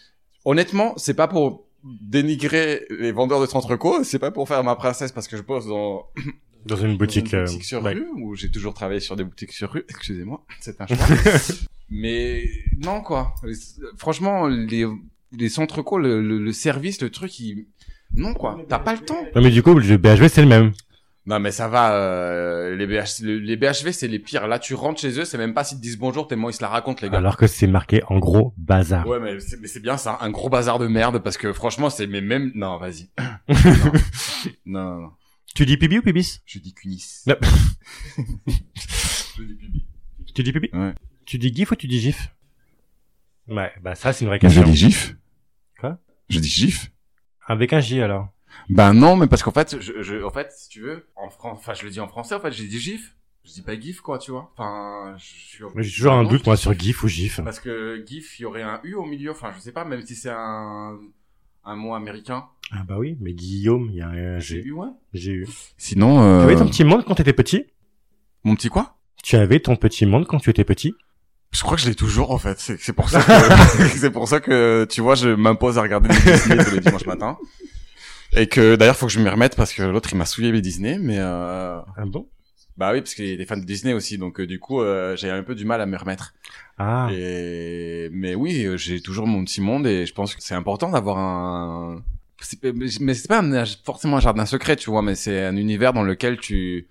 honnêtement, 0.46 0.96
c'est 0.98 1.14
pas 1.14 1.28
pour 1.28 1.68
dénigrer 1.84 2.88
les 2.90 3.12
vendeurs 3.12 3.40
de 3.40 3.46
centre 3.46 3.76
co, 3.76 4.04
c'est 4.04 4.18
pas 4.18 4.32
pour 4.32 4.48
faire 4.48 4.64
ma 4.64 4.76
princesse 4.76 5.12
parce 5.12 5.28
que 5.28 5.38
je 5.38 5.44
bosse 5.44 5.68
dans, 5.68 6.08
Dans 6.66 6.78
une 6.78 6.98
boutique. 6.98 7.26
dans 7.26 7.38
une 7.38 7.44
euh, 7.44 7.46
boutique 7.46 7.66
sur 7.66 7.84
ouais. 7.84 7.94
rue 7.94 8.08
où 8.16 8.34
j'ai 8.36 8.50
toujours 8.50 8.74
travaillé 8.74 9.00
sur 9.00 9.16
des 9.16 9.24
boutiques 9.24 9.52
sur 9.52 9.72
rue. 9.72 9.86
Excusez-moi, 9.90 10.44
c'est 10.60 10.82
un 10.82 10.88
choix. 10.88 10.98
Mais 11.92 12.50
non 12.84 13.02
quoi. 13.02 13.36
Les- 13.44 13.54
franchement, 13.98 14.48
les 14.48 14.88
les 15.38 15.50
centres 15.50 15.84
co, 15.84 16.00
le, 16.00 16.20
le, 16.20 16.40
le 16.40 16.52
service, 16.52 17.00
le 17.00 17.12
truc, 17.12 17.40
il... 17.40 17.68
non 18.16 18.34
quoi. 18.34 18.58
T'as 18.68 18.80
pas 18.80 18.94
le 18.94 19.02
temps. 19.02 19.24
Non, 19.36 19.42
mais 19.44 19.52
du 19.52 19.62
coup, 19.62 19.76
le 19.78 19.98
BHV, 19.98 20.30
c'est 20.30 20.42
le 20.42 20.48
même. 20.48 20.72
Non 21.28 21.40
mais 21.40 21.52
ça 21.52 21.68
va. 21.68 21.94
euh, 21.96 22.76
les 22.76 22.86
BH, 22.86 23.22
le- 23.24 23.40
les 23.40 23.56
BHV 23.58 23.92
c'est 23.94 24.08
les 24.08 24.20
pires. 24.20 24.48
Là, 24.48 24.60
tu 24.60 24.76
rentres 24.76 25.02
chez 25.02 25.20
eux, 25.20 25.26
c'est 25.26 25.40
même 25.40 25.54
pas 25.56 25.64
s'ils 25.64 25.78
te 25.78 25.82
disent 25.82 25.98
bonjour, 25.98 26.28
tellement 26.28 26.50
ils 26.50 26.54
se 26.54 26.62
la 26.62 26.70
racontent 26.70 27.00
les 27.02 27.10
gars. 27.10 27.18
Alors 27.18 27.36
que 27.38 27.48
c'est 27.48 27.66
marqué 27.68 28.04
en 28.10 28.20
gros 28.20 28.54
bazar. 28.58 29.08
Ouais, 29.08 29.20
mais 29.20 29.40
c'est, 29.40 29.82
bien 29.82 29.98
ça, 29.98 30.20
un 30.22 30.30
gros 30.30 30.50
bazar 30.50 30.78
de 30.78 30.86
merde, 30.88 31.18
parce 31.24 31.38
que 31.38 31.52
franchement, 31.52 31.90
c'est 31.90 32.06
mais 32.06 32.22
même... 32.22 32.52
Non, 32.54 32.78
vas-y. 32.78 33.10
non. 33.18 33.26
non, 34.66 34.84
non, 34.84 35.02
non. 35.02 35.12
Tu 35.56 35.66
dis 35.66 35.78
pibi 35.78 35.98
ou 35.98 36.02
pibis? 36.04 36.42
Je 36.46 36.60
dis 36.60 36.74
cunis. 36.74 37.24
Non. 37.26 37.36
je 39.38 39.44
dis 39.44 39.56
pibi. 39.56 39.86
Tu 40.34 40.44
dis 40.44 40.52
pibi? 40.54 40.70
Ouais. 40.74 40.94
Tu 41.26 41.38
dis 41.40 41.54
gif 41.54 41.72
ou 41.72 41.76
tu 41.76 41.88
dis 41.88 42.00
gif? 42.00 42.30
Ouais, 43.48 43.72
bah 43.82 43.96
ça, 43.96 44.12
c'est 44.14 44.26
une 44.26 44.30
vraie 44.30 44.40
question. 44.40 44.66
gif. 44.74 45.16
Quoi? 45.80 45.98
Je 46.30 46.40
dis 46.40 46.50
gif. 46.50 46.92
Avec 47.48 47.74
un 47.74 47.80
J, 47.80 48.02
alors. 48.02 48.30
Ben 48.70 48.94
non, 48.94 49.16
mais 49.16 49.28
parce 49.28 49.44
qu'en 49.44 49.52
fait, 49.52 49.80
je, 49.80 50.02
je, 50.02 50.24
en 50.24 50.32
fait, 50.32 50.52
si 50.52 50.70
tu 50.70 50.82
veux, 50.82 51.06
en 51.16 51.30
France, 51.30 51.58
enfin, 51.60 51.74
je 51.74 51.84
le 51.86 51.92
dis 51.92 52.00
en 52.00 52.08
français, 52.08 52.36
en 52.36 52.40
fait, 52.40 52.52
j'ai 52.52 52.68
dit 52.68 52.80
gif. 52.80 53.16
Je 53.44 53.52
dis 53.52 53.62
pas 53.62 53.80
gif, 53.80 54.02
quoi, 54.02 54.18
tu 54.18 54.32
vois. 54.32 54.52
Enfin, 54.58 55.16
je 55.18 55.24
suis... 55.24 55.64
Mais 55.76 55.84
j'ai 55.84 55.96
toujours 55.96 56.14
un 56.14 56.24
Non, 56.24 56.30
doute, 56.30 56.48
moi, 56.48 56.58
sur 56.58 56.74
gif 56.78 57.04
ou 57.04 57.08
gif. 57.08 57.40
Parce 57.44 57.60
que 57.60 58.04
gif, 58.08 58.40
il 58.40 58.44
y 58.44 58.46
aurait 58.46 58.64
un 58.64 58.80
U 58.84 58.96
au 58.96 59.06
milieu, 59.06 59.32
enfin, 59.32 59.52
je 59.56 59.60
sais 59.62 59.72
pas, 59.72 59.86
même 59.86 60.02
si 60.04 60.16
c'est 60.16 60.32
un, 60.32 60.98
un 61.64 61.76
mot 61.76 61.94
américain. 61.94 62.46
Ah 62.72 62.84
bah 62.88 62.96
oui, 62.98 63.18
mais 63.22 63.34
Guillaume, 63.34 63.90
il 63.92 63.98
y 63.98 64.02
a 64.02 64.08
un 64.08 64.40
J'ai 64.40 64.64
G. 64.64 64.70
eu, 64.70 64.72
ouais. 64.72 64.88
J'ai 65.14 65.32
eu. 65.34 65.48
Sinon, 65.78 66.16
Tu 66.16 66.22
euh... 66.24 66.42
avais 66.42 66.56
ton 66.56 66.66
petit 66.66 66.84
monde 66.84 67.06
quand 67.06 67.14
t'étais 67.14 67.34
petit? 67.34 67.66
Mon 68.44 68.56
petit 68.56 68.70
quoi? 68.70 68.98
Tu 69.24 69.36
avais 69.36 69.60
ton 69.60 69.76
petit 69.76 70.08
monde 70.08 70.26
quand 70.26 70.40
tu 70.40 70.50
étais 70.50 70.64
petit? 70.64 70.96
Je 71.52 71.62
crois 71.62 71.78
que 71.78 71.84
je 71.84 71.88
l'ai 71.90 71.96
toujours 71.96 72.32
en 72.32 72.38
fait. 72.40 72.60
C'est 72.60 72.80
c'est 72.80 72.94
pour 72.94 73.08
ça 73.10 73.22
que 73.22 73.88
c'est 73.98 74.10
pour 74.12 74.28
ça 74.28 74.40
que 74.40 74.86
tu 74.90 75.02
vois, 75.02 75.14
je 75.16 75.30
m'impose 75.30 75.78
à 75.78 75.84
regarder 75.84 76.10
des 76.10 76.16
Disney 76.16 76.64
tous 76.64 76.72
les 76.72 76.80
dimanches 76.80 77.06
matin. 77.06 77.38
Et 78.36 78.48
que 78.48 78.76
d'ailleurs, 78.76 78.96
faut 78.98 79.06
que 79.08 79.12
je 79.12 79.20
m'y 79.20 79.30
remette 79.30 79.56
parce 79.56 79.74
que 79.74 79.82
l'autre 79.84 80.10
il 80.12 80.18
m'a 80.18 80.26
souillé 80.26 80.52
les 80.52 80.62
Disney, 80.62 80.98
mais 81.00 81.18
euh... 81.20 81.80
Ah 81.98 82.06
bon? 82.06 82.28
bah 82.78 82.92
oui, 82.92 83.00
parce 83.02 83.16
qu'il 83.16 83.38
des 83.38 83.46
fans 83.46 83.56
de 83.58 83.64
Disney 83.64 83.94
aussi, 83.94 84.18
donc 84.18 84.40
euh, 84.42 84.48
du 84.48 84.60
coup, 84.60 84.82
euh, 84.82 85.16
j'ai 85.16 85.30
un 85.32 85.44
peu 85.44 85.56
du 85.56 85.64
mal 85.64 85.80
à 85.80 85.86
me 85.86 85.98
remettre. 85.98 86.34
Ah, 86.78 87.08
Et 87.14 88.10
mais 88.12 88.36
oui, 88.36 88.66
euh, 88.66 88.76
j'ai 88.78 89.00
toujours 89.02 89.28
mon 89.28 89.46
petit 89.46 89.62
monde 89.62 89.88
et 89.88 90.06
je 90.06 90.14
pense 90.14 90.36
que 90.36 90.44
c'est 90.44 90.56
important 90.56 90.90
d'avoir 90.90 91.18
un. 91.18 92.04
Mais 93.00 93.14
c'est 93.14 93.28
pas 93.30 93.40
un- 93.40 93.66
forcément 93.86 94.18
un 94.18 94.20
jardin 94.20 94.46
secret, 94.46 94.76
tu 94.76 94.90
vois, 94.90 95.02
mais 95.02 95.16
c'est 95.16 95.46
un 95.46 95.56
univers 95.56 95.94
dans 95.94 96.04
lequel 96.04 96.38
tu. 96.38 96.88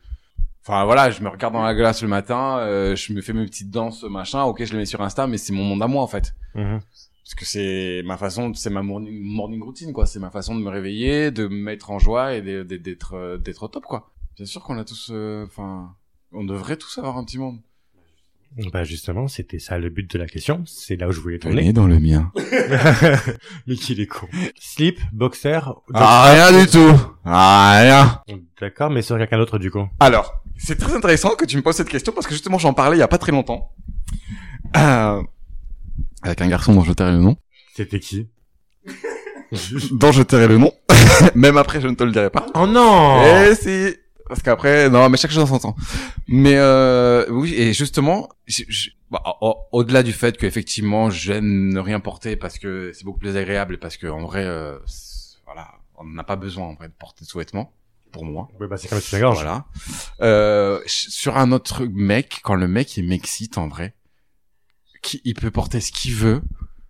Enfin 0.63 0.85
voilà, 0.87 1.11
je 1.11 1.23
me 1.23 1.29
regarde 1.29 1.55
dans 1.55 1.63
la 1.63 1.75
glace 1.75 2.03
le 2.03 2.09
matin, 2.09 2.59
euh, 2.61 2.97
je 2.97 3.13
me 3.13 3.21
fais 3.23 3.33
mes 3.35 3.45
petites 3.47 3.71
danses, 3.71 4.05
machin. 4.05 4.45
Ok, 4.45 4.65
je 4.65 4.73
les 4.73 4.79
mets 4.79 4.87
sur 4.87 5.03
Insta, 5.03 5.27
mais 5.27 5.39
c'est 5.39 5.53
mon 5.53 5.65
monde 5.65 5.83
à 5.83 5.87
moi 5.89 6.03
en 6.03 6.09
fait. 6.09 6.35
mhm. 6.55 6.81
Parce 7.25 7.35
que 7.35 7.45
c'est 7.47 8.03
ma 8.05 8.19
façon, 8.19 8.53
c'est 8.53 8.71
ma 8.71 8.83
morning, 8.83 9.19
morning 9.23 9.63
routine, 9.63 9.93
quoi. 9.93 10.05
C'est 10.05 10.19
ma 10.19 10.31
façon 10.31 10.55
de 10.55 10.61
me 10.61 10.69
réveiller, 10.69 11.31
de 11.31 11.47
me 11.47 11.57
mettre 11.57 11.91
en 11.91 11.99
joie 11.99 12.35
et 12.35 12.43
d'être 12.43 13.15
euh, 13.15 13.39
d'être 13.39 13.63
au 13.63 13.69
top, 13.69 13.85
quoi. 13.85 14.13
Bien 14.37 14.45
sûr 14.45 14.63
qu'on 14.63 14.77
a 14.77 14.85
tous, 14.85 15.11
euh, 15.11 15.47
enfin, 15.47 15.95
on 16.33 16.45
devrait 16.45 16.77
tous 16.77 16.99
avoir 16.99 17.17
un 17.17 17.25
petit 17.25 17.39
monde. 17.39 17.61
Bah 18.73 18.85
justement, 18.85 19.27
c'était 19.27 19.59
ça 19.59 19.79
le 19.79 19.89
but 19.89 20.09
de 20.13 20.17
la 20.19 20.27
question. 20.27 20.63
C'est 20.67 20.95
là 20.97 21.09
où 21.09 21.13
je 21.13 21.19
voulais 21.19 21.39
tourner. 21.39 21.73
dans 21.73 21.89
le 21.89 21.99
mien. 21.99 22.31
mais 23.67 23.75
qu'il 23.75 24.01
est 24.01 24.07
con. 24.07 24.29
Slip, 24.61 25.01
boxer. 25.13 25.61
Ah, 25.93 26.51
rien 26.51 26.61
du 26.61 26.71
tout. 26.71 26.93
Ah, 27.25 27.81
rien. 27.81 28.23
D'accord, 28.61 28.91
mais 28.91 29.03
sur 29.03 29.19
quelqu'un 29.19 29.39
d'autre 29.39 29.59
du 29.59 29.73
coup. 29.73 29.89
Alors, 29.99 30.45
c'est 30.57 30.79
très 30.79 30.95
intéressant 30.95 31.31
que 31.31 31.45
tu 31.45 31.57
me 31.57 31.63
poses 31.63 31.77
cette 31.77 31.89
question 31.89 32.13
parce 32.13 32.29
que 32.29 32.33
justement 32.33 32.59
j'en 32.59 32.75
parlais 32.75 32.97
il 32.97 33.01
y 33.01 33.03
a 33.03 33.09
pas 33.09 33.19
très 33.19 33.33
longtemps. 33.33 33.73
Euh, 34.77 35.21
avec 36.25 36.41
un 36.41 36.49
garçon 36.49 36.75
dont 36.75 36.83
je 36.85 36.93
tairai 36.93 37.13
le 37.13 37.19
nom. 37.19 37.37
C'était 37.77 38.01
qui 38.01 38.29
Dont 39.93 40.11
je 40.13 40.23
tairai 40.23 40.49
le 40.49 40.59
nom. 40.59 40.73
Même 41.35 41.57
après 41.57 41.81
je 41.81 41.89
ne 41.89 41.95
te 41.95 42.03
le 42.05 42.11
dirai 42.13 42.31
pas. 42.31 42.47
Oh 42.55 42.67
non 42.67 43.23
Eh 43.25 43.55
si 43.55 43.95
Parce 44.29 44.43
qu'après, 44.43 44.89
non, 44.91 45.09
mais 45.09 45.17
chaque 45.17 45.31
chose 45.31 45.43
en 45.43 45.47
son 45.47 45.59
temps. 45.59 45.77
Mais 46.27 46.55
euh, 46.57 47.27
oui, 47.31 47.55
et 47.55 47.73
justement, 47.73 48.29
bah, 49.11 49.23
au- 49.41 49.57
au-delà 49.73 50.03
du 50.03 50.13
fait 50.13 50.37
qu'effectivement 50.37 51.11
j'aime 51.11 51.69
ne 51.73 51.79
rien 51.79 52.01
porter 52.01 52.37
parce 52.37 52.59
que 52.59 52.91
c'est 52.95 53.05
beaucoup 53.05 53.21
plus 53.21 53.37
agréable 53.37 53.75
et 53.75 53.79
parce 53.79 53.97
que 53.97 54.07
en 54.07 54.23
vrai, 54.25 54.45
euh, 54.45 54.79
voilà, 55.45 55.69
on 55.97 56.05
n'a 56.05 56.25
pas 56.25 56.37
besoin 56.37 56.67
en 56.67 56.75
vrai 56.75 56.89
de 56.89 56.95
porter 56.99 57.25
de 57.25 57.29
sous-vêtements 57.31 57.71
pour 58.11 58.25
moi. 58.25 58.49
Ouais, 58.61 58.67
bah 58.67 58.77
c'est 58.77 58.89
comme 58.89 59.01
la 59.13 59.21
gorge. 59.21 59.37
Voilà. 59.43 59.67
Euh, 60.21 60.81
sur 60.87 61.37
un 61.37 61.53
autre 61.53 61.85
mec, 61.85 62.41
quand 62.43 62.55
le 62.55 62.67
mec 62.67 62.97
il 62.97 63.05
m'excite 63.07 63.59
en 63.59 63.69
vrai, 63.69 63.95
qui, 65.05 65.21
il 65.25 65.35
peut 65.35 65.51
porter 65.51 65.81
ce 65.81 65.93
qu'il 65.93 66.15
veut, 66.15 66.43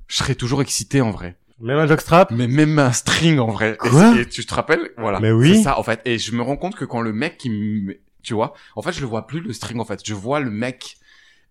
je 0.07 0.17
serai 0.17 0.35
toujours 0.35 0.63
excité 0.63 1.01
en 1.01 1.11
vrai. 1.11 1.37
Même 1.61 1.79
un 1.79 1.87
jockstrap 1.87 2.31
Mais 2.31 2.49
même 2.49 2.79
un 2.79 2.93
string 2.93 3.39
en 3.39 3.51
vrai. 3.51 3.77
Quoi 3.79 4.19
et, 4.19 4.27
tu 4.27 4.45
te 4.45 4.55
rappelles? 4.55 4.91
Voilà. 4.97 5.21
Mais 5.21 5.31
oui. 5.31 5.57
C'est 5.57 5.63
ça 5.65 5.79
en 5.79 5.83
fait. 5.83 6.01
Et 6.05 6.19
je 6.19 6.33
me 6.33 6.43
rends 6.43 6.57
compte 6.57 6.75
que 6.75 6.85
quand 6.85 7.01
le 7.01 7.13
mec 7.13 7.39
qui 7.39 7.51
me, 7.51 7.97
tu 8.23 8.35
vois, 8.35 8.55
en 8.77 8.83
fait 8.83 8.93
je 8.93 9.01
le 9.01 9.07
vois 9.07 9.27
plus 9.27 9.41
le 9.41 9.53
string 9.53 9.79
en 9.81 9.85
fait. 9.85 10.01
Je 10.05 10.15
vois 10.15 10.41
le 10.41 10.51
mec 10.51 10.97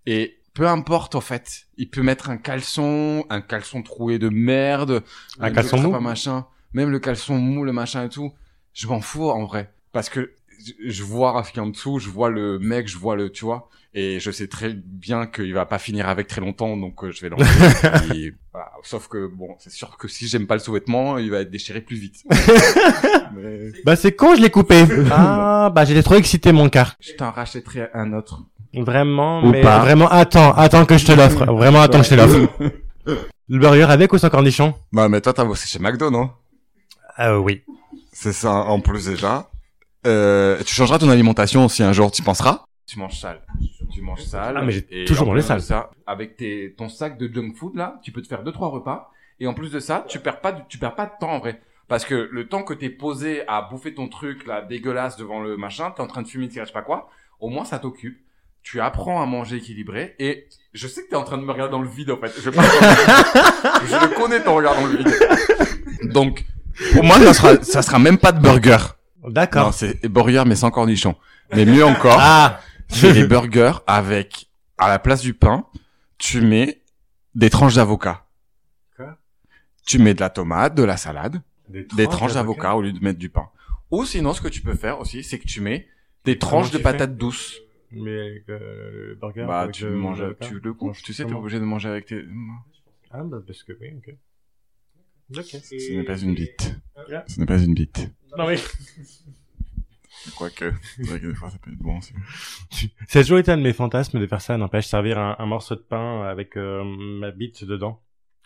et 0.06 0.38
peu 0.54 0.68
importe 0.68 1.16
en 1.16 1.22
fait, 1.22 1.66
il 1.78 1.90
peut 1.90 2.04
mettre 2.04 2.30
un 2.30 2.38
caleçon, 2.38 3.26
un 3.30 3.42
caleçon 3.42 3.82
troué 3.82 4.20
de 4.20 4.30
merde, 4.30 5.04
Un 5.40 5.52
caleçon 5.52 5.80
mou 5.80 5.96
un 5.96 6.00
machin, 6.00 6.46
même 6.74 6.90
le 6.90 7.00
caleçon 7.00 7.38
mou, 7.38 7.64
le 7.64 7.74
machin 7.74 8.06
et 8.06 8.10
tout. 8.10 8.34
Je 8.74 8.88
m'en 8.88 9.02
fous 9.02 9.30
en 9.30 9.46
vrai 9.46 9.72
parce 9.92 10.10
que 10.10 10.34
je- 10.86 11.04
vois 11.04 11.32
Rafiki 11.34 11.60
en 11.60 11.68
dessous, 11.68 12.00
je 12.00 12.10
vois 12.10 12.30
le 12.30 12.60
mec, 12.60 12.88
je 12.88 12.98
vois 12.98 13.16
le, 13.16 13.30
tu 13.32 13.46
vois, 13.46 13.70
et 13.94 14.20
je 14.20 14.32
sais 14.32 14.48
très 14.48 14.74
bien 14.74 15.26
qu'il 15.28 15.54
va 15.54 15.66
pas 15.66 15.80
finir 15.80 16.08
avec 16.10 16.28
très 16.28 16.42
longtemps, 16.42 16.76
donc 16.78 17.04
euh, 17.04 17.12
je 17.12 17.22
vais 17.22 17.30
l'enlever. 17.30 18.34
Voilà. 18.54 18.70
Sauf 18.84 19.08
que 19.08 19.26
bon, 19.26 19.56
c'est 19.58 19.72
sûr 19.72 19.98
que 19.98 20.08
si 20.08 20.28
j'aime 20.28 20.46
pas 20.46 20.54
le 20.54 20.60
sous-vêtement, 20.60 21.18
il 21.18 21.32
va 21.32 21.40
être 21.40 21.50
déchiré 21.50 21.82
plus 21.82 21.96
vite. 21.96 22.24
Mais 23.36 23.72
Bah 23.84 23.96
c'est 23.96 24.12
con, 24.12 24.36
je 24.36 24.42
l'ai 24.42 24.52
coupé. 24.52 24.86
ah, 25.12 25.72
bah 25.74 25.86
j'étais 25.86 26.04
trop 26.04 26.16
excité 26.16 26.52
mon 26.52 26.70
car. 26.70 26.96
je 27.00 27.14
t'en 27.14 27.32
rachèterai 27.32 27.90
un 27.96 28.14
autre. 28.14 28.44
Vraiment, 28.76 29.44
Ou 29.44 29.50
mais 29.52 29.62
pas. 29.62 29.80
vraiment, 29.80 30.08
attends, 30.08 30.54
attends 30.54 30.86
que 30.86 30.98
je 30.98 31.06
te 31.06 31.12
l'offre. 31.12 31.46
Vraiment, 31.46 31.82
attends 31.82 32.00
que 32.02 32.06
je 32.06 32.10
te 32.12 32.16
l'offre. 32.16 32.50
Le 33.50 33.60
burger 33.60 33.84
avec 33.90 34.12
ou 34.14 34.18
sans 34.18 34.30
cornichon? 34.30 34.74
Bah 34.92 35.10
mais 35.10 35.20
toi 35.22 35.34
t'as 35.34 35.46
bossé 35.46 35.68
chez 35.68 35.80
McDo, 35.80 36.10
non? 36.12 36.30
Euh, 37.20 37.38
oui. 37.38 37.64
C'est 38.12 38.34
ça 38.34 38.52
en 38.52 38.80
plus 38.80 39.06
déjà. 39.06 39.50
Euh, 40.06 40.62
tu 40.66 40.74
changeras 40.74 41.00
ton 41.00 41.10
alimentation 41.10 41.68
si 41.70 41.84
un 41.84 41.94
jour 41.94 42.12
tu 42.12 42.22
penseras. 42.24 42.66
Tu 42.86 43.00
manges 43.00 43.20
sale. 43.20 43.42
Tu 43.94 44.02
manges 44.02 44.24
sale. 44.24 44.56
Ah, 44.58 44.62
mais 44.64 44.72
j'ai 44.74 45.06
toujours 45.06 45.28
mangé 45.28 45.42
de 45.42 45.46
sale. 45.46 45.62
Ça, 45.62 45.92
avec 46.06 46.36
tes, 46.36 46.74
ton 46.78 46.90
sac 46.90 47.18
de 47.18 47.34
junk 47.34 47.54
food 47.58 47.76
là, 47.76 48.00
tu 48.04 48.12
peux 48.12 48.22
te 48.22 48.28
faire 48.28 48.44
deux 48.44 48.52
trois 48.52 48.70
repas. 48.70 49.12
Et 49.40 49.48
en 49.48 49.54
plus 49.54 49.72
de 49.72 49.80
ça, 49.80 50.06
tu 50.08 50.20
perds 50.20 50.42
pas, 50.42 50.52
du- 50.52 50.62
tu 50.70 50.78
perds 50.78 50.96
pas 50.96 51.06
de 51.06 51.12
temps 51.20 51.32
en 51.32 51.40
vrai. 51.40 51.62
Parce 51.88 52.06
que 52.06 52.30
le 52.32 52.48
temps 52.48 52.64
que 52.64 52.74
t'es 52.74 52.90
posé 52.90 53.44
à 53.48 53.62
bouffer 53.62 53.94
ton 53.94 54.08
truc 54.08 54.46
là 54.48 54.62
dégueulasse 54.62 55.18
devant 55.18 55.42
le 55.42 55.58
machin, 55.58 55.92
t'es 55.92 56.02
en 56.02 56.08
train 56.08 56.22
de 56.22 56.28
fumer, 56.28 56.48
tu 56.48 56.56
sais 56.56 56.72
pas 56.72 56.82
quoi. 56.82 57.10
Au 57.40 57.50
moins 57.50 57.66
ça 57.66 57.80
t'occupe. 57.80 58.18
tu 58.62 58.80
apprends 58.80 59.22
à 59.22 59.26
manger 59.26 59.58
équilibré 59.58 60.16
et 60.20 60.48
je 60.74 60.88
sais 60.88 61.04
que 61.04 61.10
t'es 61.10 61.16
en 61.18 61.24
train 61.26 61.38
de 61.38 61.44
me 61.44 61.52
regarder 61.52 61.72
dans 61.72 61.82
le 61.82 61.90
vide 61.90 62.12
en 62.12 62.18
fait. 62.18 62.32
Je, 62.38 62.50
je 62.52 64.08
le 64.08 64.16
connais 64.16 64.42
ton 64.42 64.56
regard 64.56 64.76
dans 64.76 64.88
le 64.88 64.98
vide. 64.98 66.12
Donc 66.14 66.46
pour 66.94 67.04
moi 67.04 67.18
ça 67.20 67.34
sera 67.34 67.62
ça 67.64 67.82
sera 67.82 68.00
même 68.00 68.18
pas 68.18 68.32
de 68.32 68.40
burger. 68.42 68.78
Non, 69.24 69.30
D'accord. 69.32 69.74
c'est 69.74 70.06
burger 70.08 70.44
mais 70.46 70.56
sans 70.56 70.72
cornichons. 70.72 71.16
Mais 71.56 71.66
mieux 71.66 71.86
encore, 71.86 72.18
Ah 72.20 72.60
c'est 72.90 73.14
des 73.14 73.28
burgers 73.28 73.74
avec 73.88 74.48
à 74.78 74.90
la 74.90 75.00
place 75.00 75.22
du 75.22 75.34
pain, 75.34 75.66
tu 76.18 76.42
mets 76.42 76.82
des 77.36 77.50
tranches 77.50 77.76
d'avocat. 77.76 78.26
Quoi? 78.96 79.18
Tu 79.86 80.00
mets 80.00 80.14
de 80.14 80.20
la 80.22 80.30
tomate, 80.30 80.76
de 80.76 80.84
la 80.84 80.98
salade, 80.98 81.42
des 81.70 82.08
tranches 82.08 82.34
d'avocat 82.34 82.76
au 82.76 82.82
lieu 82.82 82.92
de 82.92 83.04
mettre 83.04 83.20
du 83.20 83.30
pain. 83.30 83.50
Ou 83.92 84.06
sinon, 84.06 84.34
ce 84.34 84.42
que 84.42 84.48
tu 84.48 84.62
peux 84.62 84.74
faire 84.76 85.00
aussi, 85.00 85.24
c'est 85.24 85.38
que 85.40 85.48
tu 85.48 85.62
mets 85.62 85.88
des 86.26 86.38
tranches 86.40 86.72
de 86.72 86.78
patates 86.80 87.16
douces. 87.18 87.60
Mais 87.92 88.20
avec 88.20 88.50
euh, 88.50 89.10
le 89.10 89.16
burger. 89.16 89.46
Bah, 89.48 89.60
avec 89.62 89.76
tu 89.76 89.84
le- 89.86 89.92
manges, 89.92 90.24
tu 90.42 90.60
le. 90.60 90.76
Mange 90.82 91.02
Tu 91.04 91.14
sais, 91.14 91.26
t'es 91.26 91.34
obligé 91.34 91.60
de 91.60 91.64
manger 91.66 91.90
avec 91.90 92.08
tes. 92.08 92.24
Ah, 93.12 93.22
bah, 93.24 93.38
parce 93.46 93.62
que 93.62 93.74
oui, 93.80 93.90
ok. 93.98 94.16
Ce 95.42 95.92
n'est 95.94 96.04
pas 96.04 96.18
une 96.18 96.36
bite. 96.36 96.76
Yeah. 97.10 97.26
Ce 97.28 97.40
n'est 97.40 97.46
pas 97.46 97.58
une 97.58 97.74
bite. 97.74 98.10
Non, 98.38 98.48
mais. 98.48 98.58
Quoique, 100.38 100.72
c'est 100.96 101.04
vrai 101.06 101.20
que 101.20 101.28
des 101.28 101.34
fois, 101.34 101.50
ça 101.50 101.58
peut 101.62 101.72
être 101.72 101.80
bon 101.80 101.98
aussi. 101.98 102.14
Ça 103.10 103.20
a 103.20 103.22
toujours 103.24 103.40
été 103.40 103.52
un 103.52 103.58
de 103.58 103.62
mes 103.62 103.74
fantasmes 103.74 104.20
de 104.22 104.28
faire 104.28 104.40
ça, 104.42 104.58
n'empêche, 104.58 104.88
servir 104.88 105.20
un, 105.20 105.36
un 105.38 105.46
morceau 105.46 105.76
de 105.76 105.82
pain 105.82 106.24
avec 106.24 106.56
euh, 106.56 106.82
ma 107.20 107.32
bite 107.32 107.66
dedans. 107.66 108.02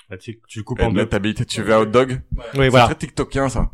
Là, 0.10 0.18
tu, 0.18 0.40
tu 0.48 0.64
coupes 0.64 0.80
Et 0.80 0.84
en 0.86 0.92
de 0.92 0.96
deux. 1.02 1.06
ta 1.06 1.20
bite, 1.20 1.46
tu 1.46 1.62
veux 1.62 1.74
un 1.76 1.80
hot 1.82 1.86
dog? 1.86 2.20
Oui, 2.36 2.42
C'est 2.56 2.70
voilà. 2.70 2.86
très 2.86 2.96
tiktokien, 2.96 3.50
ça. 3.50 3.70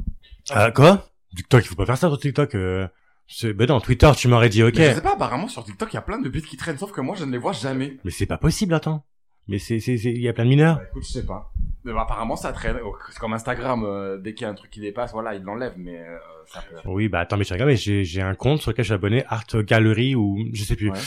Ah, 0.49 0.71
quoi? 0.71 1.09
TikTok, 1.35 1.63
il 1.63 1.67
faut 1.69 1.75
pas 1.75 1.85
faire 1.85 1.97
ça 1.97 2.09
sur 2.09 2.19
TikTok. 2.19 2.55
Euh... 2.55 2.87
c'est- 3.27 3.53
Ben 3.53 3.67
non, 3.69 3.79
Twitter, 3.79 4.11
tu 4.17 4.27
m'aurais 4.27 4.49
dit 4.49 4.63
ok. 4.63 4.75
Mais 4.75 4.89
je 4.89 4.95
sais 4.95 5.01
pas, 5.01 5.13
apparemment, 5.13 5.47
sur 5.47 5.63
TikTok, 5.63 5.93
il 5.93 5.95
y 5.95 5.99
a 5.99 6.01
plein 6.01 6.19
de 6.19 6.27
bites 6.27 6.45
qui 6.47 6.57
traînent, 6.57 6.77
sauf 6.77 6.91
que 6.91 6.99
moi, 7.01 7.15
je 7.15 7.23
ne 7.23 7.31
les 7.31 7.37
vois 7.37 7.53
jamais. 7.53 7.97
Mais 8.03 8.11
c'est 8.11 8.25
pas 8.25 8.37
possible, 8.37 8.73
attends. 8.73 9.05
Mais 9.47 9.59
c'est, 9.59 9.79
c'est, 9.79 9.97
c'est, 9.97 10.11
il 10.11 10.21
y 10.21 10.29
a 10.29 10.33
plein 10.33 10.45
de 10.45 10.49
mineurs. 10.49 10.77
Bah, 10.77 10.83
écoute, 10.89 11.03
je 11.05 11.11
sais 11.11 11.25
pas. 11.25 11.51
Bah, 11.83 12.01
apparemment, 12.01 12.35
ça 12.35 12.53
traîne. 12.53 12.77
Oh, 12.83 12.95
C'est 13.09 13.19
comme 13.19 13.33
Instagram, 13.33 13.83
euh, 13.83 14.17
dès 14.17 14.33
qu'il 14.33 14.45
y 14.45 14.47
a 14.47 14.49
un 14.49 14.53
truc 14.55 14.71
qui 14.71 14.79
dépasse, 14.79 15.11
voilà, 15.11 15.35
il 15.35 15.43
l'enlève, 15.43 15.73
mais 15.77 15.99
euh, 15.99 16.17
ça 16.47 16.61
peut. 16.61 16.77
Oui, 16.85 17.09
bah 17.09 17.19
attends, 17.19 17.35
mais 17.37 17.43
je 17.43 17.53
regarde, 17.53 17.69
mais 17.69 17.75
j'ai, 17.75 18.05
j'ai 18.05 18.21
un 18.21 18.35
compte 18.35 18.61
sur 18.61 18.71
lequel 18.71 18.83
je 18.85 18.87
suis 18.87 18.93
abonné, 18.93 19.25
Art 19.27 19.45
Gallery 19.53 20.15
ou 20.15 20.37
je 20.53 20.63
sais 20.63 20.75
plus. 20.77 20.91
Ouais. 20.91 20.99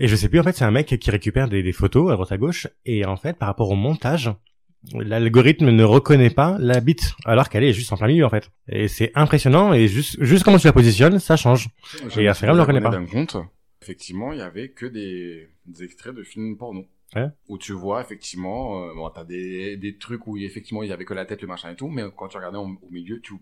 Et 0.00 0.08
je 0.08 0.16
sais 0.16 0.28
plus, 0.28 0.40
en 0.40 0.42
fait, 0.44 0.56
c'est 0.56 0.64
un 0.64 0.70
mec 0.70 0.86
qui 0.86 1.10
récupère 1.10 1.48
des, 1.48 1.62
des 1.62 1.72
photos 1.72 2.10
à 2.10 2.14
droite 2.14 2.32
à 2.32 2.36
gauche. 2.36 2.66
Et 2.84 3.04
en 3.04 3.16
fait, 3.16 3.36
par 3.36 3.48
rapport 3.48 3.70
au 3.70 3.76
montage, 3.76 4.30
l'algorithme 4.94 5.70
ne 5.70 5.84
reconnaît 5.84 6.30
pas 6.30 6.56
la 6.60 6.80
bite, 6.80 7.14
alors 7.24 7.48
qu'elle 7.48 7.64
est 7.64 7.72
juste 7.72 7.92
en 7.92 7.96
plein 7.96 8.06
milieu, 8.08 8.24
en 8.24 8.30
fait. 8.30 8.50
Et 8.68 8.88
c'est 8.88 9.12
impressionnant, 9.14 9.72
et 9.72 9.88
juste, 9.88 10.16
juste 10.22 10.44
comment 10.44 10.58
tu 10.58 10.66
la 10.66 10.72
positionnes, 10.72 11.18
ça 11.18 11.36
change. 11.36 11.68
Et 12.16 12.28
Instagram 12.28 12.56
suis 12.56 12.56
le 12.56 12.62
reconnaît 12.62 12.80
pas. 12.80 12.96
compte. 13.10 13.36
Effectivement, 13.82 14.32
il 14.32 14.38
y 14.38 14.42
avait 14.42 14.70
que 14.70 14.86
des, 14.86 15.48
des 15.66 15.84
extraits 15.84 16.14
de 16.14 16.22
films 16.22 16.56
porno. 16.56 16.84
Ouais. 17.16 17.28
Où 17.48 17.56
tu 17.58 17.72
vois, 17.72 18.00
effectivement, 18.02 18.84
euh, 18.84 18.94
bon, 18.94 19.08
t'as 19.10 19.24
des, 19.24 19.76
des 19.76 19.96
trucs 19.96 20.26
où, 20.26 20.36
effectivement, 20.36 20.82
il 20.82 20.90
y 20.90 20.92
avait 20.92 21.04
que 21.06 21.14
la 21.14 21.24
tête, 21.24 21.40
le 21.42 21.48
machin 21.48 21.70
et 21.70 21.76
tout, 21.76 21.88
mais 21.88 22.02
quand 22.16 22.28
tu 22.28 22.36
regardais 22.36 22.58
en- 22.58 22.70
au 22.82 22.90
milieu, 22.90 23.20
tu, 23.20 23.34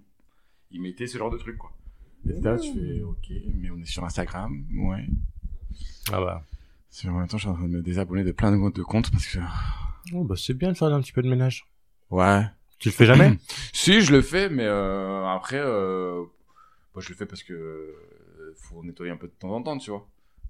ils 0.70 0.80
mettaient 0.80 1.06
ce 1.08 1.18
genre 1.18 1.30
de 1.30 1.38
trucs, 1.38 1.58
quoi. 1.58 1.72
Et 2.28 2.40
là, 2.40 2.56
tu 2.58 2.72
fais, 2.74 3.02
ok, 3.02 3.26
mais 3.54 3.70
on 3.70 3.78
est 3.80 3.84
sur 3.86 4.04
Instagram, 4.04 4.64
ouais. 4.88 5.06
Ah 6.12 6.20
bah. 6.20 6.44
C'est- 6.90 7.08
En 7.08 7.12
même 7.18 7.26
temps, 7.28 7.36
je 7.38 7.42
suis 7.42 7.50
en 7.50 7.54
train 7.54 7.64
de 7.64 7.68
me 7.68 7.82
désabonner 7.82 8.24
de 8.24 8.32
plein 8.32 8.52
de 8.52 8.56
comptes 8.56 8.76
de 8.76 8.82
comptes 8.82 9.10
parce 9.10 9.26
que, 9.26 9.38
Oh, 10.14 10.22
bah 10.22 10.36
c'est 10.36 10.54
bien 10.54 10.70
de 10.70 10.76
faire 10.76 10.86
un 10.94 11.00
petit 11.00 11.12
peu 11.12 11.20
de 11.22 11.28
ménage. 11.28 11.66
ouais. 12.10 12.42
Tu 12.78 12.88
le 12.90 12.94
fais 12.94 13.06
jamais? 13.06 13.36
Si, 13.72 14.00
je 14.02 14.12
le 14.12 14.22
fais, 14.22 14.48
mais 14.48 14.64
euh, 14.66 15.26
après, 15.26 15.58
euh, 15.58 16.20
moi, 16.94 17.00
je 17.02 17.08
le 17.08 17.14
fais 17.16 17.26
parce 17.26 17.42
que 17.42 17.52
euh, 17.54 18.54
faut 18.56 18.82
nettoyer 18.84 19.10
un 19.12 19.16
peu 19.16 19.26
de 19.26 19.32
temps 19.32 19.50
en 19.50 19.62
temps, 19.62 19.76
tu 19.78 19.90
vois. 19.90 20.06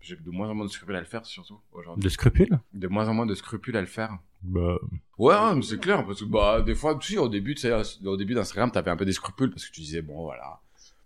J'ai 0.07 0.15
de 0.15 0.31
moins 0.31 0.49
en 0.49 0.55
moins 0.55 0.67
de 0.67 0.71
scrupules 0.71 0.95
à 0.95 1.01
le 1.01 1.07
faire, 1.07 1.27
surtout 1.27 1.59
aujourd'hui. 1.73 2.05
De 2.05 2.09
scrupules? 2.09 2.61
De 2.73 2.87
moins 2.87 3.09
en 3.09 3.15
moins 3.15 3.27
de 3.27 3.35
scrupules 3.35 3.77
à 3.77 3.81
le 3.81 3.89
faire. 3.89 4.17
Bah. 4.43 4.79
Ouais, 5.19 5.35
hein, 5.35 5.57
mais 5.57 5.63
c'est 5.63 5.81
clair, 5.81 6.07
parce 6.07 6.21
que 6.21 6.25
bah 6.27 6.63
des 6.63 6.77
fois, 6.77 6.97
tu 6.97 7.15
sais, 7.15 7.19
au 7.19 7.29
début, 7.29 7.57
tu 7.57 7.63
sais, 7.63 7.73
au 8.05 8.17
début 8.17 8.35
d'Instagram, 8.35 8.71
t'avais 8.71 8.93
un 8.93 8.97
peu 8.97 9.05
des 9.05 9.13
scrupules 9.13 9.51
parce 9.51 9.67
que 9.67 9.73
tu 9.75 9.81
disais 9.81 10.03
bon, 10.03 10.23
voilà, 10.23 10.61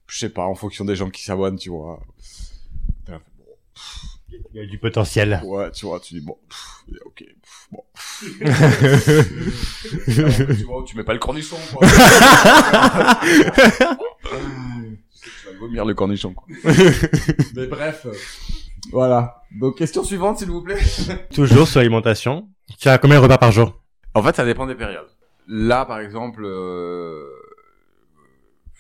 je 0.06 0.18
sais 0.18 0.28
pas, 0.28 0.44
en 0.44 0.54
fonction 0.54 0.84
des 0.84 0.96
gens 0.96 1.08
qui 1.08 1.24
s'abonnent, 1.24 1.56
tu 1.56 1.70
vois. 1.70 2.02
T'es 3.06 3.12
un 3.12 3.20
peu, 3.20 3.30
bon, 3.38 3.46
Il 4.52 4.60
y 4.60 4.62
a 4.62 4.66
du 4.66 4.76
potentiel. 4.78 5.40
ouais, 5.44 5.70
tu 5.70 5.86
vois, 5.86 5.98
tu 6.00 6.12
dis 6.12 6.20
bon, 6.20 6.36
pff, 6.46 6.84
ok, 7.06 7.24
pff, 7.24 7.68
bon. 7.72 7.84
Tu 10.58 10.64
vois, 10.64 10.84
tu 10.84 10.94
mets 10.98 11.04
pas 11.04 11.14
le 11.14 11.18
cornichon, 11.18 11.56
quoi. 11.72 11.86
Tu 15.12 15.18
sais 15.18 15.30
que 15.30 15.40
tu 15.40 15.46
vas 15.52 15.58
vomir 15.58 15.84
le 15.84 15.94
cornichon, 15.94 16.32
quoi. 16.34 16.46
Mais 17.54 17.66
bref. 17.66 18.06
Voilà. 18.92 19.42
Donc, 19.58 19.76
question 19.76 20.04
suivante, 20.04 20.38
s'il 20.38 20.50
vous 20.50 20.62
plaît. 20.62 20.80
Toujours 21.34 21.66
sur 21.66 21.80
l'alimentation. 21.80 22.48
Tu 22.78 22.88
as 22.88 22.98
combien 22.98 23.16
de 23.16 23.22
repas 23.22 23.38
par 23.38 23.52
jour? 23.52 23.80
En 24.14 24.22
fait, 24.22 24.36
ça 24.36 24.44
dépend 24.44 24.66
des 24.66 24.74
périodes. 24.74 25.08
Là, 25.46 25.84
par 25.84 26.00
exemple, 26.00 26.44
euh, 26.44 27.26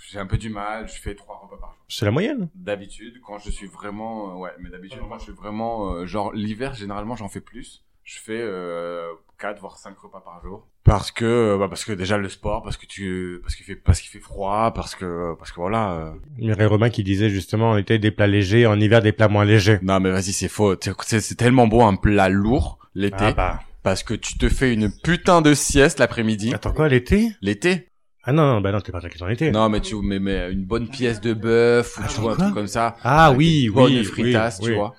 j'ai 0.08 0.18
un 0.18 0.26
peu 0.26 0.38
du 0.38 0.50
mal, 0.50 0.88
je 0.88 1.00
fais 1.00 1.14
trois 1.14 1.36
repas 1.42 1.56
par 1.56 1.70
jour. 1.70 1.84
C'est 1.88 2.04
la 2.04 2.10
moyenne? 2.10 2.48
D'habitude, 2.54 3.20
quand 3.26 3.38
je 3.38 3.50
suis 3.50 3.66
vraiment, 3.66 4.30
euh, 4.30 4.38
ouais, 4.38 4.50
mais 4.60 4.70
d'habitude, 4.70 5.00
quand 5.08 5.18
je 5.18 5.24
suis 5.24 5.32
vraiment, 5.32 5.92
euh, 5.92 6.06
genre, 6.06 6.32
l'hiver, 6.32 6.74
généralement, 6.74 7.16
j'en 7.16 7.28
fais 7.28 7.40
plus. 7.40 7.84
Je 8.12 8.18
fais 8.18 8.40
euh, 8.42 9.12
4 9.38 9.60
voire 9.60 9.76
5 9.78 9.96
repas 9.96 10.20
par 10.20 10.42
jour. 10.42 10.66
Parce 10.82 11.12
que, 11.12 11.24
euh, 11.24 11.56
bah, 11.58 11.68
parce 11.68 11.84
que 11.84 11.92
déjà 11.92 12.18
le 12.18 12.28
sport, 12.28 12.64
parce 12.64 12.76
que 12.76 12.84
tu, 12.84 13.38
parce 13.42 13.54
qu'il 13.54 13.64
fait, 13.64 13.76
parce 13.76 14.00
qu'il 14.00 14.10
fait 14.10 14.18
froid, 14.18 14.72
parce 14.74 14.96
que, 14.96 15.34
parce 15.38 15.52
que 15.52 15.60
voilà. 15.60 15.92
euh. 15.92 16.12
Mireille 16.36 16.66
Romain 16.66 16.90
qui 16.90 17.04
disait 17.04 17.30
justement 17.30 17.70
en 17.70 17.76
été 17.76 18.00
des 18.00 18.10
plats 18.10 18.26
légers, 18.26 18.66
en 18.66 18.80
hiver 18.80 19.00
des 19.00 19.12
plats 19.12 19.28
moins 19.28 19.44
légers. 19.44 19.78
Non, 19.82 20.00
mais 20.00 20.10
vas-y, 20.10 20.32
c'est 20.32 20.48
faux. 20.48 20.74
C'est- 21.02 21.36
tellement 21.36 21.68
beau 21.68 21.82
un 21.82 21.94
plat 21.94 22.28
lourd 22.28 22.80
l'été, 22.96 23.16
Ah 23.20 23.32
bah. 23.32 23.60
parce 23.84 24.02
que 24.02 24.14
tu 24.14 24.36
te 24.36 24.48
fais 24.48 24.74
une 24.74 24.90
putain 24.90 25.40
de 25.40 25.54
sieste 25.54 26.00
l'après-midi. 26.00 26.52
Attends 26.52 26.72
quoi, 26.72 26.88
l'été? 26.88 27.28
L'été, 27.42 27.90
Ah 28.24 28.32
non, 28.32 28.42
non, 28.44 28.60
bah 28.60 28.72
non, 28.72 28.80
t'es 28.80 28.90
pas 28.90 28.98
en 29.20 29.28
été. 29.28 29.52
Non, 29.52 29.68
mais 29.68 29.80
tu 29.80 29.94
mets, 29.94 30.18
mets 30.18 30.50
une 30.50 30.64
bonne 30.64 30.88
pièce 30.88 31.20
de 31.20 31.32
bœuf 31.32 31.96
ou 31.98 32.02
Ah, 32.04 32.08
tu 32.12 32.20
vois 32.20 32.32
un 32.32 32.36
truc 32.36 32.54
comme 32.54 32.66
ça. 32.66 32.96
Ah 33.04 33.26
Avec 33.26 33.38
oui, 33.38 33.66
une 33.66 33.72
bonne 33.72 33.92
oui, 33.98 34.04
fritasse, 34.04 34.58
oui, 34.58 34.64
tu 34.64 34.70
oui. 34.72 34.76
vois. 34.76 34.96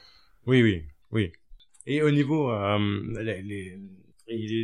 Oui, 0.48 0.64
oui, 0.64 0.86
oui. 1.12 1.32
Et 1.92 2.02
au 2.02 2.10
niveau 2.10 2.50
euh, 2.50 2.78
les, 3.22 3.78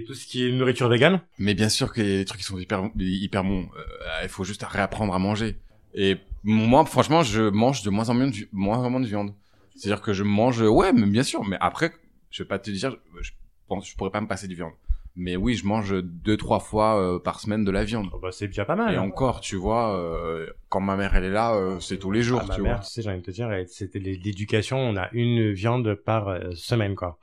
tout 0.06 0.13
ce 0.13 0.26
qui 0.26 0.48
est 0.48 0.52
nourriture 0.54 0.88
végane 0.88 1.20
Mais 1.40 1.56
bien 1.56 1.68
sûr 1.68 1.92
que 1.92 2.00
les 2.00 2.24
trucs 2.24 2.40
qui 2.40 2.46
sont 2.46 2.58
hyper 2.58 2.90
hyper 2.98 3.44
bons. 3.44 3.68
Euh, 3.78 4.24
il 4.24 4.30
faut 4.30 4.46
juste 4.46 4.63
réapprendre 4.63 5.13
à 5.13 5.20
manger. 5.20 5.58
Et 5.94 6.16
moi, 6.46 6.86
franchement, 6.86 7.24
je 7.24 7.42
mange 7.42 7.82
de 7.82 7.90
moins 7.90 8.08
en 8.10 8.13
moins 8.13 8.28
de, 8.28 8.48
moins 8.54 8.78
en 8.78 8.90
moins 8.90 9.02
de 9.02 9.08
viande. 9.08 9.34
C'est-à-dire 9.76 10.02
que 10.02 10.13
je 10.13 10.24
mange, 10.24 10.62
ouais, 10.62 10.94
mais 10.94 11.06
bien 11.06 11.24
sûr. 11.24 11.44
Mais 11.44 11.58
après, 11.60 11.92
je 12.32 12.44
vais 12.44 12.48
pas 12.48 12.60
te 12.60 12.72
dire, 12.72 12.96
je 13.20 13.32
pense, 13.68 13.90
je 13.90 13.96
pourrais 13.98 14.12
pas 14.12 14.22
me 14.22 14.28
passer 14.28 14.48
de 14.48 14.56
viande. 14.56 14.72
Mais 15.19 15.36
oui, 15.36 15.56
je 15.56 15.65
mange 15.65 15.99
deux 16.03 16.38
trois 16.38 16.60
fois 16.60 17.01
euh, 17.01 17.17
par 17.17 17.39
semaine 17.39 17.65
de 17.65 17.71
la 17.71 17.84
viande. 17.84 18.08
oh, 18.13 18.19
bah, 18.19 18.32
C'est 18.32 18.45
déjà 18.45 18.65
pas 18.65 18.75
mal. 18.75 18.93
Et 18.93 18.97
hein. 18.97 19.01
encore, 19.01 19.41
tu 19.41 19.56
vois, 19.56 19.97
euh, 19.99 20.47
quand 20.69 20.80
ma 20.80 20.95
mère 20.95 21.15
elle 21.15 21.23
est 21.23 21.32
là, 21.32 21.56
euh, 21.56 21.80
c'est 21.80 21.97
tous 21.97 22.12
les 22.12 22.21
jours, 22.21 22.41
Ah, 22.43 22.47
ma 22.47 22.56
tu 22.56 22.62
mère, 22.62 22.75
vois. 22.75 22.86
tu 22.86 22.91
sais, 22.91 23.01
j'ai 23.01 23.10
envie 23.10 23.21
de 23.21 23.25
te 23.25 23.32
dire, 23.32 23.49
c'était 23.67 23.97
l'éducation, 23.97 24.77
on 24.77 24.95
a 24.95 25.10
une 25.13 25.51
viande 25.53 25.95
par 25.95 26.38
semaine, 26.53 26.93
quoi. 26.93 27.17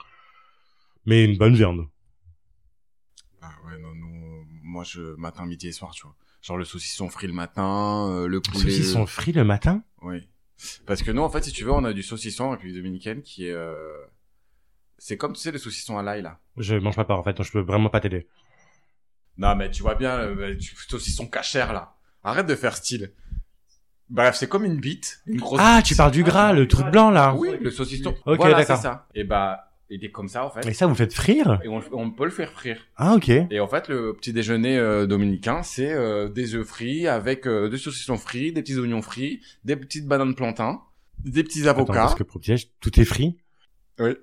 Mais 1.06 1.24
une 1.24 1.38
bonne 1.38 1.54
viande. 1.54 1.86
Ah 3.40 3.52
ouais, 3.64 3.78
non, 3.78 3.90
euh, 3.90 4.42
moi, 4.64 4.82
je, 4.82 5.14
matin, 5.14 5.46
midi 5.46 5.68
et 5.68 5.72
soir, 5.72 5.92
tu 5.92 6.02
vois. 6.02 6.16
Genre 6.42 6.56
le 6.58 6.64
saucisson 6.64 7.08
frit 7.08 7.28
le 7.28 7.32
matin, 7.32 8.26
le 8.26 8.40
poulet. 8.40 8.58
Ceux-ci 8.58 8.82
sont 8.82 9.06
frits 9.06 9.32
le 9.32 9.44
matin? 9.44 9.84
Oui. 10.02 10.28
Parce 10.84 11.02
que 11.04 11.12
nous, 11.12 11.22
en 11.22 11.30
fait, 11.30 11.44
si 11.44 11.52
tu 11.52 11.62
veux, 11.64 11.72
on 11.72 11.84
a 11.84 11.92
du 11.92 12.02
saucisson 12.02 12.44
en 12.46 12.50
République 12.50 12.74
Dominicaine 12.76 13.22
qui 13.22 13.46
est, 13.46 13.52
euh... 13.52 13.74
c'est 14.98 15.16
comme, 15.16 15.32
tu 15.32 15.40
sais, 15.40 15.50
le 15.52 15.58
saucisson 15.58 15.98
à 15.98 16.02
l'ail, 16.02 16.22
là. 16.22 16.38
Je 16.56 16.74
mange 16.76 16.96
pas 16.96 17.04
pas, 17.04 17.14
en 17.16 17.22
fait, 17.22 17.36
donc 17.36 17.46
je 17.46 17.52
peux 17.52 17.60
vraiment 17.60 17.88
pas 17.90 18.00
t'aider. 18.00 18.26
Non, 19.36 19.54
mais 19.56 19.70
tu 19.70 19.82
vois 19.82 19.94
bien, 19.96 20.26
le 20.26 20.54
du 20.54 20.74
saucisson 20.88 21.26
cachère, 21.26 21.72
là. 21.72 21.94
Arrête 22.22 22.46
de 22.46 22.54
faire 22.54 22.76
style. 22.76 23.12
Bref, 24.10 24.36
c'est 24.36 24.48
comme 24.48 24.64
une 24.64 24.78
bite. 24.78 25.20
Une 25.26 25.40
grosse 25.40 25.60
Ah, 25.62 25.78
bite. 25.78 25.86
tu 25.86 25.96
parles 25.96 26.12
du 26.12 26.22
gras, 26.22 26.52
le 26.52 26.68
truc 26.68 26.86
blanc, 26.88 27.10
là 27.10 27.34
Oui, 27.36 27.50
le 27.60 27.70
saucisson. 27.70 28.14
Ok, 28.26 28.36
voilà, 28.36 28.58
d'accord. 28.58 28.76
ça. 28.76 29.08
Et 29.14 29.24
bah, 29.24 29.72
il 29.90 30.04
est 30.04 30.10
comme 30.10 30.28
ça, 30.28 30.44
en 30.44 30.50
fait. 30.50 30.64
Et 30.66 30.72
ça, 30.74 30.86
vous 30.86 30.94
faites 30.94 31.12
frire? 31.12 31.58
Et 31.64 31.68
on, 31.68 31.82
on 31.92 32.10
peut 32.10 32.24
le 32.26 32.30
faire 32.30 32.52
frire. 32.52 32.78
Ah, 32.96 33.14
ok. 33.14 33.28
Et 33.28 33.60
en 33.60 33.66
fait, 33.66 33.88
le 33.88 34.14
petit 34.14 34.32
déjeuner 34.32 34.78
euh, 34.78 35.06
dominicain, 35.06 35.62
c'est 35.62 35.92
euh, 35.92 36.28
des 36.28 36.54
œufs 36.54 36.66
frits 36.66 37.08
avec 37.08 37.46
euh, 37.46 37.68
des 37.68 37.78
saucissons 37.78 38.16
frits, 38.18 38.52
des 38.52 38.62
petits 38.62 38.78
oignons 38.78 39.02
frits, 39.02 39.40
des 39.64 39.74
petites 39.76 40.06
bananes 40.06 40.34
plantains, 40.34 40.80
des 41.24 41.42
petits 41.42 41.62
Attends, 41.68 41.80
avocats, 41.80 41.92
parce 41.94 42.14
que 42.14 42.22
pour 42.22 42.40
petit-déj, 42.40 42.68
tout 42.80 43.00
est 43.00 43.04
frit? 43.04 43.38
oui. 43.98 44.14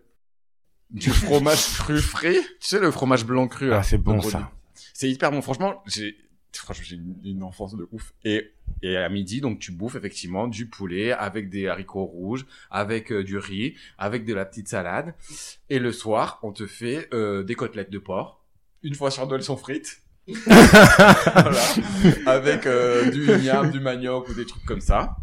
Du 0.92 1.10
fromage 1.10 1.78
cru 1.78 2.00
frit. 2.00 2.39
Tu 2.60 2.68
sais, 2.68 2.80
le 2.80 2.92
fromage 2.92 3.26
blanc 3.26 3.48
cru. 3.48 3.68
Ah, 3.72 3.78
là, 3.78 3.84
c'est 3.84 3.98
bon, 3.98 4.22
ça. 4.22 4.52
C'est 4.94 5.10
hyper 5.10 5.32
bon. 5.32 5.42
Franchement, 5.42 5.84
j'ai 5.88 6.16
franchement 6.54 6.84
j'ai 6.86 6.96
une, 6.96 7.16
une 7.24 7.44
enfance 7.44 7.76
de 7.76 7.88
ouf. 7.92 8.14
Et 8.24 8.52
et 8.84 8.98
à 8.98 9.10
midi, 9.10 9.42
donc 9.42 9.60
tu 9.60 9.72
bouffes 9.72 9.96
effectivement 9.96 10.48
du 10.48 10.68
poulet 10.68 11.12
avec 11.12 11.50
des 11.50 11.68
haricots 11.68 12.06
rouges, 12.06 12.46
avec 12.72 13.12
euh, 13.12 13.24
du 13.24 13.38
riz, 13.38 13.76
avec 13.98 14.26
de 14.26 14.34
la 14.34 14.46
petite 14.46 14.68
salade. 14.68 15.14
Et 15.70 15.80
le 15.80 15.92
soir, 15.92 16.39
on 16.44 16.52
te 16.52 16.66
fait 16.66 17.08
euh, 17.14 17.44
des 17.44 17.56
côtelettes 17.56 17.92
de 17.92 18.00
porc. 18.00 18.44
Une 18.84 18.96
fois 18.96 19.12
sur 19.12 19.28
deux, 19.28 19.36
elles 19.36 19.44
sont 19.44 19.58
frites. 19.58 20.02
voilà. 20.28 21.62
Avec 22.26 22.66
euh, 22.66 23.12
du 23.12 23.32
igname, 23.32 23.72
du 23.72 23.80
manioc 23.80 24.30
ou 24.30 24.34
des 24.34 24.46
trucs 24.46 24.66
comme 24.66 24.82
ça. 24.82 25.16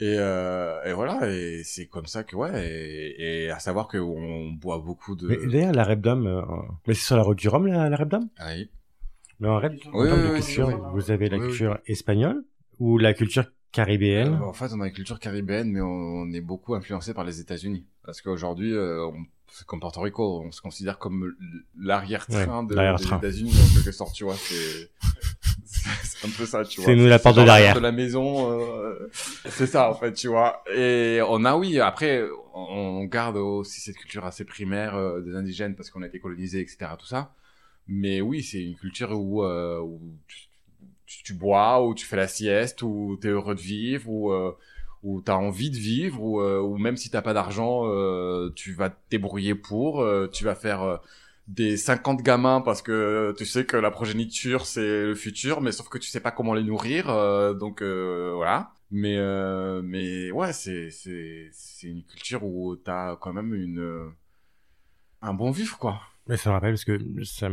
Et, 0.00 0.14
euh, 0.16 0.80
et 0.84 0.92
voilà, 0.92 1.28
et 1.28 1.62
c'est 1.64 1.86
comme 1.86 2.06
ça 2.06 2.22
que 2.22 2.36
ouais, 2.36 2.52
et, 2.68 3.44
et 3.46 3.50
à 3.50 3.58
savoir 3.58 3.88
qu'on 3.88 4.50
boit 4.52 4.78
beaucoup 4.78 5.16
de. 5.16 5.26
Mais 5.26 5.36
D'ailleurs, 5.46 5.72
la 5.72 5.82
Repdom, 5.84 6.24
euh, 6.26 6.42
mais 6.86 6.94
c'est 6.94 7.04
sur 7.06 7.16
la 7.16 7.22
route 7.22 7.38
du 7.38 7.48
Rhum, 7.48 7.66
la, 7.66 7.88
la 7.88 7.96
Repdom 7.96 8.28
Ah 8.38 8.50
oui. 8.54 8.70
Mais 9.40 9.48
en, 9.48 9.56
en 9.56 9.60
Oui, 9.60 9.70
termes 9.72 10.20
oui, 10.20 10.28
de 10.28 10.30
oui, 10.30 10.36
culture, 10.36 10.70
vous 10.94 11.10
avez 11.10 11.28
la 11.28 11.36
Oui, 11.38 11.42
oui. 11.42 11.48
culture 11.50 11.78
espagnole 11.86 12.44
ou 12.78 12.98
la 12.98 13.12
culture 13.12 13.44
caribéenne? 13.72 14.34
Euh, 14.40 14.46
en 14.46 14.52
fait, 14.52 14.72
on 14.72 14.80
a 14.80 14.86
une 14.86 14.92
culture 14.92 15.18
caribéenne, 15.18 15.70
mais 15.72 15.80
on, 15.80 15.86
on 15.86 16.32
est 16.32 16.40
beaucoup 16.40 16.74
influencé 16.76 17.12
par 17.12 17.24
les 17.24 17.40
États-Unis. 17.40 17.84
Parce 18.04 18.20
qu'aujourd'hui, 18.22 18.72
euh, 18.74 19.04
on- 19.06 19.24
c'est 19.50 19.66
comme 19.66 19.80
Porto 19.80 20.00
Rico, 20.00 20.42
on 20.46 20.52
se 20.52 20.60
considère 20.60 20.98
comme 20.98 21.34
l- 21.40 21.60
l'arrière-train 21.80 22.62
Ouais, 22.62 22.68
de, 22.68 22.74
l'arrière-train. 22.74 23.18
des 23.18 23.26
États-Unis, 23.26 23.52
en 23.52 23.74
quelque 23.74 23.92
sorte, 23.92 24.14
tu 24.14 24.24
vois. 24.24 24.36
C'est 26.02 26.26
un 26.26 26.30
peu 26.30 26.46
ça, 26.46 26.64
tu 26.64 26.80
vois. 26.80 26.86
C'est 26.86 26.96
nous 26.96 27.06
la 27.06 27.18
porte 27.18 27.36
de 27.36 27.42
l'arrière. 27.42 27.74
de 27.74 27.80
la 27.80 27.92
maison, 27.92 28.52
euh, 28.52 29.10
c'est 29.46 29.66
ça, 29.66 29.90
en 29.90 29.94
fait, 29.94 30.12
tu 30.12 30.28
vois. 30.28 30.62
Et 30.74 31.20
on 31.28 31.44
a, 31.44 31.56
oui, 31.56 31.78
après, 31.80 32.24
on 32.54 33.04
garde 33.04 33.36
aussi 33.36 33.80
cette 33.80 33.96
culture 33.96 34.24
assez 34.24 34.44
primaire 34.44 34.96
euh, 34.96 35.20
des 35.20 35.34
indigènes 35.34 35.74
parce 35.74 35.90
qu'on 35.90 36.02
a 36.02 36.06
été 36.06 36.18
colonisés, 36.18 36.60
etc., 36.60 36.92
tout 36.98 37.06
ça. 37.06 37.32
Mais 37.86 38.20
oui, 38.20 38.42
c'est 38.42 38.62
une 38.62 38.76
culture 38.76 39.12
où, 39.12 39.42
euh, 39.44 39.80
où 39.80 40.00
tu, 41.06 41.32
bois, 41.34 41.84
où 41.84 41.94
tu 41.94 42.04
fais 42.04 42.16
la 42.16 42.28
sieste, 42.28 42.82
où 42.82 43.18
tu 43.20 43.28
es 43.28 43.30
heureux 43.30 43.54
de 43.54 43.60
vivre, 43.60 44.10
où, 44.10 44.30
euh, 44.32 44.52
où 45.02 45.22
tu 45.22 45.30
as 45.30 45.38
envie 45.38 45.70
de 45.70 45.76
vivre, 45.76 46.22
où, 46.22 46.40
euh, 46.40 46.60
où 46.60 46.76
même 46.76 46.96
si 46.96 47.10
t'as 47.10 47.22
pas 47.22 47.32
d'argent, 47.32 47.82
euh, 47.86 48.50
tu 48.54 48.72
vas 48.72 48.90
te 48.90 48.96
débrouiller 49.10 49.54
pour, 49.54 50.02
euh, 50.02 50.28
tu 50.28 50.44
vas 50.44 50.54
faire 50.54 50.82
euh, 50.82 50.96
des 51.48 51.76
50 51.76 52.22
gamins 52.22 52.60
parce 52.60 52.82
que 52.82 53.34
tu 53.36 53.46
sais 53.46 53.64
que 53.64 53.76
la 53.76 53.90
progéniture 53.90 54.66
c'est 54.66 55.04
le 55.06 55.14
futur, 55.14 55.60
mais 55.60 55.72
sauf 55.72 55.88
que 55.88 55.98
tu 55.98 56.08
sais 56.08 56.20
pas 56.20 56.30
comment 56.30 56.54
les 56.54 56.62
nourrir, 56.62 57.08
euh, 57.10 57.54
donc 57.54 57.82
euh, 57.82 58.32
voilà. 58.36 58.72
Mais 58.90 59.16
euh, 59.18 59.82
mais 59.82 60.30
ouais, 60.30 60.52
c'est 60.52 60.90
c'est 60.90 61.48
c'est 61.52 61.88
une 61.88 62.04
culture 62.04 62.44
où 62.44 62.76
t'as 62.76 63.16
quand 63.16 63.32
même 63.32 63.54
une 63.54 63.80
euh, 63.80 64.08
un 65.22 65.34
bon 65.34 65.50
vivre 65.50 65.78
quoi. 65.78 66.00
Mais 66.28 66.36
ça 66.36 66.50
me 66.50 66.54
rappelle 66.54 66.72
parce 66.72 66.84
que 66.84 66.98
ça 67.24 67.48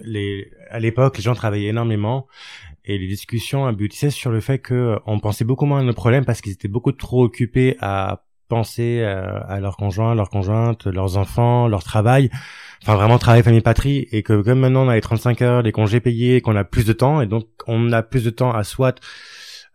les, 0.00 0.50
à 0.70 0.78
l'époque, 0.78 1.18
les 1.18 1.22
gens 1.22 1.34
travaillaient 1.34 1.68
énormément 1.68 2.26
et 2.86 2.96
les 2.96 3.06
discussions 3.06 3.66
aboutissaient 3.66 4.10
sur 4.10 4.30
le 4.30 4.40
fait 4.40 4.58
que 4.58 4.74
euh, 4.74 4.98
on 5.06 5.20
pensait 5.20 5.44
beaucoup 5.44 5.66
moins 5.66 5.80
à 5.80 5.82
nos 5.82 5.92
problèmes 5.92 6.24
parce 6.24 6.40
qu'ils 6.40 6.52
étaient 6.52 6.68
beaucoup 6.68 6.92
trop 6.92 7.24
occupés 7.24 7.76
à 7.80 8.24
penser 8.48 9.00
euh, 9.02 9.40
à 9.48 9.60
leurs 9.60 9.76
conjoints, 9.76 10.14
leurs 10.14 10.30
conjointes, 10.30 10.86
leurs 10.86 11.18
enfants, 11.18 11.68
leur 11.68 11.84
travail. 11.84 12.30
Enfin, 12.82 12.94
vraiment 12.94 13.18
travail, 13.18 13.42
famille, 13.42 13.60
patrie. 13.60 14.08
Et 14.12 14.22
que 14.22 14.40
comme 14.42 14.60
maintenant 14.60 14.84
on 14.86 14.88
a 14.88 14.94
les 14.94 15.00
35 15.00 15.42
heures, 15.42 15.62
les 15.62 15.72
congés 15.72 16.00
payés, 16.00 16.40
qu'on 16.40 16.56
a 16.56 16.64
plus 16.64 16.84
de 16.84 16.92
temps 16.92 17.20
et 17.20 17.26
donc 17.26 17.46
on 17.66 17.92
a 17.92 18.02
plus 18.02 18.22
de 18.24 18.30
temps 18.30 18.52
à 18.52 18.62
soit 18.64 19.00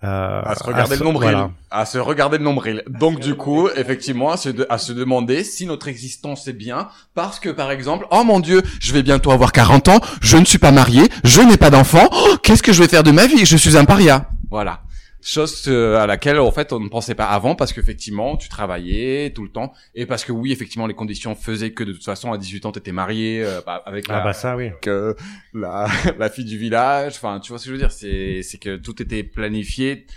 euh, 0.04 0.42
à 0.44 0.56
se 0.56 0.64
regarder 0.64 0.96
se- 0.96 1.00
le 1.02 1.06
nombril, 1.06 1.30
voilà. 1.32 1.52
à 1.70 1.86
se 1.86 2.00
regarder 2.00 2.40
le 2.40 2.44
nombril. 2.44 2.84
Donc 2.90 3.20
du 3.20 3.36
coup, 3.36 3.70
effectivement, 3.76 4.32
à 4.32 4.38
se, 4.38 4.50
de- 4.50 4.66
à 4.70 4.80
se 4.80 4.94
demander 4.94 5.44
si 5.44 5.68
notre 5.68 5.88
existence 5.90 6.48
est 6.48 6.54
bien, 6.54 6.88
parce 7.14 7.40
que 7.40 7.50
par 7.50 7.70
exemple, 7.70 8.08
oh 8.10 8.24
mon 8.24 8.40
Dieu, 8.40 8.64
je 8.80 8.94
vais 8.94 9.04
bientôt 9.04 9.32
avoir 9.32 9.52
40 9.52 9.90
ans, 9.90 10.00
je 10.22 10.38
ne 10.38 10.46
suis 10.46 10.58
pas 10.58 10.72
marié, 10.72 11.04
je 11.24 11.42
n'ai 11.42 11.58
pas 11.58 11.70
d'enfant, 11.70 12.10
oh, 12.12 12.36
qu'est-ce 12.42 12.64
que 12.64 12.74
je 12.74 12.82
vais 12.82 12.88
faire 12.90 13.04
de 13.04 13.12
ma 13.12 13.28
vie? 13.28 13.46
Je 13.46 13.58
suis 13.58 13.78
un 13.78 13.86
paria. 13.86 14.28
Voilà. 14.50 14.82
Chose 15.24 15.66
euh, 15.68 15.98
à 16.00 16.08
laquelle 16.08 16.40
en 16.40 16.52
fait 16.52 16.74
on 16.74 16.80
ne 16.80 16.90
pensait 16.90 17.14
pas 17.14 17.26
avant 17.26 17.54
parce 17.54 17.74
qu'effectivement 17.74 18.38
tu 18.38 18.50
travaillais 18.50 19.30
tout 19.30 19.44
le 19.44 19.50
temps 19.52 19.72
et 19.94 20.08
parce 20.08 20.26
que 20.26 20.32
oui 20.32 20.52
effectivement 20.52 20.88
les 20.88 20.96
conditions 20.96 21.36
faisaient 21.36 21.74
que 21.74 21.84
de 21.84 21.94
toute 21.94 22.04
façon 22.04 22.32
à 22.32 22.40
18 22.40 22.66
ans 22.66 22.72
t'étais 22.72 22.92
marié 22.92 23.44
euh, 23.44 23.62
bah, 23.64 23.84
avec 23.86 24.06
Ah 24.10 24.14
la, 24.14 24.22
bah 24.24 24.34
ça 24.34 24.58
oui. 24.58 24.66
avec, 24.70 24.88
euh, 24.88 25.14
la, 25.54 25.88
la 26.18 26.30
fille 26.30 26.46
du 26.46 26.58
village. 26.58 27.14
Enfin, 27.18 27.40
tu 27.40 27.50
vois 27.52 27.60
ce 27.60 27.66
que 27.66 27.70
je 27.70 27.74
veux 27.74 27.80
dire? 27.80 27.92
C'est 27.92 28.42
c'est 28.42 28.58
que 28.58 28.78
tout 28.78 29.00
était 29.02 29.24
planifié. 29.24 30.08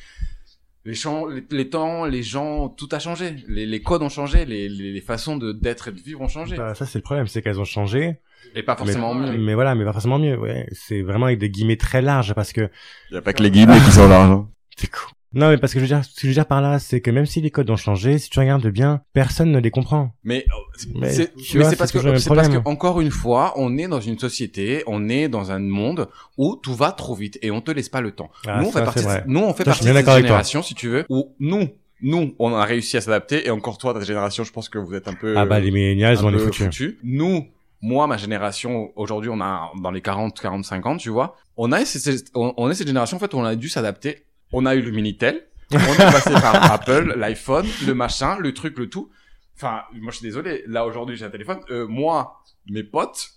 Les, 0.86 0.94
champs, 0.94 1.26
les, 1.26 1.42
les 1.50 1.68
temps, 1.70 2.04
les 2.04 2.22
gens, 2.22 2.68
tout 2.68 2.88
a 2.92 2.98
changé. 2.98 3.36
Les, 3.48 3.64
les 3.64 3.82
codes 3.82 4.02
ont 4.02 4.10
changé. 4.10 4.44
Les, 4.44 4.68
les, 4.68 4.92
les 4.92 5.00
façons 5.00 5.36
de 5.36 5.52
d'être 5.52 5.88
et 5.88 5.92
de 5.92 6.00
vivre 6.00 6.20
ont 6.20 6.28
changé. 6.28 6.56
Bah, 6.56 6.74
ça 6.74 6.86
c'est 6.86 6.98
le 6.98 7.02
problème, 7.02 7.26
c'est 7.26 7.42
qu'elles 7.42 7.60
ont 7.60 7.64
changé. 7.64 8.16
Et 8.54 8.62
pas 8.62 8.76
forcément 8.76 9.14
mais, 9.14 9.32
mieux. 9.32 9.38
mais 9.38 9.54
voilà, 9.54 9.74
mais 9.74 9.84
pas 9.84 9.92
forcément 9.92 10.18
mieux. 10.18 10.38
Ouais, 10.38 10.66
c'est 10.72 11.02
vraiment 11.02 11.26
avec 11.26 11.38
des 11.38 11.50
guillemets 11.50 11.76
très 11.76 12.02
larges 12.02 12.34
parce 12.34 12.52
que 12.52 12.68
Il 13.10 13.14
y 13.14 13.16
a 13.16 13.22
pas 13.22 13.32
que 13.32 13.42
les 13.42 13.50
guillemets 13.50 13.80
qui 13.80 13.92
sont 13.92 14.08
là. 14.08 14.44
C'est. 14.76 14.90
Non, 15.36 15.48
mais 15.48 15.58
parce 15.58 15.72
que 15.72 15.80
je 15.80 15.84
veux 15.84 15.88
dire, 15.88 16.04
ce 16.04 16.14
que 16.14 16.20
je 16.22 16.26
veux 16.28 16.34
dire 16.34 16.46
par 16.46 16.60
là, 16.60 16.78
c'est 16.78 17.00
que 17.00 17.10
même 17.10 17.26
si 17.26 17.40
les 17.40 17.50
codes 17.50 17.68
ont 17.68 17.76
changé, 17.76 18.18
si 18.18 18.30
tu 18.30 18.38
regardes 18.38 18.68
bien, 18.68 19.00
personne 19.12 19.50
ne 19.50 19.58
les 19.58 19.72
comprend. 19.72 20.12
Mais 20.22 20.46
Mais 20.94 21.10
c'est 21.10 21.32
parce 21.76 21.90
que 21.90 21.98
c'est 22.18 22.28
parce 22.32 22.48
que 22.48 22.68
encore 22.68 23.00
une 23.00 23.10
fois, 23.10 23.52
on 23.56 23.76
est 23.76 23.88
dans 23.88 24.00
une 24.00 24.18
société, 24.18 24.84
on 24.86 25.08
est 25.08 25.28
dans 25.28 25.50
un 25.50 25.58
monde 25.58 26.08
où 26.38 26.54
tout 26.54 26.74
va 26.74 26.92
trop 26.92 27.16
vite 27.16 27.38
et 27.42 27.50
on 27.50 27.60
te 27.60 27.72
laisse 27.72 27.88
pas 27.88 28.00
le 28.00 28.12
temps. 28.12 28.30
Ah, 28.46 28.60
nous 28.60 28.68
on 28.68 28.70
ça, 28.72 28.78
fait 28.80 28.84
partie, 28.84 29.04
de- 29.04 29.32
nous 29.32 29.40
on 29.40 29.54
fait 29.54 29.64
partie 29.64 29.84
cette 29.84 30.08
génération, 30.08 30.62
si 30.62 30.74
tu 30.74 30.88
veux, 30.88 31.04
où 31.08 31.34
nous, 31.40 31.68
nous, 32.00 32.34
on 32.38 32.54
a 32.54 32.64
réussi 32.64 32.96
à 32.96 33.00
s'adapter 33.00 33.46
et 33.46 33.50
encore 33.50 33.78
toi, 33.78 33.92
ta 33.92 34.00
génération, 34.02 34.44
je 34.44 34.52
pense 34.52 34.68
que 34.68 34.78
vous 34.78 34.94
êtes 34.94 35.08
un 35.08 35.14
peu 35.14 35.36
ah 35.36 35.46
bah 35.46 35.58
les 35.58 35.72
millennials, 35.72 36.18
un 36.18 36.24
on 36.24 36.32
est 36.32 36.38
foutus. 36.38 36.94
Nous, 37.02 37.46
moi, 37.80 38.06
ma 38.06 38.18
génération, 38.18 38.92
aujourd'hui, 38.94 39.30
on 39.30 39.40
a 39.40 39.72
dans 39.82 39.90
les 39.90 40.00
40, 40.00 40.40
45 40.40 40.86
ans, 40.86 40.96
tu 40.96 41.10
vois, 41.10 41.36
on 41.56 41.72
a 41.72 41.84
cette, 41.84 42.30
on, 42.34 42.54
on 42.56 42.70
est 42.70 42.74
cette 42.74 42.86
génération 42.86 43.16
en 43.16 43.20
fait 43.20 43.34
où 43.34 43.38
on 43.38 43.44
a 43.44 43.56
dû 43.56 43.68
s'adapter. 43.68 44.24
On 44.54 44.66
a 44.66 44.74
eu 44.74 44.82
le 44.82 44.90
Minitel, 44.92 45.42
on 45.72 45.76
est 45.76 45.96
passé 45.96 46.30
par 46.32 46.70
Apple, 46.72 47.14
l'iPhone, 47.16 47.66
le 47.86 47.94
machin, 47.94 48.36
le 48.38 48.54
truc, 48.54 48.78
le 48.78 48.88
tout. 48.88 49.10
Enfin, 49.56 49.82
moi, 49.94 50.10
je 50.12 50.18
suis 50.18 50.26
désolé. 50.26 50.62
Là 50.66 50.86
aujourd'hui, 50.86 51.16
j'ai 51.16 51.24
un 51.24 51.30
téléphone. 51.30 51.60
Euh, 51.70 51.86
moi, 51.88 52.42
mes 52.70 52.82
potes, 52.84 53.30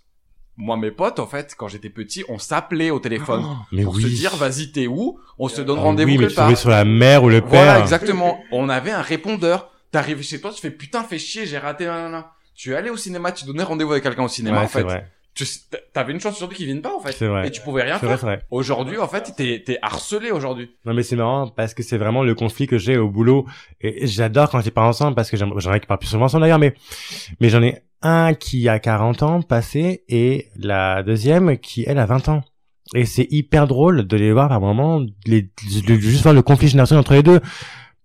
moi, 0.57 0.77
mes 0.77 0.91
potes, 0.91 1.19
en 1.19 1.27
fait, 1.27 1.53
quand 1.57 1.67
j'étais 1.67 1.89
petit, 1.89 2.23
on 2.29 2.39
s'appelait 2.39 2.89
au 2.89 2.99
téléphone 2.99 3.45
Mais 3.71 3.83
pour 3.83 3.95
oui. 3.95 4.03
se 4.03 4.07
dire, 4.07 4.35
vas-y, 4.35 4.71
t'es 4.71 4.87
où? 4.87 5.19
On 5.37 5.47
se 5.47 5.61
donne 5.61 5.77
Ah 5.79 5.83
rendez-vous 5.83 6.09
oui, 6.11 6.17
mais 6.17 6.27
quelque 6.27 6.49
tu 6.49 6.55
sur 6.55 6.69
la 6.69 6.85
mère 6.85 7.23
ou 7.23 7.29
le 7.29 7.41
père. 7.41 7.49
Voilà, 7.49 7.79
exactement. 7.79 8.39
On 8.51 8.69
avait 8.69 8.91
un 8.91 9.01
répondeur. 9.01 9.71
T'arrives 9.91 10.21
chez 10.23 10.41
toi, 10.41 10.51
tu 10.51 10.59
fais 10.61 10.71
putain, 10.71 11.03
fais 11.03 11.19
chier, 11.19 11.45
j'ai 11.45 11.57
raté. 11.57 11.85
nanana. 11.85 12.31
Tu 12.55 12.71
es 12.73 12.75
allé 12.75 12.89
au 12.89 12.97
cinéma, 12.97 13.31
tu 13.31 13.45
donnais 13.45 13.63
rendez-vous 13.63 13.91
avec 13.91 14.03
quelqu'un 14.03 14.23
au 14.23 14.27
cinéma 14.27 14.59
Ouais, 14.59 14.65
en 14.65 14.67
fait. 14.67 14.81
vrai. 14.81 15.11
Tu 15.37 15.45
t'avais 15.93 16.13
une 16.13 16.19
chance 16.19 16.35
aujourd'hui 16.37 16.57
qu'ils 16.57 16.65
viennent 16.65 16.81
pas 16.81 16.95
en 16.95 16.99
fait. 16.99 17.11
C'est 17.11 17.27
vrai. 17.27 17.47
Et 17.47 17.51
tu 17.51 17.61
pouvais 17.61 17.83
rien 17.83 17.99
C'est 17.99 18.07
vrai, 18.07 18.15
faire. 18.15 18.19
c'est 18.19 18.25
vrai. 18.25 18.41
Aujourd'hui 18.49 18.97
en 18.97 19.07
fait, 19.07 19.33
t'es 19.37 19.61
t'es 19.63 19.77
harcelé 19.83 20.31
aujourd'hui. 20.31 20.71
Non 20.83 20.95
mais 20.95 21.03
c'est 21.03 21.15
marrant 21.15 21.47
parce 21.47 21.75
que 21.75 21.83
c'est 21.83 21.97
vraiment 21.97 22.23
le 22.23 22.33
conflit 22.33 22.65
que 22.65 22.79
j'ai 22.79 22.97
au 22.97 23.07
boulot 23.07 23.45
et 23.79 24.07
j'adore 24.07 24.49
quand 24.49 24.65
ils 24.65 24.71
parlent 24.71 24.87
ensemble 24.89 25.13
parce 25.15 25.29
que 25.29 25.37
j'en 25.37 25.73
ai 25.73 25.79
qui 25.79 25.85
parlent 25.85 25.99
plus 25.99 26.07
souvent 26.09 26.25
ensemble 26.25 26.41
d'ailleurs 26.41 26.57
mais 26.57 26.73
mais 27.39 27.49
j'en 27.49 27.61
ai 27.61 27.83
un 28.01 28.33
qui 28.33 28.67
a 28.67 28.79
40 28.79 29.21
ans 29.23 29.41
passé 29.43 30.03
et 30.09 30.47
la 30.57 31.03
deuxième 31.03 31.57
qui 31.57 31.83
elle 31.85 31.99
a 31.99 32.07
20 32.07 32.29
ans 32.29 32.43
et 32.95 33.05
c'est 33.05 33.27
hyper 33.29 33.67
drôle 33.67 34.07
de 34.07 34.17
les 34.17 34.31
voir 34.31 34.49
par 34.49 34.59
moment 34.59 35.05
les 35.25 35.43
de 35.43 35.95
juste 35.95 36.23
voir 36.23 36.33
le 36.33 36.41
conflit 36.41 36.67
générationnel 36.67 37.01
entre 37.01 37.13
les 37.13 37.23
deux 37.23 37.41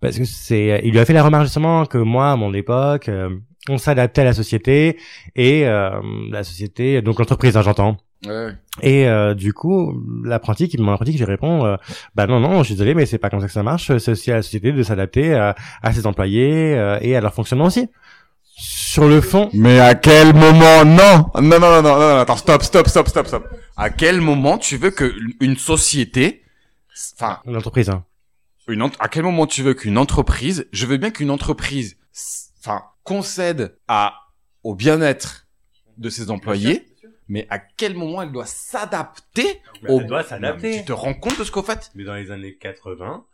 parce 0.01 0.17
que 0.19 0.25
c'est 0.25 0.81
il 0.83 0.91
lui 0.91 0.99
a 0.99 1.05
fait 1.05 1.13
la 1.13 1.23
remarque 1.23 1.45
justement 1.45 1.85
que 1.87 1.97
moi 1.97 2.31
à 2.31 2.35
mon 2.35 2.53
époque 2.53 3.09
euh, 3.09 3.29
on 3.69 3.77
s'adaptait 3.77 4.21
à 4.21 4.25
la 4.25 4.33
société 4.33 4.97
et 5.35 5.65
euh, 5.67 5.91
la 6.29 6.43
société 6.43 7.01
donc 7.01 7.19
l'entreprise 7.19 7.55
hein, 7.57 7.61
j'entends 7.61 7.97
Ouais. 8.25 8.53
et 8.81 9.05
euh, 9.09 9.33
du 9.33 9.51
coup, 9.51 10.01
l'apprenti 10.23 10.69
qui 10.69 10.77
mon 10.77 10.93
apprenti 10.93 11.11
qui 11.11 11.17
lui 11.17 11.25
répond, 11.25 11.65
euh, 11.65 11.75
bah 12.15 12.25
non 12.25 12.39
non, 12.39 12.59
je 12.59 12.67
suis 12.67 12.75
désolé, 12.75 12.93
mais 12.95 13.05
c'est 13.05 13.17
pas 13.17 13.29
comme 13.29 13.41
ça 13.41 13.47
que 13.47 13.51
ça 13.51 13.63
marche. 13.63 13.97
C'est 13.97 14.11
aussi 14.11 14.31
à 14.31 14.35
la 14.35 14.41
société 14.41 14.71
de 14.71 14.81
s'adapter 14.81 15.33
à, 15.33 15.55
à 15.81 15.91
ses 15.91 16.07
employés 16.07 16.73
euh, 16.77 16.97
et 17.01 17.17
à 17.17 17.19
leur 17.21 17.33
fonctionnement 17.33 17.65
aussi. 17.65 17.89
Sur 18.55 19.09
le 19.09 19.19
fond, 19.19 19.49
Mais 19.53 19.79
à 19.81 19.93
quel 19.95 20.33
moment? 20.33 20.85
Non, 20.85 21.25
non, 21.35 21.41
non, 21.41 21.59
non, 21.59 21.59
non, 21.59 21.81
non, 21.81 21.99
non, 21.99 22.17
attends, 22.19 22.37
stop, 22.37 22.63
stop, 22.63 22.87
stop, 22.87 23.09
stop, 23.09 23.27
stop. 23.27 23.45
À 23.75 23.89
quel 23.89 24.21
moment 24.21 24.57
tu 24.57 24.77
veux 24.77 24.91
que 24.91 25.13
une 25.41 25.57
société, 25.57 26.43
enfin, 27.17 27.39
l'entreprise. 27.45 27.89
Hein. 27.89 28.05
une 28.69 28.83
ent- 28.83 28.91
à 28.99 29.09
quel 29.09 29.23
moment 29.23 29.47
tu 29.47 29.63
veux 29.63 29.73
qu'une 29.73 29.97
entreprise, 29.97 30.65
je 30.71 30.85
veux 30.85 30.95
bien 30.95 31.11
qu'une 31.11 31.29
entreprise, 31.29 31.97
enfin, 32.63 32.83
concède 33.03 33.77
à 33.87 34.15
au 34.63 34.75
bien-être 34.75 35.47
de 35.97 36.09
ses 36.09 36.31
employés, 36.31 36.85
mais 37.27 37.45
à 37.49 37.59
quel 37.59 37.95
moment 37.95 38.21
elle 38.21 38.31
doit 38.31 38.45
s'adapter 38.45 39.61
au 39.87 39.99
Elle 40.01 40.07
doit 40.07 40.23
Tu 40.23 40.29
s'adapter. 40.29 40.85
te 40.85 40.91
rends 40.93 41.13
compte 41.13 41.37
de 41.39 41.43
ce 41.43 41.51
qu'au 41.51 41.63
fait? 41.63 41.91
Mais 41.95 42.03
dans 42.03 42.15
les 42.15 42.31
années 42.31 42.55
80, 42.55 43.25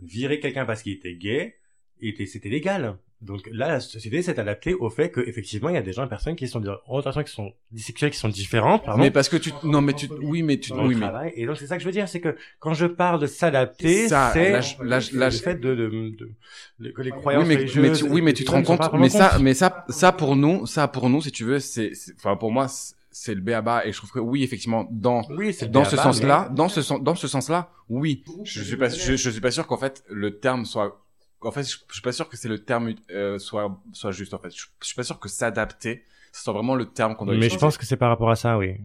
virer 0.00 0.40
quelqu'un 0.40 0.64
parce 0.64 0.82
qu'il 0.82 0.92
était 0.92 1.14
gay, 1.14 1.58
était 2.00 2.26
c'était 2.26 2.48
légal. 2.48 2.96
Donc 3.22 3.48
là, 3.52 3.68
la 3.68 3.80
société 3.80 4.22
s'est 4.22 4.40
adaptée 4.40 4.72
au 4.72 4.88
fait 4.88 5.10
que 5.10 5.20
effectivement, 5.20 5.68
il 5.68 5.74
y 5.74 5.78
a 5.78 5.82
des 5.82 5.92
gens, 5.92 6.06
personnes 6.08 6.36
qui 6.36 6.48
sont 6.48 6.62
orientations 6.86 7.22
qui 7.22 7.32
sont 7.32 7.52
bisexuelles, 7.70 8.10
qui 8.10 8.18
sont 8.18 8.28
différentes, 8.28 8.84
pardon. 8.84 9.02
Mais 9.02 9.10
parce 9.10 9.28
que 9.28 9.36
tu, 9.36 9.52
non, 9.62 9.82
mais 9.82 9.92
tu, 9.92 10.08
oui, 10.22 10.42
mais 10.42 10.58
tu, 10.58 10.72
oui, 10.72 10.94
mais. 10.94 11.32
Et 11.36 11.44
donc 11.46 11.58
c'est 11.58 11.66
ça 11.66 11.76
que 11.76 11.82
je 11.82 11.86
veux 11.86 11.92
dire, 11.92 12.08
c'est 12.08 12.20
que 12.20 12.34
quand 12.58 12.72
je 12.72 12.86
parle 12.86 13.20
de 13.20 13.26
s'adapter, 13.26 14.08
Ça, 14.08 14.30
c'est 14.32 14.52
là, 14.52 14.60
là, 14.82 15.00
là, 15.12 15.26
le 15.26 15.30
fait 15.36 15.56
de, 15.60 15.74
de, 15.74 15.88
de- 15.88 16.30
de- 16.78 16.90
que 16.90 17.02
les 17.02 17.10
oui, 17.10 17.18
croyances 17.18 17.46
mais, 17.46 17.56
religieuses, 17.56 18.02
mais 18.02 18.08
tu, 18.08 18.12
oui, 18.14 18.22
mais 18.22 18.32
tu 18.32 18.44
te 18.44 18.50
rends 18.50 18.62
compte, 18.62 18.80
mais 18.94 19.08
ça, 19.10 19.28
compte. 19.30 19.42
mais 19.42 19.54
ça, 19.54 19.84
ça 19.90 20.12
pour 20.12 20.34
nous, 20.36 20.66
ça 20.66 20.88
pour 20.88 21.10
nous, 21.10 21.20
si 21.20 21.30
tu 21.30 21.44
veux, 21.44 21.58
c'est, 21.58 21.92
enfin 22.16 22.36
pour 22.36 22.52
moi, 22.52 22.68
c'est- 22.68 23.34
le 23.34 23.40
béaba 23.42 23.84
et 23.84 23.92
je 23.92 23.98
trouve 23.98 24.12
que 24.12 24.18
oui, 24.18 24.42
effectivement, 24.44 24.88
dans 24.90 25.22
oui, 25.30 25.54
dans 25.68 25.84
ce 25.84 25.90
béaba, 25.96 26.02
sens-là, 26.04 26.48
dans 26.54 26.68
ce 26.70 26.80
sens, 26.80 27.02
dans 27.02 27.14
ce 27.14 27.28
sens-là, 27.28 27.70
oui. 27.90 28.24
Je 28.44 28.62
suis 28.62 28.76
pas, 28.76 28.88
je, 28.88 29.16
je 29.16 29.30
suis 29.30 29.40
pas 29.40 29.50
sûr 29.50 29.66
qu'en 29.66 29.76
fait 29.76 30.02
le 30.08 30.38
terme 30.38 30.64
soit, 30.64 31.02
en 31.42 31.50
fait, 31.52 31.62
je, 31.62 31.76
je 31.88 31.92
suis 31.94 32.02
pas 32.02 32.12
sûr 32.12 32.28
que 32.28 32.36
c'est 32.36 32.48
le 32.48 32.62
terme 32.64 32.94
euh, 33.10 33.38
soit 33.38 33.80
soit 33.92 34.12
juste 34.12 34.34
en 34.34 34.38
fait. 34.38 34.50
Je, 34.54 34.66
je 34.80 34.86
suis 34.86 34.94
pas 34.96 35.02
sûr 35.04 35.18
que 35.18 35.28
s'adapter, 35.28 36.04
ce 36.32 36.42
soit 36.42 36.52
vraiment 36.52 36.74
le 36.74 36.86
terme 36.86 37.16
qu'on 37.16 37.24
doit 37.26 37.34
mais 37.34 37.40
je 37.42 37.46
utiliser. 37.46 37.60
pense 37.60 37.78
que 37.78 37.86
c'est 37.86 37.96
par 37.96 38.08
rapport 38.10 38.30
à 38.30 38.36
ça, 38.36 38.58
oui. 38.58 38.76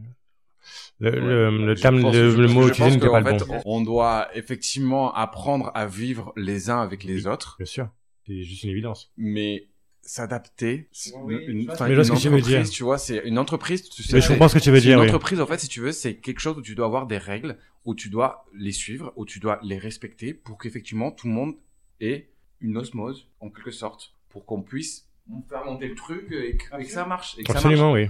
le, 1.00 1.10
le, 1.12 1.66
le 1.66 1.76
terme, 1.76 2.02
pense- 2.02 2.14
le, 2.16 2.30
je- 2.32 2.38
le 2.38 2.48
je 2.48 2.54
mot 2.54 2.68
utilisé 2.68 2.96
n'était 2.96 3.10
pas 3.10 3.20
le 3.20 3.38
fait, 3.38 3.46
bon. 3.46 3.62
On 3.66 3.82
doit 3.82 4.30
effectivement 4.36 5.14
apprendre 5.14 5.72
à 5.76 5.86
vivre 5.86 6.32
les 6.38 6.70
uns 6.70 6.82
avec 6.82 7.04
les 7.04 7.28
autres, 7.28 7.56
Bien 7.60 7.66
sûr. 7.66 7.90
C'est 8.26 8.42
juste 8.44 8.64
une 8.64 8.72
évidence. 8.72 9.12
mais 9.18 9.68
s'adapter. 10.02 10.88
c'est 10.92 11.14
Oui, 11.18 11.36
une- 11.48 11.58
mais 11.58 11.62
je 11.64 11.78
vois 11.78 11.90
une 11.90 12.04
ce 12.04 12.12
que 12.12 12.18
tu 12.18 12.30
veux 12.30 12.36
entreprise, 12.36 12.46
dire. 12.46 12.70
Tu 12.70 12.84
vois, 12.84 12.98
c'est 12.98 13.18
une 13.26 13.38
entreprise. 13.40 13.90
Tu 13.90 14.04
sais, 14.04 14.16
Mais 14.16 14.22
je 14.22 14.28
comprends 14.30 14.48
ce 14.48 14.54
que 14.58 14.64
tu 14.64 14.72
veux 14.72 14.80
dire, 14.80 14.98
Une 14.98 15.02
oui. 15.02 15.08
entreprise, 15.08 15.42
en 15.42 15.48
fait, 15.48 15.60
si 15.60 15.68
tu 15.68 15.80
veux, 15.82 15.92
c'est 15.92 16.16
quelque 16.18 16.40
chose 16.40 16.58
où 16.58 16.62
tu 16.62 16.76
dois 16.76 16.86
avoir 16.86 17.08
des 17.08 17.18
règles, 17.18 17.58
où 17.86 17.96
tu 17.96 18.10
dois 18.10 18.46
les 18.54 18.72
suivre, 18.72 19.12
où 19.16 19.26
tu 19.26 19.40
dois 19.40 19.60
les 19.64 19.78
respecter 19.80 20.34
pour 20.34 20.58
qu'effectivement 20.58 21.12
tout 21.12 21.28
le 21.28 21.34
monde 21.34 21.56
ait 22.02 22.30
une 22.66 22.78
osmose, 22.78 23.28
en 23.40 23.50
quelque 23.50 23.72
sorte, 23.72 24.14
pour 24.30 24.46
qu'on 24.46 24.62
puisse 24.62 25.08
faire 25.50 25.64
monter 25.66 25.88
le 25.88 25.96
truc 25.96 26.32
et 26.32 26.58
que, 26.58 26.82
et 26.82 26.86
que 26.86 26.92
ça 26.92 27.06
marche. 27.06 27.36
Et 27.38 27.44
que 27.44 27.48
ça 27.48 27.54
marche. 27.54 27.66
Absolument, 27.66 27.92
oui. 27.94 28.08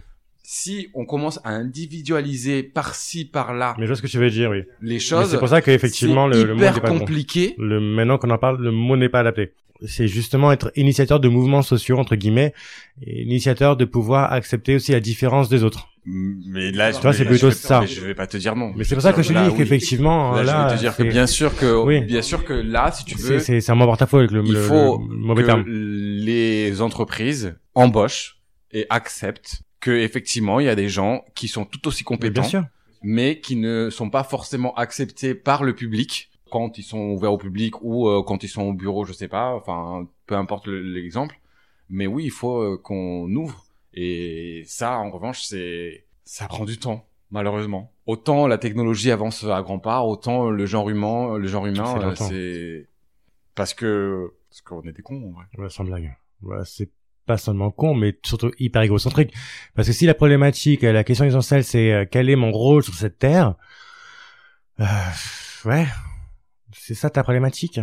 Si 0.48 0.90
on 0.94 1.06
commence 1.06 1.40
à 1.44 1.50
individualiser 1.50 2.62
par-ci, 2.62 3.26
par-là 3.26 3.76
Mais 3.78 3.86
je 3.86 3.90
vois 3.90 3.96
ce 3.96 4.02
que 4.02 4.08
tu 4.08 4.20
veux 4.20 4.30
dire, 4.30 4.52
oui. 4.52 4.64
les 4.82 5.00
choses, 5.00 5.32
c'est 5.32 5.40
pour 5.40 5.50
ça 5.50 5.62
qu'effectivement, 5.62 6.28
le, 6.28 6.44
le 6.44 6.54
mot 6.54 6.60
hyper 6.60 6.74
n'est 6.76 6.82
pas 6.82 6.88
le 6.90 6.94
bon. 6.94 7.00
compliqué. 7.00 7.56
Le, 7.58 7.80
maintenant 7.80 8.18
qu'on 8.20 8.30
en 8.30 8.38
parle, 8.38 8.62
le 8.62 8.72
mot 8.72 8.96
n'est 8.96 9.10
pas 9.10 9.22
adapté. 9.22 9.54
C'est 9.88 10.08
justement 10.08 10.52
être 10.52 10.72
initiateur 10.76 11.20
de 11.20 11.28
mouvements 11.28 11.64
sociaux, 11.64 11.98
entre 11.98 12.16
guillemets, 12.16 12.54
et 13.02 13.24
initiateur 13.24 13.76
de 13.76 13.86
pouvoir 13.86 14.32
accepter 14.32 14.76
aussi 14.76 14.92
la 14.92 15.00
différence 15.00 15.50
des 15.50 15.64
autres. 15.64 15.90
Mais 16.08 16.72
là, 16.72 16.94
Tu 16.94 17.02
vois, 17.02 17.14
c'est 17.14 17.26
plutôt 17.26 17.50
ça. 17.52 17.82
Mais 17.82 17.88
je 17.88 18.02
vais 18.06 18.14
pas 18.14 18.28
te 18.28 18.38
dire 18.38 18.56
non. 18.56 18.72
Mais 18.76 18.84
c'est 18.84 18.94
pour 18.96 19.02
ça 19.02 19.12
que 19.12 19.24
je 19.24 19.34
Là, 19.34 19.46
dis 19.46 19.50
oui. 19.52 19.58
qu'effectivement, 19.58 20.34
Là, 20.36 20.44
là, 20.44 20.68
je 20.68 20.70
vais 20.70 20.76
te 20.76 20.80
dire 20.82 20.96
que 20.96 21.04
bien 21.04 21.26
sûr 21.26 21.56
que, 21.58 21.84
Oui. 21.84 22.02
bien 22.02 22.22
sûr 22.22 22.46
que 22.46 22.54
là, 22.54 22.92
si 22.92 23.06
tu 23.06 23.18
veux, 23.18 23.40
c'est, 23.40 23.68
un 23.70 23.76
mot 23.76 23.86
porte-à-faux 23.86 24.18
avec 24.20 24.32
le, 24.32 24.44
il 24.46 24.56
faut 24.56 25.00
le 25.10 25.16
mauvais 25.18 25.42
que 25.42 25.48
terme. 25.48 25.64
les 25.68 26.82
entreprises 26.82 27.56
embauchent 27.74 28.38
et 28.72 28.86
acceptent 28.90 29.64
que 29.80 29.92
effectivement, 29.92 30.60
il 30.60 30.66
y 30.68 30.70
a 30.70 30.76
des 30.76 30.90
gens 30.90 31.24
qui 31.36 31.48
sont 31.48 31.66
tout 31.66 31.88
aussi 31.88 32.04
Mais 32.04 32.06
compétents, 32.06 32.42
Bien 32.42 32.50
sûr. 32.50 32.64
mais 33.04 33.40
qui 33.40 33.56
ne 33.56 33.90
sont 33.90 34.10
pas 34.10 34.24
forcément 34.24 34.74
acceptés 34.76 35.34
par 35.36 35.64
le 35.64 35.74
public 35.74 36.30
quand 36.52 36.78
ils 36.78 36.84
sont 36.84 37.00
ouverts 37.10 37.34
au 37.34 37.38
public 37.38 37.82
ou 37.82 38.08
euh, 38.08 38.22
quand 38.26 38.44
ils 38.44 38.48
sont 38.48 38.62
au 38.64 38.74
bureau, 38.74 39.06
je 39.06 39.14
sais 39.14 39.28
pas, 39.28 39.54
enfin, 39.56 40.08
peu 40.28 40.36
importe 40.36 40.68
le- 40.68 40.82
l'exemple. 40.82 41.36
Mais 41.90 42.08
oui, 42.08 42.24
il 42.26 42.32
faut 42.32 42.62
euh, 42.62 42.80
qu'on 42.82 43.28
ouvre. 43.36 43.65
Et 43.96 44.64
ça, 44.68 44.98
en 44.98 45.10
revanche, 45.10 45.44
c'est, 45.44 46.06
ça 46.24 46.48
prend 46.48 46.66
du 46.66 46.78
temps, 46.78 47.08
malheureusement. 47.32 47.94
Autant 48.06 48.48
la 48.48 48.58
technologie 48.58 49.10
avance 49.12 49.44
à 49.46 49.62
grands 49.62 49.80
pas, 49.80 50.02
autant 50.02 50.50
le 50.50 50.66
genre 50.66 50.90
humain, 50.90 51.38
le 51.38 51.48
genre 51.48 51.66
humain, 51.66 52.14
C'est 52.16 52.26
euh, 52.26 52.30
c'est 52.30 52.90
parce 53.56 53.74
que 53.74 54.34
parce 54.50 54.62
qu'on 54.62 54.82
est 54.84 54.94
des 54.94 55.02
cons, 55.02 55.30
en 55.30 55.32
vrai. 55.32 55.46
Ouais, 55.58 55.70
sans 55.70 55.84
blague. 55.86 56.16
Ouais, 56.42 56.60
c'est 56.66 56.90
pas 57.26 57.38
seulement 57.38 57.72
con, 57.72 57.96
mais 57.96 58.18
surtout 58.24 58.52
hyper 58.60 58.82
égocentrique. 58.82 59.34
Parce 59.74 59.88
que 59.88 59.94
si 59.94 60.06
la 60.06 60.14
problématique, 60.14 60.84
euh, 60.84 60.92
la 60.92 61.04
question 61.04 61.26
essentielle, 61.26 61.64
c'est 61.64 61.92
euh, 61.92 62.06
quel 62.10 62.30
est 62.30 62.36
mon 62.36 62.52
rôle 62.52 62.84
sur 62.84 62.94
cette 62.94 63.18
terre, 63.18 63.56
euh, 64.80 64.86
ouais, 65.66 65.88
c'est 66.74 66.94
ça 66.96 67.10
ta 67.10 67.24
problématique. 67.24 67.80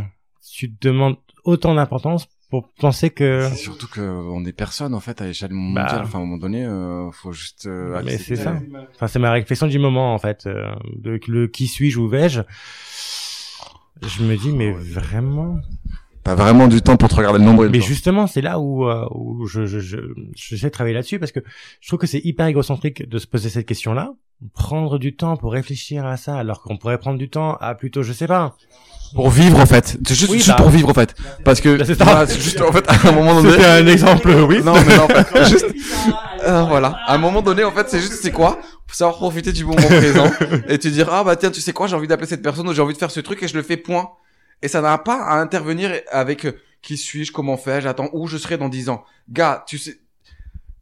Tu 0.51 0.73
te 0.73 0.89
demandes 0.89 1.17
autant 1.45 1.75
d'importance 1.75 2.29
pour 2.53 2.68
penser 2.68 3.09
que... 3.09 3.48
C'est 3.48 3.57
surtout 3.57 3.88
que 3.88 4.03
on 4.03 4.44
est 4.44 4.53
personne 4.53 4.92
en 4.94 5.00
fait 5.00 5.22
à 5.22 5.24
l'échelle 5.24 5.48
Bah. 5.53 5.57
mondiale. 5.57 6.03
Enfin, 6.03 6.18
à 6.18 6.20
un 6.20 6.24
moment 6.26 6.36
donné, 6.36 6.62
euh, 6.66 7.11
faut 7.11 7.32
juste. 7.32 7.64
euh, 7.66 8.03
Mais 8.05 8.18
c'est 8.18 8.36
ça. 8.36 8.61
Enfin, 8.94 9.09
c'est 9.09 9.18
ma 9.18 9.32
réflexion 9.32 9.66
du 9.68 9.78
moment, 9.78 10.12
en 10.12 10.18
fait. 10.18 10.44
euh, 10.46 10.70
de 10.96 11.18
le 11.28 11.48
qui 11.48 11.66
suis-je 11.66 11.98
ou 11.98 12.09
vais-je? 12.09 12.42
Je 14.03 14.22
me 14.22 14.36
dis, 14.36 14.53
mais 14.53 14.70
vraiment... 14.72 15.61
T'as 16.25 16.35
vraiment 16.37 16.68
du 16.68 16.83
temps 16.83 16.97
pour 16.97 17.09
te 17.09 17.14
regarder 17.16 17.39
le 17.41 17.45
nombril. 17.45 17.70
Mais 17.73 17.79
toi. 17.79 17.87
justement, 17.89 18.27
c'est 18.29 18.41
là 18.43 18.61
où, 18.61 18.87
euh, 18.89 19.07
où 19.12 19.47
je, 19.47 19.66
je, 19.66 19.81
je, 19.81 19.97
j'essaie 20.37 20.66
de 20.68 20.73
travailler 20.73 20.95
là-dessus 20.95 21.18
parce 21.18 21.33
que 21.33 21.41
je 21.81 21.89
trouve 21.89 21.99
que 21.99 22.07
c'est 22.07 22.20
hyper 22.25 22.47
égocentrique 22.47 23.09
de 23.09 23.18
se 23.18 23.27
poser 23.27 23.49
cette 23.49 23.66
question-là. 23.66 24.12
Prendre 24.55 24.99
du 24.99 25.14
temps 25.16 25.37
pour 25.37 25.53
réfléchir 25.53 26.05
à 26.07 26.16
ça 26.16 26.37
alors 26.37 26.62
qu'on 26.62 26.77
pourrait 26.77 26.99
prendre 26.99 27.18
du 27.18 27.29
temps 27.29 27.57
à 27.61 27.75
plutôt, 27.75 28.03
je 28.03 28.12
sais 28.12 28.27
pas. 28.27 28.57
Pour 29.14 29.31
vivre 29.31 29.59
en 29.61 29.66
fait. 29.66 29.99
C'est 30.07 30.14
juste, 30.14 30.31
Oui, 30.31 30.39
juste 30.39 30.49
bah. 30.51 30.57
pour 30.57 30.70
vivre 30.70 30.89
en 30.89 30.95
fait. 30.95 31.14
Parce 31.45 31.61
que 31.61 31.77
Bah, 31.77 31.85
c'est 31.85 31.95
ça. 31.97 32.05
voilà, 32.05 32.27
c'est 32.27 32.41
juste 32.41 32.61
en 32.61 32.73
fait 32.73 32.85
à 32.89 33.09
un 33.09 33.12
moment 33.12 33.35
donné. 33.41 33.51
C'était 33.53 33.66
un 33.66 33.87
exemple, 33.87 34.31
oui. 34.49 34.61
Non 34.64 34.75
mais 34.87 34.97
non, 34.97 35.05
en 35.05 35.09
fait, 35.09 35.45
juste. 35.49 35.66
Euh, 36.45 36.62
voilà. 36.62 36.97
À 37.07 37.14
un 37.14 37.18
moment 37.18 37.43
donné, 37.43 37.62
en 37.62 37.70
fait, 37.73 37.89
c'est 37.89 38.01
juste, 38.01 38.14
c'est 38.23 38.33
quoi? 38.33 38.59
Faut 38.89 38.95
savoir 38.97 39.16
profiter 39.16 39.53
du 39.53 39.64
moment 39.64 39.87
présent 39.87 40.31
et 40.68 40.79
te 40.79 40.89
dire 40.89 41.09
ah 41.12 41.23
bah 41.25 41.37
tiens, 41.37 41.51
tu 41.51 41.61
sais 41.61 41.73
quoi, 41.73 41.87
j'ai 41.87 41.95
envie 41.97 42.09
d'appeler 42.09 42.27
cette 42.29 42.43
personne 42.43 42.68
ou 42.68 42.73
j'ai 42.73 42.83
envie 42.83 42.95
de 42.95 42.99
faire 42.99 43.11
ce 43.11 43.20
truc 43.20 43.43
et 43.43 43.49
je 43.49 43.55
le 43.55 43.62
fais 43.62 43.77
point. 43.77 44.09
Et 44.63 44.69
ça 44.69 44.81
n'a 44.81 44.97
pas 44.99 45.23
à 45.23 45.35
intervenir 45.41 45.93
avec 46.11 46.47
euh, 46.47 46.53
qui 46.83 46.97
suis-je, 46.97 47.33
comment 47.33 47.57
fais-je, 47.57 47.89
attends 47.89 48.09
où 48.13 48.27
je 48.27 48.37
serai 48.39 48.57
dans 48.59 48.69
10 48.69 48.89
ans. 48.89 49.05
Gars, 49.29 49.65
tu 49.67 49.79
sais, 49.79 49.99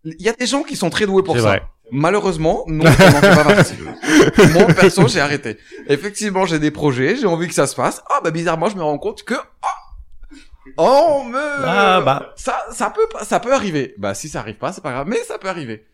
il 0.05 0.21
y 0.23 0.29
a 0.29 0.33
des 0.33 0.47
gens 0.47 0.63
qui 0.63 0.77
sont 0.77 0.91
très 0.91 1.07
doués 1.07 1.23
pour 1.23 1.37
ça. 1.37 1.43
vrai. 1.43 1.63
Malheureusement, 1.93 2.65
non, 2.69 2.85
on 2.89 3.21
pas 3.21 3.45
partie. 3.45 3.75
Moi, 4.53 4.67
perso, 4.69 5.09
j'ai 5.09 5.21
arrêté. 5.21 5.59
Effectivement, 5.89 6.47
j'ai 6.47 6.59
des 6.61 6.71
projets, 6.71 7.17
j'ai 7.17 7.27
envie 7.27 7.49
que 7.49 7.55
ça 7.55 7.67
se 7.67 7.75
passe. 7.75 8.01
Ah, 8.09 8.21
bah, 8.23 8.31
bizarrement, 8.31 8.69
je 8.69 8.77
me 8.77 8.83
rends 8.83 8.97
compte 8.99 9.25
que, 9.25 9.35
oh, 9.35 10.71
oh, 10.77 11.25
me, 11.29 11.39
Ah, 11.67 12.01
bah. 12.01 12.33
ça, 12.37 12.57
ça 12.71 12.91
peut 12.91 13.09
pas, 13.13 13.25
ça 13.25 13.41
peut 13.41 13.53
arriver. 13.53 13.95
Bah, 13.99 14.15
si 14.15 14.29
ça 14.29 14.39
arrive 14.41 14.55
pas, 14.57 14.73
c'est 14.73 14.83
pas 14.83 14.93
grave, 14.93 15.09
mais 15.09 15.19
ça 15.27 15.37
peut 15.39 15.49
arriver. 15.49 15.85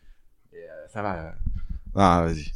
Et, 0.53 0.57
euh, 0.59 0.87
ça 0.93 1.01
va. 1.03 1.15
euh. 1.15 1.31
Ah, 1.97 2.25
vas-y. 2.27 2.53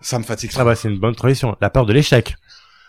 Ça 0.00 0.18
me 0.18 0.24
fatigue. 0.24 0.50
Ah 0.56 0.64
bah, 0.64 0.74
c'est 0.74 0.88
une 0.88 0.98
bonne 0.98 1.14
tradition. 1.14 1.56
La 1.60 1.70
peur 1.70 1.86
de 1.86 1.92
l'échec. 1.92 2.34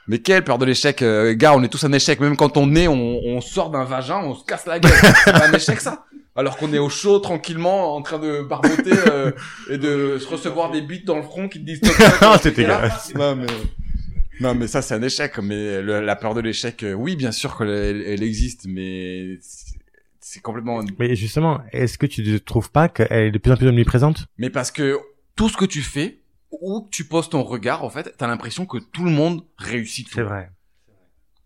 Mais 0.07 0.19
quelle 0.19 0.43
peur 0.43 0.57
de 0.57 0.65
l'échec, 0.65 1.01
euh, 1.01 1.33
gars, 1.35 1.53
on 1.55 1.63
est 1.63 1.67
tous 1.69 1.83
un 1.83 1.91
échec. 1.93 2.19
Même 2.19 2.37
quand 2.37 2.57
on 2.57 2.75
est, 2.75 2.87
on, 2.87 3.19
on 3.25 3.41
sort 3.41 3.71
d'un 3.71 3.83
vagin, 3.85 4.19
on 4.23 4.35
se 4.35 4.45
casse 4.45 4.65
la 4.67 4.79
gueule. 4.79 4.91
c'est 5.25 5.31
pas 5.31 5.47
un 5.47 5.53
échec, 5.53 5.81
ça. 5.81 6.05
Alors 6.35 6.57
qu'on 6.57 6.71
est 6.73 6.77
au 6.79 6.89
chaud, 6.89 7.19
tranquillement, 7.19 7.95
en 7.95 8.01
train 8.01 8.19
de 8.19 8.41
barboter 8.41 8.91
euh, 9.07 9.31
et 9.69 9.77
de 9.77 10.17
se 10.19 10.27
recevoir 10.27 10.69
des 10.69 10.81
bites 10.81 11.05
dans 11.05 11.15
le 11.15 11.23
front 11.23 11.47
qui 11.47 11.59
te 11.59 11.65
disent. 11.65 11.81
Ah, 12.21 12.37
c'était 12.41 12.55
t'es 12.55 12.61
dégueulasse. 12.63 13.13
Non 13.15 13.35
mais, 13.37 13.45
non 14.41 14.53
mais 14.53 14.67
ça 14.67 14.81
c'est 14.81 14.93
un 14.95 15.01
échec. 15.01 15.37
Mais 15.39 15.81
le- 15.81 16.01
la 16.01 16.15
peur 16.17 16.33
de 16.33 16.41
l'échec, 16.41 16.83
euh, 16.83 16.93
oui, 16.93 17.15
bien 17.15 17.31
sûr 17.31 17.57
qu'elle 17.57 18.03
elle 18.05 18.21
existe, 18.21 18.65
mais 18.67 19.37
c'est 20.19 20.41
complètement. 20.41 20.83
Mais 20.99 21.15
justement, 21.15 21.61
est-ce 21.71 21.97
que 21.97 22.05
tu 22.05 22.21
ne 22.21 22.37
trouves 22.37 22.69
pas 22.69 22.89
qu'elle 22.89 23.07
est 23.27 23.31
de 23.31 23.37
plus 23.37 23.53
en 23.53 23.57
plus 23.57 23.67
omniprésente? 23.69 24.25
Mais 24.37 24.49
parce 24.49 24.71
que 24.71 24.99
tout 25.37 25.47
ce 25.47 25.55
que 25.55 25.65
tu 25.65 25.81
fais, 25.81 26.19
où 26.61 26.81
que 26.81 26.89
tu 26.89 27.05
poses 27.05 27.29
ton 27.29 27.43
regard, 27.43 27.83
en 27.83 27.89
fait, 27.89 28.15
t'as 28.17 28.27
l'impression 28.27 28.65
que 28.65 28.77
tout 28.77 29.03
le 29.05 29.11
monde 29.11 29.45
réussit. 29.57 30.07
C'est 30.09 30.23
vrai. 30.23 30.51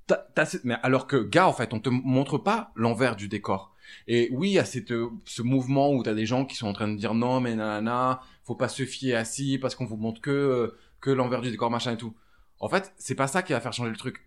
T'as 0.07 0.45
cette- 0.45 0.63
mais 0.63 0.75
alors 0.81 1.05
que 1.05 1.17
gars 1.17 1.47
en 1.47 1.53
fait 1.53 1.71
on 1.71 1.79
te 1.79 1.89
montre 1.89 2.39
pas 2.39 2.71
l'envers 2.73 3.15
du 3.15 3.27
décor. 3.27 3.75
Et 4.07 4.27
oui 4.31 4.49
il 4.49 4.53
y 4.53 4.59
a 4.59 4.65
cette 4.65 4.91
ce 5.25 5.41
mouvement 5.43 5.91
où 5.93 6.01
t'as 6.01 6.15
des 6.15 6.25
gens 6.25 6.45
qui 6.45 6.55
sont 6.55 6.67
en 6.67 6.73
train 6.73 6.87
de 6.87 6.95
dire 6.97 7.13
non 7.13 7.41
mais 7.41 7.53
nanana 7.53 8.19
faut 8.43 8.55
pas 8.55 8.69
se 8.69 8.85
fier 8.85 9.13
à 9.13 9.23
ci 9.23 9.59
parce 9.59 9.75
qu'on 9.75 9.85
vous 9.85 9.97
montre 9.97 10.19
que 10.19 10.75
que 10.99 11.11
l'envers 11.11 11.41
du 11.41 11.51
décor 11.51 11.69
machin 11.69 11.91
et 11.91 11.97
tout. 11.97 12.15
En 12.59 12.67
fait 12.69 12.91
c'est 12.97 13.13
pas 13.13 13.27
ça 13.27 13.43
qui 13.43 13.53
va 13.53 13.59
faire 13.61 13.71
changer 13.73 13.91
le 13.91 13.97
truc. 13.97 14.25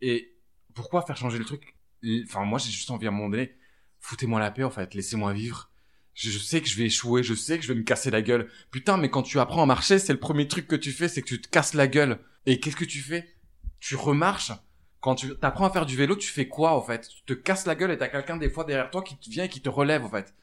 Et 0.00 0.36
pourquoi 0.72 1.02
faire 1.02 1.16
changer 1.16 1.38
le 1.38 1.44
truc? 1.44 1.74
Enfin 2.22 2.44
moi 2.44 2.60
j'ai 2.60 2.70
juste 2.70 2.92
envie 2.92 3.06
à 3.06 3.08
un 3.08 3.12
moment 3.12 3.28
donné 3.28 3.56
foutez-moi 3.98 4.38
la 4.38 4.52
paix 4.52 4.62
en 4.62 4.70
fait. 4.70 4.94
Laissez-moi 4.94 5.32
vivre 5.32 5.67
je, 6.18 6.38
sais 6.38 6.60
que 6.60 6.68
je 6.68 6.76
vais 6.76 6.84
échouer 6.84 7.22
je 7.22 7.34
sais 7.34 7.58
que 7.58 7.64
je 7.64 7.72
vais 7.72 7.78
me 7.78 7.84
casser 7.84 8.10
la 8.10 8.22
gueule 8.22 8.50
putain 8.70 8.96
mais 8.96 9.10
quand 9.10 9.22
tu 9.22 9.38
apprends 9.38 9.62
à 9.62 9.66
marcher 9.66 9.98
c'est 9.98 10.12
le 10.12 10.18
premier 10.18 10.48
truc 10.48 10.66
que 10.66 10.76
tu 10.76 10.92
fais 10.92 11.08
c'est 11.08 11.22
que 11.22 11.28
tu 11.28 11.40
te 11.40 11.48
casses 11.48 11.74
la 11.74 11.86
gueule 11.86 12.18
et 12.48 12.60
qu'est-ce 12.60 12.76
que 12.76 12.86
tu 12.86 13.00
fais? 13.00 13.28
Tu 13.78 13.94
remarches? 13.94 14.52
Quand 15.00 15.14
tu 15.14 15.34
apprends 15.42 15.66
à 15.66 15.70
faire 15.70 15.84
du 15.84 15.96
vélo, 15.96 16.16
tu 16.16 16.30
fais 16.30 16.48
quoi 16.48 16.72
en 16.72 16.80
fait? 16.80 17.06
Tu 17.06 17.22
te 17.26 17.32
casses 17.34 17.66
la 17.66 17.74
gueule 17.74 17.90
et 17.90 17.98
t'as 17.98 18.08
quelqu'un 18.08 18.38
des 18.38 18.48
fois 18.48 18.64
derrière 18.64 18.90
toi 18.90 19.02
qui 19.02 19.18
te 19.18 19.28
vient 19.28 19.44
et 19.44 19.48
qui 19.50 19.60
te 19.60 19.68
relève 19.68 20.02
en 20.02 20.08
fait. 20.08 20.34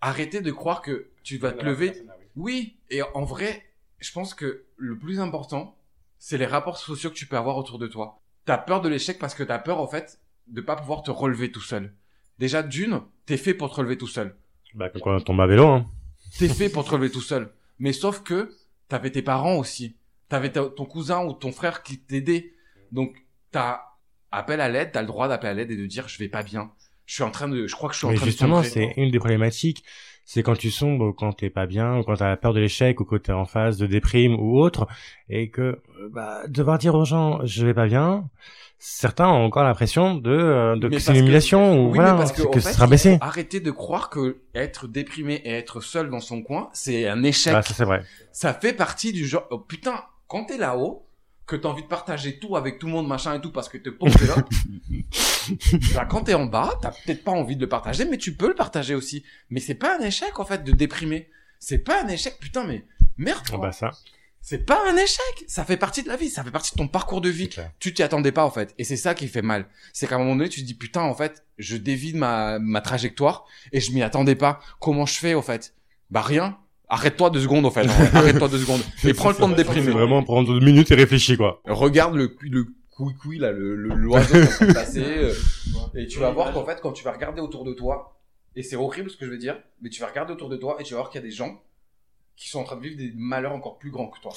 Arrêtez 0.00 0.40
de 0.40 0.50
croire 0.50 0.82
que 0.82 1.08
tu 1.22 1.38
vas 1.38 1.52
te 1.52 1.64
lever. 1.64 2.04
Oui, 2.34 2.78
et 2.90 3.02
en 3.02 3.24
vrai, 3.24 3.64
je 4.00 4.10
pense 4.10 4.34
que 4.34 4.64
le 4.76 4.98
plus 4.98 5.20
important, 5.20 5.78
c'est 6.18 6.36
les 6.36 6.46
rapports 6.46 6.78
sociaux 6.78 7.10
que 7.10 7.14
tu 7.14 7.26
peux 7.26 7.36
avoir 7.36 7.56
autour 7.56 7.78
de 7.78 7.86
toi. 7.86 8.20
T'as 8.44 8.58
peur 8.58 8.80
de 8.80 8.88
l'échec 8.88 9.20
parce 9.20 9.36
que 9.36 9.44
t'as 9.44 9.60
peur 9.60 9.78
en 9.78 9.86
fait 9.86 10.20
de 10.48 10.60
pas 10.60 10.74
pouvoir 10.74 11.04
te 11.04 11.12
relever 11.12 11.52
tout 11.52 11.62
seul. 11.62 11.94
Déjà 12.40 12.64
d'une, 12.64 13.02
t'es 13.24 13.36
fait 13.36 13.54
pour 13.54 13.70
te 13.70 13.76
relever 13.76 13.96
tout 13.96 14.08
seul. 14.08 14.36
Bah, 14.76 14.88
comme 14.90 15.02
quand 15.02 15.16
on 15.16 15.20
tombe 15.20 15.40
à 15.40 15.46
vélo, 15.46 15.66
hein. 15.66 15.86
T'es 16.38 16.48
fait 16.48 16.68
pour 16.68 16.84
te 16.84 16.90
relever 16.90 17.10
tout 17.10 17.20
seul. 17.20 17.50
Mais 17.78 17.92
sauf 17.92 18.22
que 18.22 18.50
t'avais 18.88 19.10
tes 19.10 19.22
parents 19.22 19.56
aussi. 19.56 19.96
T'avais 20.28 20.50
ta- 20.52 20.66
ton 20.68 20.84
cousin 20.84 21.24
ou 21.24 21.32
ton 21.32 21.52
frère 21.52 21.82
qui 21.82 21.98
t'aidait. 21.98 22.52
Donc 22.92 23.16
t'as 23.52 23.80
appel 24.32 24.60
à 24.60 24.68
l'aide, 24.68 24.90
t'as 24.92 25.00
le 25.00 25.06
droit 25.06 25.28
d'appeler 25.28 25.50
à 25.50 25.54
l'aide 25.54 25.70
et 25.70 25.76
de 25.76 25.86
dire 25.86 26.08
je 26.08 26.18
vais 26.18 26.28
pas 26.28 26.42
bien. 26.42 26.70
Je 27.06 27.14
suis 27.14 27.22
en 27.22 27.30
train 27.30 27.48
de, 27.48 27.66
je 27.66 27.74
crois 27.74 27.88
que 27.88 27.94
je 27.94 27.98
suis 27.98 28.06
en 28.06 28.10
Mais 28.10 28.16
train 28.16 28.26
justement, 28.26 28.60
de 28.60 28.66
sombrer. 28.66 28.92
c'est 28.94 29.00
une 29.00 29.10
des 29.10 29.18
problématiques. 29.18 29.84
C'est 30.24 30.42
quand 30.42 30.56
tu 30.56 30.72
sombres, 30.72 31.12
quand 31.12 31.32
t'es 31.34 31.50
pas 31.50 31.66
bien, 31.66 31.98
ou 31.98 32.02
quand 32.02 32.16
t'as 32.16 32.28
la 32.28 32.36
peur 32.36 32.52
de 32.52 32.58
l'échec, 32.58 33.00
ou 33.00 33.04
quand 33.04 33.22
t'es 33.22 33.32
en 33.32 33.44
phase 33.44 33.78
de 33.78 33.86
déprime 33.86 34.34
ou 34.34 34.58
autre, 34.58 34.88
et 35.28 35.50
que 35.50 35.62
euh, 35.62 35.80
bah, 36.12 36.42
devoir 36.48 36.78
dire 36.78 36.96
aux 36.96 37.04
gens 37.04 37.38
je 37.44 37.64
vais 37.64 37.74
pas 37.74 37.86
bien, 37.86 38.28
certains 38.78 39.28
ont 39.28 39.44
encore 39.46 39.64
l'impression 39.64 40.14
de, 40.14 40.30
euh, 40.30 40.76
de 40.76 40.88
que 40.88 40.98
c'est 40.98 41.12
une 41.12 41.18
humiliation 41.20 41.80
ou 41.80 41.88
Oui, 41.90 41.94
voilà, 41.96 42.14
parce 42.14 42.32
que, 42.32 42.42
que 42.42 42.60
ce 42.60 42.72
sera 42.72 42.86
baissé. 42.86 43.16
faut 43.18 43.24
Arrêter 43.24 43.60
de 43.60 43.70
croire 43.70 44.10
que 44.10 44.38
être 44.54 44.86
déprimé 44.86 45.34
et 45.44 45.52
être 45.52 45.80
seul 45.80 46.10
dans 46.10 46.20
son 46.20 46.42
coin, 46.42 46.68
c'est 46.72 47.08
un 47.08 47.22
échec. 47.22 47.54
Ah, 47.56 47.62
ça 47.62 47.74
c'est 47.74 47.84
vrai. 47.84 48.04
ça 48.32 48.52
fait 48.54 48.72
partie 48.72 49.12
du 49.12 49.26
genre, 49.26 49.46
oh, 49.50 49.58
putain, 49.58 50.04
quand 50.28 50.44
t'es 50.46 50.58
là-haut, 50.58 51.02
que 51.46 51.54
t'as 51.54 51.68
envie 51.68 51.82
de 51.82 51.88
partager 51.88 52.38
tout 52.40 52.56
avec 52.56 52.78
tout 52.80 52.86
le 52.86 52.92
monde, 52.92 53.06
machin 53.06 53.34
et 53.34 53.40
tout, 53.40 53.52
parce 53.52 53.68
que 53.68 53.78
t'es 53.78 53.92
pauvre, 53.92 54.18
là. 54.26 54.34
bah, 55.94 56.04
quand 56.04 56.24
t'es 56.24 56.34
en 56.34 56.46
bas, 56.46 56.76
t'as 56.82 56.90
peut-être 56.90 57.22
pas 57.22 57.30
envie 57.30 57.54
de 57.56 57.60
le 57.60 57.68
partager, 57.68 58.04
mais 58.04 58.18
tu 58.18 58.34
peux 58.34 58.48
le 58.48 58.54
partager 58.56 58.94
aussi. 58.96 59.24
Mais 59.50 59.60
c'est 59.60 59.76
pas 59.76 59.96
un 59.96 60.02
échec, 60.02 60.38
en 60.40 60.44
fait, 60.44 60.64
de 60.64 60.72
déprimer. 60.72 61.30
C'est 61.60 61.78
pas 61.78 62.02
un 62.02 62.08
échec, 62.08 62.36
putain, 62.40 62.64
mais 62.64 62.84
merde, 63.16 63.38
Ah 63.46 63.50
quoi. 63.50 63.58
bah 63.58 63.72
ça. 63.72 63.90
C'est 64.48 64.64
pas 64.64 64.78
un 64.88 64.96
échec. 64.96 65.44
Ça 65.48 65.64
fait 65.64 65.76
partie 65.76 66.04
de 66.04 66.08
la 66.08 66.14
vie. 66.14 66.30
Ça 66.30 66.44
fait 66.44 66.52
partie 66.52 66.70
de 66.70 66.76
ton 66.76 66.86
parcours 66.86 67.20
de 67.20 67.28
vie. 67.28 67.50
Tu 67.80 67.92
t'y 67.92 68.04
attendais 68.04 68.30
pas, 68.30 68.44
en 68.44 68.50
fait. 68.52 68.76
Et 68.78 68.84
c'est 68.84 68.96
ça 68.96 69.12
qui 69.16 69.26
fait 69.26 69.42
mal. 69.42 69.66
C'est 69.92 70.06
qu'à 70.06 70.14
un 70.14 70.18
moment 70.18 70.36
donné, 70.36 70.48
tu 70.48 70.60
te 70.60 70.66
dis, 70.66 70.74
putain, 70.74 71.00
en 71.02 71.14
fait, 71.16 71.44
je 71.58 71.76
dévie 71.76 72.12
de 72.12 72.18
ma, 72.18 72.60
ma 72.60 72.80
trajectoire 72.80 73.44
et 73.72 73.80
je 73.80 73.90
m'y 73.90 74.04
attendais 74.04 74.36
pas. 74.36 74.60
Comment 74.78 75.04
je 75.04 75.14
fais, 75.18 75.34
en 75.34 75.42
fait? 75.42 75.74
Bah, 76.12 76.20
rien. 76.22 76.58
Arrête-toi 76.88 77.30
deux 77.30 77.40
secondes, 77.40 77.66
en 77.66 77.72
fait. 77.72 77.88
Arrête-toi 78.14 78.46
deux 78.48 78.60
secondes. 78.60 78.82
Et 79.02 79.14
prends 79.14 79.30
le 79.30 79.34
temps 79.34 79.48
de 79.48 79.56
déprimer. 79.56 79.90
vraiment 79.90 80.22
prendre 80.22 80.46
deux 80.56 80.64
minutes 80.64 80.92
et 80.92 80.94
réfléchir, 80.94 81.36
quoi. 81.36 81.60
Regarde 81.64 82.14
le, 82.14 82.36
le 82.42 82.66
couicoui, 82.90 83.38
là, 83.38 83.50
le, 83.50 83.74
le, 83.74 83.96
l'oiseau 83.96 84.36
passer. 84.72 85.02
euh, 85.04 85.34
et 85.96 86.06
tu 86.06 86.20
vas 86.20 86.30
voir 86.30 86.52
qu'en 86.52 86.64
fait, 86.64 86.78
quand 86.80 86.92
tu 86.92 87.02
vas 87.02 87.10
regarder 87.10 87.40
autour 87.40 87.64
de 87.64 87.72
toi, 87.72 88.16
et 88.54 88.62
c'est 88.62 88.76
horrible 88.76 89.10
ce 89.10 89.16
que 89.16 89.26
je 89.26 89.30
veux 89.32 89.38
dire, 89.38 89.58
mais 89.82 89.90
tu 89.90 90.00
vas 90.00 90.06
regarder 90.06 90.32
autour 90.32 90.48
de 90.48 90.56
toi 90.56 90.76
et 90.78 90.84
tu 90.84 90.94
vas 90.94 91.00
voir 91.00 91.10
qu'il 91.10 91.20
y 91.20 91.24
a 91.24 91.26
des 91.26 91.34
gens 91.34 91.60
qui 92.36 92.48
sont 92.48 92.60
en 92.60 92.64
train 92.64 92.76
de 92.76 92.82
vivre 92.82 92.96
des 92.96 93.12
malheurs 93.16 93.52
encore 93.52 93.78
plus 93.78 93.90
grands 93.90 94.08
que 94.08 94.20
toi. 94.20 94.32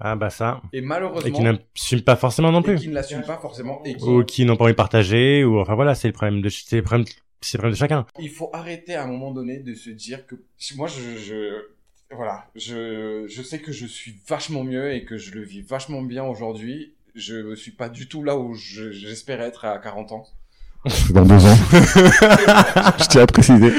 Ah, 0.00 0.16
bah 0.16 0.30
ça. 0.30 0.60
Et 0.72 0.78
Et 0.78 0.80
malheureusement, 0.80 1.30
qui 1.36 1.42
n'assument 1.42 2.02
pas 2.02 2.16
forcément 2.16 2.50
non 2.50 2.60
et 2.60 2.64
plus. 2.64 2.76
qui 2.78 2.88
ne 2.88 2.94
l'assument 2.94 3.22
pas 3.22 3.38
forcément, 3.38 3.80
et 3.84 3.94
qui, 3.96 4.04
Ou 4.04 4.24
qui 4.24 4.44
n'ont 4.44 4.56
pas 4.56 4.64
envie 4.64 4.72
de 4.72 4.76
partager, 4.76 5.44
ou 5.44 5.60
enfin 5.60 5.74
voilà, 5.74 5.94
c'est 5.94 6.08
le 6.08 6.12
problème 6.14 6.40
de, 6.42 6.48
c'est 6.48 6.76
le 6.76 6.82
problème, 6.82 7.06
c'est 7.40 7.58
le 7.58 7.60
problème 7.60 7.74
de 7.74 7.78
chacun. 7.78 8.06
il 8.18 8.30
faut 8.30 8.50
arrêter 8.52 8.94
à 8.94 9.04
un 9.04 9.06
moment 9.06 9.30
donné 9.30 9.58
de 9.58 9.74
se 9.74 9.90
dire 9.90 10.26
que 10.26 10.34
moi 10.76 10.88
je, 10.88 11.18
je 11.18 11.66
voilà 12.10 12.46
je 12.56 13.26
je 13.28 13.42
sais 13.42 13.58
que 13.60 13.70
je 13.72 13.86
suis 13.86 14.16
vachement 14.26 14.64
mieux 14.64 14.94
et 14.94 15.04
que 15.04 15.16
je 15.18 15.32
le 15.32 15.42
vis 15.42 15.60
vachement 15.62 16.00
bien 16.02 16.24
aujourd'hui 16.24 16.94
je 17.14 17.54
suis 17.54 17.70
pas 17.72 17.88
du 17.88 18.08
tout 18.08 18.22
là 18.24 18.36
où 18.38 18.54
je- 18.54 18.90
j'espérais 18.92 19.44
être 19.48 19.64
à 19.66 19.78
40 19.78 20.12
ans 20.12 20.26
Dans 21.10 21.24
deux 21.24 21.44
ans. 21.46 21.56
je 22.98 23.08
tiens 23.08 23.22
à 23.22 23.26
préciser. 23.26 23.70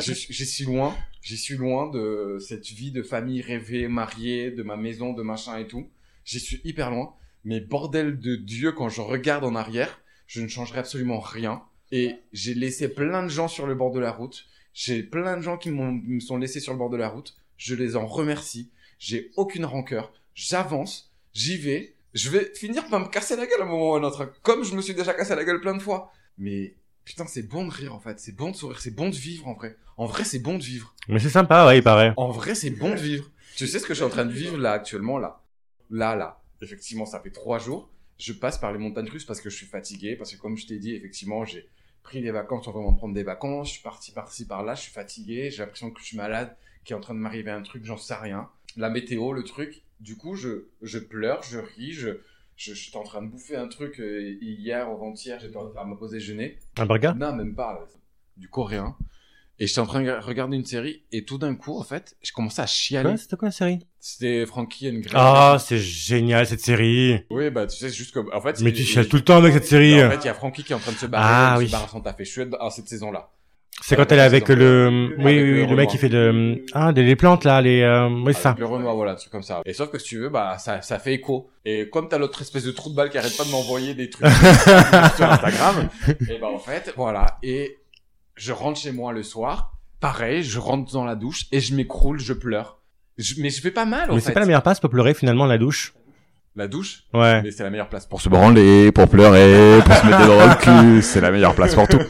je, 0.00 0.12
j'y 0.30 0.46
suis 0.46 0.64
loin 0.64 0.94
j'y 1.22 1.36
suis 1.36 1.56
loin 1.56 1.90
de 1.90 2.38
cette 2.40 2.66
vie 2.66 2.90
de 2.90 3.02
famille 3.02 3.42
rêvée 3.42 3.88
mariée 3.88 4.50
de 4.50 4.62
ma 4.62 4.76
maison 4.76 5.12
de 5.12 5.22
machin 5.22 5.58
et 5.58 5.66
tout. 5.66 5.88
J'y 6.24 6.40
suis 6.40 6.60
hyper 6.64 6.90
loin. 6.90 7.14
Mais 7.44 7.60
bordel 7.60 8.18
de 8.18 8.36
dieu 8.36 8.72
quand 8.72 8.88
je 8.88 9.00
regarde 9.00 9.44
en 9.44 9.54
arrière 9.54 10.00
je 10.28 10.42
ne 10.42 10.46
changerai 10.46 10.78
absolument 10.78 11.18
rien. 11.18 11.62
Et 11.90 12.16
j'ai 12.32 12.54
laissé 12.54 12.88
plein 12.88 13.24
de 13.24 13.28
gens 13.28 13.48
sur 13.48 13.66
le 13.66 13.74
bord 13.74 13.90
de 13.90 13.98
la 13.98 14.12
route. 14.12 14.46
J'ai 14.74 15.02
plein 15.02 15.36
de 15.36 15.42
gens 15.42 15.56
qui 15.56 15.70
me 15.70 16.20
sont 16.20 16.36
laissés 16.36 16.60
sur 16.60 16.72
le 16.72 16.78
bord 16.78 16.90
de 16.90 16.96
la 16.96 17.08
route. 17.08 17.34
Je 17.56 17.74
les 17.74 17.96
en 17.96 18.06
remercie. 18.06 18.70
J'ai 18.98 19.32
aucune 19.36 19.64
rancœur. 19.64 20.12
J'avance. 20.34 21.10
J'y 21.32 21.56
vais. 21.56 21.96
Je 22.12 22.30
vais 22.30 22.52
finir 22.54 22.86
par 22.88 23.00
me 23.00 23.08
casser 23.08 23.36
la 23.36 23.46
gueule 23.46 23.62
à 23.62 23.64
un 23.64 23.68
moment 23.68 23.90
ou 23.90 23.94
à 23.94 23.98
un 23.98 24.04
autre. 24.04 24.32
Comme 24.42 24.64
je 24.64 24.74
me 24.74 24.82
suis 24.82 24.94
déjà 24.94 25.14
cassé 25.14 25.34
la 25.34 25.44
gueule 25.44 25.60
plein 25.60 25.74
de 25.74 25.82
fois. 25.82 26.12
Mais 26.36 26.74
putain 27.08 27.26
c'est 27.26 27.42
bon 27.42 27.66
de 27.66 27.72
rire 27.72 27.94
en 27.94 28.00
fait 28.00 28.20
c'est 28.20 28.36
bon 28.36 28.50
de 28.50 28.56
sourire 28.56 28.80
c'est 28.80 28.94
bon 28.94 29.08
de 29.08 29.14
vivre 29.14 29.48
en 29.48 29.54
vrai 29.54 29.76
en 29.96 30.06
vrai 30.06 30.24
c'est 30.24 30.38
bon 30.38 30.58
de 30.58 30.62
vivre 30.62 30.94
Mais 31.08 31.18
c'est 31.18 31.30
sympa, 31.30 31.66
ouais, 31.66 31.78
il 31.78 31.82
paraît. 31.82 32.12
en 32.16 32.30
vrai, 32.30 32.54
c'est 32.54 32.70
bon 32.70 32.90
de 32.90 33.00
vivre. 33.00 33.30
Tu 33.56 33.66
sais 33.66 33.78
ce 33.80 33.84
que 33.86 33.94
je 33.94 33.98
suis 33.98 34.04
en 34.04 34.10
train 34.10 34.24
de 34.26 34.32
vivre 34.32 34.56
là 34.58 34.72
actuellement 34.72 35.18
là? 35.18 35.42
Là, 35.90 36.14
là. 36.14 36.40
Effectivement, 36.60 37.06
ça 37.06 37.18
fait 37.18 37.30
trois 37.30 37.58
jours. 37.58 37.90
Je 38.18 38.32
passe 38.32 38.58
par 38.58 38.70
les 38.72 38.78
montagnes 38.78 39.08
russes 39.08 39.24
parce 39.24 39.40
que 39.40 39.48
je 39.50 39.56
suis 39.56 39.66
fatigué. 39.66 40.14
Parce 40.16 40.32
que 40.32 40.36
comme 40.40 40.56
je 40.56 40.66
t'ai 40.68 40.78
dit, 40.78 40.94
effectivement, 40.94 41.44
j'ai 41.44 41.66
pris 42.04 42.20
des 42.20 42.30
vacances 42.30 42.66
sans 42.66 42.72
vraiment 42.72 42.92
prendre 42.94 43.14
des 43.14 43.22
vacances. 43.24 43.68
Je 43.68 43.72
suis 43.74 43.82
parti 43.82 44.12
par-ci 44.12 44.46
par-là. 44.46 44.74
Je 44.76 44.82
suis 44.82 44.92
fatigué. 44.92 45.50
J'ai 45.50 45.62
l'impression 45.62 45.90
que 45.90 45.98
je 46.00 46.04
suis 46.06 46.16
malade, 46.16 46.54
qu'il 46.84 46.94
est 46.94 46.96
en 46.96 47.00
train 47.00 47.14
de 47.14 47.20
m'arriver 47.20 47.50
un 47.50 47.62
truc, 47.62 47.84
j'en 47.84 47.96
sais 47.96 48.14
rien. 48.14 48.48
La 48.76 48.90
météo, 48.90 49.32
le 49.32 49.42
truc. 49.42 49.82
Du 49.98 50.16
coup, 50.16 50.36
je, 50.36 50.66
je 50.82 50.98
pleure, 51.00 51.42
je 51.42 51.58
ris, 51.58 51.92
je, 51.92 52.10
je, 52.58 52.74
je 52.74 52.78
suis 52.90 52.96
en 52.96 53.02
train 53.04 53.22
de 53.22 53.28
bouffer 53.28 53.56
un 53.56 53.68
truc 53.68 53.98
euh, 54.00 54.36
hier, 54.42 54.86
avant-hier, 54.86 55.38
j'étais 55.40 55.56
en 55.56 55.70
train 55.70 55.84
de 55.86 55.90
me 55.90 55.96
poser 55.96 56.20
jeûner. 56.20 56.58
Un 56.76 56.84
burger? 56.84 57.12
Non, 57.16 57.32
même 57.34 57.54
pas. 57.54 57.80
euh, 57.82 57.86
Du 58.36 58.48
coréen. 58.50 58.94
Et 59.60 59.66
j'étais 59.66 59.80
en 59.80 59.86
train 59.86 60.02
de 60.02 60.10
regarder 60.10 60.56
une 60.56 60.64
série 60.64 61.02
et 61.10 61.24
tout 61.24 61.36
d'un 61.38 61.56
coup, 61.56 61.76
en 61.80 61.82
fait, 61.82 62.16
j'ai 62.22 62.30
commencé 62.32 62.60
à 62.62 62.66
chialer. 62.66 63.08
Quoi, 63.10 63.16
c'était 63.16 63.36
quoi 63.36 63.48
la 63.48 63.52
série? 63.52 63.80
C'était 63.98 64.46
Frankie 64.46 64.88
and 64.88 65.00
Grace. 65.00 65.12
Ah, 65.16 65.56
c'est 65.58 65.78
génial, 65.80 66.46
cette 66.46 66.60
série. 66.60 67.24
Oui, 67.30 67.50
bah 67.50 67.66
tu 67.66 67.76
sais, 67.76 67.88
c'est 67.88 67.94
juste 67.96 68.12
comme. 68.14 68.30
En 68.32 68.40
fait, 68.40 68.60
Mais 68.60 68.70
il- 68.70 68.76
tu 68.76 68.84
chiales 68.84 69.08
tout 69.08 69.16
le 69.16 69.24
temps 69.24 69.36
avec 69.38 69.54
cette 69.54 69.66
série. 69.66 70.00
En 70.04 70.10
fait, 70.10 70.18
il 70.18 70.26
y 70.26 70.28
a 70.28 70.34
Frankie 70.34 70.62
qui 70.62 70.72
est 70.72 70.76
en 70.76 70.78
train 70.78 70.92
de 70.92 70.96
se 70.98 71.06
barrer. 71.06 71.24
Ah, 71.28 71.56
oui. 71.58 71.66
se 71.66 71.72
barre 71.72 71.84
à 71.86 71.88
son 71.88 72.00
taf. 72.00 72.20
Et 72.20 72.24
je 72.24 72.30
suis 72.30 72.46
dans 72.46 72.70
cette 72.70 72.88
saison-là. 72.88 73.32
C'est 73.88 73.96
quand 73.96 74.12
elle 74.12 74.18
est 74.18 74.22
avec 74.22 74.46
le, 74.50 75.14
oui, 75.16 75.24
Avec 75.24 75.24
oui, 75.24 75.34
le 75.34 75.62
oui, 75.62 75.66
le 75.66 75.76
mec 75.76 75.88
qui 75.88 75.96
fait 75.96 76.10
de, 76.10 76.62
ah, 76.74 76.92
des 76.92 77.02
les 77.02 77.16
plantes, 77.16 77.44
là, 77.44 77.62
les, 77.62 77.80
euh, 77.80 78.06
oui, 78.22 78.34
ça. 78.34 78.54
Le 78.58 78.66
Renoir, 78.66 78.94
voilà, 78.94 79.12
un 79.12 79.14
truc 79.14 79.32
comme 79.32 79.42
ça. 79.42 79.62
Et 79.64 79.72
sauf 79.72 79.90
que 79.90 79.98
si 79.98 80.08
tu 80.08 80.18
veux, 80.18 80.28
bah 80.28 80.58
ça, 80.58 80.82
ça 80.82 80.98
fait 80.98 81.14
écho. 81.14 81.48
Et 81.64 81.88
comme 81.88 82.06
t'as 82.06 82.18
l'autre 82.18 82.42
espèce 82.42 82.64
de 82.64 82.70
trou 82.70 82.90
de 82.90 82.94
balle 82.94 83.08
qui 83.08 83.16
arrête 83.16 83.34
pas 83.34 83.44
de 83.44 83.50
m'envoyer 83.50 83.94
des 83.94 84.10
trucs 84.10 84.26
sur 85.16 85.24
Instagram, 85.32 85.88
et 86.28 86.38
bah 86.38 86.48
en 86.54 86.58
fait, 86.58 86.92
voilà. 86.96 87.38
Et 87.42 87.78
je 88.36 88.52
rentre 88.52 88.78
chez 88.78 88.92
moi 88.92 89.14
le 89.14 89.22
soir. 89.22 89.72
Pareil, 90.00 90.42
je 90.42 90.58
rentre 90.58 90.92
dans 90.92 91.06
la 91.06 91.14
douche 91.14 91.46
et 91.50 91.58
je 91.60 91.74
m'écroule, 91.74 92.20
je 92.20 92.34
pleure. 92.34 92.80
Je- 93.16 93.36
mais 93.40 93.48
je 93.48 93.62
fais 93.62 93.70
pas 93.70 93.86
mal 93.86 94.10
en 94.10 94.14
Mais 94.16 94.20
c'est 94.20 94.32
pas 94.32 94.40
la 94.40 94.46
meilleure 94.46 94.62
place 94.62 94.80
pour 94.80 94.90
pleurer, 94.90 95.14
finalement, 95.14 95.46
la 95.46 95.56
douche. 95.56 95.94
La 96.56 96.68
douche, 96.68 97.04
Ouais. 97.14 97.40
mais 97.40 97.52
c'est 97.52 97.62
la 97.62 97.70
meilleure 97.70 97.88
place 97.88 98.04
pour 98.04 98.20
se 98.20 98.28
branler, 98.28 98.92
pour 98.92 99.08
pleurer, 99.08 99.78
pour 99.82 99.94
se 99.94 100.04
mettre 100.06 100.26
dans 100.26 100.46
le 100.46 100.54
cul, 100.96 101.02
c'est 101.02 101.22
la 101.22 101.30
meilleure 101.30 101.54
place 101.54 101.74
pour 101.74 101.88
tout. 101.88 102.00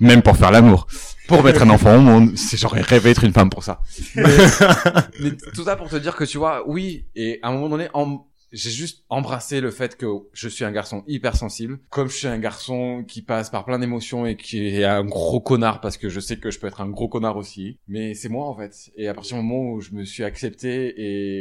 Même 0.00 0.22
pour 0.22 0.36
faire 0.36 0.50
l'amour. 0.50 0.86
Pour 1.28 1.42
mettre 1.44 1.62
un 1.62 1.70
enfant 1.70 1.96
au 1.96 2.00
monde, 2.00 2.32
j'aurais 2.54 2.80
rêvé 2.80 3.10
d'être 3.10 3.24
une 3.24 3.32
femme 3.32 3.50
pour 3.50 3.62
ça. 3.62 3.80
Mais 4.16 5.36
tout 5.54 5.64
ça 5.64 5.76
pour 5.76 5.88
te 5.88 5.96
dire 5.96 6.16
que 6.16 6.24
tu 6.24 6.38
vois, 6.38 6.68
oui, 6.68 7.04
et 7.14 7.38
à 7.42 7.48
un 7.48 7.52
moment 7.52 7.68
donné, 7.68 7.88
en- 7.94 8.26
j'ai 8.52 8.70
juste 8.70 9.04
embrassé 9.10 9.60
le 9.60 9.70
fait 9.70 9.96
que 9.96 10.06
je 10.32 10.48
suis 10.48 10.64
un 10.64 10.72
garçon 10.72 11.04
hyper 11.06 11.36
sensible, 11.36 11.78
comme 11.88 12.08
je 12.08 12.16
suis 12.16 12.26
un 12.26 12.38
garçon 12.38 13.04
qui 13.06 13.22
passe 13.22 13.48
par 13.48 13.64
plein 13.64 13.78
d'émotions 13.78 14.26
et 14.26 14.36
qui 14.36 14.66
est 14.66 14.82
un 14.84 15.04
gros 15.04 15.40
connard 15.40 15.80
parce 15.80 15.96
que 15.96 16.08
je 16.08 16.18
sais 16.18 16.36
que 16.36 16.50
je 16.50 16.58
peux 16.58 16.66
être 16.66 16.80
un 16.80 16.88
gros 16.88 17.06
connard 17.08 17.36
aussi. 17.36 17.78
Mais 17.86 18.14
c'est 18.14 18.28
moi 18.28 18.46
en 18.48 18.56
fait. 18.56 18.90
Et 18.96 19.06
à 19.06 19.14
partir 19.14 19.36
du 19.36 19.44
moment 19.44 19.70
où 19.74 19.80
je 19.80 19.92
me 19.92 20.04
suis 20.04 20.24
accepté 20.24 20.94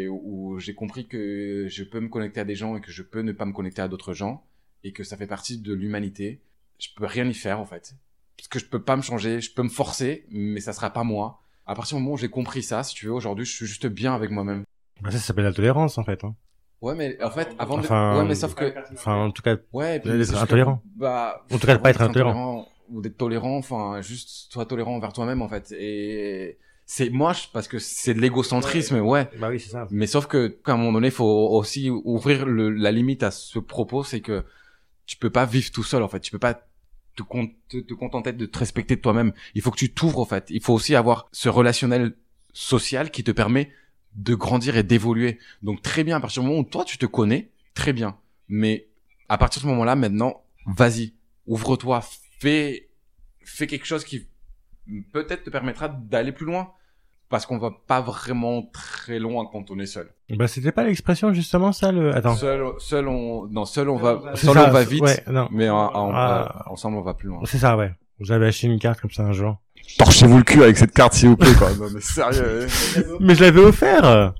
et 0.04 0.08
où 0.08 0.60
j'ai 0.60 0.76
compris 0.76 1.08
que 1.08 1.66
je 1.68 1.84
peux 1.84 2.00
me 2.00 2.10
connecter 2.10 2.42
à 2.42 2.46
des 2.46 2.54
gens 2.56 2.78
et 2.78 2.82
que 2.82 2.92
je 2.92 3.02
peux 3.02 3.22
ne 3.22 3.32
pas 3.32 3.46
me 3.46 3.54
connecter 3.54 3.82
à 3.82 3.88
d'autres 3.88 4.14
gens 4.14 4.44
et 4.84 4.92
que 4.92 5.04
ça 5.04 5.18
fait 5.18 5.26
partie 5.26 5.58
de 5.58 5.74
l'humanité, 5.74 6.42
je 6.78 6.90
peux 6.96 7.06
rien 7.08 7.28
y 7.28 7.34
faire 7.34 7.60
en 7.60 7.66
fait. 7.66 7.96
Parce 8.40 8.48
que 8.48 8.60
je 8.60 8.66
peux 8.66 8.82
pas 8.82 8.96
me 8.96 9.02
changer, 9.02 9.42
je 9.42 9.54
peux 9.54 9.64
me 9.64 9.70
forcer, 9.70 10.26
mais 10.32 10.60
ça 10.62 10.74
sera 10.74 10.90
pas 10.92 11.04
moi. 11.04 11.42
À 11.66 11.76
partir 11.76 11.98
du 11.98 12.04
moment 12.04 12.16
où 12.16 12.18
j'ai 12.18 12.30
compris 12.30 12.64
ça, 12.64 12.84
si 12.84 12.96
tu 12.96 13.06
veux, 13.08 13.12
aujourd'hui, 13.14 13.46
je 13.46 13.54
suis 13.54 13.66
juste 13.66 13.86
bien 13.88 14.16
avec 14.16 14.32
moi-même. 14.32 14.64
Bah, 15.02 15.12
ça, 15.12 15.18
ça 15.18 15.26
s'appelle 15.26 15.44
la 15.46 15.54
tolérance, 15.54 15.98
en 15.98 16.04
fait. 16.04 16.24
hein. 16.24 16.36
Ouais, 16.82 16.96
mais 16.96 17.22
en 17.22 17.30
fait, 17.30 17.50
avant 17.60 17.78
Enfin, 17.80 18.14
de... 18.16 18.20
Ouais, 18.22 18.26
mais 18.26 18.36
sauf 18.36 18.56
que... 18.56 18.74
Enfin, 18.94 19.16
en 19.16 19.32
tout 19.32 19.42
cas, 19.42 19.58
Ouais, 19.74 20.00
puis 20.00 20.12
juste 20.14 20.34
intolérant. 20.36 20.78
que, 20.78 20.82
Bah... 21.00 21.46
En 21.52 21.58
tout 21.58 21.68
cas, 21.68 21.76
de 21.76 21.82
pas 21.82 21.90
être 21.90 22.02
intolérant. 22.02 22.68
Ou 22.90 23.02
d'être 23.02 23.18
tolérant, 23.18 23.58
enfin, 23.58 24.02
juste 24.02 24.52
sois 24.52 24.66
tolérant 24.66 24.96
envers 24.96 25.14
toi-même, 25.14 25.42
en 25.42 25.50
fait. 25.50 25.72
Et 25.78 26.58
c'est 26.86 27.10
moche 27.12 27.52
parce 27.54 27.68
que 27.68 27.78
c'est 27.78 28.14
de 28.16 28.20
l'égocentrisme, 28.22 29.00
ouais. 29.02 29.30
bah 29.40 29.50
oui, 29.50 29.60
c'est 29.60 29.70
ça. 29.70 29.88
Mais 29.92 30.08
sauf 30.08 30.26
que, 30.26 30.48
qu'à 30.48 30.72
un 30.74 30.78
moment 30.78 30.94
donné, 30.94 31.12
faut 31.12 31.26
aussi 31.52 31.90
ouvrir 31.92 32.46
le, 32.48 32.70
la 32.72 32.92
limite 32.92 33.22
à 33.22 33.30
ce 33.30 33.60
propos, 33.60 34.04
c'est 34.04 34.22
que 34.22 34.44
tu 35.06 35.18
peux 35.18 35.30
pas 35.30 35.46
vivre 35.46 35.70
tout 35.72 35.84
seul, 35.84 36.02
en 36.02 36.08
fait. 36.08 36.20
Tu 36.22 36.32
peux 36.32 36.40
pas 36.40 36.60
te, 37.16 37.24
te, 37.70 37.78
te 37.78 37.94
contenter 37.94 38.34
de 38.34 38.46
te 38.46 38.60
respecter 38.60 38.96
de 38.96 39.02
toi-même. 39.02 39.34
Il 39.56 39.62
faut 39.62 39.72
que 39.72 39.78
tu 39.78 39.92
t'ouvres, 39.92 40.20
en 40.20 40.26
fait. 40.26 40.46
Il 40.50 40.62
faut 40.62 40.74
aussi 40.74 40.96
avoir 40.96 41.28
ce 41.32 41.50
relationnel 41.50 42.16
social 42.54 43.12
qui 43.12 43.24
te 43.24 43.32
permet 43.32 43.72
de 44.16 44.36
grandir 44.36 44.76
et 44.78 44.84
d'évoluer. 44.84 45.40
Donc, 45.62 45.82
très 45.82 46.04
bien, 46.04 46.18
à 46.18 46.20
partir 46.20 46.42
du 46.42 46.50
moment 46.50 46.62
où 46.62 46.64
toi, 46.64 46.84
tu 46.86 46.98
te 46.98 47.06
connais, 47.06 47.52
très 47.74 47.94
bien. 47.94 48.18
Mais 48.48 48.88
à 49.28 49.38
partir 49.38 49.62
de 49.62 49.64
ce 49.64 49.70
moment-là, 49.70 49.96
maintenant, 49.96 50.44
vas-y, 50.66 51.14
ouvre-toi, 51.46 52.02
fais, 52.40 52.90
fais 53.44 53.68
quelque 53.68 53.86
chose 53.86 54.04
qui 54.04 54.28
peut-être 55.12 55.44
te 55.44 55.50
permettra 55.50 55.88
d'aller 55.88 56.32
plus 56.32 56.46
loin. 56.46 56.74
Parce 57.30 57.46
qu'on 57.46 57.60
va 57.60 57.70
pas 57.88 58.02
vraiment 58.02 58.64
très 58.74 59.20
loin 59.20 59.46
quand 59.52 59.70
on 59.70 59.78
est 59.80 59.86
seul. 59.86 60.10
Bah, 60.32 60.48
c'était 60.48 60.72
pas 60.72 60.84
l'expression, 60.84 61.32
justement, 61.32 61.72
ça, 61.72 61.92
le, 61.92 62.16
attends. 62.16 62.36
Seul, 62.36 62.64
seul 62.80 63.08
on, 63.08 63.46
non, 63.48 63.66
seul 63.66 63.88
on 63.90 63.98
va, 63.98 64.20
seul 64.36 64.54
ça, 64.56 64.68
on 64.68 64.72
va 64.72 64.84
vite, 64.84 65.04
Ouais, 65.04 65.24
non. 65.30 65.48
mais 65.52 65.70
en- 65.70 65.78
en- 65.78 66.12
Ah. 66.14 66.64
euh, 66.68 66.72
ensemble 66.72 66.98
on 66.98 67.02
va 67.02 67.14
plus 67.14 67.28
loin. 67.28 67.40
C'est 67.46 67.60
ça, 67.60 67.78
ouais. 67.78 67.92
J'avais 68.20 68.48
acheté 68.48 68.66
une 68.68 68.80
carte 68.80 69.00
comme 69.00 69.12
ça 69.12 69.24
un 69.24 69.32
jour. 69.32 69.58
Torchez-vous 70.00 70.38
le 70.40 70.44
cul 70.44 70.64
avec 70.64 70.76
cette 70.78 70.92
carte, 70.92 71.14
s'il 71.14 71.30
vous 71.30 71.38
plaît, 71.38 71.54
quoi. 71.58 71.70
non 71.76 71.88
mais 71.94 72.02
sérieux. 72.02 72.68
Mais 73.20 73.36
je 73.36 73.42
l'avais 73.44 73.62
offert! 73.62 74.34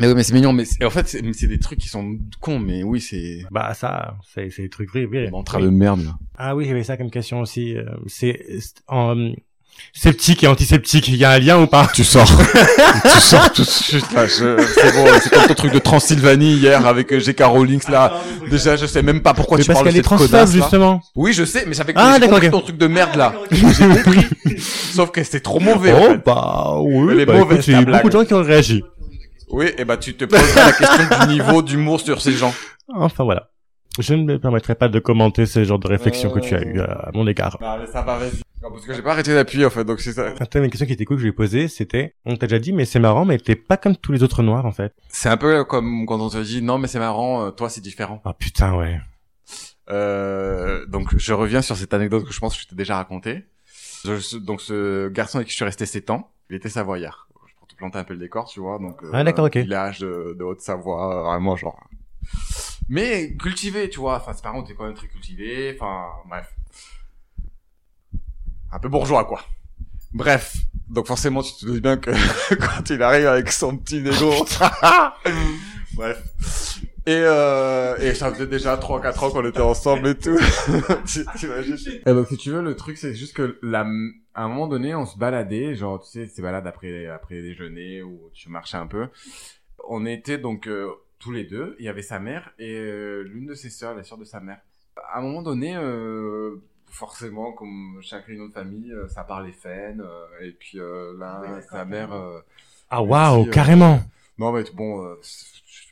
mais 0.00 0.08
oui, 0.08 0.14
mais 0.16 0.24
c'est 0.24 0.34
mignon, 0.34 0.52
mais 0.52 0.64
en 0.84 0.90
fait 0.90 1.06
c'est 1.06 1.46
des 1.46 1.58
trucs 1.60 1.78
qui 1.78 1.88
sont 1.88 2.18
cons, 2.40 2.58
mais 2.58 2.82
oui 2.82 3.00
c'est. 3.00 3.44
Bah, 3.52 3.74
ça, 3.74 4.16
c'est, 4.34 4.50
c'est 4.50 4.62
des 4.62 4.68
trucs 4.68 4.90
vrais, 4.90 5.04
vrais. 5.06 5.30
Mantra 5.30 5.60
de 5.60 5.68
merde. 5.70 6.00
Là. 6.04 6.14
Ah 6.36 6.56
oui, 6.56 6.66
j'avais 6.66 6.82
ça 6.82 6.96
comme 6.96 7.10
question 7.12 7.40
aussi. 7.40 7.76
euh, 7.76 7.84
C'est, 8.08 8.40
en, 8.88 9.32
sceptique 9.92 10.42
et 10.44 10.46
antiseptique, 10.48 11.08
il 11.08 11.16
y 11.16 11.24
a 11.24 11.30
un 11.30 11.38
lien 11.38 11.58
ou 11.60 11.66
pas? 11.66 11.88
Tu 11.94 12.02
sors. 12.04 12.26
tu 13.02 13.20
sors 13.20 13.52
tout 13.52 13.62
de 13.62 13.66
suite, 13.68 14.12
là. 14.12 14.26
Je- 14.26 14.56
C'est 14.74 14.92
bon, 14.92 15.06
c'est 15.22 15.30
comme 15.32 15.46
ton 15.46 15.54
truc 15.54 15.72
de 15.72 15.78
Transylvanie 15.78 16.54
hier 16.54 16.84
avec 16.86 17.12
euh, 17.12 17.20
J.K. 17.20 17.42
Rowling 17.44 17.80
là. 17.88 18.12
Déjà, 18.50 18.76
je 18.76 18.86
sais 18.86 19.02
même 19.02 19.20
pas 19.20 19.34
pourquoi 19.34 19.56
Mais 19.58 19.62
tu 19.64 19.68
parce 19.68 19.78
parles 19.78 19.88
de 19.94 20.00
qu'elle 20.02 20.04
est 20.16 20.18
cette 20.18 20.30
là. 20.32 20.46
justement. 20.46 21.00
Oui, 21.14 21.32
je 21.32 21.44
sais, 21.44 21.64
mais 21.66 21.76
Ah, 21.94 22.14
j'ai 22.14 22.20
d'accord, 22.20 22.34
compris 22.40 22.46
ok. 22.48 22.52
ton 22.52 22.60
truc 22.60 22.76
de 22.78 22.86
merde 22.86 23.16
là. 23.16 23.34
J'ai 23.50 23.62
compris. 23.88 24.26
Sauf 24.58 25.10
que 25.10 25.22
c'est 25.22 25.40
trop 25.40 25.60
mauvais. 25.60 25.92
en 25.92 25.98
Oh, 26.02 26.08
fait. 26.10 26.20
bah, 26.24 26.74
oui. 26.80 27.20
Est 27.20 27.26
bah, 27.26 27.34
mauvaise, 27.38 27.58
écoute, 27.58 27.66
il 27.68 27.72
y 27.72 27.76
a 27.76 27.82
beaucoup 27.82 28.08
de 28.08 28.12
gens 28.18 28.24
qui 28.24 28.34
ont 28.34 28.42
réagi. 28.42 28.82
Oui, 29.50 29.66
et 29.78 29.84
bah 29.84 29.96
tu 29.96 30.14
te 30.14 30.24
poseras 30.24 30.66
la 30.66 30.72
question 30.72 31.26
du 31.26 31.32
niveau 31.34 31.62
d'humour 31.62 32.00
sur 32.00 32.20
ces 32.20 32.32
gens. 32.32 32.52
Enfin, 32.92 33.22
voilà. 33.24 33.48
Je 33.98 34.14
ne 34.14 34.24
me 34.24 34.38
permettrai 34.38 34.74
pas 34.74 34.88
de 34.88 34.98
commenter 34.98 35.46
ce 35.46 35.62
genre 35.64 35.78
de 35.78 35.86
réflexion 35.88 36.30
que 36.30 36.40
tu 36.40 36.54
as 36.54 36.62
eu 36.62 36.80
à 36.80 37.10
mon 37.14 37.26
égard. 37.26 37.58
Non, 37.60 37.78
mais 37.78 37.86
ça 37.86 38.02
vas-y. 38.02 38.40
Non, 38.62 38.70
parce 38.70 38.86
que 38.86 38.94
j'ai 38.94 39.02
pas 39.02 39.12
arrêté 39.12 39.34
d'appuyer, 39.34 39.66
en 39.66 39.70
fait, 39.70 39.84
donc 39.84 40.00
c'est 40.00 40.14
ça. 40.14 40.32
Attends, 40.40 40.62
une 40.64 40.70
question 40.70 40.86
qui 40.86 40.94
était 40.94 41.04
cool 41.04 41.16
que 41.16 41.20
je 41.20 41.26
lui 41.26 41.30
ai 41.30 41.34
posée, 41.34 41.68
c'était, 41.68 42.14
on 42.24 42.34
t'a 42.36 42.46
déjà 42.46 42.58
dit, 42.58 42.72
mais 42.72 42.86
c'est 42.86 42.98
marrant, 42.98 43.24
mais 43.24 43.38
t'es 43.38 43.56
pas 43.56 43.76
comme 43.76 43.94
tous 43.96 44.10
les 44.10 44.22
autres 44.22 44.42
noirs, 44.42 44.64
en 44.66 44.72
fait. 44.72 44.94
C'est 45.10 45.28
un 45.28 45.36
peu 45.36 45.64
comme 45.64 46.06
quand 46.06 46.18
on 46.20 46.28
te 46.30 46.42
dit, 46.42 46.62
non, 46.62 46.78
mais 46.78 46.88
c'est 46.88 46.98
marrant, 46.98 47.44
euh, 47.46 47.50
toi, 47.50 47.68
c'est 47.68 47.82
différent. 47.82 48.20
Ah 48.24 48.32
putain, 48.32 48.74
ouais. 48.74 49.00
Euh, 49.90 50.86
donc, 50.86 51.16
je 51.16 51.32
reviens 51.34 51.62
sur 51.62 51.76
cette 51.76 51.92
anecdote 51.94 52.24
que 52.24 52.32
je 52.32 52.40
pense 52.40 52.56
que 52.56 52.62
je 52.62 52.68
t'ai 52.68 52.74
déjà 52.74 52.96
racontée. 52.96 53.44
Je- 54.04 54.38
donc, 54.38 54.60
ce 54.60 55.08
garçon 55.08 55.36
avec 55.38 55.46
qui 55.48 55.52
je 55.52 55.56
suis 55.56 55.64
resté 55.64 55.86
7 55.86 56.10
ans, 56.10 56.30
il 56.50 56.56
était 56.56 56.68
savoyard. 56.70 57.28
Pour 57.58 57.68
te 57.68 57.76
planter 57.76 57.98
un 57.98 58.04
peu 58.04 58.14
le 58.14 58.20
décor, 58.20 58.48
tu 58.48 58.60
vois, 58.60 58.78
donc, 58.78 59.02
euh, 59.02 59.10
Ah, 59.12 59.24
d'accord, 59.24 59.44
ok. 59.46 59.58
village 59.58 60.00
de, 60.00 60.34
de 60.38 60.42
Haute-Savoie, 60.44 61.18
euh, 61.20 61.22
vraiment, 61.24 61.54
genre. 61.56 61.78
Mais 62.88 63.34
cultivé, 63.36 63.88
tu 63.88 64.00
vois. 64.00 64.16
Enfin, 64.16 64.32
ses 64.34 64.42
parents 64.42 64.62
étaient 64.64 64.74
quand 64.74 64.84
même 64.84 64.94
très 64.94 65.08
cultivés. 65.08 65.76
Enfin, 65.78 66.06
bref. 66.28 66.46
Un 68.72 68.78
peu 68.78 68.88
bourgeois, 68.88 69.24
quoi. 69.24 69.42
Bref. 70.12 70.56
Donc 70.88 71.06
forcément, 71.06 71.42
tu 71.42 71.52
te 71.54 71.66
doutes 71.66 71.82
bien 71.82 71.96
que 71.96 72.10
quand 72.56 72.90
il 72.90 73.02
arrive 73.02 73.26
avec 73.26 73.50
son 73.50 73.76
petit 73.76 74.00
négo. 74.00 74.32
bref. 75.94 76.22
Et, 77.06 77.12
euh, 77.12 77.98
et 77.98 78.14
ça 78.14 78.32
faisait 78.32 78.46
déjà 78.46 78.76
3-4 78.76 79.24
ans 79.24 79.30
qu'on 79.30 79.44
était 79.46 79.60
ensemble 79.60 80.08
et 80.08 80.14
tout. 80.14 80.38
Tu- 81.06 81.24
T'imagines? 81.36 81.76
Et 82.06 82.10
donc 82.12 82.28
si 82.28 82.36
tu 82.38 82.50
veux, 82.50 82.62
le 82.62 82.74
truc 82.76 82.96
c'est 82.96 83.14
juste 83.14 83.34
que 83.36 83.58
la, 83.62 83.80
à 84.34 84.44
un 84.44 84.48
moment 84.48 84.68
donné, 84.68 84.94
on 84.94 85.04
se 85.04 85.18
baladait, 85.18 85.74
genre 85.74 86.00
tu 86.02 86.08
sais, 86.10 86.26
ces 86.26 86.40
balades 86.40 86.66
après 86.66 87.06
après 87.06 87.42
déjeuner 87.42 88.02
où 88.02 88.30
tu 88.32 88.48
marchais 88.48 88.78
un 88.78 88.86
peu. 88.86 89.08
On 89.86 90.06
était 90.06 90.38
donc 90.38 90.66
euh, 90.66 90.88
tous 91.18 91.32
les 91.32 91.44
deux. 91.44 91.76
Il 91.78 91.84
y 91.84 91.88
avait 91.88 92.02
sa 92.02 92.18
mère 92.18 92.52
et 92.58 92.74
euh, 92.76 93.22
l'une 93.22 93.46
de 93.46 93.54
ses 93.54 93.70
sœurs, 93.70 93.94
la 93.94 94.02
sœur 94.04 94.18
de 94.18 94.24
sa 94.24 94.40
mère. 94.40 94.60
À 95.12 95.18
un 95.18 95.22
moment 95.22 95.42
donné, 95.42 95.76
euh, 95.76 96.56
forcément, 96.90 97.52
comme 97.52 97.98
chacune 98.02 98.38
notre 98.38 98.54
famille, 98.54 98.92
euh, 98.92 99.08
ça 99.08 99.24
parlait 99.24 99.52
euh, 100.00 100.26
et 100.40 100.52
puis 100.52 100.78
euh, 100.78 101.16
là, 101.18 101.60
sa 101.70 101.84
mère. 101.84 102.12
euh, 102.12 102.40
Ah 102.90 103.02
waouh, 103.02 103.46
euh, 103.46 103.50
carrément. 103.50 104.00
non 104.38 104.52
mais 104.52 104.64
bon, 104.74 105.04
euh, 105.04 105.14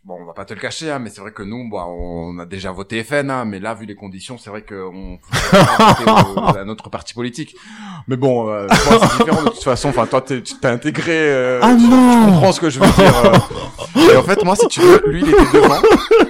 bon, 0.05 0.19
on 0.21 0.25
va 0.25 0.33
pas 0.33 0.45
te 0.45 0.53
le 0.55 0.61
cacher, 0.61 0.91
hein, 0.91 0.99
mais 0.99 1.11
c'est 1.11 1.21
vrai 1.21 1.33
que 1.33 1.43
nous, 1.43 1.69
bon, 1.69 1.81
on 1.81 2.39
a 2.39 2.47
déjà 2.47 2.73
voté 2.73 3.03
FN, 3.05 3.31
hein, 3.31 3.45
mais 3.45 3.61
là, 3.61 3.75
vu 3.75 3.87
les 3.87 3.95
conditions, 3.95 4.37
c'est 4.39 4.51
vrai 4.51 4.63
qu'on 4.63 5.19
à 5.53 6.65
notre 6.65 6.91
parti 6.91 7.15
politique. 7.15 7.55
Mais 8.09 8.17
bon, 8.17 8.49
euh, 8.49 8.67
c'est 8.71 9.19
différent 9.19 9.43
de 9.45 9.49
toute 9.51 9.63
façon. 9.63 9.91
Enfin, 9.91 10.07
toi, 10.07 10.21
t'es- 10.21 10.43
tu 10.43 10.55
t'es 10.59 10.69
intégré. 10.69 11.13
euh, 11.33 11.61
Ah 11.63 11.75
tu, 11.77 11.85
tu 11.85 11.89
non 11.91 12.25
comprends 12.27 12.53
ce 12.53 12.61
que 12.61 12.71
je 12.71 12.81
veux 12.81 12.91
dire. 12.93 13.17
euh. 13.97 14.13
Et 14.13 14.17
en 14.17 14.23
fait, 14.25 14.43
moi, 14.45 14.57
si 14.57 14.67
tu 14.69 14.81
veux, 14.81 15.03
lui, 15.07 15.21
il 15.23 15.29
était 15.29 15.53
devant, 15.53 15.81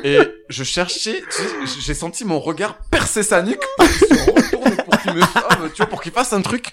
et 0.05 0.19
je 0.49 0.65
cherchais. 0.65 1.23
tu 1.31 1.43
sais, 1.67 1.81
J'ai 1.81 1.95
senti 1.95 2.25
mon 2.25 2.41
regard 2.41 2.75
percer 2.91 3.23
sa 3.23 3.43
nuque 3.43 3.63
pour 3.79 3.87
qu'il 3.89 4.07
se 4.07 4.15
retourne, 4.31 4.77
pour 4.85 4.99
qu'il 5.01 5.13
me 5.15 5.21
sauve, 5.21 5.71
tu 5.73 5.77
vois, 5.79 5.87
pour 5.87 6.03
qu'il 6.03 6.13
fasse 6.13 6.33
un 6.35 6.43
truc. 6.43 6.67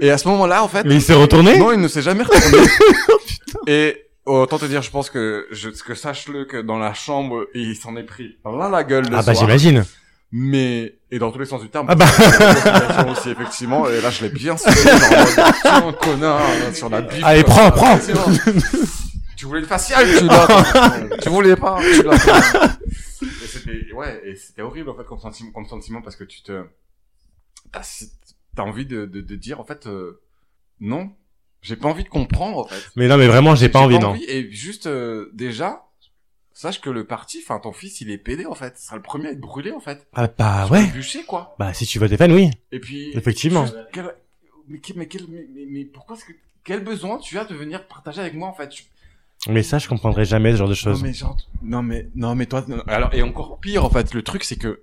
Et 0.00 0.10
à 0.10 0.18
ce 0.18 0.26
moment-là, 0.28 0.64
en 0.64 0.68
fait, 0.68 0.84
Mais 0.84 0.94
il 0.96 1.02
s'est 1.02 1.14
retourné 1.14 1.56
non, 1.58 1.72
il 1.72 1.80
ne 1.80 1.88
s'est 1.88 2.02
jamais 2.02 2.24
retourné. 2.24 2.66
Et 3.68 3.96
autant 4.24 4.58
te 4.58 4.66
dire, 4.66 4.82
je 4.82 4.90
pense 4.90 5.10
que 5.10 5.46
je 5.50 5.70
que 5.70 5.94
sache-le 5.94 6.44
que 6.44 6.56
dans 6.56 6.78
la 6.78 6.94
chambre, 6.94 7.46
il 7.54 7.76
s'en 7.76 7.96
est 7.96 8.04
pris 8.04 8.36
plein 8.42 8.68
la 8.68 8.84
gueule 8.84 9.08
le 9.08 9.16
Ah 9.16 9.22
bah 9.22 9.34
j'imagine. 9.34 9.84
Mais 10.34 10.94
et 11.10 11.18
dans 11.18 11.30
tous 11.30 11.40
les 11.40 11.44
sens 11.44 11.60
du 11.60 11.68
terme. 11.68 11.86
Ah 11.90 11.94
bah. 11.94 12.06
aussi 13.10 13.28
effectivement. 13.30 13.88
Et 13.88 14.00
là, 14.00 14.10
je 14.10 14.24
l'ai 14.24 14.30
bien 14.30 14.56
suivi, 14.56 14.82
genre 15.64 15.84
mode, 15.84 15.98
connard, 15.98 16.40
sur 16.72 16.88
la 16.88 17.02
bif. 17.02 17.22
Allez, 17.22 17.42
prends, 17.44 17.66
ça. 17.66 17.70
prends. 17.72 17.98
Tu 19.36 19.46
voulais 19.46 19.60
le 19.60 19.66
facial, 19.66 20.06
tu 20.06 20.24
l'as. 20.24 21.18
tu 21.20 21.28
voulais 21.28 21.56
pas, 21.56 21.80
tu 21.82 22.02
l'as. 22.02 22.14
Et 23.22 23.46
c'était 23.46 23.92
ouais, 23.92 24.22
et 24.24 24.36
c'était 24.36 24.62
horrible 24.62 24.88
en 24.90 24.94
fait 24.94 25.04
comme 25.04 25.18
sentiment, 25.18 25.50
comme 25.50 25.66
sentiment 25.66 26.00
parce 26.00 26.16
que 26.16 26.24
tu 26.24 26.42
te 26.42 26.64
t'as 27.72 27.82
t'as 28.54 28.62
envie 28.62 28.86
de, 28.86 29.04
de 29.04 29.20
de 29.20 29.36
dire 29.36 29.60
en 29.60 29.64
fait 29.64 29.86
euh, 29.86 30.22
non, 30.80 31.10
j'ai 31.62 31.76
pas 31.76 31.88
envie 31.88 32.04
de 32.04 32.08
comprendre 32.08 32.58
en 32.58 32.64
fait. 32.66 32.90
Mais 32.96 33.08
non, 33.08 33.16
mais 33.16 33.26
vraiment, 33.28 33.54
j'ai 33.54 33.68
pas 33.68 33.80
envie, 33.80 33.98
non. 33.98 34.14
Et 34.28 34.50
juste 34.52 34.86
euh, 34.86 35.30
déjà, 35.32 35.84
sache 36.52 36.80
que 36.80 36.90
le 36.90 37.04
parti, 37.06 37.40
enfin 37.42 37.58
ton 37.58 37.72
fils, 37.72 38.00
il 38.00 38.10
est 38.10 38.18
pédé 38.18 38.44
en 38.46 38.54
fait. 38.54 38.76
Ce 38.78 38.86
sera 38.86 38.96
le 38.96 39.02
premier 39.02 39.28
à 39.28 39.30
être 39.32 39.40
brûlé 39.40 39.70
en 39.72 39.80
fait. 39.80 40.06
Ah 40.12 40.26
bah 40.26 40.64
Sur 40.66 40.74
le 40.74 40.80
ouais. 40.80 40.86
bûcher 40.88 41.24
quoi. 41.24 41.54
Bah 41.58 41.72
si 41.72 41.86
tu 41.86 41.98
veux 41.98 42.08
fan, 42.08 42.32
oui. 42.32 42.50
Et 42.72 42.80
puis 42.80 43.10
Effectivement. 43.16 43.64
juste, 43.66 43.78
quel- 43.92 44.14
mais, 44.68 44.78
quel- 44.78 44.96
mais, 44.96 45.06
quel- 45.06 45.26
mais, 45.70 45.84
pourquoi 45.86 46.16
est-ce 46.16 46.24
que 46.26 46.32
quel 46.64 46.84
besoin 46.84 47.18
tu 47.18 47.38
as 47.38 47.44
de 47.44 47.54
venir 47.54 47.86
partager 47.86 48.20
avec 48.20 48.34
moi 48.34 48.48
en 48.48 48.52
fait? 48.54 48.70
Je- 48.74 49.50
Mais 49.50 49.62
ça, 49.64 49.78
je 49.78 49.88
comprendrai 49.88 50.24
jamais 50.24 50.52
ce 50.52 50.56
genre 50.58 50.68
de 50.68 50.72
Non 50.72 50.76
choses. 50.76 51.02
mais 51.02 51.12
genre 51.12 51.36
non 51.62 51.82
mais 51.82 52.08
non 52.14 52.34
mais 52.36 52.46
toi 52.46 52.64
non, 52.68 52.80
alors 52.86 53.12
et 53.14 53.22
encore 53.22 53.58
pire 53.58 53.84
en 53.84 53.90
fait 53.90 54.14
le 54.14 54.22
truc 54.22 54.44
c'est 54.44 54.54
que 54.56 54.82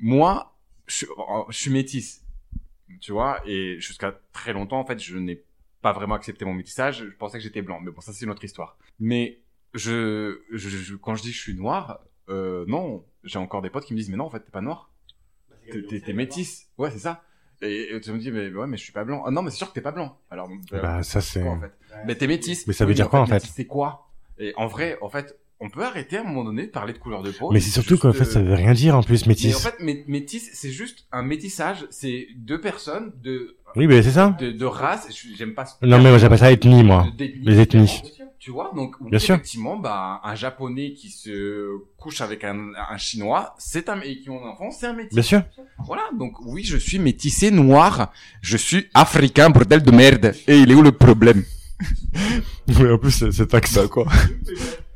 moi 0.00 0.56
je, 0.86 0.94
suis- 0.96 1.06
je 1.50 1.56
suis 1.56 1.70
métisse 1.70 2.22
tu 3.00 3.12
vois 3.12 3.40
et 3.46 3.76
jusqu'à 3.80 4.18
très 4.32 4.52
longtemps 4.52 4.80
en 4.80 4.84
fait 4.84 4.98
je 5.00 5.16
n'ai 5.18 5.42
pas 5.92 5.98
vraiment 5.98 6.14
accepté 6.14 6.44
mon 6.44 6.54
métissage 6.54 7.04
je 7.12 7.16
pensais 7.16 7.38
que 7.38 7.44
j'étais 7.44 7.62
blanc 7.62 7.80
mais 7.80 7.90
bon 7.90 8.00
ça 8.00 8.12
c'est 8.12 8.24
une 8.24 8.30
autre 8.30 8.44
histoire 8.44 8.78
mais 8.98 9.40
je, 9.74 10.40
je, 10.52 10.68
je- 10.68 10.96
quand 10.96 11.14
je 11.14 11.22
dis 11.22 11.32
je 11.32 11.40
suis 11.40 11.54
noir 11.54 12.00
euh, 12.28 12.64
non 12.68 13.04
j'ai 13.24 13.38
encore 13.38 13.62
des 13.62 13.70
potes 13.70 13.84
qui 13.86 13.92
me 13.94 13.98
disent 13.98 14.10
mais 14.10 14.16
non 14.16 14.26
en 14.26 14.30
fait 14.30 14.40
t'es 14.40 14.50
pas 14.50 14.60
noir 14.60 14.90
T'es- 15.70 16.00
t'es 16.00 16.12
métisse 16.14 16.68
ouais 16.78 16.90
c'est 16.90 16.98
ça 16.98 17.22
et, 17.60 17.94
et 17.94 18.00
tu 18.00 18.10
me 18.12 18.18
dis 18.18 18.30
mais 18.30 18.48
ouais 18.50 18.66
mais 18.66 18.76
je 18.76 18.82
suis 18.84 18.92
pas 18.92 19.04
blanc 19.04 19.22
ah 19.26 19.30
non 19.30 19.42
mais 19.42 19.50
c'est 19.50 19.56
sûr 19.58 19.68
que 19.68 19.74
t'es 19.74 19.82
pas 19.82 19.92
blanc 19.92 20.18
alors 20.30 20.48
euh, 20.72 20.80
Bah 20.82 21.02
ça 21.02 21.20
c'est. 21.20 21.42
quoi, 21.42 21.52
en 21.52 21.60
fait. 21.60 21.72
Mais 22.06 22.14
t'es 22.14 22.26
métisse. 22.26 22.66
Mais 22.66 22.72
ça 22.72 22.84
veut 22.84 22.90
Oui, 22.90 22.94
dire 22.96 23.08
quoi, 23.10 23.20
en 23.20 23.26
fait 23.26 23.44
C'est 23.44 23.66
quoi? 23.66 24.10
Et 24.38 24.52
en 24.56 24.66
vrai, 24.66 24.96
en 25.02 25.08
fait, 25.10 25.36
on 25.60 25.70
peut 25.70 25.82
arrêter 25.84 26.16
à 26.18 26.20
un 26.20 26.24
moment 26.24 26.44
donné 26.44 26.66
de 26.66 26.70
parler 26.70 26.92
de 26.92 26.98
couleur 26.98 27.22
de 27.22 27.30
peau. 27.30 27.50
Mais 27.50 27.60
c'est 27.60 27.70
surtout 27.70 27.98
qu'en 27.98 28.12
fait, 28.12 28.24
ça 28.24 28.38
euh, 28.38 28.42
veut 28.44 28.54
rien 28.54 28.72
dire 28.72 28.96
en 28.96 29.02
plus, 29.02 29.22
Mais 29.26 29.32
en 29.32 29.34
métis. 29.34 29.58
fait, 29.60 29.82
mé- 29.82 30.04
métisse, 30.06 30.50
c'est 30.54 30.70
juste 30.70 31.06
un 31.12 31.22
métissage. 31.22 31.86
C'est 31.90 32.28
deux 32.36 32.60
personnes 32.60 33.12
de 33.22 33.56
Oui, 33.76 33.86
mais 33.86 34.02
c'est 34.02 34.12
ça. 34.12 34.36
de, 34.40 34.50
de 34.52 34.64
race. 34.64 35.08
J'aime 35.36 35.54
pas. 35.54 35.64
ce 35.66 35.74
Non, 35.84 35.98
mais 36.00 36.10
moi 36.10 36.18
j'appelle 36.18 36.38
ça 36.38 36.52
ethnie, 36.52 36.84
moi. 36.84 37.06
Les 37.18 37.58
ethnies. 37.60 38.02
Tu 38.38 38.52
vois, 38.52 38.70
donc 38.74 38.94
Bien 39.02 39.18
sûr. 39.18 39.34
effectivement, 39.34 39.76
bah, 39.76 40.20
un 40.22 40.34
japonais 40.36 40.92
qui 40.92 41.10
se 41.10 41.76
couche 41.98 42.20
avec 42.20 42.44
un, 42.44 42.70
un 42.88 42.96
chinois, 42.96 43.56
c'est 43.58 43.88
un 43.88 44.00
et 44.00 44.20
qui 44.20 44.30
ont 44.30 44.42
un 44.42 44.50
enfant, 44.50 44.70
c'est 44.70 44.86
un 44.86 44.92
métis. 44.92 45.12
Bien 45.12 45.22
sûr. 45.24 45.42
Voilà, 45.84 46.02
donc 46.16 46.34
oui, 46.46 46.62
je 46.62 46.76
suis 46.76 47.00
métissé 47.00 47.50
noir, 47.50 48.12
je 48.40 48.56
suis 48.56 48.86
africain, 48.94 49.50
bordel 49.50 49.82
de 49.82 49.90
merde. 49.90 50.34
Et 50.46 50.56
il 50.56 50.70
est 50.70 50.74
où 50.74 50.82
le 50.82 50.92
problème? 50.92 51.42
Mais 52.80 52.90
en 52.90 52.98
plus, 52.98 53.10
c'est- 53.12 53.32
cet 53.32 53.54
accent, 53.54 53.88
quoi. 53.88 54.06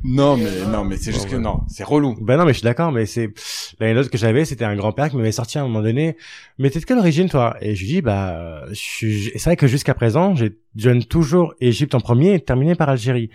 Non, 0.05 0.37
mais 0.37 0.51
non, 0.69 0.85
mais 0.85 0.97
c'est 0.97 1.13
juste 1.13 1.29
que 1.31 1.37
non, 1.37 1.61
c'est 1.69 1.85
relou. 1.85 2.17
Ben 2.21 2.37
non, 2.37 2.45
mais 2.45 2.53
je 2.53 2.59
suis 2.59 2.65
d'accord, 2.65 2.91
mais 2.91 3.07
c'est 3.07 3.33
l'anecdote 3.79 4.09
que 4.11 4.19
j'avais, 4.19 4.45
c'était 4.45 4.65
un 4.65 4.75
grand-père 4.75 5.09
qui 5.11 5.17
m'avait 5.17 5.31
sorti 5.31 5.59
à 5.59 5.61
un 5.61 5.65
moment 5.69 5.81
donné. 5.83 6.17
Mais 6.59 6.71
t'es 6.71 6.81
de 6.81 6.85
quelle 6.85 6.99
origine, 6.99 7.29
toi? 7.29 7.57
Et 7.61 7.77
je 7.77 7.81
lui 7.83 7.87
dis, 7.89 8.03
bah, 8.03 8.65
je 8.71 8.75
suis. 8.75 9.31
C'est 9.35 9.45
vrai 9.45 9.57
que 9.57 9.69
jusqu'à 9.69 9.95
présent, 9.95 10.35
j'ai 10.35 10.59
donne 10.75 11.05
toujours 11.05 11.55
Égypte 11.61 11.95
en 11.95 12.01
premier 12.01 12.35
et 12.35 12.41
terminé 12.41 12.75
par 12.75 12.89
Algérie. 12.89 13.31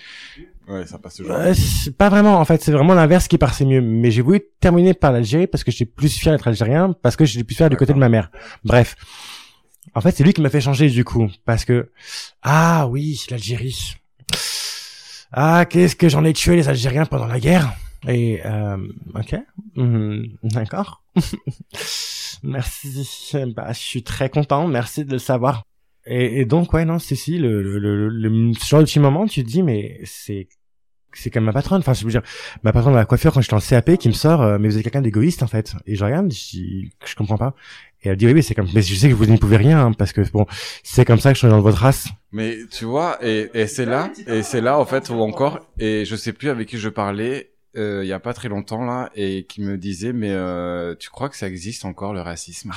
Ouais, 0.67 0.85
ça 0.85 0.97
passe 0.97 1.15
toujours. 1.15 1.31
Euh, 1.33 1.53
pas 1.97 2.09
vraiment, 2.09 2.37
en 2.39 2.43
fait, 2.43 2.61
c'est 2.61 2.73
vraiment 2.73 2.93
l'inverse 2.95 3.29
qui 3.29 3.37
passait 3.37 3.63
mieux. 3.63 3.79
Mais 3.81 4.11
j'ai 4.11 4.21
voulu 4.21 4.41
terminer 4.59 4.93
par 4.93 5.13
l'Algérie 5.13 5.47
parce 5.47 5.63
que 5.63 5.71
j'étais 5.71 5.85
plus 5.89 6.13
fier 6.17 6.33
d'être 6.33 6.49
algérien, 6.49 6.93
parce 7.01 7.15
que 7.15 7.23
j'étais 7.23 7.45
plus 7.45 7.55
fier 7.55 7.69
du 7.69 7.77
côté 7.77 7.93
de 7.93 7.97
ma 7.99 8.09
mère. 8.09 8.29
Bref. 8.65 8.97
En 9.95 10.01
fait, 10.01 10.11
c'est 10.11 10.23
lui 10.23 10.33
qui 10.33 10.41
m'a 10.41 10.49
fait 10.49 10.61
changer 10.61 10.89
du 10.89 11.03
coup, 11.03 11.29
parce 11.45 11.65
que 11.65 11.89
ah 12.43 12.88
oui, 12.88 13.21
l'Algérie. 13.29 13.95
Ah, 15.31 15.65
qu'est-ce 15.65 15.95
que 15.95 16.09
j'en 16.09 16.23
ai 16.23 16.33
tué 16.33 16.55
les 16.55 16.69
Algériens 16.69 17.05
pendant 17.05 17.27
la 17.27 17.39
guerre 17.39 17.73
Et 18.07 18.41
euh, 18.45 18.77
ok, 19.15 19.35
Mhm, 19.75 20.38
d'accord. 20.43 21.03
merci. 22.43 23.33
Bah, 23.55 23.73
je 23.73 23.79
suis 23.79 24.03
très 24.03 24.29
content. 24.29 24.67
Merci 24.67 25.05
de 25.05 25.11
le 25.13 25.19
savoir. 25.19 25.63
Et, 26.09 26.45
donc 26.45 26.71
ouais 26.71 26.85
non, 26.85 26.99
c'est 26.99 27.15
si 27.15 27.38
le, 27.38 27.61
le, 27.61 27.79
le, 27.79 28.07
le, 28.07 28.53
genre 28.53 28.79
de 28.79 28.85
petit 28.85 28.99
moment, 28.99 29.27
tu 29.27 29.43
te 29.43 29.49
dis 29.49 29.61
mais 29.61 29.99
c'est 30.05 30.47
c'est 31.13 31.29
comme 31.31 31.45
ma 31.45 31.53
patronne. 31.53 31.79
Enfin, 31.79 31.93
je 31.93 32.03
veux 32.05 32.11
dire, 32.11 32.21
ma 32.63 32.71
patronne 32.71 32.93
de 32.93 32.97
la 32.97 33.05
coiffure 33.05 33.33
quand 33.33 33.41
j'étais 33.41 33.55
en 33.55 33.59
CAP 33.59 33.97
qui 33.97 34.07
me 34.07 34.13
sort, 34.13 34.41
euh, 34.41 34.57
mais 34.59 34.69
vous 34.69 34.77
êtes 34.77 34.83
quelqu'un 34.83 35.01
d'égoïste 35.01 35.43
en 35.43 35.47
fait. 35.47 35.73
Et 35.85 35.95
je 35.95 36.05
regarde, 36.05 36.31
je 36.31 36.59
je 37.05 37.15
comprends 37.15 37.38
pas. 37.38 37.55
Et 38.03 38.09
elle 38.09 38.15
dit 38.17 38.27
oui, 38.27 38.33
mais 38.33 38.41
c'est 38.41 38.53
comme, 38.55 38.69
mais 38.73 38.81
je 38.81 38.93
sais 38.95 39.09
que 39.09 39.13
vous 39.15 39.25
n'y 39.25 39.37
pouvez 39.37 39.57
rien 39.57 39.87
hein, 39.87 39.91
parce 39.91 40.13
que 40.13 40.21
bon, 40.31 40.45
c'est 40.83 41.03
comme 41.03 41.19
ça 41.19 41.29
que 41.31 41.35
je 41.35 41.39
suis 41.39 41.47
dans 41.49 41.61
votre 41.61 41.79
race. 41.79 42.07
Mais 42.31 42.57
tu 42.69 42.85
vois, 42.85 43.17
et, 43.25 43.49
et 43.53 43.67
c'est 43.67 43.85
là, 43.85 44.11
et 44.27 44.43
c'est 44.43 44.61
là 44.61 44.77
en 44.79 44.85
fait 44.85 45.09
où 45.09 45.15
encore, 45.21 45.59
et 45.79 46.05
je 46.05 46.15
sais 46.15 46.33
plus 46.33 46.49
avec 46.49 46.67
qui 46.67 46.77
je 46.77 46.89
parlais 46.89 47.51
euh, 47.75 48.03
il 48.03 48.07
y 48.07 48.13
a 48.13 48.19
pas 48.19 48.33
très 48.33 48.49
longtemps 48.49 48.85
là, 48.85 49.09
et 49.15 49.45
qui 49.45 49.61
me 49.61 49.77
disait 49.77 50.13
mais 50.13 50.31
euh, 50.31 50.95
tu 50.95 51.09
crois 51.09 51.29
que 51.29 51.35
ça 51.37 51.47
existe 51.47 51.85
encore 51.85 52.13
le 52.13 52.21
racisme? 52.21 52.71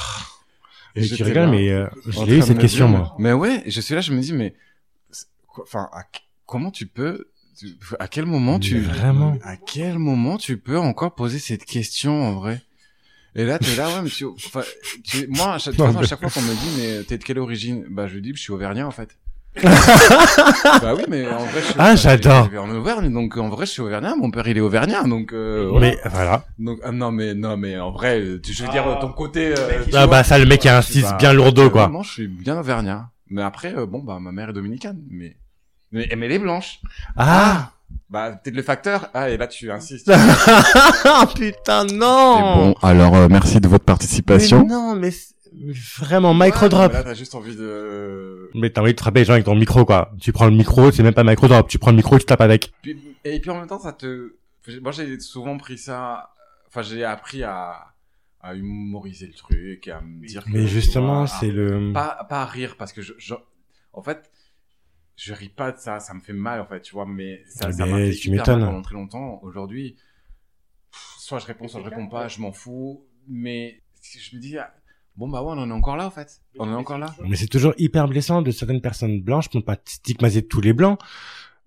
Et 0.96 1.02
j'étais 1.02 1.16
tu 1.16 1.22
rigoles, 1.24 1.44
là, 1.44 1.50
mais 1.50 1.70
euh, 1.70 1.86
je 2.08 2.24
l'ai 2.24 2.38
eu 2.38 2.42
cette 2.42 2.58
question 2.58 2.88
dire, 2.88 2.98
moi. 2.98 3.14
Mais 3.18 3.32
ouais, 3.32 3.62
je 3.66 3.80
suis 3.80 3.94
là, 3.94 4.00
je 4.00 4.12
me 4.12 4.20
dis 4.20 4.32
mais 4.32 4.54
enfin 5.58 5.88
à- 5.92 6.04
comment 6.46 6.70
tu 6.70 6.86
peux 6.86 7.28
à 7.98 8.08
quel 8.08 8.24
moment 8.24 8.58
tu 8.58 8.80
vraiment 8.80 9.36
à 9.42 9.56
quel 9.56 9.98
moment 9.98 10.38
tu 10.38 10.56
peux 10.56 10.78
encore 10.78 11.14
poser 11.14 11.38
cette 11.38 11.64
question 11.64 12.12
en 12.22 12.32
vrai? 12.40 12.62
Et 13.34 13.44
là 13.44 13.58
t'es 13.58 13.76
là 13.76 13.88
ouais 13.88 14.02
mais 14.02 14.10
tu, 14.10 14.24
enfin, 14.26 14.62
tu- 15.04 15.26
moi 15.28 15.54
à 15.54 15.58
chaque, 15.58 15.74
de 15.74 15.78
toute 15.78 15.86
Non, 15.86 15.86
façon, 15.86 15.98
à 15.98 16.00
mais- 16.02 16.06
chaque 16.08 16.20
fois 16.20 16.30
qu'on 16.30 16.42
me 16.42 16.54
dit 16.54 16.70
mais 16.98 17.02
t'es 17.04 17.18
de 17.18 17.24
quelle 17.24 17.38
origine? 17.38 17.84
Bah 17.90 18.06
je 18.08 18.14
lui 18.14 18.22
dis 18.22 18.32
je 18.34 18.40
suis 18.40 18.52
auvergnat 18.52 18.86
en 18.86 18.90
fait 18.90 19.16
bah 19.64 20.94
oui, 20.94 21.02
mais 21.08 21.26
en 21.28 21.38
vrai, 21.44 21.60
je 21.60 21.64
suis, 21.66 21.74
Ah, 21.76 21.96
j'adore. 21.96 22.44
je 22.44 22.50
vais 22.50 22.58
en 22.58 22.70
Auvergne, 22.70 23.12
donc 23.12 23.36
en 23.36 23.48
vrai, 23.48 23.66
je 23.66 23.72
suis 23.72 23.82
auvergnat. 23.82 24.14
Mon 24.14 24.30
père, 24.30 24.46
il 24.46 24.56
est 24.56 24.60
auvergnat, 24.60 25.02
donc. 25.02 25.32
Euh, 25.32 25.76
Mais 25.80 25.98
voilà. 26.08 26.44
Donc 26.60 26.78
ah, 26.84 26.92
non 26.92 27.10
mais 27.10 27.34
non 27.34 27.56
mais 27.56 27.76
en 27.76 27.90
vrai, 27.90 28.20
euh, 28.20 28.40
tu- 28.40 28.52
je 28.52 28.62
veux 28.62 28.70
dire 28.70 28.84
Ah. 28.86 28.98
ton 29.00 29.10
côté. 29.12 29.48
euh, 29.48 29.82
tu 29.84 29.90
Ah 29.92 30.06
vois, 30.06 30.06
bah 30.06 30.22
ça, 30.24 30.38
le 30.38 30.46
mec, 30.46 30.64
il 30.64 30.68
je 30.68 30.74
insiste 30.74 31.08
suis 31.08 31.16
bien 31.16 31.32
lourdeau, 31.32 31.68
quoi. 31.68 31.88
Non, 31.88 32.04
je 32.04 32.12
suis 32.12 32.28
bien 32.28 32.56
auvergnat. 32.60 33.10
Mais 33.28 33.42
après, 33.42 33.74
euh, 33.76 33.86
bon 33.86 33.98
bah 33.98 34.18
ma 34.20 34.30
mère 34.30 34.50
est 34.50 34.52
dominicaine, 34.52 35.00
mais 35.10 35.36
mais, 35.90 36.08
mais 36.16 36.26
elle 36.26 36.32
est 36.32 36.38
blanche. 36.38 36.78
Ah 37.16 37.72
Bah 38.08 38.32
peut-être 38.32 38.56
le 38.56 38.62
facteur. 38.62 39.08
Ah 39.14 39.30
et 39.30 39.36
là 39.36 39.46
tu 39.46 39.70
insistes. 39.70 40.10
Ah 41.04 41.26
putain, 41.34 41.84
non 41.84 42.36
C'est 42.36 42.42
bon. 42.60 42.74
Alors 42.82 43.14
euh, 43.16 43.28
merci 43.28 43.60
de 43.60 43.68
votre 43.68 43.84
Mais 43.84 43.86
participation. 43.86 44.64
non, 44.66 44.94
mais 44.96 45.10
vraiment, 45.98 46.34
micro 46.34 46.68
drop. 46.68 46.92
Là 46.92 47.02
t'as 47.02 47.14
juste 47.14 47.34
envie 47.34 47.56
de. 47.56 48.50
Mais 48.54 48.70
t'as 48.70 48.80
envie 48.82 48.94
de 48.94 49.00
frapper 49.00 49.20
les 49.20 49.24
gens 49.24 49.32
avec 49.34 49.44
ton 49.44 49.54
micro, 49.54 49.84
quoi. 49.84 50.12
Tu 50.20 50.32
prends 50.32 50.46
le 50.46 50.52
micro, 50.56 50.90
c'est 50.90 51.02
même 51.02 51.14
pas 51.14 51.24
micro 51.24 51.46
drop. 51.48 51.68
Tu 51.68 51.78
prends 51.78 51.90
le 51.90 51.96
micro, 51.96 52.18
tu 52.18 52.24
tapes 52.24 52.40
avec. 52.40 52.72
Puis- 52.82 52.98
et 53.24 53.38
puis 53.40 53.50
en 53.50 53.58
même 53.58 53.66
temps 53.68 53.80
ça 53.80 53.92
te. 53.92 54.34
Moi 54.82 54.92
j'ai 54.92 55.18
souvent 55.20 55.56
pris 55.58 55.78
ça. 55.78 56.30
Enfin 56.68 56.82
j'ai 56.82 57.04
appris 57.04 57.42
à 57.42 57.86
à 58.42 58.54
humoriser 58.54 59.26
le 59.26 59.34
truc, 59.34 59.86
et 59.86 59.90
à 59.92 60.00
me 60.00 60.26
dire. 60.26 60.44
que, 60.44 60.50
Mais 60.50 60.66
justement, 60.66 61.26
c'est 61.26 61.50
le... 61.50 61.92
pas 61.92 62.26
pas 62.28 62.40
à 62.42 62.46
rire 62.46 62.76
parce 62.78 62.92
que 62.94 63.02
je, 63.02 63.12
je 63.18 63.34
en 63.92 64.02
fait 64.02 64.30
je 65.22 65.34
ris 65.34 65.48
pas 65.50 65.72
de 65.72 65.78
ça 65.78 66.00
ça 66.00 66.14
me 66.14 66.20
fait 66.20 66.32
mal 66.32 66.60
en 66.60 66.66
fait 66.66 66.80
tu 66.80 66.92
vois 66.94 67.04
mais 67.06 67.42
ça, 67.46 67.70
ça 67.72 67.84
Mais 67.84 67.90
m'a 68.06 68.12
fait 68.12 68.30
m'étonnes. 68.30 68.60
mal 68.60 68.68
pendant 68.70 68.82
très 68.82 68.94
longtemps 68.94 69.38
aujourd'hui 69.42 69.96
soit 71.18 71.38
je 71.38 71.46
réponds 71.46 71.68
soit 71.68 71.80
je 71.80 71.88
réponds 71.88 72.08
pas 72.08 72.28
je 72.28 72.40
m'en 72.40 72.52
fous 72.52 73.04
mais 73.28 73.82
je 74.02 74.34
me 74.36 74.40
dis 74.40 74.56
ah, 74.58 74.72
bon 75.16 75.28
bah 75.28 75.42
ouais 75.42 75.48
on 75.54 75.58
en 75.60 75.68
est 75.68 75.72
encore 75.74 75.96
là 75.96 76.06
en 76.06 76.10
fait 76.10 76.40
on 76.58 76.68
en 76.68 76.72
est 76.72 76.74
encore 76.76 76.98
là 76.98 77.14
Mais 77.28 77.36
c'est 77.36 77.46
toujours 77.46 77.74
hyper 77.78 78.08
blessant 78.08 78.42
de 78.42 78.50
certaines 78.50 78.80
personnes 78.80 79.20
blanches, 79.20 79.48
pour 79.48 79.60
ne 79.60 79.64
pas 79.64 79.76
stigmatiser 79.84 80.42
tous 80.46 80.60
les 80.60 80.72
blancs, 80.72 80.98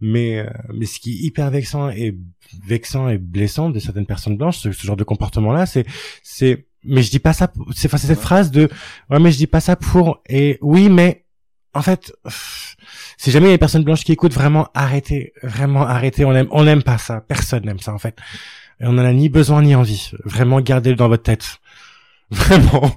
mais 0.01 0.39
euh, 0.39 0.49
mais 0.73 0.85
ce 0.85 0.99
qui 0.99 1.11
est 1.13 1.21
hyper 1.27 1.49
vexant 1.51 1.89
et 1.89 2.17
vexant 2.65 3.07
et 3.09 3.17
blessant 3.17 3.69
de 3.69 3.79
certaines 3.79 4.05
personnes 4.07 4.35
blanches, 4.37 4.57
ce, 4.57 4.71
ce 4.71 4.85
genre 4.85 4.97
de 4.97 5.03
comportement-là, 5.03 5.65
c'est 5.65 5.85
c'est 6.23 6.67
mais 6.83 7.01
je 7.01 7.09
dis 7.11 7.19
pas 7.19 7.31
ça, 7.33 7.47
pour- 7.47 7.67
c'est 7.73 7.87
enfin 7.87 7.97
c'est 7.97 8.07
cette 8.07 8.17
Ouais. 8.17 8.23
phrase 8.23 8.51
de 8.51 8.67
ouais 9.09 9.19
mais 9.19 9.31
je 9.31 9.37
dis 9.37 9.47
pas 9.47 9.61
ça 9.61 9.75
pour 9.77 10.21
et 10.27 10.57
oui 10.61 10.89
mais 10.89 11.22
en 11.73 11.81
fait 11.81 12.13
si 13.17 13.31
jamais 13.31 13.47
il 13.47 13.49
y 13.49 13.53
a 13.53 13.55
des 13.55 13.59
personnes 13.59 13.83
blanches 13.83 14.03
qui 14.03 14.11
écoutent 14.11 14.33
vraiment 14.33 14.67
arrêtez 14.73 15.33
vraiment 15.43 15.83
arrêtez 15.83 16.25
on 16.25 16.33
aime 16.33 16.47
on 16.51 16.63
n'aime 16.63 16.83
pas 16.83 16.97
ça. 16.97 17.21
Personne 17.21 17.65
n'aime 17.65 17.79
ça 17.79 17.93
en 17.93 17.99
fait. 17.99 18.17
Et 18.79 18.85
on 18.85 18.91
en 18.91 18.99
a 18.99 19.13
ni 19.13 19.29
besoin 19.29 19.61
ni 19.61 19.75
envie. 19.75 20.11
Vraiment 20.25 20.59
gardez-le 20.59 20.95
dans 20.95 21.07
votre 21.07 21.23
tête. 21.23 21.59
Vraiment. 22.31 22.95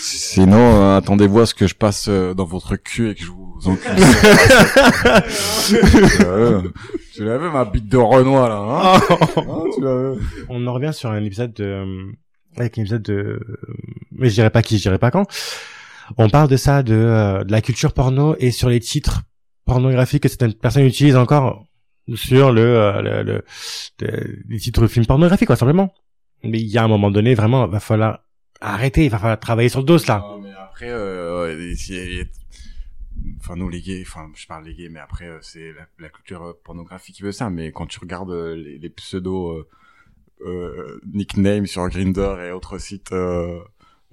Sinon, 0.00 0.82
euh, 0.82 0.96
attendez-vous 0.96 1.40
à 1.40 1.46
ce 1.46 1.54
que 1.54 1.66
je 1.66 1.74
passe 1.74 2.06
euh, 2.08 2.34
dans 2.34 2.44
votre 2.44 2.74
cul 2.76 3.10
et 3.10 3.14
que 3.14 3.22
je 3.22 3.30
vous 3.30 3.60
encule. 3.64 3.92
Euh, 6.24 6.62
tu 7.14 7.24
l'as 7.24 7.38
vu 7.38 7.50
ma 7.50 7.64
bite 7.64 7.88
de 7.88 7.96
Renoir 7.96 8.48
là, 8.48 8.56
hein 8.56 9.00
Hein, 9.36 9.64
tu 9.76 9.84
on 10.48 10.66
en 10.66 10.72
revient 10.72 10.92
sur 10.92 11.10
un 11.10 11.22
épisode 11.22 11.52
de 11.54 12.12
avec 12.56 12.76
un 12.78 12.82
épisode 12.82 13.02
de 13.02 13.40
mais 14.12 14.28
je 14.28 14.34
dirais 14.34 14.50
pas 14.50 14.62
qui 14.62 14.78
je 14.78 14.82
dirais 14.82 14.98
pas 14.98 15.10
quand 15.10 15.26
on 16.16 16.28
parle 16.28 16.48
de 16.48 16.56
ça 16.56 16.82
de, 16.82 16.94
euh, 16.94 17.44
de 17.44 17.52
la 17.52 17.60
culture 17.62 17.92
porno 17.92 18.36
et 18.38 18.50
sur 18.50 18.68
les 18.68 18.80
titres 18.80 19.22
pornographiques 19.64 20.22
que 20.22 20.28
certaines 20.28 20.54
personnes 20.54 20.84
utilisent 20.84 21.16
encore 21.16 21.66
sur 22.14 22.52
le, 22.52 22.60
euh, 22.62 23.00
le, 23.02 23.22
le- 23.22 24.42
les 24.48 24.58
titres 24.58 24.82
de 24.82 24.86
films 24.86 25.06
pornographiques 25.06 25.46
quoi 25.46 25.56
simplement 25.56 25.94
mais 26.42 26.60
il 26.60 26.66
y 26.66 26.76
a 26.76 26.84
un 26.84 26.88
moment 26.88 27.10
donné 27.10 27.34
vraiment 27.34 27.66
va 27.66 27.80
falloir 27.80 28.20
arrêter 28.60 29.08
va 29.08 29.18
falloir 29.18 29.40
travailler 29.40 29.68
sur 29.70 29.80
le 29.80 29.86
dos 29.86 29.98
là 30.06 30.18
Non, 30.28 30.40
mais 30.40 30.52
après, 30.52 30.90
euh, 30.90 31.74
enfin 33.40 33.56
nous 33.56 33.68
les 33.68 33.80
gays, 33.80 34.02
enfin 34.06 34.28
je 34.34 34.46
parle 34.46 34.64
les 34.66 34.74
gays, 34.74 34.88
mais 34.90 35.00
après 35.00 35.26
euh, 35.26 35.38
c'est 35.40 35.72
la, 35.98 36.08
culture 36.08 36.42
euh, 36.42 36.52
pornographique 36.64 37.16
qui 37.16 37.22
veut 37.22 37.32
ça. 37.32 37.48
Mais 37.48 37.72
quand 37.72 37.86
tu 37.86 37.98
regardes 38.00 38.32
les, 38.32 38.78
les 38.78 38.90
pseudo 38.90 39.64
euh, 40.42 41.00
nicknames 41.12 41.66
sur 41.66 41.88
Grinder 41.88 42.36
et 42.46 42.50
autres 42.52 42.78
sites, 42.78 43.12
euh, 43.12 43.60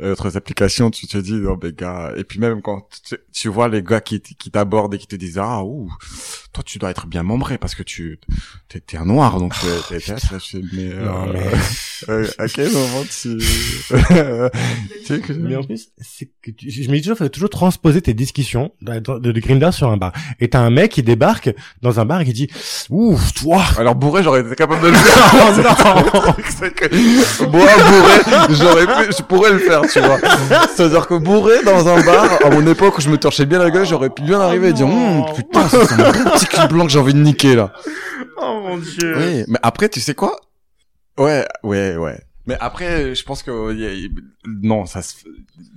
autres 0.03 0.37
applications, 0.37 0.89
tu 0.91 1.07
te 1.07 1.17
dis 1.17 1.39
oh 1.47 1.57
mais 1.61 1.71
gars. 1.73 2.13
Et 2.17 2.23
puis 2.23 2.39
même 2.39 2.61
quand 2.61 2.87
tu, 3.07 3.15
tu 3.31 3.49
vois 3.49 3.67
les 3.67 3.83
gars 3.83 4.01
qui, 4.01 4.21
qui 4.21 4.51
t'abordent 4.51 4.93
et 4.93 4.97
qui 4.97 5.07
te 5.07 5.15
disent 5.15 5.37
ah 5.39 5.63
ouh, 5.63 5.89
toi 6.53 6.63
tu 6.65 6.79
dois 6.79 6.89
être 6.91 7.07
bien 7.07 7.23
membré 7.23 7.57
parce 7.57 7.75
que 7.75 7.83
tu 7.83 8.19
t'es 8.67 8.79
t'es 8.79 8.97
un 8.97 9.05
noir 9.05 9.37
donc 9.39 9.53
t'es 9.59 9.99
t'es- 9.99 9.99
t'es- 10.05 10.15
t'es- 10.15 10.61
mais, 10.73 10.93
non 10.95 11.27
euh, 11.29 11.33
mais 11.33 12.09
euh, 12.09 12.27
à 12.37 12.47
quel 12.47 12.71
moment 12.71 13.03
tu 13.09 13.37
tu 13.39 15.05
sais 15.05 15.19
que 15.19 15.33
Mais 15.33 15.55
en 15.55 15.63
plus, 15.63 15.89
c'est 15.99 16.29
que 16.41 16.51
tu- 16.51 16.69
je 16.71 16.89
me 16.89 16.95
dis 16.95 17.01
toujours, 17.01 17.17
faut 17.17 17.29
toujours 17.29 17.49
transposer 17.49 18.01
tes 18.01 18.13
discussions 18.13 18.71
de, 18.81 18.99
de, 18.99 19.31
de 19.31 19.39
Grindr 19.39 19.73
sur 19.73 19.89
un 19.89 19.97
bar. 19.97 20.11
Et 20.39 20.49
t'as 20.49 20.59
un 20.59 20.69
mec 20.69 20.91
qui 20.91 21.03
débarque 21.03 21.49
dans 21.81 21.99
un 21.99 22.05
bar 22.05 22.21
et 22.21 22.25
qui 22.25 22.33
dit, 22.33 22.47
ouf, 22.89 23.33
toi, 23.33 23.61
Alors 23.77 23.95
bourré, 23.95 24.23
j'aurais 24.23 24.41
été 24.41 24.55
capable 24.55 24.81
de 24.83 24.87
le 24.89 24.93
faire. 24.93 26.35
C'est 26.49 26.73
que- 26.73 27.45
Moi, 27.45 27.67
bourré, 27.67 28.55
j'aurais 28.55 29.05
pu, 29.05 29.11
je 29.17 29.21
pourrais 29.23 29.51
le 29.53 29.59
faire, 29.59 29.81
tu 29.93 29.99
vois. 29.99 30.19
C'est-à-dire 30.75 31.07
que 31.07 31.15
bourré 31.15 31.63
dans 31.63 31.87
un 31.87 32.03
bar, 32.03 32.39
à 32.45 32.49
mon 32.49 32.65
époque 32.67 32.97
où 32.97 33.01
je 33.01 33.09
me 33.09 33.17
torchais 33.17 33.45
bien 33.45 33.59
la 33.59 33.69
gueule, 33.69 33.85
j'aurais 33.85 34.09
pu 34.09 34.21
bien 34.21 34.39
arriver 34.39 34.69
et 34.69 34.73
dire, 34.73 34.87
non. 34.87 35.25
Hum, 35.27 35.35
putain, 35.35 35.67
c'est 35.67 35.93
un 35.93 36.11
bon 36.11 36.31
petit 36.31 36.45
cul 36.45 36.67
blanc 36.67 36.85
que 36.85 36.91
j'ai 36.91 36.99
envie 36.99 37.13
de 37.13 37.19
niquer, 37.19 37.55
là. 37.55 37.73
oh 38.37 38.61
mon 38.63 38.77
dieu. 38.77 39.15
Oui, 39.17 39.43
mais 39.47 39.59
après, 39.61 39.89
tu 39.89 39.99
sais 39.99 40.15
quoi? 40.15 40.39
Ouais, 41.17 41.45
ouais, 41.63 41.95
ouais. 41.97 42.19
Mais 42.47 42.57
après, 42.59 43.13
je 43.13 43.23
pense 43.23 43.43
que 43.43 43.51
euh, 43.51 44.09
non, 44.45 44.85
ça 44.85 45.01
se... 45.01 45.15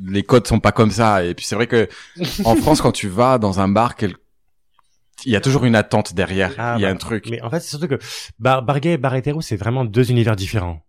les 0.02 0.22
codes 0.22 0.46
sont 0.46 0.60
pas 0.60 0.72
comme 0.72 0.90
ça. 0.90 1.24
Et 1.24 1.34
puis 1.34 1.44
c'est 1.44 1.54
vrai 1.54 1.66
que 1.66 1.88
en 2.44 2.56
France, 2.56 2.80
quand 2.80 2.92
tu 2.92 3.08
vas 3.08 3.38
dans 3.38 3.60
un 3.60 3.68
bar, 3.68 3.96
quel... 3.96 4.14
il 5.26 5.32
y 5.32 5.36
a 5.36 5.40
toujours 5.40 5.64
une 5.64 5.76
attente 5.76 6.14
derrière. 6.14 6.52
Ah, 6.58 6.74
il 6.78 6.82
y 6.82 6.84
a 6.84 6.88
bah, 6.88 6.94
un 6.94 6.96
truc. 6.96 7.26
Mais 7.30 7.42
en 7.42 7.50
fait, 7.50 7.60
c'est 7.60 7.68
surtout 7.68 7.88
que 7.88 7.98
bar, 8.38 8.62
bar 8.62 8.80
gay 8.80 8.92
et 8.92 8.98
bar 8.98 9.14
hétéro, 9.14 9.40
c'est 9.40 9.56
vraiment 9.56 9.84
deux 9.84 10.10
univers 10.10 10.36
différents. 10.36 10.83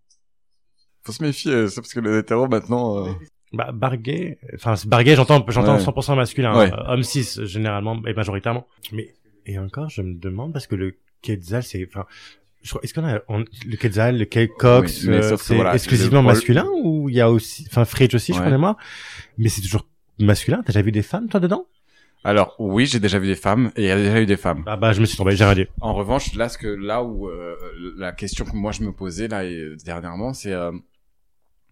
Faut 1.06 1.12
se 1.12 1.22
méfier, 1.22 1.52
euh, 1.52 1.68
c'est 1.68 1.80
parce 1.80 1.94
que 1.94 2.00
les 2.00 2.18
hétéros 2.18 2.48
maintenant. 2.48 3.06
euh, 3.06 3.12
Bah, 3.52 3.70
bar 3.72 3.96
gay, 3.96 4.38
enfin, 4.54 4.74
c'est 4.76 4.88
bar 4.88 5.04
gay, 5.04 5.14
j'entends, 5.14 5.44
j'entends 5.48 5.76
Ouais. 5.76 5.80
100% 5.80 6.16
masculin, 6.16 6.58
Ouais. 6.58 6.70
hein, 6.72 6.84
homme 6.88 7.02
cis, 7.04 7.26
généralement, 7.46 7.96
et 8.06 8.12
majoritairement. 8.12 8.66
Mais, 8.92 9.14
et 9.46 9.58
encore, 9.58 9.88
je 9.88 10.02
me 10.02 10.14
demande, 10.14 10.52
parce 10.52 10.66
que 10.66 10.74
le 10.74 10.96
quetzal, 11.22 11.62
c'est, 11.62 11.86
enfin, 11.88 12.06
je 12.62 12.74
est-ce 12.82 12.92
qu'on 12.92 13.06
a, 13.06 13.20
on- 13.28 13.44
le 13.66 13.76
quetzal, 13.76 14.18
le 14.18 14.24
cox, 14.24 15.04
Oui, 15.04 15.10
euh, 15.10 15.36
c'est 15.38 15.54
voilà, 15.54 15.74
exclusivement 15.74 16.20
le 16.22 16.26
masculin, 16.26 16.66
ou 16.82 17.08
il 17.08 17.14
y 17.14 17.20
a 17.20 17.30
aussi, 17.30 17.64
enfin, 17.70 17.84
fridge 17.84 18.14
aussi, 18.16 18.32
je 18.32 18.38
Ouais. 18.38 18.42
crois, 18.46 18.52
de 18.52 18.56
moi. 18.60 18.76
Mais 19.38 19.48
c'est 19.48 19.60
toujours 19.62 19.86
masculin. 20.18 20.62
T'as 20.66 20.72
déjà 20.72 20.82
vu 20.82 20.90
des 20.90 21.02
femmes, 21.02 21.28
toi, 21.28 21.38
dedans? 21.38 21.66
Alors 22.24 22.56
oui, 22.58 22.86
j'ai 22.86 22.98
déjà 22.98 23.20
vu 23.20 23.28
des 23.28 23.36
femmes 23.36 23.70
et 23.76 23.82
il 23.82 23.86
y 23.86 23.90
a 23.90 23.96
déjà 23.96 24.20
eu 24.20 24.26
des 24.26 24.36
femmes. 24.36 24.64
Ah 24.66 24.76
bah, 24.76 24.92
je 24.92 25.00
me 25.00 25.06
suis 25.06 25.16
tombé, 25.16 25.36
j'ai 25.36 25.44
rien 25.44 25.54
dit. 25.54 25.66
En 25.80 25.94
revanche, 25.94 26.34
là, 26.34 26.48
ce 26.48 26.58
que 26.58 26.66
là 26.66 27.04
où 27.04 27.28
euh, 27.28 27.54
la 27.96 28.10
question 28.10 28.44
que 28.44 28.56
moi 28.56 28.72
je 28.72 28.82
me 28.82 28.90
posais 28.90 29.28
là 29.28 29.44
et, 29.44 29.76
dernièrement, 29.84 30.32
c'est 30.34 30.52
euh, 30.52 30.72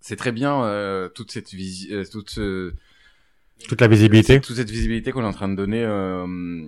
c'est 0.06 0.16
très 0.16 0.32
bien 0.32 0.62
euh, 0.64 1.08
toute 1.08 1.32
cette 1.32 1.50
visi 1.54 1.88
euh, 1.90 2.04
toute 2.04 2.36
euh, 2.36 2.76
Toute 3.66 3.80
la 3.80 3.88
visibilité. 3.88 4.38
toute 4.38 4.56
cette 4.56 4.68
visibilité 4.68 5.12
qu'on 5.12 5.22
est 5.22 5.26
en 5.26 5.32
train 5.32 5.48
de 5.48 5.54
donner 5.54 5.82
euh, 5.82 6.66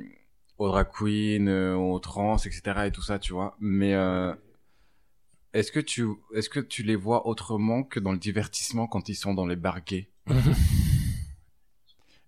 aux 0.56 0.68
drag 0.68 0.86
queens, 0.90 1.46
euh, 1.46 1.74
aux 1.74 1.98
trans, 1.98 2.38
etc. 2.38 2.62
et 2.86 2.90
tout 2.90 3.02
ça, 3.02 3.18
tu 3.18 3.34
vois. 3.34 3.54
Mais 3.60 3.92
euh, 3.92 4.32
est-ce 5.52 5.70
que 5.70 5.80
tu 5.80 6.06
est-ce 6.34 6.48
que 6.48 6.60
tu 6.60 6.82
les 6.82 6.96
vois 6.96 7.26
autrement 7.26 7.82
que 7.82 8.00
dans 8.00 8.12
le 8.12 8.18
divertissement 8.18 8.86
quand 8.86 9.10
ils 9.10 9.14
sont 9.14 9.34
dans 9.34 9.46
les 9.46 9.56
bars 9.56 9.84
gays? 9.84 10.08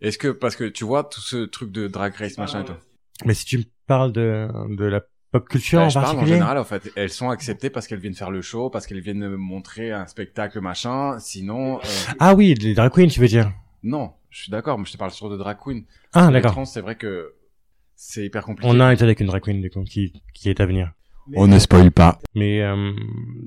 Est-ce 0.03 0.19
que 0.19 0.29
parce 0.29 0.57
que 0.57 0.65
tu 0.65 0.85
vois 0.85 1.05
tout 1.05 1.23
ce 1.23 1.39
truc 1.47 1.73
de 1.73 1.89
drag 1.89 2.15
race 2.15 2.37
machin 2.37 2.63
et 2.63 2.67
tout? 2.67 2.77
Mais 3.25 3.33
si 3.35 3.47
tu 3.47 3.59
me 3.59 3.65
parles 3.87 4.13
de, 4.13 4.47
de 4.77 4.85
la 4.85 5.03
pop 5.33 5.49
culture 5.49 5.79
Ouais, 5.81 5.85
en 5.87 5.89
je 5.89 5.95
parle 5.95 6.07
en 6.07 6.09
particulier. 6.11 6.35
général, 6.37 6.59
en 6.59 6.65
fait. 6.65 6.91
Elles 6.97 7.11
sont 7.11 7.31
acceptées 7.31 7.71
parce 7.71 7.87
qu'elles 7.87 7.99
viennent 8.01 8.15
faire 8.15 8.31
le 8.31 8.43
show, 8.43 8.71
parce 8.71 8.87
qu'elles 8.87 9.01
viennent 9.01 9.29
montrer 9.37 9.93
un 9.93 10.07
spectacle, 10.07 10.61
machin. 10.61 11.19
Sinon, 11.19 11.79
euh, 11.79 11.83
Ah 12.19 12.35
oui, 12.35 12.55
les 12.55 12.75
drag 12.75 12.93
queens, 12.93 13.09
tu 13.09 13.21
veux 13.21 13.29
dire. 13.29 13.53
non, 13.83 14.13
je 14.31 14.43
suis 14.43 14.51
d'accord, 14.51 14.79
mais 14.79 14.85
je 14.85 14.93
te 14.93 14.97
parle 14.99 15.11
sur 15.11 15.29
de 15.31 15.37
drag 15.37 15.57
queen. 15.63 15.85
Ah, 16.13 16.27
Les 16.29 16.35
d'accord. 16.35 16.53
trans, 16.53 16.65
c'est 16.65 16.81
vrai 16.81 16.97
que 16.97 17.35
c'est 17.97 18.25
hyper 18.27 18.43
compliqué. 18.45 18.71
On 18.71 18.79
a 18.81 18.85
un 18.87 18.91
épisode 18.91 19.09
avec 19.09 19.21
une 19.21 19.27
drag 19.27 19.43
queen, 19.43 19.61
du 19.61 19.71
coup, 19.71 19.83
qui, 19.85 20.13
qui 20.35 20.49
est 20.51 20.61
à 20.61 20.67
venir. 20.67 20.93
On 21.37 21.47
ne 21.47 21.59
spoil 21.59 21.91
pas. 21.91 22.19
Mais 22.35 22.63
euh, 22.63 22.93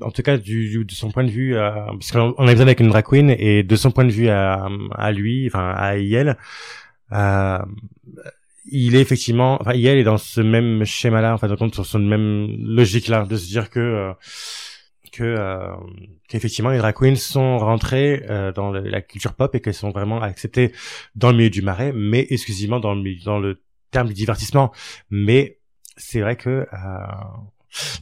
en 0.02 0.12
tout 0.12 0.22
cas, 0.22 0.38
du, 0.38 0.70
du- 0.70 0.86
de 0.86 0.92
son 0.92 1.10
point 1.10 1.24
de 1.24 1.32
vue, 1.32 1.56
euh, 1.58 1.72
parce 1.88 2.12
qu'on 2.12 2.36
on 2.38 2.46
a 2.48 2.52
besoin 2.52 2.68
avec 2.68 2.80
une 2.80 2.90
drag 2.90 3.04
queen 3.04 3.32
et 3.32 3.64
de 3.64 3.76
son 3.76 3.90
point 3.90 4.06
de 4.06 4.12
vue 4.12 4.30
à, 4.30 4.68
à 4.92 5.12
lui, 5.12 5.48
enfin 5.48 5.72
à 5.76 5.98
Yel, 5.98 6.38
euh, 7.12 7.58
il 8.66 8.96
est 8.96 9.02
effectivement, 9.02 9.58
enfin 9.62 9.74
Yel 9.74 9.98
est 9.98 10.04
dans 10.04 10.18
ce 10.18 10.42
même 10.42 10.84
schéma-là, 10.84 11.34
en 11.34 11.38
fait, 11.38 11.56
compte 11.56 11.84
sur 11.84 12.00
même 12.00 12.56
logique-là, 12.60 13.26
de 13.26 13.38
se 13.38 13.48
dire 13.48 13.70
que 13.70 13.80
euh, 13.80 14.14
que 15.12 15.24
euh, 15.24 15.76
qu'effectivement 16.30 16.70
les 16.70 16.78
drag 16.78 16.96
queens 16.96 17.16
sont 17.16 17.58
rentrées 17.58 18.24
euh, 18.30 18.52
dans 18.52 18.72
la 18.72 19.02
culture 19.02 19.34
pop 19.34 19.54
et 19.56 19.60
qu'elles 19.60 19.74
sont 19.74 19.92
vraiment 19.92 20.22
acceptées 20.22 20.72
dans 21.16 21.32
le 21.32 21.38
milieu 21.38 21.50
du 21.50 21.62
marais, 21.62 21.92
mais 21.94 22.26
exclusivement 22.30 22.80
dans 22.80 22.96
le 22.96 23.24
dans 23.24 23.40
le 23.40 23.62
terme 23.92 24.08
du 24.08 24.14
divertissement. 24.14 24.72
Mais 25.10 25.60
c'est 25.98 26.22
vrai 26.22 26.38
que 26.38 26.50
euh, 26.50 26.68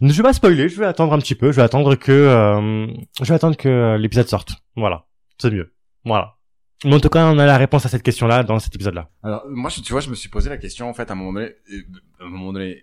je 0.01 0.13
vais 0.13 0.23
pas 0.23 0.33
spoiler, 0.33 0.69
je 0.69 0.79
vais 0.79 0.85
attendre 0.85 1.13
un 1.13 1.19
petit 1.19 1.35
peu, 1.35 1.51
je 1.51 1.57
vais 1.57 1.63
attendre 1.63 1.95
que 1.95 2.11
euh, 2.11 2.87
je 3.21 3.25
vais 3.25 3.35
attendre 3.35 3.57
que 3.57 3.97
l'épisode 3.99 4.27
sorte. 4.27 4.53
Voilà, 4.75 5.05
c'est 5.37 5.51
mieux. 5.51 5.73
Voilà. 6.05 6.38
Mais 6.85 6.95
en 6.95 6.99
tout 6.99 7.09
cas, 7.09 7.25
on 7.25 7.37
a 7.37 7.45
la 7.45 7.57
réponse 7.57 7.85
à 7.85 7.89
cette 7.89 8.03
question-là 8.03 8.43
dans 8.43 8.59
cet 8.59 8.73
épisode-là. 8.75 9.09
Alors, 9.23 9.43
moi, 9.49 9.69
tu 9.69 9.91
vois, 9.91 9.99
je 9.99 10.09
me 10.09 10.15
suis 10.15 10.29
posé 10.29 10.49
la 10.49 10.57
question, 10.57 10.89
en 10.89 10.93
fait, 10.93 11.09
à 11.09 11.13
un 11.13 11.15
moment 11.15 11.33
donné, 11.33 11.55
euh, 11.71 11.81
à 12.21 12.23
un 12.23 12.29
moment 12.29 12.53
donné, 12.53 12.81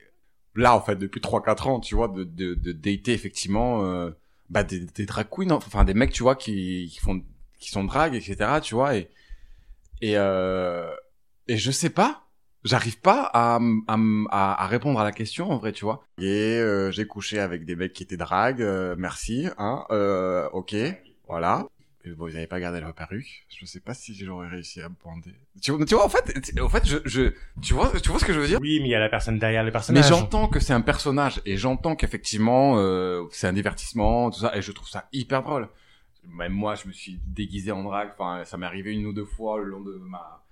là, 0.55 0.74
en 0.74 0.80
fait, 0.80 0.97
depuis 0.97 1.20
3-4 1.20 1.68
ans, 1.68 1.80
tu 1.80 1.94
vois, 1.94 2.09
de, 2.09 2.24
de, 2.24 2.72
dater, 2.72 3.12
effectivement, 3.12 3.84
euh, 3.84 4.11
bah, 4.51 4.64
des, 4.64 4.80
des 4.80 5.07
drag 5.07 5.28
queens, 5.30 5.53
enfin, 5.53 5.84
des 5.84 5.94
mecs, 5.94 6.12
tu 6.12 6.22
vois, 6.22 6.36
qui, 6.36 6.94
font, 7.01 7.22
qui 7.59 7.70
sont 7.70 7.84
drag, 7.84 8.14
etc., 8.14 8.36
tu 8.62 8.74
vois, 8.74 8.97
et, 8.97 9.09
et, 10.03 10.14
euh, 10.16 10.90
et 11.49 11.57
je 11.57 11.70
sais 11.70 11.90
pas, 11.90 12.24
j'arrive 12.64 13.01
pas 13.01 13.30
à, 13.32 13.59
à, 14.30 14.66
répondre 14.66 15.01
à 15.01 15.05
la 15.05 15.12
question, 15.12 15.51
en 15.51 15.57
vrai, 15.57 15.72
tu 15.72 15.86
vois. 15.86 16.05
Et, 16.18 16.59
euh, 16.59 16.90
j'ai 16.90 17.07
couché 17.07 17.38
avec 17.38 17.64
des 17.64 17.76
mecs 17.76 17.94
qui 17.94 18.03
étaient 18.03 18.18
drag, 18.18 18.61
merci, 18.99 19.49
hein, 19.57 19.86
ok, 20.53 20.74
voilà. 21.28 21.66
Et 22.07 22.11
bon, 22.11 22.28
ils 22.28 22.34
n'avaient 22.34 22.46
pas 22.46 22.61
gardé 22.61 22.80
leur 22.80 22.94
perruque. 22.94 23.44
Je 23.48 23.66
sais 23.66 23.80
pas 23.80 23.92
si 23.92 24.14
j'aurais 24.14 24.48
réussi 24.48 24.80
à 24.80 24.88
me 24.88 24.94
bander. 25.04 25.34
Tu 25.61 25.72
vois, 25.72 25.84
tu 25.84 25.94
vois, 25.96 26.04
en 26.04 26.09
fait, 26.09 26.40
tu- 26.40 26.61
en 26.61 26.68
fait, 26.68 26.86
je, 26.86 26.98
je, 27.04 27.32
tu 27.61 27.74
vois, 27.74 27.90
tu 28.00 28.11
vois 28.11 28.20
ce 28.20 28.24
que 28.24 28.32
je 28.32 28.38
veux 28.38 28.46
dire? 28.46 28.61
Oui, 28.61 28.78
mais 28.80 28.86
il 28.88 28.90
y 28.92 28.94
a 28.94 29.00
la 29.00 29.09
personne 29.09 29.38
derrière 29.38 29.64
le 29.64 29.70
Mais 29.70 29.72
personnage. 29.72 30.09
j'entends 30.09 30.46
que 30.48 30.61
c'est 30.61 30.72
un 30.72 30.80
personnage 30.82 31.40
et 31.44 31.57
j'entends 31.57 31.96
qu'effectivement 31.96 32.78
euh, 32.78 33.24
c'est 33.32 33.48
un 33.48 33.52
divertissement 33.52 34.30
tout 34.30 34.38
ça 34.40 34.57
et 34.57 34.62
je 34.62 34.70
trouve 34.72 34.88
ça 34.88 35.09
hyper 35.12 35.42
drôle. 35.42 35.68
Même 36.28 36.52
moi 36.52 36.74
je 36.76 36.86
me 36.88 36.92
suis 36.92 37.18
déguisé 37.26 37.72
en 37.72 37.82
drague, 37.82 38.11
enfin 38.16 38.44
ça 38.44 38.57
m'est 38.57 38.66
arrivé 38.66 38.92
une 38.92 39.07
ou 39.07 39.12
deux 39.12 39.24
fois 39.24 39.59
le 39.59 39.64
long 39.64 39.80
de 39.80 39.94
ma 39.98 40.42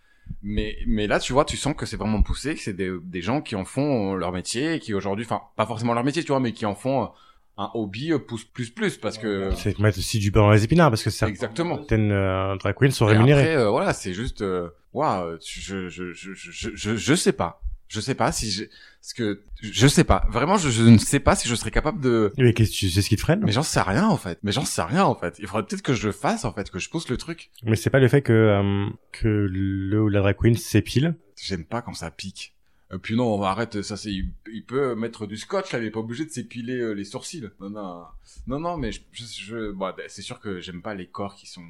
mais 0.43 0.77
mais 0.87 1.07
là 1.07 1.19
tu 1.21 1.33
vois 1.33 1.45
tu 1.45 1.57
sens 1.57 1.75
que 1.75 1.87
c'est 1.87 1.97
vraiment 1.97 2.23
poussé, 2.23 2.55
que 2.55 2.61
c'est 2.61 2.73
des, 2.75 2.91
des 3.03 3.23
gens 3.23 3.41
qui 3.41 3.57
en 3.57 3.65
font 3.65 4.15
leur 4.15 4.33
métier 4.33 4.75
et 4.75 4.81
qui 4.81 4.95
aujourd'hui 4.95 5.25
enfin 5.25 5.43
pas 5.57 5.67
forcément 5.67 5.95
leur 5.95 6.05
métier 6.05 6.23
tu 6.23 6.29
vois 6.29 6.41
mais 6.41 6.53
qui 6.53 6.67
en 6.67 6.75
font 6.75 7.11
un 7.57 7.71
hobby 7.75 8.13
euh, 8.13 8.19
pousse 8.19 8.45
plus 8.45 8.71
plus 8.71 8.97
parce 8.97 9.19
que 9.19 9.53
C'est 9.55 9.79
mettre 9.79 9.99
aussi 9.99 10.19
du 10.19 10.31
beurre 10.31 10.47
dans 10.47 10.53
les 10.53 10.65
épinards 10.65 10.91
parce 10.91 11.03
que 11.03 11.27
exactement. 11.27 11.77
certaines 11.77 12.11
euh, 12.11 12.57
drag 12.57 12.75
queens 12.75 12.91
sont 12.91 13.07
rémunérées. 13.07 13.53
Après, 13.53 13.57
euh, 13.57 13.71
voilà, 13.71 13.93
c'est 13.93 14.13
juste, 14.13 14.43
euh, 14.43 14.69
waouh, 14.93 15.37
je, 15.45 15.89
je, 15.89 16.13
je, 16.13 16.13
je, 16.35 16.51
je, 16.51 16.71
je, 16.75 16.97
je 16.97 17.15
sais 17.15 17.33
pas. 17.33 17.61
Je 17.87 18.01
sais 18.01 18.15
pas 18.15 18.33
si 18.33 18.51
je, 18.51 18.65
parce 18.65 19.13
que, 19.13 19.43
je 19.61 19.87
sais 19.87 20.05
pas. 20.05 20.27
Vraiment, 20.31 20.57
je, 20.57 20.71
je 20.71 20.83
ne 20.83 20.99
sais 20.99 21.21
pas 21.21 21.37
si 21.37 21.47
je 21.47 21.55
serais 21.55 21.71
capable 21.71 22.01
de, 22.01 22.33
Mais 22.39 22.55
qu'est-ce 22.55 22.71
que 22.71 22.77
tu 22.77 22.91
sais 22.91 23.03
ce 23.03 23.09
qui 23.09 23.17
te 23.17 23.21
freine? 23.21 23.41
Mais 23.45 23.53
j'en 23.53 23.63
sais 23.63 23.83
rien, 23.83 24.09
en 24.09 24.17
fait. 24.17 24.39
Mais 24.43 24.51
j'en 24.51 24.65
sais 24.65 24.83
rien, 24.83 25.05
en 25.05 25.15
fait. 25.15 25.37
Il 25.39 25.47
faudrait 25.47 25.67
peut-être 25.67 25.83
que 25.83 25.93
je 25.93 26.07
le 26.07 26.13
fasse, 26.13 26.45
en 26.45 26.53
fait, 26.53 26.71
que 26.71 26.79
je 26.79 26.89
pousse 26.89 27.09
le 27.09 27.19
truc. 27.19 27.51
Mais 27.63 27.77
c'est 27.77 27.91
pas 27.91 28.01
le 28.01 28.09
fait 28.09 28.23
que 28.23 28.33
euh, 28.33 28.87
que 29.13 29.29
le 29.29 30.03
ou 30.03 30.09
la 30.09 30.21
drag 30.21 30.37
queen 30.37 30.57
s'épile. 30.57 31.15
J'aime 31.41 31.65
pas 31.67 31.83
quand 31.83 31.93
ça 31.93 32.11
pique. 32.11 32.54
Euh, 32.95 32.99
puis 32.99 33.17
non, 33.17 33.35
on 33.35 33.39
va 33.39 33.49
arrête, 33.49 33.83
ça 33.83 33.97
c'est, 33.97 34.11
il, 34.13 34.31
il 34.53 34.65
peut 34.65 34.95
mettre 34.95 35.27
du 35.27 35.37
scotch, 35.37 35.73
là, 35.73 35.79
il 35.81 35.85
est 35.87 35.91
pas 35.91 36.01
obligé 36.01 36.25
de 36.25 36.31
s'épiler 36.31 36.79
euh, 36.79 36.93
les 36.93 37.05
sourcils. 37.05 37.49
Non, 37.61 37.71
non, 37.71 38.03
non, 38.47 38.61
non, 38.61 38.77
mais 38.77 38.93
je, 38.93 39.01
je, 39.13 39.25
je- 39.25 39.73
bon, 39.73 39.93
c'est 40.09 40.23
sûr 40.23 40.41
que 40.41 40.61
j'aime 40.61 40.81
pas 40.83 40.95
les 40.95 41.07
corps 41.07 41.35
qui 41.35 41.47
sont 41.47 41.63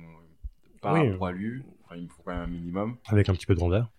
pas 0.82 0.92
Oui. 1.00 1.16
poilus. 1.16 1.62
Enfin, 1.84 1.96
il 1.96 2.04
me 2.04 2.08
faut 2.08 2.22
quand 2.24 2.32
même 2.32 2.42
un 2.42 2.46
minimum. 2.46 2.96
avec 3.06 3.28
un 3.28 3.34
petit 3.34 3.46
peu 3.46 3.54
de 3.54 3.60
rondeur. 3.60 3.90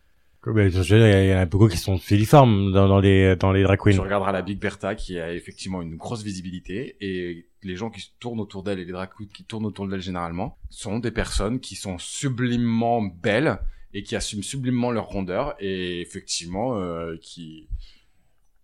Dire, 0.48 0.68
Il 0.68 1.30
y 1.32 1.34
en 1.34 1.38
a 1.40 1.46
beaucoup 1.48 1.68
qui 1.68 1.78
sont 1.78 1.98
filiformes 1.98 2.72
dans, 2.72 2.88
dans 2.88 3.00
les 3.00 3.36
dans 3.36 3.52
les 3.52 3.64
drag 3.64 3.80
Tu 3.84 3.90
queens. 3.96 4.04
regarderas 4.04 4.32
la 4.32 4.44
Big 4.44 4.60
Bertha 4.60 4.94
qui 4.94 5.18
a 5.20 5.34
effectivement 5.34 5.82
une 5.82 5.96
grosse 5.96 6.22
visibilité 6.22 6.98
et 7.02 7.48
les 7.64 7.76
gens 7.76 7.90
qui 7.90 8.02
se 8.02 8.10
tournent 8.20 8.40
autour 8.40 8.62
d'elle 8.62 8.78
et 8.78 8.86
les 8.86 8.92
drag 8.92 9.10
queens 9.18 9.26
qui 9.34 9.44
tournent 9.44 9.66
autour 9.66 9.88
d'elle 9.88 10.02
généralement 10.04 10.60
sont 10.70 11.00
des 11.00 11.10
personnes 11.10 11.60
qui 11.60 11.76
sont 11.76 11.98
sublimement 11.98 13.02
belles 13.02 13.58
et 13.96 14.04
qui 14.04 14.16
assument 14.16 14.44
sublimement 14.44 14.92
leur 14.92 15.06
rondeur 15.06 15.56
et 15.60 16.02
effectivement 16.02 16.78
euh, 16.78 17.16
qui 17.22 17.70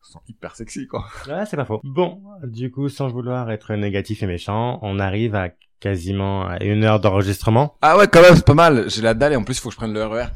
sont 0.01 0.19
hyper 0.27 0.57
sexy 0.57 0.87
quoi. 0.87 1.05
Ouais, 1.25 1.45
c'est 1.45 1.55
pas 1.55 1.63
faux. 1.63 1.79
Bon, 1.85 2.21
du 2.43 2.69
coup, 2.69 2.89
sans 2.89 3.07
vouloir 3.07 3.49
être 3.49 3.73
négatif 3.75 4.21
et 4.23 4.27
méchant, 4.27 4.77
on 4.81 4.99
arrive 4.99 5.33
à 5.35 5.49
quasiment 5.79 6.45
à 6.45 6.61
une 6.61 6.83
heure 6.83 6.99
d'enregistrement. 6.99 7.77
Ah 7.81 7.97
ouais 7.97 8.09
quand 8.11 8.21
même 8.21 8.35
c'est 8.35 8.45
pas 8.45 8.53
mal. 8.53 8.89
J'ai 8.89 9.01
la 9.01 9.13
dalle 9.13 9.31
et 9.31 9.35
en 9.37 9.43
plus 9.43 9.57
faut 9.59 9.69
que 9.69 9.73
je 9.73 9.77
prenne 9.77 9.93
le 9.93 10.05
RER. 10.05 10.27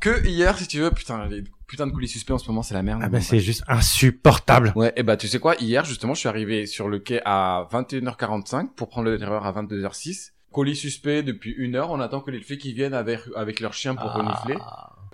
Que 0.00 0.24
hier 0.26 0.56
si 0.58 0.68
tu 0.68 0.80
veux 0.80 0.90
putain 0.90 1.26
les 1.28 1.42
putain 1.66 1.86
de 1.86 1.92
coulisses 1.92 2.12
suspects 2.12 2.34
en 2.34 2.38
ce 2.38 2.46
moment 2.48 2.62
c'est 2.62 2.74
la 2.74 2.82
merde. 2.82 3.00
Ah 3.02 3.08
bah 3.08 3.22
c'est 3.22 3.40
juste 3.40 3.64
insupportable. 3.68 4.74
Ouais, 4.76 4.92
et 4.96 5.02
bah 5.02 5.16
tu 5.16 5.28
sais 5.28 5.38
quoi, 5.38 5.56
hier 5.56 5.84
justement, 5.86 6.12
je 6.12 6.20
suis 6.20 6.28
arrivé 6.28 6.66
sur 6.66 6.88
le 6.88 6.98
quai 6.98 7.22
à 7.24 7.66
21h45 7.72 8.74
pour 8.76 8.90
prendre 8.90 9.08
le 9.08 9.16
RER 9.16 9.46
à 9.46 9.52
22h06. 9.52 10.32
Colis 10.56 10.76
suspect 10.76 11.22
depuis 11.22 11.52
une 11.52 11.74
heure, 11.76 11.90
on 11.90 12.00
attend 12.00 12.20
que 12.22 12.30
les 12.30 12.40
filles 12.40 12.56
qui 12.56 12.72
viennent 12.72 12.94
avec, 12.94 13.20
avec 13.36 13.60
leur 13.60 13.74
chien 13.74 13.94
pour 13.94 14.10
renifler. 14.10 14.56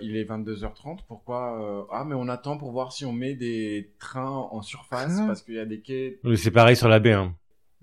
Il 0.01 0.17
est 0.17 0.23
22h30, 0.25 0.99
pourquoi 1.09 1.61
euh, 1.61 1.83
Ah 1.93 2.05
mais 2.07 2.15
on 2.15 2.29
attend 2.29 2.57
pour 2.59 2.71
voir 2.71 2.93
si 2.93 3.05
on 3.05 3.13
met 3.13 3.35
des 3.35 3.91
trains 3.99 4.31
en 4.31 4.63
surface 4.63 5.17
Ah. 5.21 5.25
parce 5.27 5.43
qu'il 5.43 5.55
y 5.55 5.59
a 5.59 5.65
des 5.65 5.81
quais. 5.81 6.21
Mais 6.23 6.37
c'est 6.37 6.53
pareil 6.53 6.77
sur 6.77 6.89
la 6.89 7.01
baie, 7.01 7.13
hein. 7.13 7.35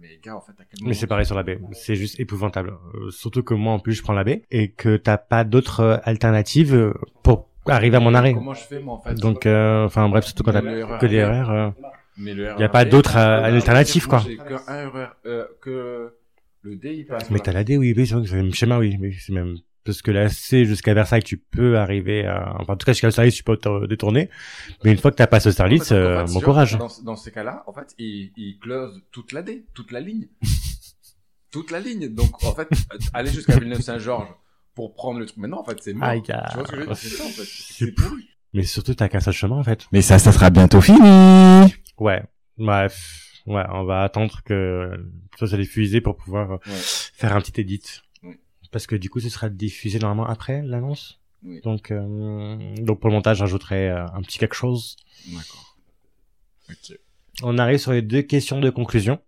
Mais 0.02 0.20
gars, 0.24 0.38
en 0.38 0.42
fait, 0.42 0.54
à 0.54 0.64
quel 0.64 0.80
moment 0.80 0.88
Mais 0.90 0.94
c'est 0.94 1.08
pareil 1.08 1.26
sur 1.26 1.36
la 1.36 1.44
baie. 1.44 1.60
C'est 1.74 1.96
juste 1.96 2.18
épouvantable. 2.22 2.78
Euh, 2.96 3.12
surtout 3.12 3.44
que 3.44 3.54
moi, 3.54 3.74
en 3.74 3.80
plus, 3.80 3.94
je 3.96 4.02
prends 4.04 4.14
la 4.14 4.24
baie 4.24 4.44
et 4.52 4.72
que 4.72 4.96
t'as 4.96 5.18
pas 5.18 5.44
d'autres 5.44 5.82
euh, 5.82 5.98
alternatives 6.04 6.94
pour 7.24 7.50
arriver 7.68 7.98
à 7.98 8.00
mon 8.00 8.14
arrêt. 8.14 8.34
Comment 8.36 8.54
je 8.54 8.64
fais 8.64 8.80
moi 8.80 8.94
en 8.96 9.00
fait 9.02 9.16
Donc, 9.16 9.46
euh, 9.46 9.86
enfin 9.86 10.08
bref, 10.08 10.24
surtout 10.24 10.44
quand 10.44 10.54
t'as 10.54 10.98
que 11.00 11.06
des 11.06 11.18
erreurs. 11.18 11.52
euh, 11.52 11.70
Mais 12.18 12.34
le 12.34 12.46
y 12.58 12.64
a 12.64 12.70
pas 12.70 12.84
RER, 12.84 12.90
d'autre, 12.90 13.18
euh, 13.18 13.42
euh, 13.42 13.44
alternative, 13.56 14.08
moi, 14.08 14.20
quoi. 14.22 14.30
J'ai 14.30 14.38
que 14.38 14.54
un 14.72 14.90
RER, 14.90 15.08
euh, 15.26 15.46
que 15.62 16.14
le 16.62 16.76
D 16.76 16.94
il 16.94 17.06
passe. 17.06 17.30
Mais 17.30 17.40
t'as 17.40 17.54
la 17.54 17.64
D, 17.64 17.78
oui, 17.78 17.94
oui, 17.96 18.08
c'est 18.08 18.14
vrai 18.16 18.24
que 18.24 18.30
c'est 18.30 18.36
le 18.36 18.44
même 18.44 18.54
schéma, 18.54 18.78
oui, 18.80 18.98
c'est 19.20 19.34
même 19.34 19.58
parce 19.86 20.02
que 20.02 20.12
la 20.12 20.30
C 20.30 20.66
jusqu'à 20.66 20.94
Versailles, 20.94 21.24
tu 21.24 21.38
peux 21.38 21.78
arriver 21.78 22.26
à, 22.26 22.56
enfin, 22.60 22.74
en 22.74 22.78
tout 22.78 22.86
cas, 22.86 22.92
jusqu'à 22.92 23.08
Austerlitz, 23.08 23.36
tu 23.36 23.44
peux 23.44 23.58
te 23.58 23.88
détourner. 23.88 24.30
Mais 24.84 24.92
une 24.92 24.98
fois 24.98 25.10
que 25.10 25.16
t'as 25.16 25.26
passé 25.28 25.50
Austerlitz, 25.50 25.84
En 25.84 25.86
fait, 25.86 25.96
euh, 25.96 26.26
bon 26.26 26.42
courage. 26.42 26.78
Dans, 26.78 26.90
dans 27.04 27.16
ces 27.16 27.32
cas-là, 27.32 27.64
en 27.66 27.74
fait, 27.74 27.96
il, 27.98 28.32
il 28.38 28.60
close 28.60 29.02
toute 29.12 29.32
la 29.32 29.42
D, 29.42 29.66
toute 29.74 29.92
la 29.92 30.00
ligne. 30.00 30.28
toute 31.52 31.72
la 31.72 31.80
ligne. 31.80 32.10
Donc, 32.10 32.44
en 32.44 32.54
fait, 32.54 32.68
aller 33.14 33.32
jusqu'à 33.32 33.58
Villeneuve-Saint-Georges 33.58 34.28
pour 34.76 34.94
prendre 34.94 35.20
le 35.20 35.26
truc. 35.26 35.38
Mais 35.40 35.48
non, 35.48 35.60
en 35.60 35.64
fait, 35.64 35.78
c'est 35.82 35.94
mort. 35.94 36.10
Aïe, 36.10 36.22
tu 36.22 36.34
vois 36.34 36.66
ce 36.66 36.72
que 36.72 36.76
je 36.76 36.82
veux 36.82 36.86
dire? 36.86 36.96
C'est 36.96 37.10
ça, 37.10 37.24
en 37.24 37.30
fait. 37.30 37.44
C'est 37.44 37.86
C'est 37.86 37.92
pourri. 37.94 38.30
Mais 38.54 38.64
surtout, 38.64 38.94
t'as 38.94 39.10
qu'un 39.10 39.20
seul 39.22 39.34
chemin, 39.34 39.58
en 39.58 39.64
fait. 39.64 39.88
Mais 39.92 40.02
ça, 40.02 40.20
ça 40.20 40.32
sera 40.32 40.50
bientôt 40.50 40.82
fini. 40.82 41.00
Ouais. 41.98 42.24
Bref. 42.58 43.29
Ouais, 43.50 43.64
on 43.72 43.84
va 43.84 44.04
attendre 44.04 44.42
que 44.46 44.92
ça 45.38 45.48
soit 45.48 45.58
diffusé 45.58 46.02
pour 46.02 46.16
pouvoir 46.16 46.52
euh, 46.52 46.58
Ouais. 46.68 46.74
faire 47.14 47.36
un 47.36 47.42
petit 47.42 47.60
edit. 47.60 47.82
Parce 48.72 48.86
que 48.86 48.96
du 48.96 49.10
coup, 49.10 49.20
ce 49.20 49.30
sera 49.30 49.50
diffusé 49.50 49.98
normalement 50.00 50.28
après 50.30 50.62
l'annonce. 50.62 51.20
Oui. 51.44 51.60
Donc, 51.62 51.90
euh, 51.90 52.76
donc 52.78 53.00
pour 53.00 53.10
le 53.10 53.16
montage, 53.16 53.38
j'ajouterai 53.38 53.90
euh, 53.90 54.06
un 54.14 54.22
petit 54.22 54.38
quelque 54.38 54.54
chose. 54.56 54.96
D'accord. 55.28 55.76
Ok. 56.70 56.98
On 57.42 57.58
arrive 57.58 57.80
sur 57.80 57.92
les 57.94 58.02
deux 58.04 58.22
questions 58.22 58.60
de 58.60 58.70
conclusion. 58.70 59.20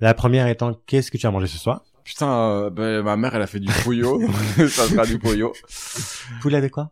La 0.00 0.14
première 0.14 0.48
étant, 0.48 0.74
qu'est-ce 0.86 1.12
que 1.12 1.18
tu 1.18 1.26
as 1.26 1.30
mangé 1.30 1.46
ce 1.46 1.58
soir? 1.58 1.84
Putain, 2.02 2.32
euh, 2.32 2.70
ben, 2.70 3.02
ma 3.02 3.16
mère, 3.16 3.36
elle 3.36 3.42
a 3.42 3.46
fait 3.46 3.60
du 3.60 3.70
pouillot. 3.84 4.20
ça 4.56 4.88
sera 4.88 5.06
du 5.06 5.20
pouillot. 5.20 5.52
Poulet 6.40 6.56
avec 6.56 6.72
quoi? 6.72 6.90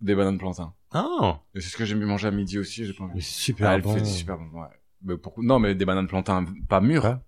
Des 0.00 0.16
bananes 0.16 0.38
plantains. 0.38 0.74
Ah, 0.90 1.40
Et 1.54 1.60
c'est 1.60 1.68
ce 1.68 1.76
que 1.76 1.84
j'ai 1.84 1.94
mangé 1.94 2.26
à 2.26 2.30
midi 2.32 2.58
aussi, 2.58 2.84
j'ai 2.84 2.92
pas 2.94 3.04
envie. 3.04 3.22
super 3.22 3.68
Ah, 3.70 3.74
elle 3.76 3.82
bon. 3.82 3.94
fait 3.94 4.04
super 4.04 4.36
bon, 4.38 4.60
ouais. 4.62 4.66
Mais 5.02 5.14
Non, 5.38 5.58
mais 5.58 5.74
des 5.74 5.84
bananes 5.84 6.06
plantains 6.08 6.44
pas 6.68 6.80
mûres. 6.80 7.02
Quoi 7.02 7.22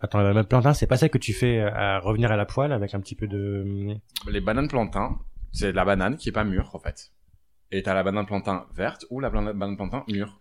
Attends, 0.00 0.18
la 0.18 0.24
banane 0.28 0.46
plantain, 0.46 0.74
c'est 0.74 0.86
pas 0.86 0.98
celle 0.98 1.08
que 1.10 1.16
tu 1.18 1.32
fais 1.32 1.58
euh, 1.58 1.70
à 1.72 1.98
revenir 2.00 2.30
à 2.30 2.36
la 2.36 2.44
poêle 2.44 2.72
avec 2.72 2.94
un 2.94 3.00
petit 3.00 3.14
peu 3.14 3.26
de... 3.26 3.96
Les 4.28 4.40
bananes 4.42 4.68
plantains, 4.68 5.18
c'est 5.52 5.72
la 5.72 5.86
banane 5.86 6.16
qui 6.18 6.28
est 6.28 6.32
pas 6.32 6.44
mûre, 6.44 6.70
en 6.74 6.78
fait. 6.78 7.12
Et 7.72 7.82
t'as 7.82 7.94
la 7.94 8.02
banane 8.02 8.26
plantain 8.26 8.66
verte 8.74 9.06
ou 9.08 9.20
la 9.20 9.30
bana- 9.30 9.54
banane 9.54 9.76
plantain 9.76 10.04
mûre. 10.08 10.38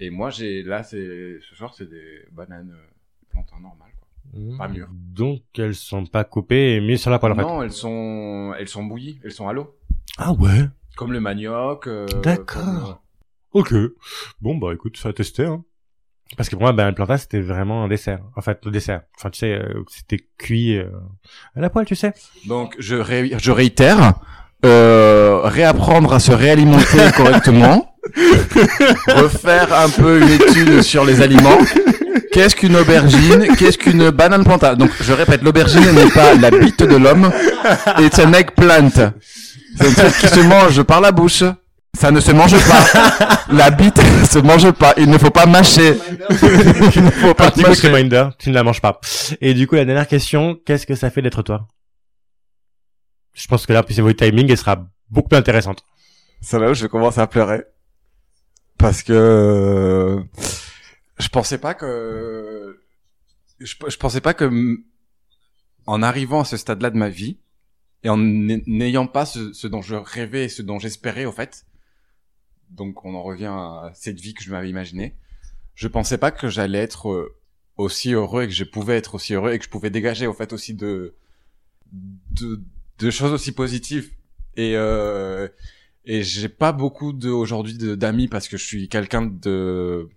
Et 0.00 0.08
moi, 0.10 0.30
j'ai, 0.30 0.62
là, 0.62 0.82
c'est, 0.82 1.38
ce 1.40 1.54
soir, 1.54 1.74
c'est 1.74 1.88
des 1.88 2.20
bananes 2.32 2.72
euh, 2.74 2.86
plantains 3.30 3.60
normales, 3.60 3.92
quoi. 3.98 4.08
Pas 4.58 4.68
mûres. 4.68 4.88
Donc, 4.92 5.42
elles 5.58 5.74
sont 5.74 6.06
pas 6.06 6.24
coupées 6.24 6.74
et 6.76 6.80
mises 6.80 7.02
sur 7.02 7.10
la 7.10 7.18
poêle, 7.18 7.32
en 7.32 7.36
fait. 7.36 7.42
non, 7.42 7.62
elles 7.62 7.72
sont, 7.72 8.54
elles 8.58 8.68
sont 8.68 8.84
bouillies, 8.84 9.20
elles 9.24 9.32
sont 9.32 9.46
à 9.48 9.52
l'eau. 9.52 9.78
Ah 10.18 10.32
ouais 10.32 10.68
Comme 10.96 11.12
le 11.12 11.20
manioc. 11.20 11.86
euh, 11.86 12.06
D'accord. 12.22 13.02
Ok. 13.58 13.72
Bon, 14.42 14.56
bah 14.56 14.68
écoute, 14.74 14.98
ça 14.98 15.08
a 15.08 15.12
testé, 15.14 15.44
hein. 15.46 15.62
Parce 16.36 16.48
que 16.48 16.56
pour 16.56 16.62
moi, 16.64 16.72
ben, 16.72 16.88
le 16.88 16.94
plantain, 16.94 17.16
c'était 17.16 17.40
vraiment 17.40 17.84
un 17.84 17.88
dessert. 17.88 18.18
En 18.36 18.42
fait, 18.42 18.58
le 18.66 18.70
dessert. 18.70 19.02
Enfin, 19.16 19.30
tu 19.30 19.38
sais, 19.38 19.52
euh, 19.52 19.82
c'était 19.88 20.18
cuit 20.36 20.76
euh, 20.76 20.90
à 21.56 21.60
la 21.60 21.70
poêle, 21.70 21.86
tu 21.86 21.94
sais. 21.94 22.12
Donc, 22.46 22.74
je, 22.78 22.96
ré- 22.96 23.32
je 23.40 23.50
réitère, 23.52 24.14
euh, 24.66 25.40
réapprendre 25.44 26.12
à 26.12 26.18
se 26.18 26.32
réalimenter 26.32 26.98
correctement, 27.16 27.94
refaire 29.08 29.72
un 29.72 29.88
peu 29.88 30.20
une 30.20 30.28
étude 30.28 30.82
sur 30.82 31.04
les 31.04 31.22
aliments. 31.22 31.58
Qu'est-ce 32.32 32.56
qu'une 32.56 32.76
aubergine? 32.76 33.46
Qu'est-ce 33.56 33.78
qu'une 33.78 34.10
banane 34.10 34.44
plantain? 34.44 34.74
Donc, 34.74 34.90
je 35.00 35.12
répète, 35.12 35.42
l'aubergine 35.42 35.90
n'est 35.92 36.10
pas 36.10 36.34
la 36.34 36.50
bite 36.50 36.82
de 36.82 36.96
l'homme, 36.96 37.30
it's 38.00 38.18
an 38.18 38.32
eggplant. 38.34 38.90
C'est 39.78 39.86
un 39.86 39.92
truc 40.10 40.14
qui 40.20 40.28
se 40.28 40.40
mange 40.40 40.82
par 40.82 41.00
la 41.00 41.12
bouche. 41.12 41.44
Ça 41.96 42.10
ne 42.10 42.20
se 42.20 42.30
mange 42.30 42.52
pas. 42.52 43.46
La 43.52 43.70
bite 43.70 43.96
ne 43.96 44.24
se 44.26 44.38
mange 44.38 44.70
pas. 44.72 44.92
Il 44.98 45.08
ne 45.08 45.16
faut 45.16 45.30
pas 45.30 45.46
mâcher. 45.46 45.96
Il 46.94 47.04
ne 47.04 47.10
faut 47.10 47.32
pas 47.32 47.50
mâcher. 47.56 47.88
reminder, 47.88 48.28
tu 48.38 48.50
ne 48.50 48.54
la 48.54 48.62
manges 48.62 48.82
pas. 48.82 49.00
Et 49.40 49.54
du 49.54 49.66
coup, 49.66 49.76
la 49.76 49.86
dernière 49.86 50.06
question, 50.06 50.60
qu'est-ce 50.66 50.86
que 50.86 50.94
ça 50.94 51.10
fait 51.10 51.22
d'être 51.22 51.42
toi? 51.42 51.68
Je 53.32 53.46
pense 53.46 53.64
que 53.64 53.72
là, 53.72 53.82
puis 53.82 53.94
votre 54.00 54.24
timing, 54.24 54.50
elle 54.50 54.58
sera 54.58 54.86
beaucoup 55.08 55.30
plus 55.30 55.38
intéressante. 55.38 55.84
C'est 56.42 56.58
là 56.58 56.70
où 56.70 56.74
je 56.74 56.82
vais 56.82 56.88
commencer 56.90 57.20
à 57.20 57.26
pleurer. 57.26 57.64
Parce 58.76 59.02
que 59.02 60.22
je 61.18 61.28
pensais 61.28 61.56
pas 61.56 61.72
que 61.72 62.78
je, 63.58 63.74
je 63.88 63.96
pensais 63.96 64.20
pas 64.20 64.34
que 64.34 64.50
en 65.86 66.02
arrivant 66.02 66.40
à 66.40 66.44
ce 66.44 66.58
stade-là 66.58 66.90
de 66.90 66.98
ma 66.98 67.08
vie, 67.08 67.38
et 68.02 68.10
en 68.10 68.18
n'ayant 68.18 69.06
pas 69.06 69.24
ce, 69.24 69.54
ce, 69.54 69.66
dont 69.66 69.80
je 69.80 69.94
rêvais 69.94 70.44
et 70.44 70.48
ce 70.48 70.60
dont 70.60 70.78
j'espérais 70.78 71.24
au 71.24 71.32
fait, 71.32 71.64
donc 72.70 73.04
on 73.04 73.14
en 73.14 73.22
revient 73.22 73.46
à 73.46 73.90
cette 73.94 74.20
vie 74.20 74.34
que 74.34 74.42
je 74.42 74.50
m'avais 74.50 74.68
imaginée, 74.70 75.14
je 75.74 75.88
pensais 75.88 76.18
pas 76.18 76.30
que 76.30 76.48
j'allais 76.48 76.78
être 76.78 77.10
euh, 77.10 77.36
aussi 77.76 78.12
heureux 78.12 78.44
et 78.44 78.46
que 78.46 78.54
je 78.54 78.64
pouvais 78.64 78.96
être 78.96 79.14
aussi 79.14 79.34
heureux 79.34 79.52
et 79.52 79.58
que 79.58 79.64
je 79.64 79.70
pouvais 79.70 79.90
dégager 79.90 80.26
au 80.26 80.32
fait 80.32 80.52
aussi 80.52 80.74
de 80.74 81.14
de, 81.92 82.60
de 82.98 83.10
choses 83.10 83.32
aussi 83.32 83.52
positives. 83.52 84.10
Et 84.56 84.72
euh, 84.76 85.48
et 86.04 86.22
j'ai 86.22 86.48
pas 86.48 86.72
beaucoup 86.72 87.12
de 87.12 87.28
aujourd'hui 87.28 87.76
d'amis 87.96 88.28
parce 88.28 88.48
que 88.48 88.56
je 88.56 88.64
suis 88.64 88.88
quelqu'un 88.88 89.22
de 89.22 90.08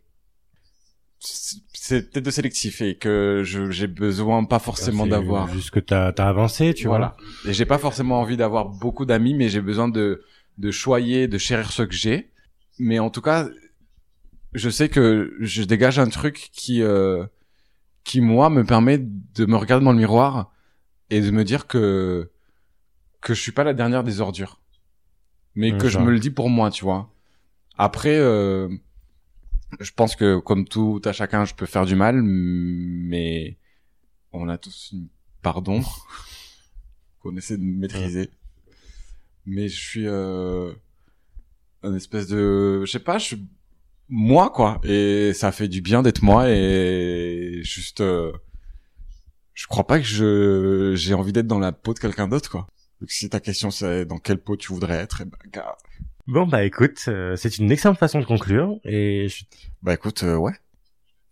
c'est 1.19 2.09
peut-être 2.09 2.25
de 2.25 2.31
sélectif 2.31 2.81
et 2.81 2.95
que 2.95 3.43
j'ai 3.43 3.87
besoin 3.87 4.45
pas 4.45 4.59
forcément 4.59 5.05
d'avoir 5.05 5.51
juste 5.51 5.71
que 5.71 5.79
t'as 5.81 6.13
as 6.17 6.29
avancé 6.29 6.73
tu 6.73 6.87
voilà. 6.87 7.17
vois 7.43 7.51
et 7.51 7.53
j'ai 7.53 7.65
pas 7.65 7.79
forcément 7.79 8.21
envie 8.21 8.37
d'avoir 8.37 8.69
beaucoup 8.69 9.05
d'amis 9.05 9.33
mais 9.33 9.49
j'ai 9.49 9.59
besoin 9.59 9.89
de 9.89 10.23
de 10.57 10.71
choyer 10.71 11.27
de 11.27 11.37
chérir 11.37 11.71
ce 11.73 11.83
que 11.83 11.93
j'ai 11.93 12.29
mais 12.79 12.99
en 12.99 13.09
tout 13.09 13.21
cas 13.21 13.49
je 14.53 14.69
sais 14.69 14.89
que 14.89 15.35
je 15.39 15.63
dégage 15.63 15.99
un 15.99 16.09
truc 16.09 16.49
qui 16.51 16.81
euh, 16.81 17.25
qui 18.03 18.21
moi 18.21 18.49
me 18.49 18.63
permet 18.63 18.97
de 18.97 19.45
me 19.45 19.55
regarder 19.55 19.85
dans 19.85 19.91
le 19.91 19.97
miroir 19.97 20.51
et 21.09 21.21
de 21.21 21.31
me 21.31 21.43
dire 21.43 21.67
que 21.67 22.31
que 23.21 23.33
je 23.33 23.41
suis 23.41 23.51
pas 23.51 23.63
la 23.63 23.73
dernière 23.73 24.03
des 24.03 24.21
ordures. 24.21 24.61
Mais 25.55 25.77
que 25.77 25.89
je 25.89 25.99
me 25.99 26.09
le 26.09 26.19
dis 26.19 26.29
pour 26.29 26.49
moi 26.49 26.71
tu 26.71 26.85
vois. 26.85 27.13
Après 27.77 28.17
euh, 28.17 28.69
je 29.79 29.91
pense 29.91 30.15
que 30.15 30.39
comme 30.39 30.65
tout 30.65 31.01
à 31.05 31.11
chacun 31.11 31.45
je 31.45 31.53
peux 31.53 31.65
faire 31.65 31.85
du 31.85 31.95
mal 31.95 32.21
mais 32.23 33.57
on 34.31 34.47
a 34.47 34.57
tous 34.57 34.91
une 34.93 35.07
pardon 35.41 35.81
qu'on 37.19 37.35
essaie 37.35 37.57
de 37.57 37.63
maîtriser. 37.63 38.31
Mais 39.45 39.67
je 39.67 39.79
suis 39.79 40.07
euh, 40.07 40.73
un 41.83 41.95
espèce 41.95 42.27
de 42.27 42.83
je 42.85 42.91
sais 42.91 42.99
pas 42.99 43.17
je 43.17 43.25
suis 43.25 43.47
moi 44.09 44.49
quoi. 44.49 44.81
Et 44.83 45.33
ça 45.33 45.51
fait 45.51 45.67
du 45.67 45.81
bien 45.81 46.01
d'être 46.01 46.23
moi 46.23 46.49
et 46.49 47.61
juste 47.63 48.01
euh, 48.01 48.31
je 49.53 49.67
crois 49.67 49.85
pas 49.85 49.99
que 49.99 50.05
je 50.05 50.93
j'ai 50.95 51.13
envie 51.13 51.31
d'être 51.31 51.47
dans 51.47 51.59
la 51.59 51.71
peau 51.71 51.93
de 51.93 51.99
quelqu'un 51.99 52.27
d'autre 52.27 52.49
quoi. 52.49 52.67
Donc 52.99 53.11
si 53.11 53.29
ta 53.29 53.39
question 53.39 53.71
c'est 53.71 54.05
dans 54.05 54.17
quelle 54.17 54.39
peau 54.39 54.57
tu 54.57 54.73
voudrais 54.73 54.97
être 54.97 55.21
eh 55.21 55.25
ben, 55.25 55.37
gars... 55.51 55.77
bon 56.27 56.47
bah 56.47 56.63
écoute 56.63 57.05
euh, 57.07 57.35
c'est 57.35 57.57
une 57.59 57.71
excellente 57.71 57.97
façon 57.97 58.19
de 58.19 58.25
conclure 58.25 58.79
et 58.83 59.27
bah 59.81 59.93
écoute 59.93 60.23
euh, 60.23 60.35
ouais. 60.35 60.53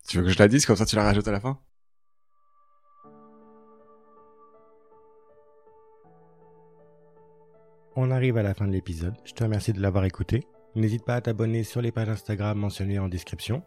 Tu 0.07 0.17
veux 0.17 0.23
que 0.23 0.29
je 0.29 0.39
la 0.39 0.47
dise 0.47 0.65
comme 0.65 0.77
ça 0.77 0.85
tu 0.85 0.95
la 0.95 1.03
rajoutes 1.03 1.27
à 1.27 1.31
la 1.31 1.41
fin? 1.41 1.59
On 7.99 8.11
arrive 8.11 8.37
à 8.37 8.43
la 8.43 8.53
fin 8.53 8.67
de 8.67 8.73
l'épisode. 8.73 9.15
Je 9.25 9.33
te 9.33 9.43
remercie 9.43 9.73
de 9.73 9.81
l'avoir 9.81 10.05
écouté. 10.05 10.43
N'hésite 10.75 11.03
pas 11.03 11.15
à 11.15 11.21
t'abonner 11.21 11.63
sur 11.63 11.81
les 11.81 11.91
pages 11.91 12.09
Instagram 12.09 12.55
mentionnées 12.55 12.99
en 12.99 13.09
description. 13.09 13.63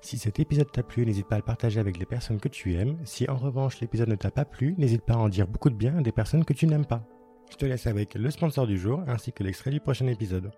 Si 0.00 0.18
cet 0.18 0.38
épisode 0.38 0.70
t'a 0.70 0.84
plu, 0.84 1.04
n'hésite 1.04 1.26
pas 1.26 1.34
à 1.34 1.38
le 1.38 1.44
partager 1.44 1.80
avec 1.80 1.98
les 1.98 2.06
personnes 2.06 2.38
que 2.38 2.48
tu 2.48 2.76
aimes. 2.76 2.96
Si 3.02 3.28
en 3.28 3.34
revanche 3.34 3.80
l'épisode 3.80 4.08
ne 4.08 4.14
t'a 4.14 4.30
pas 4.30 4.44
plu, 4.44 4.76
n'hésite 4.78 5.02
pas 5.02 5.14
à 5.14 5.16
en 5.16 5.28
dire 5.28 5.48
beaucoup 5.48 5.70
de 5.70 5.74
bien 5.74 5.98
à 5.98 6.00
des 6.00 6.12
personnes 6.12 6.44
que 6.44 6.52
tu 6.52 6.68
n'aimes 6.68 6.86
pas. 6.86 7.02
Je 7.50 7.56
te 7.56 7.66
laisse 7.66 7.88
avec 7.88 8.14
le 8.14 8.30
sponsor 8.30 8.68
du 8.68 8.78
jour 8.78 9.02
ainsi 9.08 9.32
que 9.32 9.42
l'extrait 9.42 9.72
du 9.72 9.80
prochain 9.80 10.06
épisode. 10.06 10.52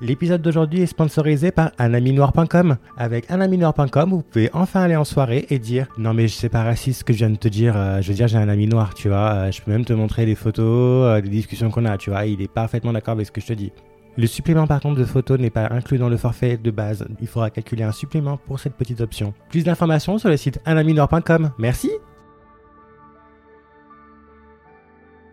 L'épisode 0.00 0.42
d'aujourd'hui 0.42 0.82
est 0.82 0.86
sponsorisé 0.86 1.50
par 1.50 1.72
anaminoir.com. 1.76 2.76
Avec 2.96 3.28
anaminoir.com, 3.32 4.10
vous 4.10 4.22
pouvez 4.22 4.48
enfin 4.52 4.82
aller 4.82 4.94
en 4.94 5.04
soirée 5.04 5.46
et 5.50 5.58
dire 5.58 5.88
non 5.98 6.14
mais 6.14 6.28
c'est 6.28 6.48
pas 6.48 6.62
raciste 6.62 7.00
ce 7.00 7.04
que 7.04 7.12
je 7.12 7.18
viens 7.18 7.30
de 7.30 7.36
te 7.36 7.48
dire. 7.48 7.76
Euh, 7.76 8.00
je 8.00 8.08
veux 8.08 8.14
dire 8.14 8.28
j'ai 8.28 8.38
un 8.38 8.48
ami 8.48 8.68
noir, 8.68 8.94
tu 8.94 9.08
vois. 9.08 9.32
Euh, 9.32 9.50
je 9.50 9.60
peux 9.60 9.72
même 9.72 9.84
te 9.84 9.92
montrer 9.92 10.24
des 10.24 10.36
photos, 10.36 11.06
euh, 11.06 11.20
des 11.20 11.28
discussions 11.28 11.70
qu'on 11.70 11.84
a, 11.84 11.98
tu 11.98 12.10
vois. 12.10 12.26
Il 12.26 12.40
est 12.40 12.48
parfaitement 12.48 12.92
d'accord 12.92 13.12
avec 13.12 13.26
ce 13.26 13.32
que 13.32 13.40
je 13.40 13.46
te 13.48 13.52
dis. 13.54 13.72
Le 14.16 14.26
supplément 14.28 14.68
par 14.68 14.80
contre 14.80 15.00
de 15.00 15.04
photos 15.04 15.38
n'est 15.40 15.50
pas 15.50 15.68
inclus 15.72 15.98
dans 15.98 16.08
le 16.08 16.16
forfait 16.16 16.56
de 16.56 16.70
base. 16.70 17.04
Il 17.20 17.26
faudra 17.26 17.50
calculer 17.50 17.82
un 17.82 17.92
supplément 17.92 18.36
pour 18.36 18.60
cette 18.60 18.74
petite 18.74 19.00
option. 19.00 19.34
Plus 19.50 19.64
d'informations 19.64 20.18
sur 20.18 20.28
le 20.28 20.36
site 20.36 20.60
anaminoir.com. 20.64 21.50
Merci. 21.58 21.90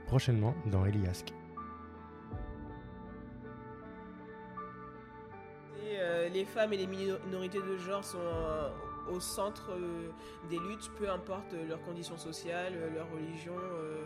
Prochainement 0.08 0.56
dans 0.72 0.86
Eliasque. 0.86 1.34
Les 6.32 6.46
femmes 6.46 6.74
et 6.74 6.78
les 6.78 6.88
minorités 6.88 7.60
de 7.60 7.78
genre 7.78 8.04
sont 8.04 8.18
euh, 8.20 8.70
au 9.12 9.20
centre 9.20 9.72
euh, 9.72 10.10
des 10.50 10.58
luttes, 10.58 10.92
peu 10.98 11.10
importe 11.10 11.54
leurs 11.68 11.82
conditions 11.82 12.18
sociales, 12.18 12.74
leur 12.94 13.10
religion, 13.12 13.56
euh, 13.56 14.06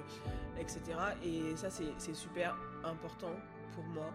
etc. 0.60 0.82
Et 1.24 1.56
ça, 1.56 1.70
c'est 1.70 2.16
super 2.16 2.56
important 2.84 3.32
pour 3.74 3.84
moi. 3.86 4.12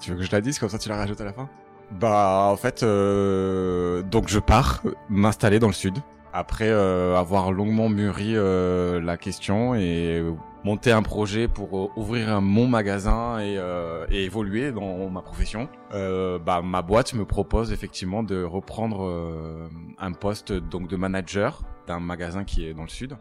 Tu 0.00 0.12
veux 0.12 0.18
que 0.18 0.22
je 0.22 0.30
la 0.30 0.40
dise 0.40 0.58
comme 0.58 0.68
ça 0.68 0.78
tu 0.78 0.88
la 0.88 0.96
rajoutes 0.96 1.20
à 1.20 1.24
la 1.24 1.32
fin? 1.32 1.48
Bah 1.90 2.48
en 2.50 2.56
fait, 2.56 2.82
donc 2.84 4.28
je 4.28 4.38
pars 4.38 4.82
m'installer 5.08 5.58
dans 5.58 5.68
le 5.68 5.72
sud 5.72 5.98
après 6.36 6.68
euh, 6.68 7.16
avoir 7.16 7.50
longuement 7.50 7.88
mûri 7.88 8.32
euh, 8.36 9.00
la 9.00 9.16
question 9.16 9.74
et 9.74 10.22
monter 10.64 10.92
un 10.92 11.02
projet 11.02 11.48
pour 11.48 11.78
euh, 11.78 11.88
ouvrir 11.96 12.42
mon 12.42 12.66
magasin 12.66 13.40
et, 13.40 13.58
et, 14.10 14.24
évoluer 14.24 14.70
dans 14.70 15.08
ma 15.08 15.22
profession, 15.22 15.68
bah, 15.92 16.60
ma 16.62 16.82
boîte 16.82 17.14
me 17.14 17.24
propose 17.24 17.72
effectivement 17.72 18.22
de 18.22 18.42
reprendre 18.42 19.10
un 19.98 20.12
poste 20.12 20.52
donc 20.52 20.88
de 20.88 20.96
manager 20.96 21.62
d'un 21.86 22.00
magasin 22.00 22.44
qui 22.44 22.66
est 22.66 22.74
dans 22.74 22.82
le 22.82 22.88
sud. 22.88 23.16